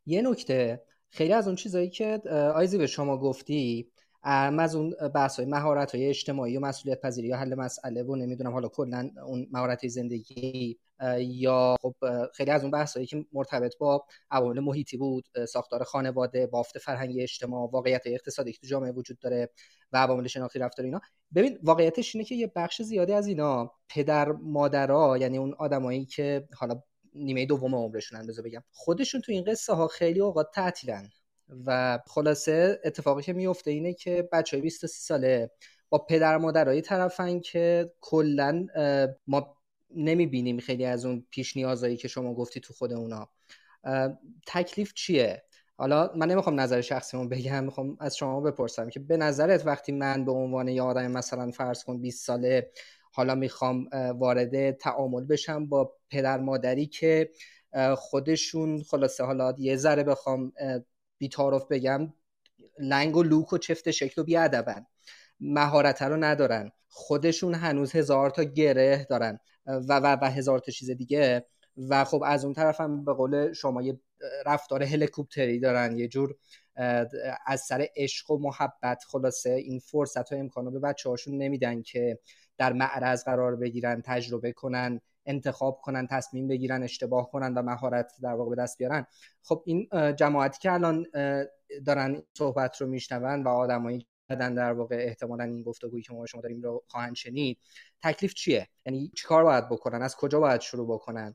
یه 0.07 0.23
نکته 0.23 0.83
خیلی 1.11 1.33
از 1.33 1.47
اون 1.47 1.57
چیزایی 1.57 1.91
که 1.91 2.23
آیزی 2.55 2.79
به 2.79 2.87
شما 2.87 3.19
گفتی 3.19 3.91
از 4.25 4.75
اون 4.75 4.95
بحث 5.15 5.37
های 5.37 5.49
مهارت 5.49 5.95
های 5.95 6.09
اجتماعی 6.09 6.57
و 6.57 6.61
مسئولیت 6.61 7.01
پذیری 7.01 7.29
یا 7.29 7.37
حل 7.37 7.55
مسئله 7.55 8.03
و 8.03 8.17
نمی‌دونم 8.17 8.53
حالا 8.53 8.69
کلا 8.69 9.11
اون 9.27 9.47
مهارت 9.51 9.89
زندگی 9.89 10.79
یا 11.19 11.77
خب 11.83 11.95
خیلی 12.35 12.51
از 12.51 12.63
اون 12.63 12.71
بحث 12.71 12.95
هایی 12.95 13.07
که 13.07 13.27
مرتبط 13.33 13.79
با 13.79 14.07
عوامل 14.31 14.61
محیطی 14.61 14.97
بود 14.97 15.25
ساختار 15.49 15.85
خانواده 15.85 16.47
بافت 16.47 16.79
فرهنگی 16.79 17.23
اجتماع 17.23 17.71
واقعیت 17.71 18.03
اقتصادی 18.07 18.53
که 18.53 18.59
تو 18.61 18.67
جامعه 18.67 18.93
وجود 18.93 19.19
داره 19.19 19.51
و 19.93 19.97
عوامل 19.99 20.27
شناختی 20.27 20.59
رفتار 20.59 20.85
اینا. 20.85 21.01
ببین 21.35 21.59
واقعیتش 21.63 22.15
اینه 22.17 22.25
که 22.25 22.35
یه 22.35 22.53
بخش 22.57 22.83
زیادی 22.83 23.13
از 23.13 23.27
اینا 23.27 23.73
پدر 23.89 24.33
مادرها 24.33 25.19
یعنی 25.19 25.39
اون 25.39 25.55
آدمایی 25.59 26.05
که 26.05 26.49
حالا 26.55 26.83
نیمه 27.15 27.47
دوم 27.47 27.75
عمرشونن 27.75 28.27
بذار 28.27 28.45
بگم 28.45 28.63
خودشون 28.73 29.21
تو 29.21 29.33
این 29.33 29.45
قصه 29.45 29.75
ها 29.75 29.89
خیلی 29.89 30.21
اوقات 30.21 30.51
تعطیلن. 30.55 31.11
و 31.67 31.99
خلاصه 32.07 32.81
اتفاقی 32.85 33.23
که 33.23 33.33
میفته 33.33 33.71
اینه 33.71 33.95
که 33.95 34.29
بچه 34.33 34.57
های 34.57 34.63
20 34.63 34.87
ساله 34.87 35.51
با 35.89 35.99
پدر 35.99 36.37
مادرای 36.37 36.81
طرفن 36.81 37.41
که 37.41 37.93
کلا 38.01 38.67
ما 39.27 39.57
نمی‌بینیم 39.97 40.59
خیلی 40.61 40.85
از 40.85 41.07
اون 41.07 41.27
پیش 41.31 41.57
نیازایی 41.57 41.97
که 41.97 42.09
شما 42.09 42.35
گفتی 42.35 42.61
تو 42.61 42.75
خود 42.75 42.93
اونا. 42.93 43.29
تکلیف 44.47 44.93
چیه؟ 44.95 45.43
حالا 45.77 46.11
من 46.17 46.31
نمی‌خوام 46.31 46.61
نظر 46.61 46.81
شخصیمو 46.81 47.29
بگم 47.29 47.65
می‌خوام 47.65 47.97
از 48.01 48.17
شما 48.17 48.41
بپرسم 48.41 48.89
که 48.89 49.01
به 49.01 49.17
نظرت 49.17 49.67
وقتی 49.67 49.93
من 49.93 50.25
به 50.25 50.33
عنوان 50.33 50.69
یه 50.69 50.83
آدم 50.83 51.11
مثلا 51.11 51.51
فرض 51.51 51.85
کن 51.85 52.01
20 52.01 52.27
ساله 52.27 52.71
حالا 53.13 53.35
می‌خوام 53.35 53.89
وارد 54.19 54.71
تعامل 54.71 55.25
بشم 55.25 55.67
با 55.67 55.93
پدر 56.11 56.39
مادری 56.39 56.87
که 56.87 57.31
خودشون 57.97 58.83
خلاصه 58.83 59.25
حالا 59.25 59.55
یه 59.59 59.77
ذره 59.77 60.03
بخوام 60.03 60.53
بیتارف 61.19 61.67
بگم 61.71 62.13
لنگ 62.79 63.17
و 63.17 63.23
لوک 63.23 63.53
و 63.53 63.59
چفت 63.59 63.91
شکل 63.91 64.21
و 64.21 64.25
بیادبن. 64.25 64.87
مهارت 65.41 66.03
رو 66.03 66.17
ندارن. 66.17 66.71
خودشون 66.89 67.55
هنوز 67.55 67.93
هزار 67.93 68.31
تا 68.31 68.43
گره 68.43 69.07
دارن. 69.11 69.39
و, 69.67 70.01
و, 70.01 70.19
و 70.23 70.31
هزار 70.31 70.59
تا 70.59 70.73
چیز 70.73 70.91
دیگه. 70.91 71.47
و 71.77 72.05
خب 72.05 72.23
از 72.27 72.45
اون 72.45 72.55
طرف 72.55 72.81
هم 72.81 73.05
به 73.05 73.13
قول 73.13 73.53
شما 73.53 73.83
یه 73.83 74.01
رفتار 74.47 74.83
هلیکوپتری 74.83 75.61
دارن. 75.61 75.99
یه 75.99 76.09
جور 76.09 76.35
از 77.47 77.61
سر 77.61 77.87
عشق 77.97 78.31
و 78.31 78.39
محبت. 78.39 79.05
خلاصه 79.05 79.51
این 79.51 79.79
فرصت 79.79 80.33
و 80.33 80.35
امکانو 80.35 80.71
به 80.71 80.81
بچه 80.81 81.11
هاشون 81.11 81.37
نمیدن 81.37 81.83
که 81.83 82.19
در 82.59 82.73
معرض 82.73 83.25
قرار 83.25 83.57
بگیرن 83.57 84.03
تجربه 84.05 84.53
کنن. 84.53 85.01
انتخاب 85.27 85.81
کنن 85.83 86.07
تصمیم 86.07 86.49
بگیرن 86.49 86.83
اشتباه 86.83 87.31
کنن 87.31 87.55
و 87.55 87.63
مهارت 87.63 88.13
در 88.23 88.35
واقع 88.35 88.51
به 88.51 88.63
دست 88.63 88.79
بیارن. 88.79 89.07
خب 89.43 89.63
این 89.67 89.89
جماعتی 90.17 90.59
که 90.59 90.73
الان 90.73 91.07
دارن 91.87 92.23
صحبت 92.35 92.81
رو 92.81 92.87
میشنون 92.87 93.43
و 93.43 93.49
آدمایی 93.49 94.07
بدن 94.29 94.55
در 94.55 94.73
واقع 94.73 94.97
احتمالا 94.97 95.45
این 95.45 95.63
گفتگویی 95.63 96.03
که 96.03 96.15
ما 96.15 96.27
شما 96.27 96.41
داریم 96.41 96.63
رو 96.63 96.85
خواهند 96.89 97.15
شنید 97.15 97.59
تکلیف 98.03 98.35
چیه؟ 98.35 98.69
یعنی 98.87 99.11
چیکار 99.17 99.45
باید 99.45 99.69
بکنن؟ 99.69 100.03
از 100.03 100.17
کجا 100.17 100.41
باید 100.41 100.61
شروع 100.61 100.87
بکنن؟ 100.87 101.35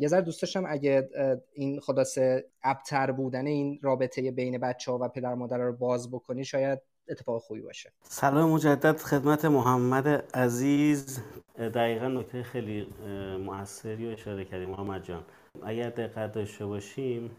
یه 0.00 0.08
ذره 0.08 0.20
دوست 0.20 0.42
داشتم 0.42 0.64
اگه 0.68 1.08
این 1.52 1.80
خلاصه 1.80 2.44
ابتر 2.62 3.10
بودن 3.10 3.46
این 3.46 3.78
رابطه 3.82 4.30
بین 4.30 4.58
بچه 4.58 4.92
ها 4.92 4.98
و 4.98 5.08
پدر 5.08 5.34
مادر 5.34 5.58
رو 5.58 5.72
باز 5.72 6.10
بکنی 6.10 6.44
شاید 6.44 6.78
اتفاق 7.08 7.42
خوبی 7.42 7.60
باشه. 7.60 7.92
سلام 8.02 8.50
مجدد 8.50 9.00
خدمت 9.00 9.44
محمد 9.44 10.08
عزیز. 10.36 11.22
دقیقا 11.58 12.08
نکته 12.08 12.42
خیلی 12.42 12.86
موثری 13.44 14.06
رو 14.06 14.12
اشاره 14.12 14.44
کردیم. 14.44 14.70
محمد 14.70 15.04
جان 15.04 15.22
اگر 15.64 15.90
دقت 15.90 16.32
داشته 16.32 16.66
باشیم 16.66 17.30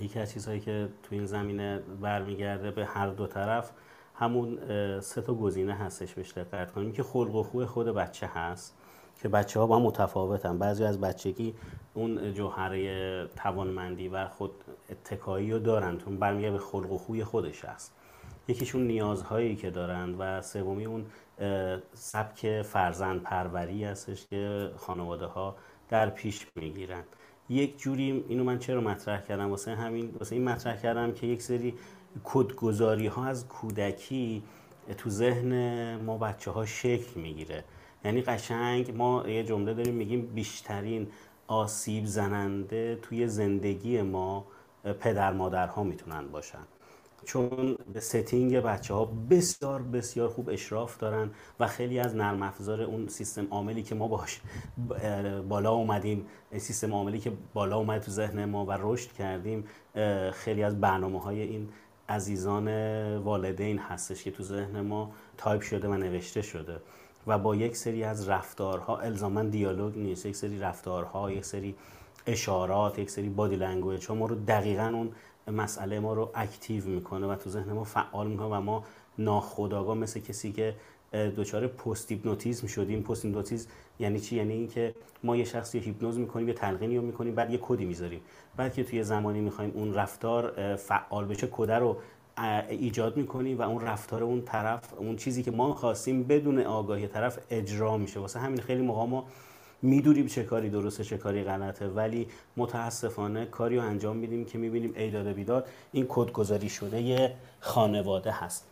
یکی 0.00 0.18
از 0.18 0.32
چیزهایی 0.32 0.60
که 0.60 0.88
تو 1.02 1.14
این 1.14 1.26
زمینه 1.26 1.78
برمیگرده 1.78 2.70
به 2.70 2.84
هر 2.84 3.08
دو 3.08 3.26
طرف 3.26 3.70
همون 4.14 4.58
سه 5.00 5.22
تا 5.22 5.34
گزینه 5.34 5.74
هستش 5.74 6.14
بهش 6.14 6.32
دقت 6.32 6.72
کنیم. 6.72 6.92
که 6.92 7.02
خلق 7.02 7.34
و 7.34 7.42
خوی 7.42 7.66
خود 7.66 7.86
بچه 7.86 8.26
هست 8.26 8.76
که 9.22 9.28
بچه 9.28 9.60
ها 9.60 9.66
با 9.66 9.80
متفاوتن. 9.80 10.58
بعضی 10.58 10.84
از 10.84 11.00
بچگی 11.00 11.54
اون 11.94 12.34
جوهره 12.34 13.26
توانمندی 13.26 14.08
و 14.08 14.28
خود 14.28 14.50
اتکایی 14.90 15.52
رو 15.52 15.58
دارن. 15.58 15.98
چون 15.98 16.18
برمیگه 16.18 16.50
به 16.50 16.58
خلق 16.58 16.92
و 16.92 16.98
خوی 16.98 17.24
خودش 17.24 17.64
هست. 17.64 17.95
یکیشون 18.48 18.86
نیازهایی 18.86 19.56
که 19.56 19.70
دارند 19.70 20.16
و 20.18 20.42
سومی 20.42 20.84
اون 20.84 21.06
سبک 21.92 22.62
فرزند 22.62 23.22
پروری 23.22 23.84
هستش 23.84 24.26
که 24.26 24.70
خانواده 24.76 25.26
ها 25.26 25.56
در 25.88 26.10
پیش 26.10 26.46
می‌گیرن 26.56 27.02
یک 27.48 27.78
جوری 27.78 28.24
اینو 28.28 28.44
من 28.44 28.58
چرا 28.58 28.80
مطرح 28.80 29.20
کردم؟ 29.20 29.50
واسه 29.50 29.74
همین 29.74 30.10
واسه 30.18 30.36
این 30.36 30.44
مطرح 30.44 30.76
کردم 30.76 31.12
که 31.12 31.26
یک 31.26 31.42
سری 31.42 31.74
کدگذاری 32.24 33.06
ها 33.06 33.24
از 33.24 33.48
کودکی 33.48 34.42
تو 34.98 35.10
ذهن 35.10 35.96
ما 35.96 36.18
بچه 36.18 36.50
ها 36.50 36.66
شکل 36.66 37.20
می‌گیره. 37.20 37.64
یعنی 38.04 38.22
قشنگ 38.22 38.96
ما 38.96 39.28
یه 39.28 39.44
جمله 39.44 39.74
داریم 39.74 39.94
میگیم 39.94 40.26
بیشترین 40.26 41.08
آسیب 41.46 42.04
زننده 42.04 42.98
توی 43.02 43.28
زندگی 43.28 44.02
ما 44.02 44.46
پدر 45.00 45.32
مادرها 45.32 45.82
می‌تونن 45.82 46.28
باشن. 46.28 46.58
چون 47.26 47.76
به 47.92 48.00
setting 48.00 48.56
بچه 48.60 48.94
ها 48.94 49.04
بسیار 49.04 49.82
بسیار 49.82 50.28
خوب 50.28 50.48
اشراف 50.48 50.98
دارن 50.98 51.30
و 51.60 51.66
خیلی 51.66 51.98
از 51.98 52.16
نرم 52.16 52.42
افزار 52.42 52.82
اون 52.82 53.08
سیستم 53.08 53.46
عاملی 53.50 53.82
که 53.82 53.94
ما 53.94 54.08
باش 54.08 54.40
بالا 55.48 55.72
اومدیم 55.72 56.26
سیستم 56.58 56.92
عاملی 56.92 57.18
که 57.18 57.32
بالا 57.54 57.76
اومد 57.76 58.02
تو 58.02 58.10
ذهن 58.10 58.44
ما 58.44 58.66
و 58.66 58.72
رشد 58.80 59.12
کردیم 59.12 59.64
خیلی 60.32 60.62
از 60.62 60.80
برنامه 60.80 61.20
های 61.20 61.42
این 61.42 61.68
عزیزان 62.08 62.68
والدین 63.16 63.78
هستش 63.78 64.24
که 64.24 64.30
تو 64.30 64.42
ذهن 64.42 64.80
ما 64.80 65.10
تایپ 65.36 65.60
شده 65.60 65.88
و 65.88 65.94
نوشته 65.94 66.42
شده 66.42 66.80
و 67.26 67.38
با 67.38 67.56
یک 67.56 67.76
سری 67.76 68.04
از 68.04 68.28
رفتارها 68.28 68.98
الزاما 68.98 69.42
دیالوگ 69.42 69.98
نیست 69.98 70.26
یک 70.26 70.36
سری 70.36 70.58
رفتارها 70.58 71.30
یک 71.30 71.44
سری 71.44 71.74
اشارات 72.26 72.98
یک 72.98 73.10
سری 73.10 73.28
body 73.28 73.56
language 73.56 74.10
ما 74.10 74.26
رو 74.26 74.34
دقیقا 74.34 74.86
اون 74.94 75.12
مسئله 75.48 76.00
ما 76.00 76.14
رو 76.14 76.30
active 76.34 76.84
می‌کنه 76.84 77.26
و 77.26 77.34
تو 77.34 77.50
ذهن 77.50 77.72
ما 77.72 77.84
فعال 77.84 78.26
می‌کنه 78.26 78.46
و 78.46 78.60
ما 78.60 78.84
ناخودآگاه 79.18 79.96
مثل 79.96 80.20
کسی 80.20 80.52
که 80.52 80.74
دچار 81.12 81.66
پست 81.66 82.12
هیپنوتیزم 82.12 82.66
شدیم. 82.66 83.02
پست 83.02 83.24
هیپنوتیزم 83.24 83.68
یعنی 83.98 84.20
چی؟ 84.20 84.36
یعنی 84.36 84.52
اینکه 84.52 84.94
ما 85.24 85.36
یه 85.36 85.44
شخصی 85.44 85.78
هیپنوز 85.78 86.18
می‌کنیم 86.18 86.48
یه 86.48 86.54
تلقینی 86.54 86.96
رو 86.96 87.02
می‌کنیم 87.02 87.34
بعد 87.34 87.50
یه 87.50 87.58
کدی 87.62 87.84
می‌ذاریم. 87.84 88.20
بعد 88.56 88.74
که 88.74 88.84
توی 88.84 89.02
زمانی 89.02 89.40
می‌خوایم 89.40 89.72
اون 89.74 89.94
رفتار 89.94 90.76
فعال 90.76 91.24
بشه 91.24 91.48
کد 91.52 91.70
رو 91.70 91.96
ایجاد 92.68 93.16
می‌کنیم 93.16 93.58
و 93.58 93.62
اون 93.62 93.80
رفتار 93.80 94.22
اون 94.22 94.42
طرف 94.42 94.94
اون 94.98 95.16
چیزی 95.16 95.42
که 95.42 95.50
ما 95.50 95.74
خواستیم 95.74 96.22
بدون 96.22 96.60
آگاهی 96.60 97.06
طرف 97.06 97.38
اجرا 97.50 97.96
میشه. 97.96 98.20
واسه 98.20 98.40
همین 98.40 98.60
خیلی 98.60 98.82
موقع 98.82 99.06
ما 99.06 99.24
می‌دونیم 99.82 100.26
چه 100.26 100.44
کاری 100.44 100.70
درسته 100.70 101.04
چه 101.04 101.18
کاری 101.18 101.44
غلطه 101.44 101.86
ولی 101.86 102.26
متاسفانه 102.56 103.46
کاری 103.46 103.76
رو 103.76 103.82
انجام 103.82 104.16
میدیم 104.16 104.44
که 104.44 104.58
می‌بینیم 104.58 104.92
ایداد 104.96 105.26
بیداد 105.26 105.68
این 105.92 106.06
کدگذاری 106.08 106.68
شده 106.68 107.02
یه 107.02 107.32
خانواده 107.60 108.30
هست. 108.30 108.64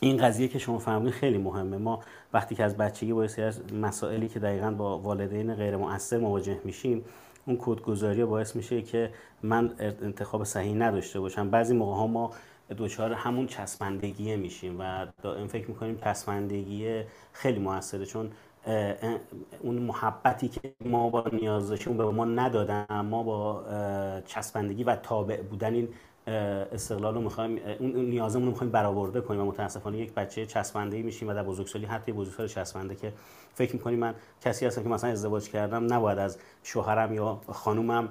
این 0.00 0.16
قضیه 0.16 0.48
که 0.48 0.58
شما 0.58 0.78
فرمودین 0.78 1.12
خیلی 1.12 1.38
مهمه. 1.38 1.76
ما 1.76 2.00
وقتی 2.32 2.54
که 2.54 2.64
از 2.64 2.76
بچگی 2.76 3.12
با 3.12 3.22
از 3.22 3.72
مسائلی 3.72 4.28
که 4.28 4.38
دقیقا 4.38 4.70
با 4.70 4.98
والدین 4.98 5.54
غیر 5.54 5.76
مؤثر 5.76 6.18
مواجه 6.18 6.60
میشیم 6.64 7.04
اون 7.46 7.56
کدگذاری 7.60 8.24
باعث 8.24 8.56
میشه 8.56 8.82
که 8.82 9.10
من 9.42 9.74
انتخاب 9.78 10.44
صحیح 10.44 10.74
نداشته 10.74 11.20
باشم. 11.20 11.50
بعضی 11.50 11.74
موقع 11.74 11.94
ها 11.94 12.06
ما 12.06 12.32
دوچار 12.76 13.12
همون 13.12 13.46
چسبندگیه 13.46 14.36
میشیم 14.36 14.76
و 14.80 15.06
دائم 15.22 15.46
فکر 15.46 15.68
می‌کنیم 15.68 15.98
چسبندگیه 16.04 17.06
خیلی 17.32 17.58
موثره 17.58 18.06
چون 18.06 18.30
اون 19.60 19.74
محبتی 19.74 20.48
که 20.48 20.74
ما 20.84 21.10
با 21.10 21.24
نیاز 21.32 21.68
داشتیم 21.68 21.96
به 21.96 22.04
ما 22.04 22.24
ندادن 22.24 23.00
ما 23.00 23.22
با 23.22 23.64
چسبندگی 24.26 24.84
و 24.84 24.96
تابع 24.96 25.42
بودن 25.42 25.74
این 25.74 25.88
استقلال 26.26 27.14
رو 27.14 27.20
می‌خوایم 27.20 27.60
اون 27.78 27.96
نیازمون 27.96 28.44
رو 28.44 28.50
می‌خوایم 28.50 28.72
برآورده 28.72 29.20
کنیم 29.20 29.40
و 29.40 29.44
متاسفانه 29.44 29.98
یک 29.98 30.14
بچه 30.14 30.46
چسبنده 30.46 31.02
میشیم 31.02 31.28
و 31.28 31.34
در 31.34 31.42
بزرگسالی 31.42 31.86
حتی 31.86 32.12
بزرگسال 32.12 32.46
چسبنده 32.46 32.94
که 32.94 33.12
فکر 33.54 33.72
می‌کنیم 33.72 33.98
من 33.98 34.14
کسی 34.40 34.66
هستم 34.66 34.82
که 34.82 34.88
مثلا 34.88 35.10
ازدواج 35.10 35.48
کردم 35.48 35.94
نباید 35.94 36.18
از 36.18 36.38
شوهرم 36.62 37.14
یا 37.14 37.40
خانومم 37.48 38.08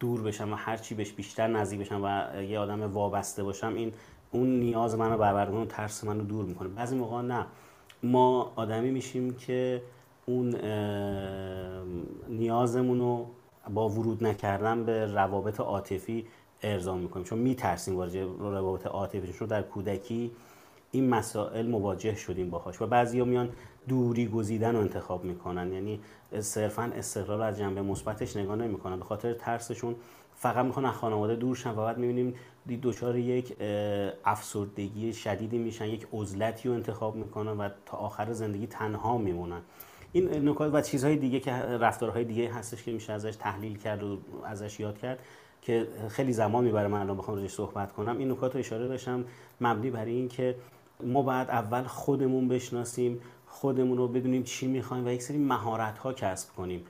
دور 0.00 0.22
بشم 0.22 0.52
و 0.52 0.56
هر 0.56 0.76
چی 0.76 0.94
بهش 0.94 1.12
بیشتر 1.12 1.46
نزدیک 1.46 1.80
بشم 1.80 2.00
و 2.04 2.42
یه 2.42 2.58
آدم 2.58 2.92
وابسته 2.92 3.42
باشم. 3.42 3.74
این 3.74 3.92
اون 4.30 4.60
نیاز 4.60 4.98
منو 4.98 5.18
برآورده 5.18 5.66
ترس 5.66 6.04
منو 6.04 6.24
دور 6.24 6.44
می‌کنه. 6.44 6.68
بعضی 6.68 6.96
موقع 6.96 7.22
نه. 7.22 7.46
ما 8.02 8.52
آدمی 8.56 8.90
میشیم 8.90 9.34
که 9.34 9.82
اون 10.26 10.56
نیازمون 12.28 12.98
رو 12.98 13.26
با 13.74 13.88
ورود 13.88 14.24
نکردن 14.24 14.84
به 14.84 15.06
روابط 15.06 15.60
عاطفی 15.60 16.26
ارضا 16.62 16.96
می‌کنیم. 16.96 17.24
چون 17.24 17.38
میترسیم 17.38 17.96
وارد 17.96 18.16
روابط 18.16 18.86
عاطفی 18.86 19.32
چون 19.32 19.48
در 19.48 19.62
کودکی 19.62 20.30
این 20.90 21.08
مسائل 21.08 21.66
مواجه 21.66 22.14
شدیم 22.14 22.50
باهاش. 22.50 22.82
و 22.82 22.86
بعضیا 22.86 23.24
میان 23.24 23.48
دوری 23.88 24.26
گزیدن 24.26 24.74
رو 24.74 24.80
انتخاب 24.80 25.24
می‌کنن. 25.24 25.72
یعنی 25.72 26.00
صرفا 26.40 26.82
استقلال 26.82 27.42
از 27.42 27.58
جنبه 27.58 27.82
مثبتش 27.82 28.36
نگاه 28.36 28.56
نمی‌کنن. 28.56 28.96
به 28.98 29.04
خاطر 29.04 29.32
ترسشون 29.32 29.94
فقط 30.38 30.64
می‌خوان 30.64 30.84
از 30.86 30.94
خانواده 30.94 31.36
دور 31.36 31.56
شن 31.56 31.70
و 31.70 31.74
بعد 31.74 31.98
می‌بینیم 31.98 32.34
دچار 32.82 33.16
یک 33.16 33.56
افسردگی 34.24 35.12
شدیدی 35.12 35.58
میشن 35.58 35.86
یک 35.86 36.06
عزلتی 36.12 36.68
رو 36.68 36.74
انتخاب 36.74 37.16
می‌کنن 37.16 37.52
و 37.52 37.68
تا 37.86 37.96
آخر 37.96 38.32
زندگی 38.32 38.66
تنها 38.66 39.18
میمونن. 39.18 39.60
این 40.12 40.48
نکات 40.48 40.74
و 40.74 40.80
چیزهای 40.80 41.16
دیگه 41.16 41.40
که 41.40 41.52
رفتارهای 41.52 42.24
دیگه 42.24 42.52
هستش 42.52 42.82
که 42.82 42.92
میشه 42.92 43.12
ازش 43.12 43.36
تحلیل 43.36 43.78
کرد 43.78 44.02
و 44.02 44.18
ازش 44.44 44.80
یاد 44.80 44.98
کرد 44.98 45.18
که 45.62 45.88
خیلی 46.08 46.32
زمان 46.32 46.64
می‌بره. 46.64 46.88
من 46.88 47.00
الان 47.00 47.16
بخوام 47.16 47.38
روش 47.38 47.50
صحبت 47.50 47.92
کنم. 47.92 48.18
این 48.18 48.30
نکات 48.30 48.54
رو 48.54 48.60
اشاره 48.60 48.88
داشتم 48.88 49.24
مبنی 49.60 49.90
برای 49.90 50.12
اینکه 50.12 50.56
ما 51.04 51.22
باید 51.22 51.50
اول 51.50 51.82
خودمون 51.82 52.48
بشناسیم 52.48 53.20
خودمون 53.46 53.98
رو 53.98 54.08
بدونیم 54.08 54.42
چی 54.42 54.66
می‌خوایم 54.66 55.06
و 55.06 55.08
یک 55.08 55.22
سری 55.22 55.38
مهارت 55.38 55.98
ها 55.98 56.12
کسب 56.12 56.54
کنیم. 56.54 56.84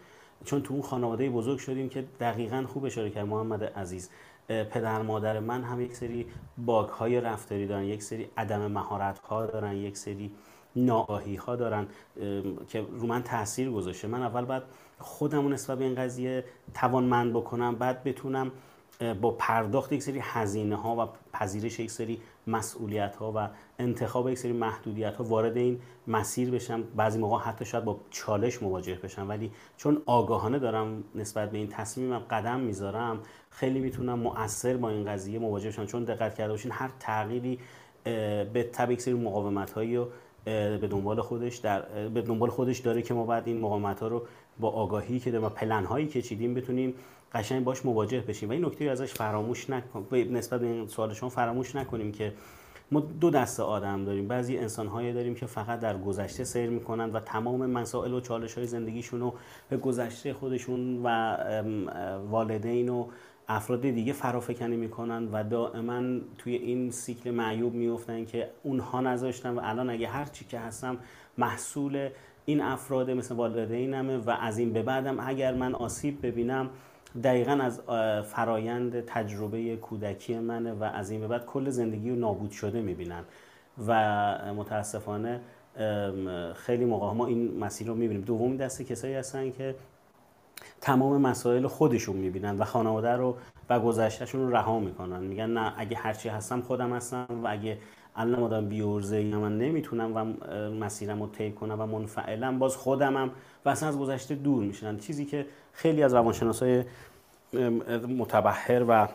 چون 0.44 0.62
تو 0.62 0.74
اون 0.74 0.82
خانواده 0.82 1.30
بزرگ 1.30 1.58
شدیم 1.58 1.88
که 1.88 2.04
دقیقا 2.20 2.64
خوب 2.68 2.84
اشاره 2.84 3.10
کرد. 3.10 3.26
محمد 3.26 3.64
عزیز 3.64 4.10
پدر 4.48 5.02
مادر 5.02 5.40
من 5.40 5.62
هم 5.62 5.80
یک 5.80 5.94
سری 5.94 6.26
باگ 6.58 6.88
های 6.88 7.20
رفتاری 7.20 7.66
دارن 7.66 7.84
یک 7.84 8.02
سری 8.02 8.28
عدم 8.36 8.72
مهارت 8.72 9.18
ها 9.18 9.46
دارن 9.46 9.76
یک 9.76 9.96
سری 9.96 10.30
ناآهی 10.76 11.36
ها 11.36 11.56
دارن 11.56 11.86
که 12.68 12.86
رو 12.98 13.06
من 13.06 13.22
تاثیر 13.22 13.70
گذاشته. 13.70 14.08
من 14.08 14.22
اول 14.22 14.44
باید 14.44 14.62
خودمون 14.98 15.52
نسبت 15.52 15.78
به 15.78 15.84
این 15.84 15.94
قضیه 15.94 16.44
توانمند 16.74 17.32
بکنم 17.32 17.74
بعد 17.74 18.04
بتونم 18.04 18.52
با 19.20 19.30
پرداخت 19.30 19.92
یک 19.92 20.02
سری 20.02 20.18
هزینه 20.22 20.76
ها 20.76 21.04
و 21.04 21.08
پذیرش 21.32 21.80
یک 21.80 21.90
سری 21.90 22.20
مسئولیت 22.47 23.16
ها 23.16 23.32
و 23.36 23.48
انتخاب 23.78 24.28
یک 24.28 24.39
سری 24.39 24.52
محدودیت 24.52 25.16
ها 25.16 25.24
وارد 25.24 25.56
این 25.56 25.81
مسیر 26.06 26.51
بشم. 26.51 26.82
بعضی 26.82 27.18
موقع 27.18 27.39
حتی 27.39 27.64
شاید 27.64 27.85
با 27.85 28.01
چالش 28.10 28.62
مواجه 28.62 28.94
بشم. 28.94 29.28
ولی 29.28 29.51
چون 29.77 30.02
آگاهانه 30.06 30.59
دارم 30.59 31.05
نسبت 31.14 31.51
به 31.51 31.59
این 31.59 31.68
تصمیمم 31.68 32.18
قدم 32.18 32.60
می‌ذارم 32.60 33.20
خیلی 33.51 33.81
می‌تونم 33.81 34.18
مؤثر 34.18 34.77
با 34.77 34.90
این 34.90 35.05
قضیه 35.05 35.39
مواجه 35.39 35.68
بشم. 35.68 35.86
چون 35.86 36.05
دقت 36.05 36.35
کرده 36.35 36.52
باشین 36.52 36.73
هر 36.74 36.90
تغییری 37.01 37.59
به 38.52 38.70
طب 38.73 38.98
سری 38.98 39.14
مقاومت 39.14 39.70
هایی 39.70 39.97
رو 39.97 40.09
به 40.44 40.89
دنبال 40.90 41.20
خودش 41.20 41.56
در 41.56 42.09
به 42.09 42.23
دنبال 42.23 42.51
خودش 42.51 42.78
داره 42.78 43.02
که 43.02 43.14
ما 43.14 43.24
بعد 43.24 43.48
این 43.48 43.60
مقاومت 43.60 44.01
ها 44.01 44.09
رو 44.09 44.27
با 44.60 44.70
آگاهی 44.70 45.20
که 45.20 45.39
و 45.39 45.48
پلن 45.48 45.85
هایی 45.85 46.06
که 46.06 46.23
چیدیم 46.23 46.55
بتونیم 46.55 46.94
قشنگ 47.36 47.64
باش 47.64 47.84
مواجه 47.84 48.20
بشیم. 48.20 48.48
و 48.48 48.52
این 48.52 48.64
نکته 48.64 48.84
ازش 48.84 49.12
فراموش 49.12 49.70
نکنیم 49.70 50.36
نسبت 50.36 50.60
به 50.60 50.66
این 50.66 50.88
سوال 50.88 51.14
شما 51.14 51.28
فراموش 51.28 51.76
نکنیم 51.76 52.12
که 52.12 52.32
ما 52.90 53.00
دو 53.00 53.30
دسته 53.30 53.62
آدم 53.62 54.04
داریم. 54.04 54.28
بعضی 54.28 54.58
انسان 54.58 54.86
هایی 54.86 55.12
داریم 55.12 55.34
که 55.34 55.46
فقط 55.46 55.80
در 55.80 55.98
گذشته 55.98 56.44
سیر 56.44 56.70
می‌کنن 56.70 57.10
و 57.10 57.20
تمام 57.20 57.66
مسائل 57.66 58.12
و 58.12 58.20
چالش 58.20 58.54
های 58.54 58.66
زندگیشون 58.66 59.20
رو 59.20 59.34
به 59.68 59.76
گذشته 59.76 60.32
خودشون 60.32 61.00
و 61.04 61.36
والدین 62.30 62.88
و 62.88 63.06
افراد 63.48 63.80
دیگه 63.80 64.12
فرافکنی 64.12 64.76
می‌کنن 64.76 65.28
و 65.32 65.44
دائما 65.44 66.20
توی 66.38 66.54
این 66.54 66.90
سیکل 66.90 67.30
معیوب 67.30 67.74
میفتن 67.74 68.24
که 68.24 68.50
اونها 68.62 69.00
نذاشتن 69.00 69.54
و 69.54 69.60
الان 69.62 69.90
اگه 69.90 70.08
هر 70.08 70.24
چی 70.24 70.44
که 70.44 70.58
هستم 70.58 70.98
محصول 71.38 72.08
این 72.44 72.60
افراد 72.60 73.10
مثل 73.10 73.34
والدینمه 73.34 74.16
و 74.16 74.30
از 74.30 74.58
این 74.58 74.72
به 74.72 74.82
بعدم 74.82 75.16
اگر 75.20 75.54
من 75.54 75.74
آسیب 75.74 76.26
ببینم 76.26 76.70
دقیقا 77.24 77.53
از 77.53 77.81
فرایند 78.23 79.01
تجربه 79.01 79.77
کودکی 79.77 80.39
منه 80.39 80.73
و 80.73 80.85
از 80.85 81.11
این 81.11 81.20
به 81.20 81.27
بعد 81.27 81.47
کل 81.47 81.70
زندگی 81.70 82.11
رو 82.11 82.16
نابود 82.16 82.51
شده 82.51 82.81
می‌بینن 82.81 83.23
و 83.87 83.95
متاسفانه 84.55 85.41
خیلی 86.55 86.85
موقع 86.85 87.12
ما 87.12 87.27
این 87.27 87.59
مسیر 87.59 87.87
رو 87.87 87.95
می‌بینیم. 87.95 88.23
دومی 88.23 88.57
دسته 88.57 88.85
کسایی 88.85 89.15
هستن 89.15 89.51
که 89.51 89.74
تمام 90.81 91.20
مسائل 91.20 91.66
خودشون 91.66 92.16
می‌بینن 92.16 92.59
و 92.59 92.65
خانواده 92.65 93.12
رو 93.12 93.37
و 93.70 93.81
گذشتهشون 93.81 94.41
رو 94.41 94.57
رها 94.57 94.81
می‌کنن. 94.81 95.23
میگن 95.23 95.51
نه 95.51 95.73
اگه 95.77 95.97
هرچی 95.97 96.28
هستم 96.28 96.61
خودم 96.61 96.93
هستم 96.93 97.27
و 97.45 97.49
اگه 97.49 97.78
الان 98.16 98.43
آدم 98.43 98.68
بیورزه 98.68 99.22
یا 99.22 99.40
من 99.40 99.59
نمی‌تونم 99.59 100.16
و 100.16 100.24
مسیرم 100.70 101.22
رو 101.22 101.28
طی 101.28 101.52
کنم 101.52 101.80
و 101.80 101.86
منفعلم. 101.86 102.59
باز 102.59 102.76
خودمم 102.76 103.30
و 103.64 103.68
اصلا 103.68 103.88
از 103.88 103.98
گذشته 103.98 104.34
دور 104.34 104.64
میشنن 104.64 104.98
چیزی 104.98 105.24
که 105.24 105.47
خیلی 105.72 106.02
از 106.02 106.14
روانشناسای 106.14 106.84
متبهر 108.09 108.84
و 108.88 109.09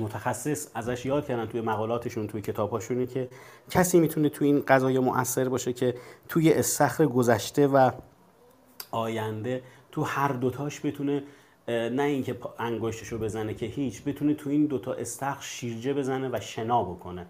متخصص 0.00 0.68
ازش 0.74 1.06
یاد 1.06 1.26
کردن 1.26 1.46
توی 1.46 1.60
مقالاتشون 1.60 2.26
توی 2.26 2.40
کتابهاشونه 2.40 3.06
که 3.06 3.28
کسی 3.70 4.00
می‌تونه 4.00 4.28
توی 4.28 4.46
این 4.46 4.62
قضایه 4.68 5.00
مؤثر 5.00 5.48
باشه 5.48 5.72
که 5.72 5.94
توی 6.28 6.52
استخر 6.52 7.06
گذشته 7.06 7.66
و 7.66 7.90
آینده 8.90 9.62
تو 9.92 10.02
هر 10.02 10.32
دوتاش 10.32 10.86
بتونه 10.86 11.22
نه 11.68 12.02
اینکه 12.02 12.36
انگشتش 12.58 13.08
رو 13.08 13.18
بزنه 13.18 13.54
که 13.54 13.66
هیچ 13.66 14.04
بتونه 14.04 14.34
تو 14.34 14.50
این 14.50 14.66
دوتا 14.66 14.92
استخر 14.92 15.42
شیرجه 15.42 15.94
بزنه 15.94 16.28
و 16.32 16.40
شنا 16.40 16.82
بکنه. 16.82 17.26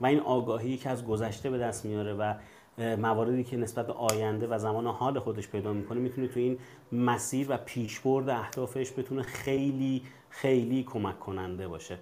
و 0.00 0.06
این 0.06 0.20
آگاهی 0.20 0.76
که 0.76 0.90
از 0.90 1.06
گذشته 1.06 1.50
به 1.50 1.58
دست 1.58 1.84
میاره 1.84 2.14
و 2.14 2.34
مواردی 2.78 3.44
که 3.44 3.56
نسبت 3.56 3.86
به 3.86 3.92
آینده 3.92 4.46
و 4.46 4.58
زمان 4.58 4.86
حال 4.86 5.18
خودش 5.18 5.48
پیدا 5.48 5.72
می‌کنه 5.72 6.00
می‌تونه 6.00 6.28
تو 6.28 6.40
این 6.40 6.58
مسیر 6.92 7.46
و 7.50 7.56
پیشبرد 7.56 8.28
اهدافش 8.28 8.92
بتونه 8.92 9.22
خیلی 9.22 10.02
خیلی 10.30 10.82
کمک 10.82 11.20
کننده 11.20 11.68
باشه. 11.68 11.98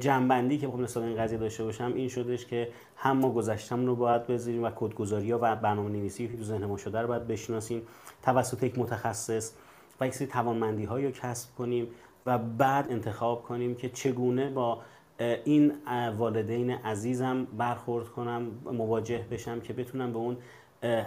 جنبندی 0.00 0.58
که 0.58 0.66
بخوام 0.66 0.82
نسبت 0.82 1.02
این 1.02 1.16
قضیه 1.16 1.38
داشته 1.38 1.64
باشم 1.64 1.92
این 1.94 2.08
شدش 2.08 2.46
که 2.46 2.68
هم 2.96 3.16
ما 3.16 3.32
گذشتم 3.32 3.86
رو 3.86 3.96
باید 3.96 4.26
بذاریم 4.26 4.64
و 4.64 4.70
کدگذاری 4.70 5.30
ها 5.30 5.38
و 5.42 5.56
برنامه 5.56 5.90
نویسی 5.90 6.28
که 6.28 6.36
تو 6.36 6.44
ذهن 6.44 6.64
ما 6.64 6.76
شده 6.76 7.00
رو 7.00 7.08
باید 7.08 7.26
بشناسیم. 7.26 7.82
توسط 8.22 8.62
یک 8.62 8.78
متخصص 8.78 9.52
و 10.00 10.06
یک 10.06 10.14
سری 10.14 10.26
توانمندی 10.26 10.86
رو 10.86 11.10
کسب 11.10 11.54
کنیم 11.54 11.88
و 12.26 12.38
بعد 12.38 12.92
انتخاب 12.92 13.42
کنیم 13.42 13.74
که 13.74 13.88
چگونه 13.88 14.50
با 14.50 14.78
این 15.18 15.72
والدین 16.18 16.70
عزیزم 16.70 17.44
برخورد 17.44 18.08
کنم 18.08 18.50
مواجه 18.64 19.26
بشم 19.30 19.60
که 19.60 19.72
بتونم 19.72 20.12
به 20.12 20.18
اون 20.18 20.36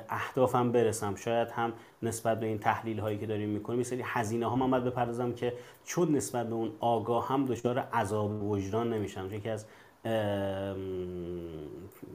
اهدافم 0.09 0.71
برسم. 0.71 1.15
شاید 1.15 1.47
هم 1.47 1.73
نسبت 2.03 2.39
به 2.39 2.45
این 2.45 2.59
تحلیل 2.59 2.99
هایی 2.99 3.17
که 3.17 3.25
داریم 3.25 3.49
می‌کنیم 3.49 3.79
مثل 3.79 4.01
هزینه 4.03 4.45
ها 4.45 4.55
من 4.55 4.71
باید 4.71 4.84
بپردازم 4.84 5.34
که 5.34 5.53
چون 5.84 6.15
نسبت 6.15 6.47
به 6.47 6.55
اون 6.55 6.71
آگاه 6.79 7.27
هم 7.27 7.45
دچار 7.45 7.79
عذاب 7.79 8.43
وجدان 8.43 8.93
نمیشم. 8.93 9.34
یکی 9.34 9.49
از 9.49 9.65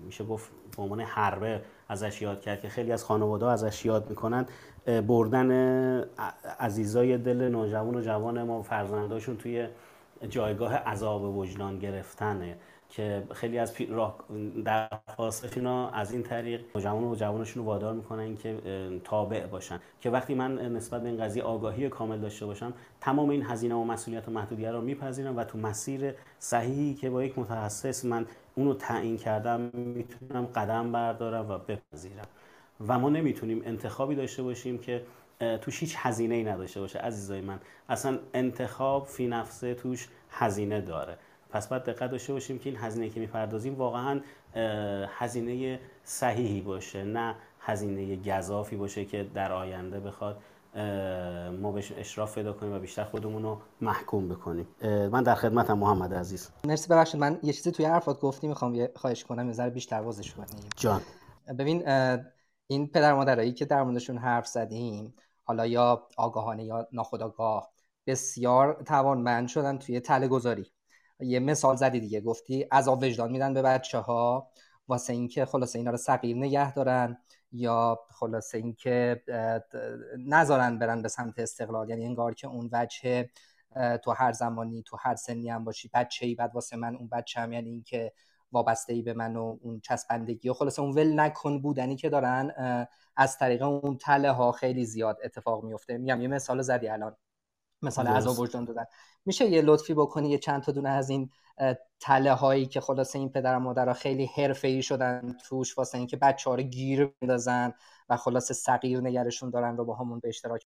میشه 0.06 0.24
گفت 0.24 0.50
به 0.76 0.82
عنوان 0.82 1.00
حربه 1.00 1.62
ازش 1.88 2.22
یاد 2.22 2.40
کرد 2.40 2.60
که 2.60 2.68
خیلی 2.68 2.92
از 2.92 3.04
خانواده 3.04 3.46
ازش 3.46 3.84
یاد 3.84 4.10
می‌کنن 4.10 4.46
بردن 5.06 5.50
عزیزای 6.60 7.18
دل 7.18 7.48
نوجوان 7.48 7.94
و 7.96 8.00
جوان 8.00 8.42
ما 8.42 8.62
فرزنداشون 8.62 9.36
توی 9.36 9.68
جایگاه 10.30 10.74
عذاب 10.74 11.22
وجدان 11.38 11.78
گرفتنه 11.78 12.56
که 12.88 13.22
خیلی 13.32 13.58
از 13.58 13.80
راه 13.90 14.18
درخواستش 14.64 15.58
از 15.92 16.12
این 16.12 16.22
طریق 16.22 16.60
جوان 16.78 17.04
و 17.04 17.14
جوانشون 17.14 17.62
رو 17.62 17.68
وادار 17.68 17.94
می‌کنن 17.94 18.36
که 18.36 18.58
تابع 19.04 19.46
باشن. 19.46 19.80
که 20.00 20.10
وقتی 20.10 20.34
من 20.34 20.58
نسبت 20.76 21.02
به 21.02 21.08
این 21.08 21.24
قضیه 21.24 21.42
آگاهی 21.42 21.88
کامل 21.88 22.18
داشته 22.18 22.46
باشم 22.46 22.72
تمام 23.00 23.30
این 23.30 23.42
هزینه 23.42 23.74
و 23.74 23.84
مسئولیت 23.84 24.28
و 24.28 24.30
محدودیت 24.30 24.68
رو 24.68 24.80
میپذیرم 24.80 25.36
و 25.36 25.44
تو 25.44 25.58
مسیر 25.58 26.14
صحیحی 26.38 26.94
که 26.94 27.10
با 27.10 27.24
یک 27.24 27.38
متخصص 27.38 28.04
من 28.04 28.26
اونو 28.54 28.74
تعیین 28.74 29.16
کردم 29.16 29.60
می‌تونم 29.72 30.46
قدم 30.46 30.92
بردارم 30.92 31.50
و 31.50 31.58
بپذیرم. 31.58 32.26
و 32.88 32.98
ما 32.98 33.08
نمی‌تونیم 33.08 33.62
انتخابی 33.64 34.14
داشته 34.14 34.42
باشیم 34.42 34.78
که 34.78 35.02
توش 35.60 35.80
هیچ 35.80 35.94
هزینه 35.98 36.34
ای 36.34 36.44
نداشته 36.44 36.80
باشه 36.80 36.98
عزیزای 36.98 37.40
من. 37.40 37.60
اصلا 37.88 38.18
انتخاب 38.34 39.06
فی 39.06 39.26
نفسه 39.26 39.74
توش 39.74 40.08
هزینه 40.30 40.80
داره. 40.80 41.18
پس 41.50 41.68
باید 41.68 41.82
دقت 41.82 42.10
داشته 42.10 42.32
باشیم 42.32 42.58
که 42.58 42.70
این 42.70 42.78
هزینه 42.78 43.10
که 43.10 43.20
می‌پردازیم 43.20 43.74
واقعا 43.74 44.20
هزینه 45.06 45.80
صحیحی 46.04 46.60
باشه 46.60 47.04
نه 47.04 47.34
هزینه 47.60 48.16
گذافی 48.16 48.76
باشه 48.76 49.04
که 49.04 49.26
در 49.34 49.52
آینده 49.52 50.00
بخواد 50.00 50.42
ما 51.60 51.72
بهش 51.72 51.92
اشراف 51.96 52.34
پیدا 52.34 52.52
کنیم 52.52 52.72
و 52.72 52.78
بیشتر 52.78 53.04
خودمون 53.04 53.42
رو 53.42 53.58
محکوم 53.80 54.28
بکنیم. 54.28 54.66
من 54.82 55.22
در 55.22 55.34
خدمتم 55.34 55.78
محمد 55.78 56.14
عزیز. 56.14 56.50
مرسی 56.64 56.88
ببخشید 56.88 57.20
من 57.20 57.38
یه 57.42 57.52
چیزی 57.52 57.70
توی 57.72 57.84
حرفات 57.84 58.20
گفتی 58.20 58.48
می‌خوام 58.48 58.88
خواهش 58.96 59.24
کنم 59.24 59.46
یه 59.46 59.52
ذره 59.52 59.70
بیشتر 59.70 60.00
وازش 60.00 60.34
کنیم 60.34 60.48
جان. 60.76 61.00
ببین 61.58 61.82
این 62.66 62.88
پدر 62.88 63.14
مادرایی 63.14 63.52
که 63.52 63.64
در 63.64 63.82
موردشون 63.82 64.18
حرف 64.18 64.46
زدیم 64.46 65.14
حالا 65.44 65.66
یا 65.66 66.08
آگاهانه 66.16 66.64
یا 66.64 66.88
ناخودآگاه 66.92 67.72
بسیار 68.06 68.82
توانمند 68.86 69.48
شدن 69.48 69.78
توی 69.78 70.00
تله 70.00 70.28
گذاری 70.28 70.72
یه 71.20 71.38
مثال 71.40 71.76
زدی 71.76 72.00
دیگه 72.00 72.20
گفتی 72.20 72.62
عذاب 72.62 73.02
وجدان 73.02 73.32
میدن 73.32 73.54
به 73.54 73.62
بچه 73.62 73.98
ها 73.98 74.50
واسه 74.88 75.12
اینکه 75.12 75.44
خلاصه 75.44 75.78
اینا 75.78 75.90
رو 75.90 75.96
صغیر 75.96 76.36
نگه 76.36 76.74
دارن 76.74 77.18
یا 77.52 77.98
خلاصه 78.10 78.58
اینکه 78.58 79.22
نذارن 80.26 80.78
برن 80.78 81.02
به 81.02 81.08
سمت 81.08 81.38
استقلال. 81.38 81.90
یعنی 81.90 82.04
انگار 82.04 82.34
که 82.34 82.46
اون 82.46 82.70
وجه 82.72 83.28
تو 84.04 84.12
هر 84.12 84.32
زمانی 84.32 84.82
تو 84.82 84.96
هر 85.00 85.14
سنی 85.14 85.50
هم 85.50 85.64
باشی 85.64 85.90
بچه 85.94 86.26
ای 86.26 86.34
بعد 86.34 86.54
واسه 86.54 86.76
من 86.76 86.96
اون 86.96 87.08
بچه 87.08 87.40
هم. 87.40 87.52
یعنی 87.52 87.70
اینکه 87.70 88.12
وابسته 88.52 88.92
ای 88.92 89.02
به 89.02 89.14
من 89.14 89.36
و 89.36 89.58
اون 89.62 89.80
چسبندگی 89.80 90.48
و 90.48 90.52
خلاصه 90.52 90.82
اون 90.82 90.92
ول 90.92 91.20
نکن 91.20 91.62
بودنی 91.62 91.96
که 91.96 92.08
دارن 92.08 92.50
از 93.16 93.38
طریق 93.38 93.62
اون 93.62 93.96
تله 93.96 94.30
ها 94.30 94.52
خیلی 94.52 94.84
زیاد 94.84 95.18
اتفاق 95.24 95.64
میفته 95.64 95.98
میگم 95.98 96.20
یه 96.20 96.28
مثال 96.28 96.62
زدی 96.62 96.88
الان. 96.88 97.16
مثال 97.82 98.06
عذاب 98.06 98.38
وجدان 98.38 98.64
دادن. 98.64 98.84
میشه 99.24 99.50
یه 99.50 99.62
لطفی 99.62 99.94
بکنی؟ 99.94 100.30
یه 100.30 100.38
چند 100.38 100.62
تا 100.62 100.72
دونه 100.72 100.88
از 100.88 101.10
این 101.10 101.30
تله 102.00 102.32
هایی 102.32 102.66
که 102.66 102.80
خلاصه 102.80 103.18
این 103.18 103.28
پدر 103.28 103.56
و 103.56 103.58
مادر 103.58 103.92
خیلی 103.92 104.26
حرفه 104.26 104.68
ای 104.68 104.82
شدن 104.82 105.36
توش 105.48 105.78
واسه 105.78 105.98
اینکه 105.98 106.16
بچه 106.16 106.50
ها 106.50 106.56
رو 106.56 106.62
گیر 106.62 107.12
بندازن 107.20 107.72
و 108.08 108.16
خلاصه 108.16 108.54
صغیر 108.54 109.00
نگرشون 109.00 109.50
دارن 109.50 109.76
رو 109.76 109.84
با 109.84 109.94
همون 109.94 110.20
به 110.20 110.28
اشتراک. 110.28 110.66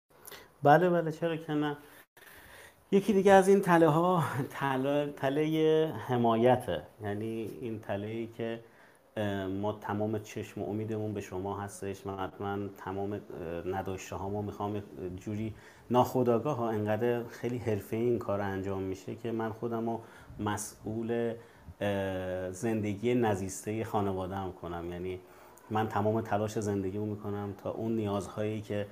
بله 0.64 0.90
بله. 0.90 1.12
چرا 1.12 1.38
که 1.38 1.54
نه؟ 1.54 1.78
یکی 2.96 3.14
دیگه 3.14 3.32
از 3.32 3.48
این 3.48 3.62
تله 3.62 3.88
ها 3.88 4.24
تله, 4.50 5.14
تله 5.18 5.94
حمایته. 6.08 6.82
یعنی 7.04 7.50
این 7.62 7.80
تله 7.80 8.08
ای 8.08 8.28
که 8.28 8.60
ما 9.62 9.74
تمام 9.82 10.20
چشم 10.20 10.62
و 10.62 10.70
امیدمون 10.70 11.14
به 11.14 11.22
شما 11.22 11.60
هستش. 11.60 12.06
من 12.06 12.18
حتما 12.18 12.58
تمام 12.78 13.22
نداشته 13.66 14.16
ها 14.16 14.30
ما 14.30 14.42
می‌خوام 14.42 14.84
جوری 15.16 15.54
ناخداگاه 15.90 16.58
ها 16.58 16.70
انقدر 16.70 17.24
خیلی 17.24 17.58
حرفه 17.58 17.96
این 17.96 18.20
کار 18.20 18.42
انجام 18.42 18.82
میشه 18.82 19.16
که 19.16 19.32
من 19.32 19.50
خودم 19.50 19.90
رو 19.90 20.02
مسئول 20.40 21.34
زندگی 22.52 23.14
نزیسته 23.14 23.84
خانواده 23.84 24.36
کنم. 24.62 24.92
یعنی 24.92 25.20
من 25.70 25.88
تمام 25.88 26.22
تلاش 26.22 26.60
زندگیمو 26.60 27.06
می‌کنم 27.06 27.54
تا 27.64 27.72
اون 27.72 27.96
نیازهایی 27.96 28.62
که 28.62 28.88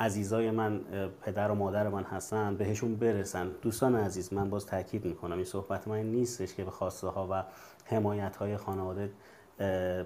عزیزای 0.00 0.50
من 0.50 0.80
پدر 1.22 1.50
و 1.50 1.54
مادر 1.54 1.88
من 1.88 2.02
هستن 2.02 2.56
بهشون 2.56 2.96
برسن. 2.96 3.50
دوستان 3.62 3.96
عزیز 3.96 4.32
من 4.32 4.50
باز 4.50 4.66
تاکید 4.66 5.04
می‌کنم 5.04 5.36
این 5.36 5.44
صحبت 5.44 5.88
من 5.88 6.02
نیستش 6.02 6.54
که 6.54 6.64
به 6.64 6.70
خواسته 6.70 7.06
ها 7.06 7.28
و 7.30 7.44
حمایت 7.84 8.36
های 8.36 8.56
خانواده 8.56 9.10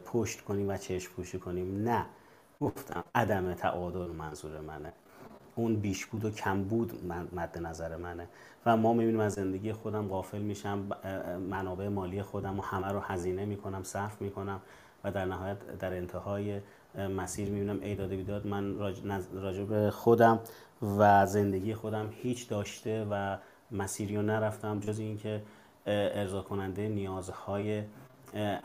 پشت 0.04 0.40
کنیم 0.40 0.68
و 0.68 0.76
چشم 0.76 1.12
پوشی 1.12 1.38
کنیم. 1.38 1.88
نه. 1.88 2.06
گفتم 2.60 3.04
عدم 3.14 3.54
تعادل 3.54 4.06
منظور 4.06 4.60
منه. 4.60 4.92
اون 5.54 5.76
بیش 5.76 6.06
بود 6.06 6.24
و 6.24 6.30
کم 6.30 6.64
بود 6.64 7.12
مد 7.32 7.58
نظر 7.58 7.96
منه. 7.96 8.28
و 8.66 8.76
ما 8.76 8.92
می‌بینیم 8.92 9.20
از 9.20 9.32
زندگی 9.32 9.72
خودم 9.72 10.08
غافل 10.08 10.38
میشم 10.38 10.88
منابع 11.50 11.88
مالی 11.88 12.22
خودم 12.22 12.58
و 12.58 12.62
همه 12.62 12.88
رو 12.88 13.00
هزینه 13.00 13.44
می‌کنم 13.44 13.82
صرف 13.82 14.22
می‌کنم 14.22 14.60
و 15.04 15.10
در 15.10 15.24
نهایت 15.24 15.78
در 15.78 15.96
انتهای 15.96 16.60
مسیر 16.98 17.48
می‌بینم 17.48 17.80
ای 17.80 17.94
داده 17.94 18.16
بیداد 18.16 18.46
من 18.46 18.78
راجع 19.32 19.64
به 19.64 19.90
خودم 19.90 20.40
و 20.98 21.26
زندگی 21.26 21.74
خودم 21.74 22.08
هیچ 22.10 22.48
داشته 22.48 23.06
و 23.10 23.36
مسیری 23.70 24.16
رو 24.16 24.22
نرفتم 24.22 24.80
جز 24.80 24.98
اینکه 24.98 25.42
ارضا 25.86 26.42
کننده 26.42 26.88
نیازهای 26.88 27.82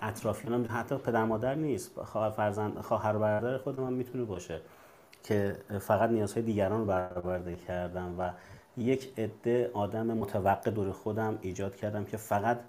اطرافیانم 0.02 0.68
حتی 0.70 0.98
پدر 0.98 1.26
مادر 1.26 1.56
نیست. 1.56 2.02
خواهر 2.02 2.30
فرزند 2.30 2.80
خواهر 2.80 3.18
برادر 3.18 3.58
خود 3.58 3.80
من 3.80 3.94
می‌تونه 3.94 4.24
باشه 4.24 4.62
که 5.24 5.56
فقط 5.80 6.10
نیازهای 6.10 6.44
دیگران 6.44 6.80
رو 6.80 6.86
برآورده 6.86 7.56
کردم 7.56 8.16
و 8.20 8.30
یک 8.78 9.14
عده 9.18 9.72
آدم 9.74 10.06
متوقع 10.06 10.72
دور 10.72 10.92
خودم 10.92 11.38
ایجاد 11.42 11.76
کردم 11.76 12.06
که 12.06 12.18
فقط 12.18 12.60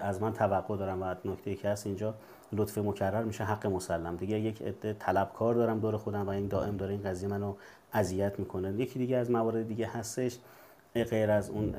از 0.00 0.22
من 0.22 0.32
توقع 0.32 0.76
دارم 0.76 1.02
و 1.02 1.14
نکته 1.24 1.54
که 1.54 1.68
هست 1.68 1.86
اینجا 1.86 2.14
لطف 2.52 2.78
مکرر 2.78 3.24
میشه 3.24 3.44
حق 3.44 3.66
مسلم. 3.66 4.16
دیگه 4.16 4.40
یک 4.40 4.62
عده 4.62 4.92
طلبکار 4.98 5.54
دارم 5.54 5.80
دور 5.80 5.96
خودم 5.96 6.26
و 6.26 6.28
این 6.28 6.48
دائم 6.48 6.76
داره 6.76 6.92
این 6.92 7.02
قضیه 7.02 7.28
منو 7.28 7.54
اذیت 7.92 8.38
می‌کنه. 8.38 8.72
یکی 8.72 8.98
دیگه 8.98 9.16
از 9.16 9.30
موارد 9.30 9.68
دیگه 9.68 9.86
هستش 9.86 10.38
غیر 10.94 11.30
از 11.30 11.50
اون 11.50 11.74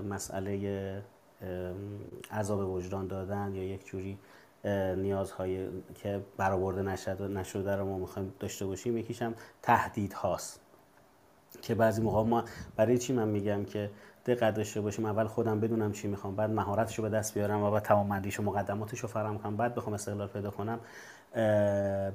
مسئله 0.00 1.02
عذاب 2.32 2.74
وجدان 2.74 3.06
دادن 3.06 3.54
یا 3.54 3.64
یک 3.64 3.86
جوری 3.86 4.18
نیازهای 4.96 5.68
که 5.94 6.20
برآورده 6.36 6.82
نشد 6.82 7.22
نشده 7.22 7.76
رو 7.76 7.86
ما 7.86 7.98
می‌خوایم 7.98 8.32
داشته 8.40 8.66
باشیم 8.66 8.96
یکیشم 8.96 9.34
تهدید 9.62 10.12
هاست. 10.12 10.60
که 11.62 11.74
بعضی 11.74 12.02
موقع 12.02 12.22
ما 12.22 12.44
برای 12.76 12.98
چی 12.98 13.12
من 13.12 13.28
میگم 13.28 13.64
که 13.64 13.90
دقت 14.26 14.54
داشته 14.54 14.80
باشیم. 14.80 15.04
اول 15.04 15.26
خودم 15.26 15.60
بدونم 15.60 15.92
چی 15.92 16.08
می‌خوام 16.08 16.36
بعد 16.36 16.50
مهارتش 16.50 16.98
رو 16.98 17.02
به 17.02 17.10
دست 17.10 17.34
بیارم 17.34 17.62
و 17.62 17.70
بعد 17.70 17.82
توانمندیش 17.82 18.40
و 18.40 18.42
مقدماتش 18.42 19.00
رو 19.00 19.08
فراهم 19.08 19.38
کنم. 19.38 19.56
بعد 19.56 19.74
بخوام 19.74 19.94
استقلال 19.94 20.28
پیدا 20.28 20.50
کنم 20.50 20.78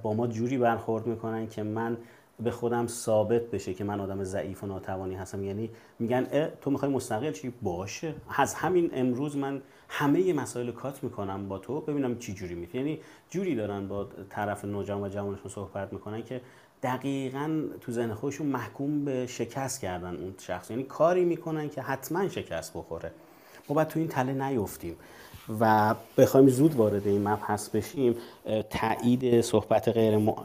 با 0.01 0.13
ما 0.13 0.27
جوری 0.27 0.57
برخورد 0.57 1.07
می‌کنن 1.07 1.47
که 1.47 1.63
من 1.63 1.97
به 2.39 2.51
خودم 2.51 2.88
ثابت 2.88 3.41
بشه 3.41 3.73
که 3.73 3.84
من 3.84 3.99
آدم 3.99 4.23
ضعیف 4.23 4.63
و 4.63 4.67
ناتوانی 4.67 5.15
هستم. 5.15 5.43
یعنی 5.43 5.69
میگن 5.99 6.49
تو 6.61 6.71
می‌خوای 6.71 6.91
مستقل 6.91 7.31
چی؟ 7.31 7.53
باشه. 7.61 8.13
از 8.38 8.53
همین 8.53 8.89
امروز 8.93 9.38
من 9.38 9.61
همه 9.89 10.34
مسائل 10.34 10.71
کات 10.71 11.03
می‌کنم 11.03 11.47
با 11.47 11.57
تو 11.57 11.81
ببینم 11.81 12.17
چی 12.17 12.34
جوری 12.34 12.55
می‌تونی 12.55 12.84
یعنی 12.84 13.01
جوری 13.29 13.55
دارن 13.55 13.88
با 13.88 14.07
طرف 14.29 14.65
نوجوان 14.65 15.03
و 15.03 15.09
جوانشون 15.09 15.51
صحبت 15.51 15.93
می‌کنن 15.93 16.23
که 16.23 16.41
دقیقا 16.84 17.64
تو 17.82 17.91
ذهن 17.91 18.14
خودشون 18.14 18.48
محکوم 18.48 19.06
به 19.06 19.28
شکست 19.28 19.82
کردن 19.82 20.16
اون 20.16 20.34
شخص. 20.40 20.72
یعنی 20.72 20.84
کاری 20.84 21.26
می‌کنن 21.26 21.70
که 21.70 21.82
حتما 21.82 22.30
شکست 22.30 22.74
بخوره. 22.74 23.12
ما 23.70 23.74
باید 23.74 23.88
تو 23.88 23.99
این 23.99 24.08
تله 24.08 24.34
نیفتیم 24.34 24.95
و 25.60 25.95
بخوایم 26.18 26.48
زود 26.48 26.76
وارد 26.76 27.08
این 27.08 27.28
مبحث 27.28 27.70
بشیم. 27.70 28.16
تایید 28.70 29.41
صحبت 29.41 29.88
غیر 29.88 30.18
م... 30.18 30.36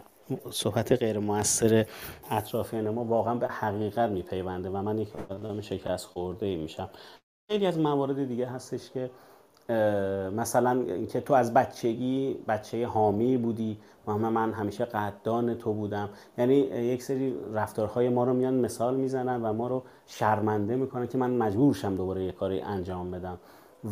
صحبت 0.51 0.93
غیر 0.93 1.19
موثر 1.19 1.87
اطرافیان 2.31 2.91
ما 2.91 3.05
واقعا 3.05 3.35
به 3.35 3.49
حقیقت 3.49 4.11
میپیونده 4.11 4.71
و 4.71 4.83
من 4.83 4.99
یک 4.99 5.09
آدم 5.29 5.61
شکست 5.61 6.07
خورده 6.07 6.47
ای 6.47 6.57
میشم. 6.57 6.91
خیلی 7.51 7.67
از 7.67 7.79
موارد 7.79 8.29
دیگه 8.29 8.47
هستش 8.47 8.91
که 8.91 9.11
مثلا 10.31 10.71
اینکه 10.71 11.21
تو 11.21 11.35
از 11.35 11.55
بچگی 11.55 12.37
بچه 12.49 12.87
حامی 12.87 13.37
بودی. 13.37 13.79
و 14.07 14.13
من 14.13 14.53
همیشه 14.53 14.85
قدردان 14.85 15.55
تو 15.55 15.73
بودم. 15.73 16.11
یعنی 16.39 16.55
یک 16.55 17.03
سری 17.03 17.35
رفتارهای 17.53 18.09
ما 18.09 18.25
رو 18.25 18.35
میان 18.35 18.55
مثال 18.55 18.97
می‌زنن 18.97 19.43
و 19.43 19.53
ما 19.53 19.69
رو 19.69 19.85
شرمنده 20.07 20.77
می‌کنن 20.77 21.07
که 21.07 21.19
من 21.19 21.31
مجبور 21.31 21.75
شم 21.75 21.97
دوباره 21.97 22.25
یه 22.25 22.33
کاری 22.33 22.61
انجام 22.61 23.11
بدم. 23.11 23.39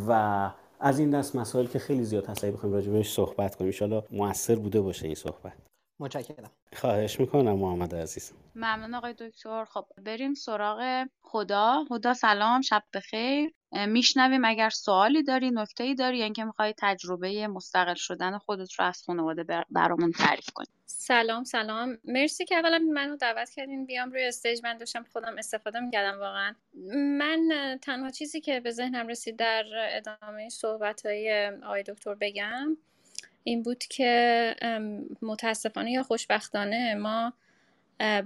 و 0.08 0.50
از 0.80 0.98
این 0.98 1.10
دست 1.10 1.36
مسائل 1.36 1.66
که 1.66 1.78
خیلی 1.78 2.04
زیاد 2.04 2.26
هست 2.26 2.44
اگه 2.44 2.52
بخوایم 2.52 2.74
راجع 2.74 2.92
بهش 2.92 3.12
صحبت 3.12 3.54
کنیم 3.54 3.72
ان 3.80 4.02
موثر 4.10 4.56
بوده 4.56 4.80
باشه 4.80 5.06
این 5.06 5.14
صحبت. 5.14 5.52
متشکرم. 6.00 6.50
خواهش 6.76 7.20
می‌کنم 7.20 7.52
محمد 7.52 7.94
عزیز. 7.94 8.32
ممنون 8.54 8.94
آقای 8.94 9.12
دکتر. 9.12 9.64
خب 9.64 9.84
بریم 10.04 10.34
سراغ 10.34 11.06
خدا. 11.22 11.84
خدا 11.88 12.14
سلام 12.14 12.60
شب 12.60 12.82
بخیر. 12.94 13.54
میشنویم. 13.72 14.44
اگر 14.44 14.70
سوالی 14.70 15.22
داری 15.22 15.50
نکته 15.50 15.94
داری 15.94 16.18
یا 16.18 16.24
اینکه 16.24 16.44
می‌خوای 16.44 16.74
تجربه 16.78 17.46
مستقل 17.46 17.94
شدن 17.94 18.38
خودت 18.38 18.72
رو 18.72 18.84
از 18.84 19.02
خانواده 19.02 19.64
برامون 19.70 20.12
تعریف 20.12 20.50
کنی. 20.54 20.66
سلام 20.86 21.44
سلام. 21.44 21.98
مرسی 22.04 22.44
که 22.44 22.56
اولا 22.56 22.78
منو 22.78 23.16
دعوت 23.16 23.50
کردین. 23.50 23.86
بیام 23.86 24.10
روی 24.10 24.24
استیج. 24.24 24.60
من 24.64 24.78
داشتم 24.78 25.06
خودم 25.12 25.38
استفاده 25.38 25.80
می‌کردم 25.80 26.18
واقعا. 26.20 26.54
من 26.92 27.78
تنها 27.82 28.10
چیزی 28.10 28.40
که 28.40 28.60
به 28.60 28.70
ذهنم 28.70 29.08
رسید 29.08 29.36
در 29.36 29.64
ادامه 29.74 30.48
صحبت 30.48 31.06
های 31.06 31.50
آقای 31.62 31.82
دکتر 31.82 32.14
بگم 32.14 32.76
این 33.44 33.62
بود 33.62 33.84
که 33.84 34.56
متاسفانه 35.22 35.90
یا 35.90 36.02
خوشبختانه 36.02 36.94
ما 36.94 37.32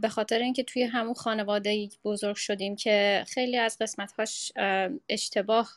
به 0.01 0.09
خاطر 0.09 0.39
اینکه 0.39 0.63
توی 0.63 0.83
همون 0.83 1.15
خانواده 1.15 1.89
بزرگ 2.05 2.37
شدیم 2.37 2.77
که 2.77 3.25
خیلی 3.27 3.57
از 3.57 3.77
قسمتهاش 3.81 4.53
اشتباه 5.09 5.71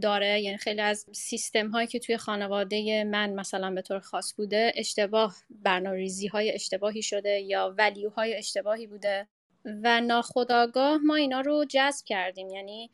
داره. 0.00 0.40
یعنی 0.40 0.58
خیلی 0.58 0.80
از 0.80 1.06
سیستم 1.12 1.68
هایی 1.68 1.86
که 1.86 1.98
توی 1.98 2.16
خانواده 2.16 3.04
من 3.04 3.30
مثلا 3.34 3.70
به 3.70 3.82
طور 3.82 4.00
خاص 4.00 4.34
بوده 4.36 4.72
اشتباه 4.76 5.36
برنامه‌ریزی 5.50 6.26
های 6.26 6.54
اشتباهی 6.54 7.02
شده 7.02 7.40
یا 7.40 7.74
ولیو 7.78 8.10
های 8.10 8.34
اشتباهی 8.34 8.86
بوده. 8.86 9.26
و 9.64 10.00
ناخداگاه 10.00 10.98
ما 10.98 11.14
اینا 11.14 11.40
رو 11.40 11.64
جذب 11.68 12.04
کردیم. 12.06 12.48
یعنی 12.48 12.90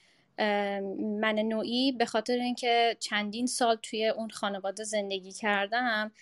من 1.20 1.34
نوعی 1.34 1.92
به 1.92 2.04
خاطر 2.04 2.32
اینکه 2.32 2.96
چندین 3.00 3.46
سال 3.46 3.76
توی 3.82 4.08
اون 4.08 4.30
خانواده 4.30 4.84
زندگی 4.84 5.32
کردم 5.32 6.12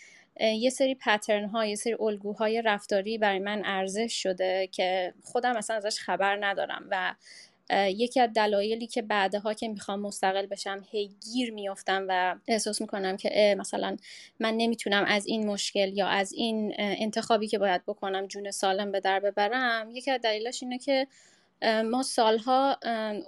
یه 0.40 0.70
سری 0.70 0.94
پترن 0.94 1.44
ها 1.44 1.66
یه 1.66 1.74
سری 1.74 1.96
الگوهای 2.00 2.62
رفتاری 2.62 3.18
برای 3.18 3.38
من 3.38 3.62
ارزش 3.64 4.22
شده 4.22 4.68
که 4.72 5.14
خودم 5.22 5.56
اصلا 5.56 5.76
ازش 5.76 5.98
خبر 6.00 6.46
ندارم 6.46 6.86
و 6.90 7.14
یکی 7.70 8.20
از 8.20 8.30
دلایلی 8.32 8.86
که 8.86 9.02
بعدها 9.02 9.54
که 9.54 9.68
می‌خوام 9.68 10.00
مستقل 10.00 10.46
بشم 10.46 10.84
هی 10.90 11.10
گیر 11.32 11.52
میافتم 11.52 12.06
و 12.08 12.36
احساس 12.48 12.80
می‌کنم 12.80 13.16
که 13.16 13.56
مثلا 13.58 13.96
من 14.40 14.54
نمی‌تونم 14.54 15.04
از 15.04 15.26
این 15.26 15.46
مشکل 15.46 15.92
یا 15.96 16.06
از 16.06 16.32
این 16.32 16.74
انتخابی 16.78 17.48
که 17.48 17.58
باید 17.58 17.82
بکنم 17.86 18.26
جون 18.26 18.50
سالم 18.50 18.92
به 18.92 19.00
در 19.00 19.20
ببرم. 19.20 19.90
یکی 19.90 20.10
از 20.10 20.20
دلیلاش 20.20 20.62
اینه 20.62 20.78
که 20.78 21.06
ما 21.84 22.02
سالها 22.02 22.78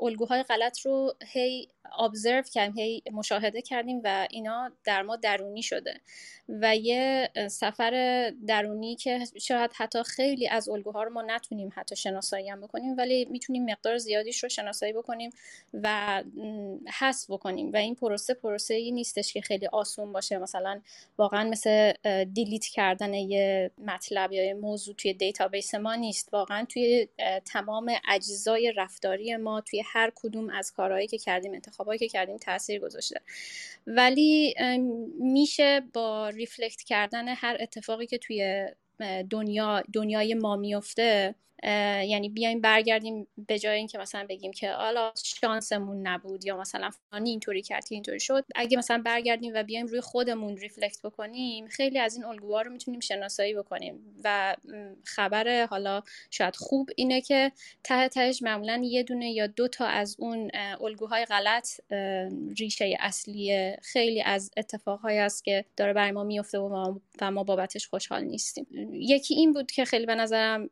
الگوهای 0.02 0.42
غلط 0.42 0.80
رو 0.80 1.14
هی 1.26 1.68
observe 1.98 2.42
کردیم 2.42 2.76
هی 2.76 3.02
مشاهده 3.12 3.62
کردیم 3.62 4.00
و 4.04 4.26
اینا 4.30 4.72
در 4.84 5.02
ما 5.02 5.16
درونی 5.16 5.62
شده. 5.62 6.00
و 6.48 6.76
یه 6.76 7.30
سفر 7.50 8.32
درونی 8.46 8.96
که 8.96 9.20
شاید 9.40 9.70
حتی 9.74 10.02
خیلی 10.02 10.48
از 10.48 10.68
الگوها 10.68 11.02
رو 11.02 11.12
ما 11.12 11.22
نتونیم 11.22 11.72
حتی 11.74 11.96
شناسایی 11.96 12.48
هم 12.48 12.60
بکنیم 12.60 12.96
ولی 12.96 13.24
می‌تونیم 13.24 13.64
مقدار 13.70 13.98
زیادیش 13.98 14.42
رو 14.42 14.48
شناسایی 14.48 14.92
بکنیم 14.92 15.30
و 15.74 16.22
حذف 16.98 17.30
بکنیم. 17.30 17.72
و 17.72 17.76
این 17.76 17.94
پروسه 17.94 18.34
پروسه 18.34 18.74
ای 18.74 18.90
نیستش 18.90 19.32
که 19.32 19.40
خیلی 19.40 19.66
آسون 19.66 20.12
باشه. 20.12 20.38
مثلا 20.38 20.80
واقعا 21.18 21.50
مثل 21.50 21.92
delete 22.34 22.64
کردن 22.64 23.14
یه 23.14 23.70
مطلب 23.78 24.32
یا 24.32 24.44
یه 24.44 24.54
موضوع 24.54 24.94
توی 24.94 25.14
database 25.14 25.74
ما 25.74 25.94
نیست. 25.94 26.28
واقعا 26.32 26.64
توی 26.64 27.08
تمام 27.44 27.92
اجزای 28.08 28.72
رفتاری 28.76 29.36
ما 29.36 29.60
توی 29.60 29.82
هر 29.86 30.12
کدوم 30.14 30.50
از 30.50 30.72
کارهایی 30.72 31.06
که 31.06 31.18
کردیم 31.18 31.54
انتخابایی 31.76 31.98
که 31.98 32.08
کردیم 32.08 32.36
تاثیر 32.36 32.80
گذاشته. 32.80 33.20
ولی 33.86 34.54
میشه 35.20 35.82
با 35.92 36.28
ریفلکت 36.28 36.82
کردن 36.82 37.28
هر 37.28 37.56
اتفاقی 37.60 38.06
که 38.06 38.18
توی 38.18 38.66
دنیا 39.30 39.82
دنیای 39.92 40.34
ما 40.34 40.56
میفته 40.56 41.34
یعنی 41.62 42.28
بیایم 42.28 42.60
برگردیم 42.60 43.26
به 43.48 43.58
جای 43.58 43.76
اینکه 43.76 43.98
مثلا 43.98 44.26
بگیم 44.28 44.52
که 44.52 44.70
حالا 44.70 45.12
شانسمون 45.24 46.06
نبود 46.06 46.44
یا 46.44 46.56
مثلا 46.56 46.90
فلانی 46.90 47.30
اینطوری 47.30 47.62
کرد 47.62 47.84
اینطوری 47.90 48.20
شد. 48.20 48.44
اگه 48.54 48.78
مثلا 48.78 49.02
برگردیم 49.04 49.52
و 49.54 49.62
بیایم 49.62 49.86
روی 49.86 50.00
خودمون 50.00 50.56
ریفلکت 50.56 51.02
بکنیم 51.04 51.68
خیلی 51.68 51.98
از 51.98 52.16
این 52.16 52.24
الگوها 52.24 52.62
رو 52.62 52.72
می‌تونیم 52.72 53.00
شناسایی 53.00 53.54
بکنیم. 53.54 54.00
و 54.24 54.56
خبر 55.04 55.66
حالا 55.66 56.02
شاید 56.30 56.56
خوب 56.56 56.90
اینه 56.96 57.20
که 57.20 57.52
ته 57.84 58.08
تهش 58.08 58.42
معمولا 58.42 58.82
یه 58.84 59.02
دونه 59.02 59.30
یا 59.30 59.46
دو 59.46 59.68
تا 59.68 59.86
از 59.86 60.16
اون 60.18 60.50
الگوهای 60.80 61.24
غلط 61.24 61.68
ریشه 62.58 62.96
اصلی 63.00 63.72
خیلی 63.82 64.22
از 64.22 64.50
اتفاقهایی 64.56 65.18
است 65.18 65.44
که 65.44 65.64
داره 65.76 65.92
برای 65.92 66.10
ما 66.10 66.24
میفته 66.24 66.58
و 66.58 66.68
ما, 66.68 67.00
و 67.20 67.30
ما 67.30 67.44
بابتش 67.44 67.88
خوشحال 67.88 68.24
نیستیم. 68.24 68.66
یکی 68.92 69.34
این 69.34 69.52
بود 69.52 69.70
که 69.70 69.84
خیلی 69.84 70.06
به 70.06 70.14
نظرم 70.14 70.70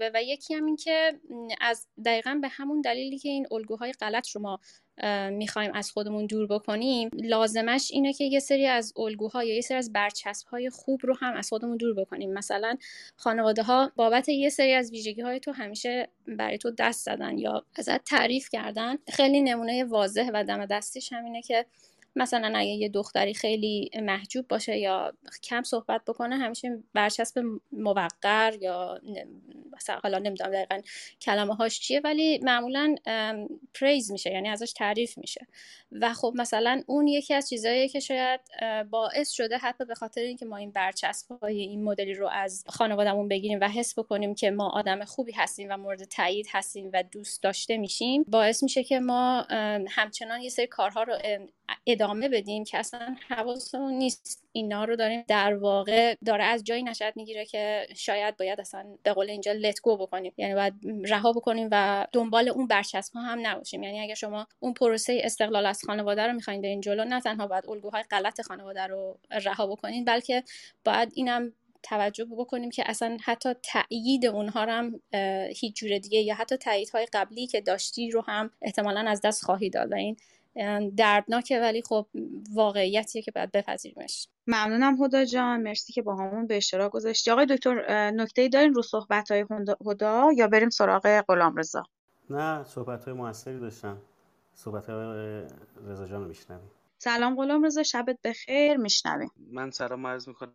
جالبه 0.00 0.18
و 0.18 0.22
یکی 0.22 0.54
هم 0.54 0.64
این 0.64 0.76
که 0.76 1.20
از 1.60 1.86
دقیقا 2.04 2.38
به 2.42 2.48
همون 2.48 2.80
دلیلی 2.80 3.18
که 3.18 3.28
این 3.28 3.46
الگوهای 3.50 3.92
غلط 3.92 4.28
رو 4.28 4.40
ما 4.40 4.60
می‌خوایم 5.30 5.70
از 5.74 5.90
خودمون 5.90 6.26
دور 6.26 6.46
بکنیم 6.46 7.10
لازمش 7.12 7.90
اینه 7.92 8.12
که 8.12 8.24
یه 8.24 8.40
سری 8.40 8.66
از 8.66 8.92
الگوها 8.96 9.44
یا 9.44 9.54
یه 9.54 9.60
سری 9.60 9.78
از 9.78 9.92
برچسب 9.92 10.46
های 10.46 10.70
خوب 10.70 11.00
رو 11.02 11.16
هم 11.20 11.34
از 11.34 11.48
خودمون 11.48 11.76
دور 11.76 11.94
بکنیم. 11.94 12.32
مثلا 12.32 12.76
خانواده 13.16 13.62
ها 13.62 13.92
بابت 13.96 14.28
یه 14.28 14.48
سری 14.48 14.74
از 14.74 14.90
ویژگی 14.90 15.20
های 15.20 15.40
تو 15.40 15.52
همیشه 15.52 16.08
برای 16.26 16.58
تو 16.58 16.70
دست 16.70 17.04
زدن 17.04 17.38
یا 17.38 17.64
ازت 17.76 18.04
تعریف 18.04 18.48
کردن. 18.52 18.96
خیلی 19.08 19.40
نمونه 19.40 19.84
واضح 19.84 20.30
و 20.34 20.44
دم 20.44 20.66
دستیش 20.66 21.12
همینه 21.12 21.42
که 21.42 21.66
مثلا 22.16 22.58
اگه 22.58 22.70
یه 22.70 22.88
دختری 22.88 23.34
خیلی 23.34 23.90
محجوب 24.02 24.48
باشه 24.48 24.78
یا 24.78 25.12
کم 25.42 25.62
صحبت 25.62 26.04
بکنه 26.06 26.36
همیشه 26.36 26.82
برچسب 26.94 27.42
موقر 27.72 28.56
یا 28.60 29.00
مثلا 29.72 30.00
حالا 30.02 30.18
نمی‌دونم 30.18 30.50
دقیقا 30.50 30.80
کلمه 31.20 31.54
هاش 31.54 31.80
چیه 31.80 32.00
ولی 32.04 32.38
معمولا 32.38 32.94
پریز 33.74 34.12
میشه 34.12 34.30
یعنی 34.30 34.48
ازش 34.48 34.72
تعریف 34.72 35.18
میشه. 35.18 35.46
و 35.92 36.12
خب 36.12 36.32
مثلا 36.36 36.82
اون 36.86 37.06
یکی 37.06 37.34
از 37.34 37.48
چیزهایی 37.48 37.88
که 37.88 38.00
شاید 38.00 38.40
باعث 38.90 39.30
شده 39.30 39.58
حتی 39.58 39.84
به 39.84 39.94
خاطر 39.94 40.20
اینکه 40.20 40.46
ما 40.46 40.56
این 40.56 40.70
برچسب 40.70 41.32
های 41.42 41.60
این 41.60 41.84
مدلی 41.84 42.14
رو 42.14 42.28
از 42.28 42.64
خانوادهمون 42.68 43.28
بگیریم 43.28 43.58
و 43.60 43.68
حس 43.68 43.98
بکنیم 43.98 44.34
که 44.34 44.50
ما 44.50 44.68
آدم 44.68 45.04
خوبی 45.04 45.32
هستیم 45.32 45.68
و 45.70 45.76
مورد 45.76 46.04
تایید 46.04 46.46
هستیم 46.50 46.90
و 46.92 47.02
دوست 47.02 47.42
داشته 47.42 47.76
میشیم 47.76 48.24
باعث 48.28 48.62
میشه 48.62 48.84
که 48.84 49.00
ما 49.00 49.46
همچنان 49.88 50.40
یه 50.40 50.48
سری 50.48 50.66
کارها 50.66 51.02
رو 51.02 51.18
ادامه 51.86 52.28
بدیم 52.28 52.64
که 52.64 52.78
اصلا 52.78 53.16
حواسمون 53.28 53.92
نیست. 53.94 54.44
اینا 54.52 54.84
رو 54.84 54.96
داریم 54.96 55.24
در 55.28 55.54
واقع 55.54 56.14
داره 56.26 56.44
از 56.44 56.64
جایی 56.64 56.82
نشد 56.82 57.12
می‌گیره 57.16 57.46
که 57.46 57.86
شاید 57.96 58.36
باید 58.36 58.60
اصلا 58.60 58.86
به 59.02 59.12
قول 59.12 59.30
اینجا 59.30 59.52
لت 59.52 59.80
گو 59.80 59.96
بکنیم. 59.96 60.32
یعنی 60.36 60.54
باید 60.54 60.74
رها 61.08 61.32
بکنیم 61.32 61.68
و 61.72 62.06
دنبال 62.12 62.48
اون 62.48 62.66
برچسب 62.66 63.14
ها 63.14 63.22
هم 63.22 63.38
نباشیم. 63.42 63.82
یعنی 63.82 64.00
اگه 64.00 64.14
شما 64.14 64.46
اون 64.60 64.74
پروسه 64.74 65.20
استقلال 65.24 65.66
از 65.66 65.82
خانواده 65.86 66.26
رو 66.26 66.32
می‌خواین 66.32 66.62
برین 66.62 66.80
جلو 66.80 67.04
نه 67.04 67.20
تنها 67.20 67.46
باید 67.46 67.70
الگوهای 67.70 68.02
غلط 68.02 68.40
خانواده 68.40 68.86
رو 68.86 69.18
رها 69.30 69.66
بکنین 69.66 70.04
بلکه 70.04 70.42
باید 70.84 71.12
اینم 71.14 71.52
توجه 71.82 72.24
بکنیم 72.24 72.70
که 72.70 72.82
اصلا 72.86 73.16
حتی 73.24 73.54
تایید 73.62 74.26
اونها 74.26 74.64
رو 74.64 74.72
هم 74.72 75.00
هیچ 75.56 75.76
جور 75.76 75.98
دیگه 75.98 76.18
یا 76.18 76.34
حتی 76.34 76.56
تاییدهای 76.56 77.06
قبلی 77.12 77.46
که 77.46 77.60
داشتی 77.60 78.10
رو 78.10 78.24
هم 78.26 78.50
احتمالا 78.62 79.04
از 79.10 79.20
دست 79.20 79.44
خواهی 79.44 79.70
داد. 79.70 79.92
و 79.92 79.94
این 79.94 80.16
دردناکه 80.96 81.60
ولی 81.60 81.82
خب 81.82 82.06
واقعیتیه 82.54 83.22
که 83.22 83.30
باید 83.30 83.50
بپذیریمش. 83.52 84.28
ممنونم 84.46 85.04
هدا 85.04 85.24
جان. 85.24 85.62
مرسی 85.62 85.92
که 85.92 86.02
با 86.02 86.16
همون 86.16 86.46
به 86.46 86.56
اشتراک 86.56 86.92
گذاشتی. 86.92 87.30
آقای 87.30 87.46
دکتر 87.46 88.10
نکته 88.10 88.48
دارین 88.48 88.74
رو 88.74 88.82
صحبت 88.82 89.30
های 89.30 89.44
هدا؟ 89.86 90.32
یا 90.36 90.46
بریم 90.48 90.70
سراغ 90.70 91.20
غلام 91.28 91.56
رضا؟ 91.56 91.82
نه 92.30 92.64
صحبت 92.64 93.04
های 93.04 93.14
موثری 93.14 93.60
داشتم. 93.60 94.02
صحبت 94.54 94.90
های 94.90 95.42
رضا 95.86 96.06
جان 96.06 96.24
میشنویم 96.24 96.70
سلام 96.98 97.36
غلام 97.36 97.64
رضا 97.64 97.82
شبت 97.82 98.18
بخیر. 98.24 98.76
میشنویم. 98.76 99.30
من 99.36 99.70
سلام 99.70 100.06
عرض 100.06 100.28
می‌کنم 100.28 100.54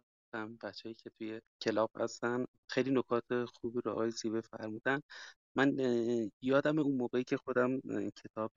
بچه‌ای 0.64 0.96
که 0.96 1.10
توی 1.10 1.42
کلاب 1.62 1.90
هستن. 1.96 2.46
خیلی 2.70 2.92
نکات 2.92 3.46
خوبی 3.46 3.82
رو 3.86 3.92
آقای 3.92 4.12
زیبه 4.12 4.42
فرمودن. 4.42 5.02
من 5.56 5.78
یادم 6.42 6.80
اون 6.80 6.96
موقعی 6.96 7.24
که 7.24 7.38
خودم 7.38 7.80
کتاب 8.24 8.52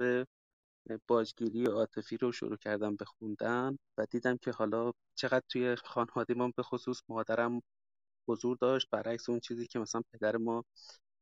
باجگیری 1.07 1.65
عاطفی 1.67 2.17
رو 2.17 2.33
شروع 2.33 2.57
کردم 2.57 2.97
به 2.97 3.05
خوندن 3.05 3.79
و 3.99 4.07
دیدم 4.11 4.37
که 4.37 4.51
حالا 4.51 4.93
چقدر 5.15 5.43
توی 5.49 5.77
خانواده 5.77 6.35
ما 6.35 6.53
به 6.57 6.63
خصوص 6.63 7.03
مادرم 7.09 7.63
حضور 8.29 8.57
داشت. 8.61 8.89
برعکس 8.91 9.29
اون 9.31 9.41
چیزی 9.41 9.67
که 9.67 9.79
مثلا 9.79 10.03
پدر 10.13 10.37
ما 10.37 10.65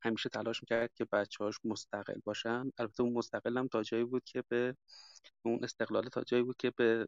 همیشه 0.03 0.29
تلاش 0.29 0.63
می‌کرد 0.63 0.95
که 0.95 1.07
بچه‌هاش 1.13 1.57
مستقل 1.65 2.21
باشن. 2.25 2.71
البته 2.79 3.03
اون 3.03 3.13
مستقل 3.13 3.59
هم 3.59 3.69
تا 3.69 3.83
جایی 3.83 4.05
بود 4.05 4.25
که 4.25 4.45
به 4.49 4.77
اون 5.43 5.65
استقلال 5.65 6.09
تا 6.09 6.23
جایی 6.25 6.43
بود 6.43 6.57
که 6.57 6.73
به 6.77 7.07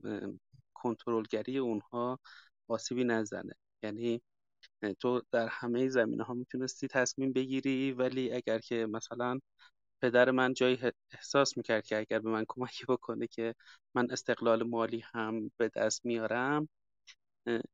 کنترلگری 0.74 1.58
اونها 1.58 2.18
آسیبی 2.68 3.04
نزنه. 3.04 3.54
یعنی 3.82 4.22
تو 5.00 5.22
در 5.32 5.48
همه 5.48 5.88
زمینه 5.88 6.24
ها 6.24 6.34
می‌تونستی 6.34 6.88
تصمیم 6.88 7.32
بگیری 7.32 7.92
ولی 7.92 8.32
اگر 8.32 8.58
که 8.58 8.86
مثلا 8.86 9.40
پدر 10.02 10.30
من 10.30 10.54
جایی 10.54 10.78
احساس 11.12 11.56
می‌کرد 11.56 11.86
که 11.86 11.98
اگر 11.98 12.18
به 12.18 12.30
من 12.30 12.44
کمکی 12.48 12.84
بکنه 12.88 13.26
که 13.26 13.54
من 13.94 14.10
استقلال 14.10 14.62
مالی 14.62 15.04
هم 15.14 15.50
به 15.56 15.70
دست 15.76 16.06
میارم 16.06 16.68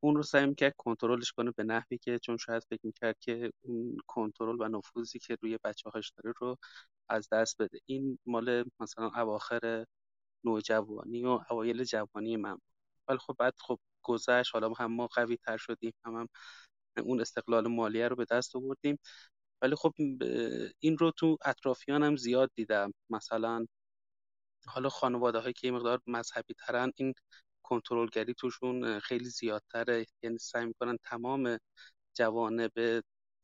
اون 0.01 0.17
رو 0.17 0.23
سعی 0.23 0.47
می‌کرد 0.47 0.75
کنترلش 0.79 1.33
کنه 1.33 1.51
به 1.51 1.65
نحوی 1.65 1.99
که 1.99 2.19
چون 2.19 2.37
شاید 2.37 2.63
فکر 2.71 2.81
می‌کرد 2.87 3.17
که 3.21 3.53
اون 3.63 3.97
کنترل 4.07 4.57
و 4.61 4.69
نفوذی 4.69 5.19
که 5.19 5.37
روی 5.43 5.59
بچه 5.65 5.91
هاش 5.91 6.13
داره 6.17 6.35
رو 6.41 6.57
از 7.09 7.29
دست 7.33 7.63
بده. 7.63 7.79
این 7.87 8.19
مال 8.27 8.65
مثلا 8.81 9.07
اواخر 9.17 9.85
نوجوانی 10.45 11.25
و 11.25 11.41
اوایل 11.51 11.85
جوانی 11.85 12.37
من 12.37 12.59
ولی 13.09 13.19
خب 13.19 13.37
بعد 13.39 13.55
خب 13.61 13.81
گذشت 14.03 14.51
حالا 14.55 14.73
هم 14.73 14.93
ما 14.93 15.07
قوی 15.07 15.37
تر 15.37 15.57
شدیم 15.57 15.93
هم, 16.05 16.15
هم 16.17 16.29
اون 17.05 17.21
استقلال 17.21 17.69
مالیه 17.69 18.09
رو 18.09 18.17
به 18.17 18.27
دست 18.31 18.57
آوردیم. 18.57 18.99
ولی 19.65 19.77
خب 19.77 19.95
این 20.81 20.99
رو 20.99 21.13
تو 21.13 21.39
اطرافیانم 21.47 22.17
زیاد 22.17 22.51
دیدم. 22.57 22.93
مثلا 23.11 23.67
حالا 24.67 24.89
خانواده 24.89 25.39
هایی 25.41 25.53
که 25.55 25.67
یه 25.69 25.73
مقدار 25.75 26.01
مذهبی 26.07 26.55
ترن 26.55 26.93
این 26.97 27.15
کنترلگری 27.65 28.35
توشون 28.35 29.01
خیلی 29.01 29.25
زیادتره. 29.31 30.07
یعنی 30.23 30.39
سعی 30.39 30.67
می‌کنن 30.67 30.99
تمام 31.05 31.59
جوانب 32.17 32.73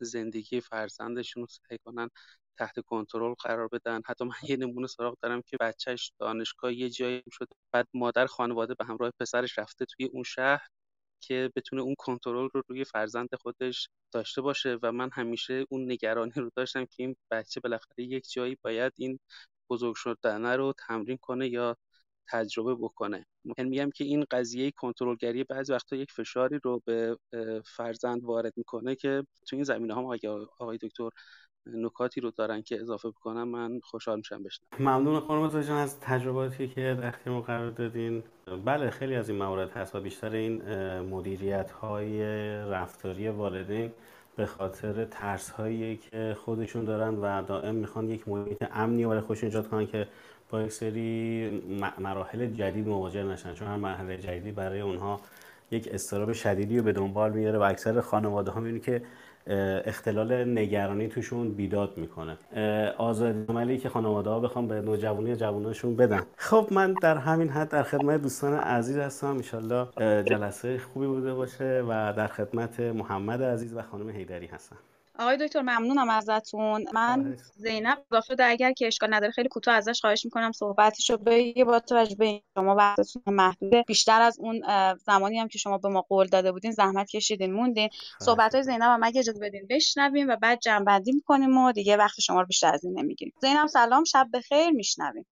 زندگی 0.00 0.60
فرزندشون 0.60 1.42
رو 1.42 1.46
سعی 1.48 1.78
کنن 1.86 2.08
تحت 2.58 2.80
کنترل 2.80 3.34
قرار 3.34 3.68
بدن. 3.72 4.00
حتی 4.06 4.24
من 4.24 4.34
یه 4.50 4.56
نمونه 4.56 4.86
سراغ 4.86 5.16
دارم 5.22 5.42
که 5.46 5.56
بچهش 5.60 6.12
دانشگاه 6.20 6.74
یه 6.74 6.90
جایی 6.90 7.22
شده 7.32 7.48
بعد 7.74 7.88
مادر 7.94 8.26
خانواده 8.26 8.74
به 8.74 8.84
همراه 8.86 9.12
پسرش 9.20 9.58
رفته 9.58 9.86
توی 9.86 10.06
اون 10.06 10.22
شهر. 10.24 10.68
که 11.20 11.50
بتونه 11.56 11.82
اون 11.82 11.94
کنترل 11.98 12.48
رو 12.54 12.62
روی 12.68 12.84
فرزند 12.84 13.28
خودش 13.42 13.88
داشته 14.12 14.42
باشه 14.42 14.78
و 14.82 14.92
من 14.92 15.10
همیشه 15.12 15.66
اون 15.70 15.92
نگرانی 15.92 16.32
رو 16.36 16.50
داشتم 16.56 16.84
که 16.84 16.94
این 17.02 17.16
بچه 17.30 17.60
بالاخره 17.60 18.04
یک 18.04 18.30
جایی 18.32 18.56
باید 18.62 18.92
این 18.98 19.18
بزرگ 19.70 19.94
شدن 19.96 20.46
رو 20.46 20.74
تمرین 20.88 21.16
کنه 21.16 21.48
یا 21.48 21.76
تجربه 22.28 22.74
بکنه. 22.74 23.26
من 23.44 23.64
میگم 23.68 23.90
که 23.90 24.04
این 24.04 24.24
قضیه 24.30 24.70
کنترلگری 24.70 25.44
بعضی 25.44 25.72
وقتا 25.72 25.96
یک 25.96 26.12
فشاری 26.12 26.58
رو 26.64 26.82
به 26.86 27.16
فرزند 27.66 28.24
وارد 28.24 28.52
می‌کنه 28.56 28.94
که 28.94 29.26
تو 29.48 29.56
این 29.56 29.64
زمینه 29.64 29.94
ها 29.94 30.16
آقای 30.58 30.78
دکتر 30.82 31.08
نکاتی 31.66 32.20
رو 32.20 32.30
دارن 32.30 32.62
که 32.62 32.80
اضافه 32.80 33.08
بکنم 33.08 33.48
من 33.48 33.80
خوشحال 33.82 34.16
میشم 34.16 34.42
بشنم 34.42 34.66
ممنون 34.78 35.20
خانم 35.20 35.48
جان 35.48 35.76
از 35.76 36.00
تجرباتی 36.00 36.68
که 36.68 36.96
در 37.00 37.06
اختیار 37.06 37.40
قرار 37.40 37.70
دادین. 37.70 38.22
بله 38.64 38.90
خیلی 38.90 39.14
از 39.14 39.28
این 39.28 39.38
موارد 39.38 39.70
هست 39.70 39.94
و 39.94 40.00
بیشتر 40.00 40.30
این 40.30 40.62
مدیریت 41.00 41.70
های 41.70 42.22
رفتاری 42.64 43.28
والدین 43.28 43.90
به 44.36 44.46
خاطر 44.46 45.04
ترس 45.04 45.50
هایی 45.50 45.96
که 45.96 46.36
خودشون 46.44 46.84
دارن 46.84 47.14
و 47.14 47.42
دائم 47.42 47.74
می‌خوان 47.74 48.08
یک 48.08 48.28
محیط 48.28 48.64
امنی 48.72 49.06
برای 49.06 49.20
خودشون 49.20 49.46
ایجاد 49.46 49.68
کنن 49.68 49.86
که 49.86 50.08
با 50.50 50.62
یک 50.62 50.72
سری 50.72 51.62
مراحل 51.98 52.46
جدید 52.46 52.88
مواجه 52.88 53.22
نشن. 53.22 53.54
چون 53.54 53.68
هر 53.68 53.76
مرحله 53.76 54.16
جدیدی 54.18 54.52
برای 54.52 54.80
اونها 54.80 55.20
یک 55.70 55.88
استراب 55.92 56.32
شدیدی 56.32 56.78
رو 56.78 56.84
به 56.84 56.92
دنبال 56.92 57.32
میاره 57.32 57.58
و 57.58 57.62
اکثر 57.62 58.00
خانواده 58.00 58.50
ها 58.50 58.78
که 58.78 59.02
اختلال 59.46 60.58
نگرانی 60.58 61.08
توشون 61.08 61.52
بیداد 61.52 61.98
می‌کنه. 61.98 62.38
آزادی 62.98 63.44
عملی 63.48 63.78
که 63.78 63.88
خانواده 63.88 64.30
ها 64.30 64.40
بخوام 64.40 64.68
به 64.68 64.80
نوجوانی 64.80 65.36
جواناشون 65.36 65.96
بدن. 65.96 66.20
خب 66.36 66.68
من 66.70 66.94
در 67.02 67.16
همین 67.16 67.48
حد 67.48 67.68
در 67.68 67.82
خدمت 67.82 68.22
دوستان 68.22 68.54
عزیز 68.54 68.96
هستم. 68.98 69.26
انشالله 69.26 69.86
جلسه 70.22 70.78
خوبی 70.78 71.06
بوده 71.06 71.34
باشه 71.34 71.84
و 71.88 72.12
در 72.16 72.26
خدمت 72.26 72.80
محمد 72.80 73.42
عزیز 73.42 73.74
و 73.74 73.82
خانم 73.82 74.10
هیدری 74.10 74.46
هستم. 74.46 74.76
آقای 75.18 75.36
دکتر 75.36 75.60
ممنونم 75.60 76.08
ازتون. 76.08 76.84
من 76.92 77.36
زینب 77.54 78.04
اضافه 78.12 78.34
ده 78.34 78.44
اگر 78.44 78.72
که 78.72 78.86
اشکال 78.86 79.14
نداره 79.14 79.32
خیلی 79.32 79.48
کوتاه 79.48 79.74
ازش 79.74 80.00
خواهش 80.00 80.24
می‌کنم 80.24 80.52
صحبتشو 80.52 81.16
بگه 81.16 81.64
با 81.64 81.80
توجه 81.80 82.16
به 82.16 82.42
شما 82.54 82.74
وقتتون 82.74 83.34
محدوده. 83.34 83.84
بیشتر 83.86 84.22
از 84.22 84.38
اون 84.40 84.62
زمانی 84.96 85.38
هم 85.38 85.48
که 85.48 85.58
شما 85.58 85.78
به 85.78 85.88
ما 85.88 86.00
قول 86.00 86.26
داده 86.26 86.52
بودین 86.52 86.72
زحمت 86.72 87.10
کشیدین 87.10 87.52
موندین. 87.52 87.88
صحبت 88.20 88.54
های 88.54 88.64
زینب 88.64 88.82
هم 88.82 89.00
اگه 89.02 89.20
اجازه 89.20 89.40
بدین 89.40 89.66
بشنویم 89.70 90.28
و 90.28 90.36
بعد 90.36 90.60
جنبندی 90.60 91.12
می‌کنیم 91.12 91.58
و 91.58 91.72
دیگه 91.72 91.96
وقت 91.96 92.20
شما 92.20 92.40
رو 92.40 92.46
بیشتر 92.46 92.74
از 92.74 92.84
این 92.84 92.98
نمی‌گیریم. 92.98 93.34
زینب 93.40 93.66
سلام. 93.66 94.04
شب 94.04 94.26
بخیر. 94.32 94.70
میشنویم. 94.70 95.26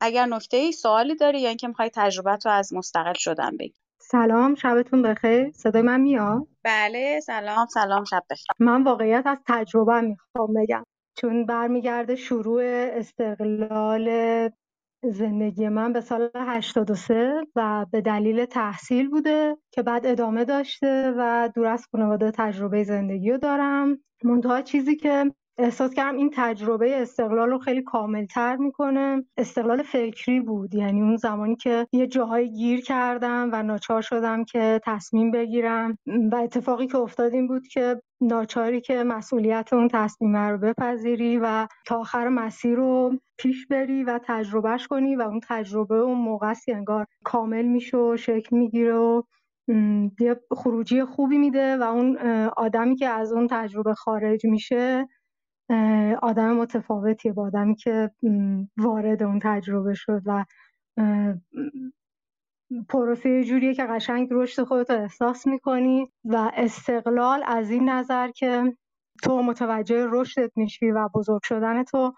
اگر 0.00 0.26
نکته 0.26 0.56
ای 0.56 0.72
سوالی 0.72 1.16
داری 1.16 1.40
یا 1.40 1.48
اینکه 1.48 1.68
می‌خوای 1.68 1.90
تجربه 1.94 2.36
تو 2.36 2.48
از 2.48 2.72
مستقل 2.72 3.14
شدن 3.14 3.56
بگی. 3.56 3.81
سلام 4.02 4.54
شبتون 4.54 5.02
بخیر. 5.02 5.50
صدای 5.54 5.82
من 5.82 6.00
میاد؟ 6.00 6.46
بله 6.64 7.20
سلام. 7.20 7.66
سلام 7.66 8.04
شب 8.04 8.22
بخیر. 8.30 8.46
من 8.60 8.84
واقعیت 8.84 9.26
از 9.26 9.38
تجربه 9.46 10.00
می‌خوام 10.00 10.54
بگم. 10.56 10.84
چون 11.16 11.46
برمیگرده 11.46 12.16
شروع 12.16 12.62
استقلال 12.64 14.10
زندگی 15.04 15.68
من 15.68 15.92
به 15.92 16.00
سال 16.00 16.30
83 16.34 17.40
و 17.56 17.86
به 17.92 18.00
دلیل 18.00 18.44
تحصیل 18.44 19.10
بوده 19.10 19.56
که 19.70 19.82
بعد 19.82 20.06
ادامه 20.06 20.44
داشته 20.44 21.14
و 21.18 21.48
دور 21.54 21.66
از 21.66 21.86
خانواده 21.92 22.30
تجربه 22.30 22.84
زندگی 22.84 23.30
رو 23.30 23.38
دارم. 23.38 23.98
منتها 24.24 24.62
چیزی 24.62 24.96
که 24.96 25.32
احساس 25.58 25.94
کردم 25.94 26.16
این 26.16 26.30
تجربه 26.34 27.02
استقلال 27.02 27.50
رو 27.50 27.58
خیلی 27.58 27.82
کاملتر 27.82 28.56
می‌کنه. 28.56 29.24
استقلال 29.36 29.82
فکری 29.82 30.40
بود 30.40 30.74
یعنی 30.74 31.02
اون 31.02 31.16
زمانی 31.16 31.56
که 31.56 31.86
یه 31.92 32.06
جاهایی 32.06 32.50
گیر 32.50 32.80
کردم 32.80 33.50
و 33.52 33.62
ناچار 33.62 34.02
شدم 34.02 34.44
که 34.44 34.80
تصمیم 34.84 35.30
بگیرم. 35.30 35.98
و 36.32 36.36
اتفاقی 36.36 36.86
که 36.86 36.98
افتاد 36.98 37.34
این 37.34 37.46
بود 37.48 37.66
که 37.66 38.02
ناچاری 38.20 38.80
که 38.80 39.04
مسئولیت 39.04 39.72
اون 39.72 39.88
تصمیم 39.88 40.36
رو 40.36 40.58
بپذیری 40.58 41.38
و 41.38 41.66
تا 41.86 41.98
آخر 41.98 42.28
مسیر 42.28 42.76
رو 42.76 43.18
پیش 43.38 43.66
بری 43.66 44.04
و 44.04 44.20
تجربهش 44.24 44.86
کنی 44.86 45.16
و 45.16 45.22
اون 45.22 45.40
تجربه 45.48 45.94
اون 45.94 46.18
موقع 46.18 46.52
انگار 46.68 47.06
کامل 47.24 47.64
میشه 47.64 47.96
و 47.96 48.16
شکل 48.16 48.56
می‌گیره 48.56 48.94
و 48.94 49.22
یه 50.20 50.40
خروجی 50.50 51.04
خوبی 51.04 51.38
میده 51.38 51.76
و 51.76 51.82
اون 51.82 52.16
آدمی 52.56 52.96
که 52.96 53.08
از 53.08 53.32
اون 53.32 53.46
تجربه 53.50 53.94
خارج 53.94 54.46
میشه 54.46 55.08
آدم 56.22 56.52
متفاوتیه 56.56 57.32
با 57.32 57.46
آدمی 57.46 57.74
که 57.74 58.10
وارد 58.76 59.22
اون 59.22 59.38
تجربه 59.42 59.94
شد 59.94 60.22
و 60.26 60.44
پروسه 62.88 63.44
جوریه 63.44 63.74
که 63.74 63.84
قشنگ 63.84 64.28
رشد 64.30 64.62
خودت 64.64 64.90
رو 64.90 65.00
احساس 65.02 65.46
می‌کنی 65.46 66.12
و 66.24 66.50
استقلال 66.54 67.42
از 67.46 67.70
این 67.70 67.88
نظر 67.88 68.30
که 68.30 68.76
تو 69.22 69.42
متوجه 69.42 70.06
رشدت 70.10 70.52
میشی 70.56 70.90
و 70.90 71.08
بزرگ 71.14 71.40
شدن 71.44 71.82
تو 71.84 72.14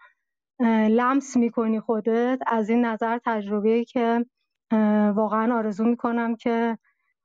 لمس 0.90 1.36
می‌کنی 1.36 1.80
خودت. 1.80 2.38
از 2.46 2.70
این 2.70 2.84
نظر 2.84 3.18
تجربه 3.24 3.84
که 3.84 4.26
واقعا 5.14 5.56
آرزو 5.58 5.84
می‌کنم 5.84 6.36
که 6.36 6.78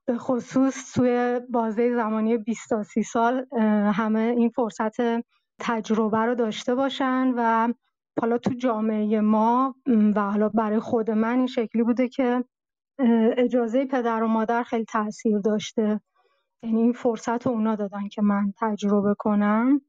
به 0.07 0.17
خصوص 0.17 0.93
توی 0.93 1.41
بازه 1.49 1.95
زمانی 1.95 2.37
20 2.37 2.69
تا 2.69 2.83
30 2.83 3.03
سال 3.03 3.45
همه 3.93 4.19
این 4.37 4.49
فرصت 4.49 4.99
تجربه 5.59 6.17
رو 6.17 6.35
داشته 6.35 6.75
باشن 6.75 7.33
و 7.37 7.73
حالا 8.21 8.37
تو 8.37 8.53
جامعه 8.53 9.21
ما 9.21 9.75
و 10.15 10.21
حالا 10.21 10.49
برای 10.49 10.79
خود 10.79 11.11
من 11.11 11.37
این 11.37 11.47
شکلی 11.47 11.83
بوده 11.83 12.07
که 12.07 12.43
اجازه 13.37 13.85
پدر 13.85 14.23
و 14.23 14.27
مادر 14.27 14.63
خیلی 14.63 14.85
تاثیر 14.85 15.39
داشته. 15.39 16.01
یعنی 16.63 16.81
این 16.81 16.93
فرصت 16.93 17.47
رو 17.47 17.51
اونا 17.51 17.75
دادن 17.75 18.07
که 18.07 18.21
من 18.21 18.53
تجربه 18.59 19.15
کنم. 19.17 19.81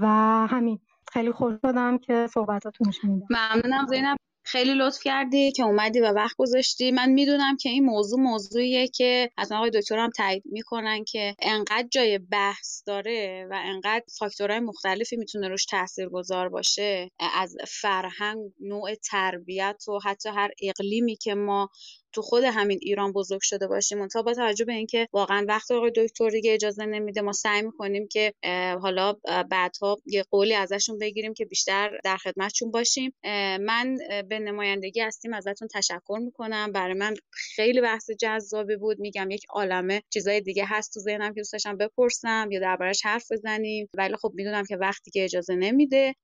و 0.00 0.06
همین. 0.50 0.78
خیلی 1.12 1.32
خوش 1.32 1.54
شدم 1.66 1.98
که 1.98 2.26
صحبتاتون 2.26 2.90
شنیدم. 2.90 3.26
ممنونم 3.30 3.86
زینب. 3.86 4.16
خیلی 4.44 4.74
لطف 4.74 5.02
کردی 5.04 5.52
که 5.52 5.62
اومدی 5.62 6.00
و 6.00 6.12
وقت 6.12 6.36
گذاشتی. 6.36 6.90
من 6.90 7.10
می‌دونم 7.10 7.56
که 7.56 7.68
این 7.68 7.84
موضوع 7.84 8.20
موضوعیه 8.20 8.88
که 8.88 9.30
حتما 9.38 9.58
آقای 9.58 9.70
دکتر 9.70 9.98
هم 9.98 10.10
تایید 10.16 10.42
می‌کنن 10.46 11.04
که 11.04 11.34
انقدر 11.42 11.88
جای 11.90 12.18
بحث 12.18 12.82
داره 12.86 13.46
و 13.50 13.60
انقدر 13.64 14.04
فاکتورهای 14.18 14.60
مختلفی 14.60 15.16
می‌تونه 15.16 15.48
روش 15.48 15.64
تاثیر 15.66 16.08
گذار 16.08 16.48
باشه. 16.48 17.10
از 17.34 17.56
فرهنگ 17.68 18.38
نوع 18.60 18.94
تربیت 18.94 19.82
و 19.88 19.98
حتی 20.04 20.28
هر 20.28 20.50
اقلیمی 20.62 21.16
که 21.16 21.34
ما 21.34 21.68
تو 22.12 22.22
خود 22.22 22.44
همین 22.44 22.78
ایران 22.82 23.12
بزرگ 23.12 23.40
شده 23.42 23.66
باشیم 23.66 23.98
منتها 23.98 24.22
با 24.22 24.34
توجه 24.34 24.64
به 24.64 24.72
اینکه 24.72 25.08
واقعا 25.12 25.44
وقت 25.48 25.70
آقای 25.70 25.92
دکتر 25.96 26.30
دیگه 26.30 26.54
اجازه 26.54 26.86
نمیده 26.86 27.20
ما 27.20 27.32
سعی 27.32 27.62
می‌کنیم 27.62 28.08
که 28.08 28.34
حالا 28.82 29.12
بعدها 29.50 29.98
یه 30.06 30.24
قولی 30.30 30.54
ازشون 30.54 30.98
بگیریم 30.98 31.34
که 31.34 31.44
بیشتر 31.44 31.98
در 32.04 32.16
خدمتشون 32.16 32.70
باشیم. 32.70 33.14
من 33.60 33.98
به 34.28 34.38
نمایندگی 34.38 35.00
هستیم. 35.00 35.34
ازتون 35.34 35.68
تشکر 35.68 36.18
می‌کنم. 36.20 36.72
برای 36.72 36.94
من 36.94 37.14
خیلی 37.30 37.80
بحث 37.80 38.10
جذابی 38.10 38.76
بود. 38.76 39.00
میگم 39.00 39.30
یک 39.30 39.44
عالمه 39.48 40.02
چیزای 40.10 40.40
دیگه 40.40 40.64
هست 40.68 40.94
تو 40.94 41.00
ذهنم 41.00 41.34
که 41.34 41.40
دوست 41.40 41.52
داشتم 41.52 41.76
بپرسم 41.76 42.48
یا 42.50 42.60
دربارش 42.60 43.02
حرف 43.04 43.32
بزنیم. 43.32 43.88
ولی 43.94 44.16
خب 44.16 44.32
می‌دونم 44.34 44.64
که 44.64 44.76
وقتی 44.76 45.10
که 45.10 45.24
اجازه 45.24 45.54
نمیده 45.54 46.14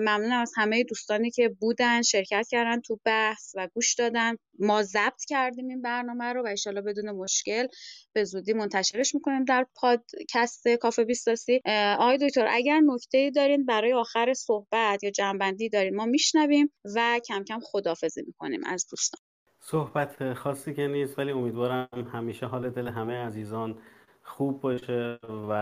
ممنونم 0.00 0.40
از 0.40 0.52
همه 0.56 0.84
دوستانی 0.84 1.30
که 1.30 1.48
بودن 1.48 2.02
شرکت 2.02 2.46
کردن 2.50 2.80
تو 2.80 3.00
بحث 3.04 3.52
و 3.56 3.68
گوش 3.74 3.94
دادن. 3.94 4.36
ما 4.58 4.82
ضبط 4.82 5.24
کردیم 5.38 5.68
این 5.68 5.82
برنامه 5.82 6.24
رو 6.24 6.44
و 6.44 6.46
ایشالا 6.46 6.80
بدون 6.80 7.10
مشکل 7.10 7.66
به 8.12 8.24
زودی 8.24 8.52
منتشرش 8.52 9.14
می‌کنیم 9.14 9.44
در 9.44 9.66
پادکست 9.74 10.68
کافه 10.68 11.04
بیستاسی 11.04 11.60
آقای 11.98 12.18
دکتر 12.18 12.46
اگر 12.50 12.80
نکته 12.80 13.30
دارین 13.30 13.64
برای 13.64 13.92
آخر 13.92 14.34
صحبت 14.34 15.04
یا 15.04 15.10
جنبندی 15.10 15.68
دارین 15.68 15.96
ما 15.96 16.06
میشنویم 16.06 16.72
و 16.96 17.20
کم 17.28 17.44
کم 17.44 17.60
خدافزی 17.62 18.22
می‌کنیم 18.26 18.60
از 18.66 18.86
دوستان. 18.90 19.20
صحبت 19.60 20.32
خاصی 20.32 20.74
که 20.74 20.86
نیست 20.86 21.18
ولی 21.18 21.30
امیدوارم 21.30 22.10
همیشه 22.12 22.46
حال 22.46 22.70
دل 22.70 22.88
همه 22.88 23.14
عزیزان 23.14 23.78
خوب 24.22 24.60
باشه 24.60 25.18
و 25.22 25.52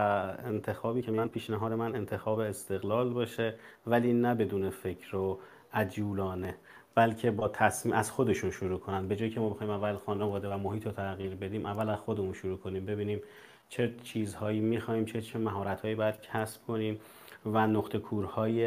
انتخابی 0.45 1.03
که 1.03 1.13
من 1.13 1.29
پیشنهاد 1.29 1.73
من 1.73 1.95
انتخاب 1.95 2.39
استقلال 2.39 3.13
باشه 3.13 3.59
ولی 3.87 4.13
نه 4.13 4.35
بدون 4.35 4.71
فکر 4.71 5.17
و 5.17 5.41
عجولانه. 5.73 6.55
بلکه 6.97 7.31
با 7.31 7.49
تصمیم 7.49 7.95
از 7.95 8.11
خودشون 8.11 8.51
شروع 8.51 8.79
کنن. 8.79 9.09
به 9.09 9.17
جایی 9.17 9.31
که 9.31 9.41
ما 9.41 9.49
بخوایم 9.49 9.73
اول 9.73 9.97
خانواده 9.97 10.49
و 10.49 10.59
محیط 10.59 10.87
رو 10.87 10.93
تغییر 10.93 11.35
بدیم 11.35 11.67
اول 11.67 11.89
از 11.89 11.99
خودمون 11.99 12.33
شروع 12.33 12.59
کنیم. 12.59 12.87
ببینیم 12.87 13.21
چه 13.69 13.95
چیزهایی 14.03 14.61
می‌خوایم 14.61 15.05
چه 15.05 15.23
چه 15.23 15.39
مهارتهایی 15.39 15.95
باید 15.95 16.21
کسب 16.21 16.61
کنیم 16.67 17.01
و 17.47 17.67
نقطه 17.67 17.99
کورهای 17.99 18.67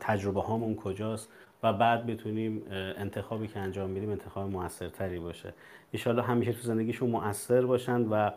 تجربه 0.00 0.40
هامون 0.40 0.76
کجاست 0.76 1.28
و 1.62 1.72
بعد 1.72 2.06
بتونیم 2.06 2.62
انتخابی 2.70 3.48
که 3.48 3.58
انجام 3.58 3.90
میدیم 3.90 4.10
انتخاب 4.10 4.50
موثرتری 4.50 5.18
باشه. 5.18 5.54
ایشالله 5.90 6.22
همیشه 6.22 6.52
تو 6.52 6.60
زندگیشون 6.60 7.10
موثر 7.10 7.66
باشند 7.66 8.08
و 8.10 8.32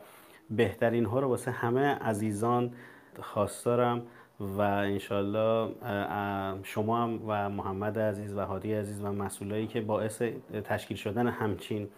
بهترین 0.50 1.06
ها 1.06 1.20
رو 1.20 1.28
واسه 1.28 1.52
همه 1.52 1.86
عزیزان 1.86 2.74
خواستارم. 3.22 4.02
و 4.40 4.62
انشالله 4.62 5.76
شما 6.64 7.04
هم 7.04 7.20
و 7.28 7.50
محمد 7.50 8.00
عزیز 8.00 8.34
و 8.34 8.40
هادی 8.40 8.74
عزیز 8.74 9.02
و 9.02 9.12
مسئولایی 9.12 9.68
که 9.68 9.82
باعث 9.82 10.22
تشکیل 10.64 10.98
شدن 10.98 11.28
همچین 11.28 11.90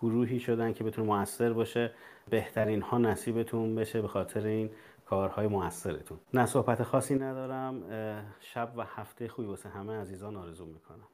گروهی 0.00 0.40
شدن 0.40 0.72
که 0.72 0.84
بتونه 0.84 1.06
موثر 1.06 1.52
باشه 1.52 1.90
بهترین 2.30 2.82
ها 2.82 2.98
نصیبتون 2.98 3.74
بشه 3.74 4.02
به 4.02 4.08
خاطر 4.08 4.46
این 4.46 4.70
کارهای 5.06 5.46
موثرتون. 5.46 6.18
نه 6.34 6.46
صحبت 6.46 6.82
خاصی 6.82 7.14
ندارم. 7.14 7.82
شب 8.40 8.72
و 8.76 8.84
هفته 8.84 9.28
خوبی 9.28 9.48
واسه 9.48 9.68
همه 9.68 9.92
عزیزان 9.92 10.36
آرزو 10.36 10.66
می‌کنم. 10.66 11.08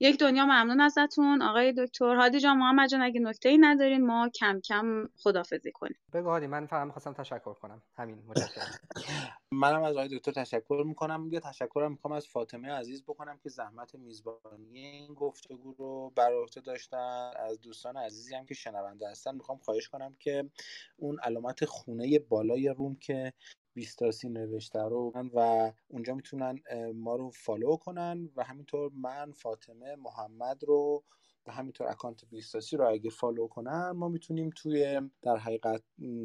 یک 0.00 0.18
دنیا 0.18 0.44
ممنون 0.46 0.80
ازتون. 0.80 1.42
آقای 1.42 1.72
دکتر 1.78 2.14
هادی 2.16 2.40
جان 2.40 2.56
محمد 2.56 2.88
جان 2.88 3.02
اگه 3.02 3.20
نکته 3.20 3.48
ای 3.48 3.58
ندارین 3.58 4.06
ما 4.06 4.28
کم 4.28 4.60
کم 4.60 5.08
خدافزی 5.18 5.72
کنیم. 5.72 5.96
بگو 6.12 6.28
هادی 6.28 6.46
من 6.46 6.66
فقط 6.66 6.86
می‌خواستم 6.86 7.12
تشکر 7.12 7.54
کنم. 7.54 7.82
همین 7.94 8.22
متشکرم. 8.26 8.78
منم 9.52 9.82
از 9.82 9.96
آقای 9.96 10.08
دکتر 10.18 10.32
تشکر 10.32 10.82
می‌کنم. 10.86 11.28
یه 11.32 11.40
تشکرم 11.40 11.92
می‌خوام 11.92 12.14
از 12.14 12.26
فاطمه 12.26 12.72
عزیز 12.72 13.02
بکنم 13.02 13.38
که 13.42 13.48
زحمت 13.48 13.94
میزبانی 13.94 14.78
این 14.86 15.14
گفتگو 15.14 15.74
رو 15.78 16.12
بر 16.16 16.32
عهده 16.32 16.60
داشتن. 16.60 17.30
از 17.36 17.60
دوستان 17.60 17.96
عزیزی 17.96 18.34
هم 18.34 18.46
که 18.46 18.54
شنونده 18.54 19.10
هستن 19.10 19.34
می‌خوام 19.34 19.58
خواهش 19.58 19.88
کنم 19.88 20.16
که 20.18 20.50
اون 20.96 21.18
علامت 21.20 21.64
خونه 21.64 22.18
بالای 22.18 22.68
room 22.68 22.96
که 22.96 23.32
بیستاسی 23.76 24.28
نوشته 24.28 24.82
رو 24.82 25.12
و 25.34 25.72
اونجا 25.88 26.14
می‌تونن 26.14 26.60
ما 26.94 27.16
رو 27.16 27.30
follow 27.30 27.76
کنن 27.76 28.30
و 28.36 28.44
همینطور 28.44 28.90
من 28.94 29.32
فاطمه 29.32 29.96
محمد 29.96 30.64
رو 30.64 31.04
و 31.46 31.52
همینطور 31.52 31.88
account 31.88 32.24
بیستاسی 32.30 32.76
رو 32.76 32.88
اگه 32.88 33.10
follow 33.10 33.46
کنن 33.46 33.90
ما 33.90 34.08
می‌تونیم 34.08 34.50
توی 34.56 35.00
در 35.22 35.36
حقیقت 35.36 35.82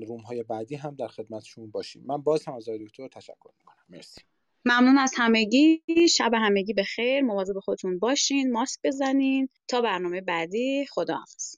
room 0.07 0.19
های 0.21 0.43
بعدی 0.43 0.75
هم 0.75 0.95
در 0.95 1.07
خدمتشون 1.07 1.71
باشیم. 1.71 2.03
من 2.05 2.17
باز 2.17 2.45
هم 2.47 2.53
از 2.53 2.69
دکتر 2.69 3.07
تشکر 3.07 3.51
می‌کنم. 3.57 3.85
مرسی. 3.89 4.21
ممنون 4.65 4.97
از 4.97 5.13
همگی. 5.17 5.83
شب 6.09 6.31
همگی 6.33 6.73
به 6.73 6.83
خیر 6.83 7.21
مواظب 7.21 7.59
خودتون 7.59 7.99
باشین. 7.99 8.51
ماسک 8.51 8.79
بزنین. 8.83 9.49
تا 9.67 9.81
برنامه 9.81 10.21
بعدی. 10.21 10.85
خداحافظ. 10.85 11.55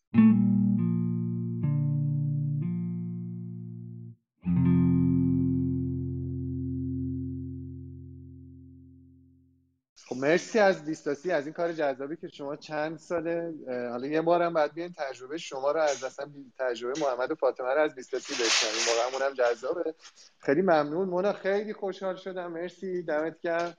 مرسی 10.33 10.59
از 10.59 10.85
بیستاسی 10.85 11.31
از 11.31 11.45
این 11.45 11.53
کار 11.53 11.73
جذابی 11.73 12.15
که 12.15 12.27
شما 12.27 12.55
چند 12.55 12.97
ساله 12.97 13.53
حالا 13.67 14.07
یه 14.07 14.21
بارم 14.21 14.53
بعد 14.53 14.73
بیاین 14.73 14.93
تجربه 14.97 15.37
شما 15.37 15.71
رو 15.71 15.81
از 15.81 16.03
اصلا 16.03 16.31
تجربه 16.59 16.99
محمد 16.99 17.31
و 17.31 17.35
فاطمه 17.35 17.73
رو 17.73 17.81
از 17.81 17.95
بیستاسی 17.95 18.33
بشنویم. 18.33 18.87
واقعا 18.87 19.25
اونم 19.25 19.35
جذابه. 19.35 19.95
خیلی 20.39 20.61
ممنون. 20.61 21.09
مونا 21.09 21.33
خیلی 21.33 21.73
خوشحال 21.73 22.15
شدم. 22.15 22.51
مرسی. 22.51 23.03
دمت 23.03 23.39
گرم. 23.41 23.73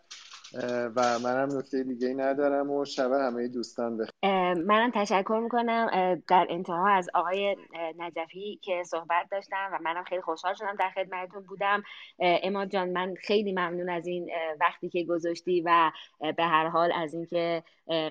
و 0.96 1.18
منم 1.18 1.58
نکته 1.58 1.82
دیگه 1.82 2.14
ندارم 2.14 2.70
و 2.70 2.84
شب 2.84 3.12
همه 3.12 3.48
دوستان 3.48 3.96
بخیر. 3.96 4.10
منم 4.54 4.90
تشکر 4.94 5.40
می‌کنم 5.42 5.88
در 6.28 6.46
انتها 6.50 6.88
از 6.88 7.10
آقای 7.14 7.56
نجفی 7.98 8.60
که 8.62 8.82
صحبت 8.86 9.26
داشتم 9.30 9.70
و 9.72 9.78
منم 9.82 10.04
خیلی 10.04 10.22
خوشحال 10.22 10.54
شدم 10.54 10.76
در 10.78 10.90
خدمتتون 10.90 11.42
بودم. 11.42 11.82
اما 12.18 12.66
جان 12.66 12.90
من 12.90 13.14
خیلی 13.14 13.52
ممنون 13.52 13.90
از 13.90 14.06
این 14.06 14.30
وقتی 14.60 14.88
که 14.88 15.04
گذاشتی 15.04 15.62
و 15.66 15.90
به 16.36 16.44
هر 16.44 16.68
حال 16.68 16.92
از 16.92 17.14
اینکه 17.14 17.62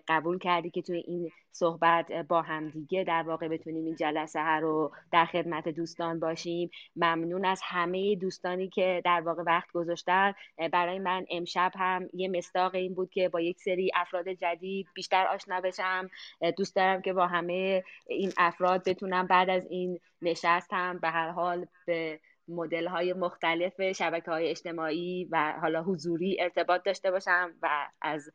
قبول 0.08 0.40
کردی 0.40 0.70
که 0.70 0.82
توی 0.82 0.98
این 1.08 1.32
صحبت 1.52 2.12
با 2.12 2.42
همدیگه 2.42 3.04
در 3.04 3.24
واقع 3.24 3.48
بتونیم 3.48 3.86
این 3.86 3.96
جلسه 3.96 4.44
ها 4.44 4.60
رو 4.60 4.92
در 5.12 5.26
خدمت 5.26 5.70
دوستان 5.70 6.20
باشیم. 6.20 6.70
ممنون 6.96 7.46
از 7.46 7.62
همه 7.64 8.16
دوستانی 8.16 8.70
که 8.70 9.02
در 9.06 9.22
واقع 9.22 9.44
وقت 9.44 9.72
گذاشتن. 9.72 10.34
برای 10.72 11.00
من 11.00 11.26
امشب 11.30 11.72
هم 11.76 12.10
یه 12.14 12.28
مستاق 12.28 12.76
این 12.76 12.94
بود 12.94 13.10
که 13.10 13.30
با 13.30 13.42
یک 13.42 13.60
سری 13.60 13.92
افراد 13.96 14.30
جدید 14.30 14.88
بیشتر 14.94 15.28
آشنا 15.28 15.62
بشم. 15.62 16.10
دوست 16.58 16.76
دارم 16.76 17.02
که 17.02 17.14
با 17.14 17.28
همه 17.28 17.84
این 18.08 18.32
افراد 18.38 18.90
بتونم 18.90 19.28
بعد 19.28 19.50
از 19.50 19.66
این 19.70 20.00
نشست 20.22 20.74
هم 20.74 21.00
به 21.00 21.10
هر 21.10 21.30
حال 21.30 21.66
به 21.86 22.20
مدل 22.48 22.88
های 22.88 23.14
مختلف 23.14 23.92
شبکه 23.92 24.32
های 24.32 24.50
اجتماعی 24.50 25.28
و 25.32 25.54
حالا 25.62 25.84
حضوری 25.84 26.38
ارتباط 26.40 26.84
داشته 26.84 27.12
باشم 27.12 27.52
و 27.62 27.90
از 28.02 28.32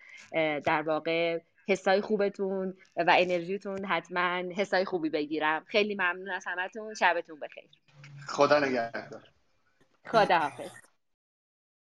در 0.64 0.82
واقع 0.82 1.38
حسای 1.68 2.00
خوبتون 2.00 2.74
و 2.96 3.14
انرژیتون 3.18 3.84
حتما 3.84 4.42
حسای 4.56 4.84
خوبی 4.84 5.10
بگیرم. 5.10 5.64
خیلی 5.66 5.94
ممنون 5.94 6.30
از 6.30 6.44
همتون. 6.46 6.94
شبتون 6.94 7.40
بخیر. 7.40 7.70
خدا 8.28 8.58
نگهدار. 8.58 9.22
خدا 10.06 10.38
حافظ 10.38 10.87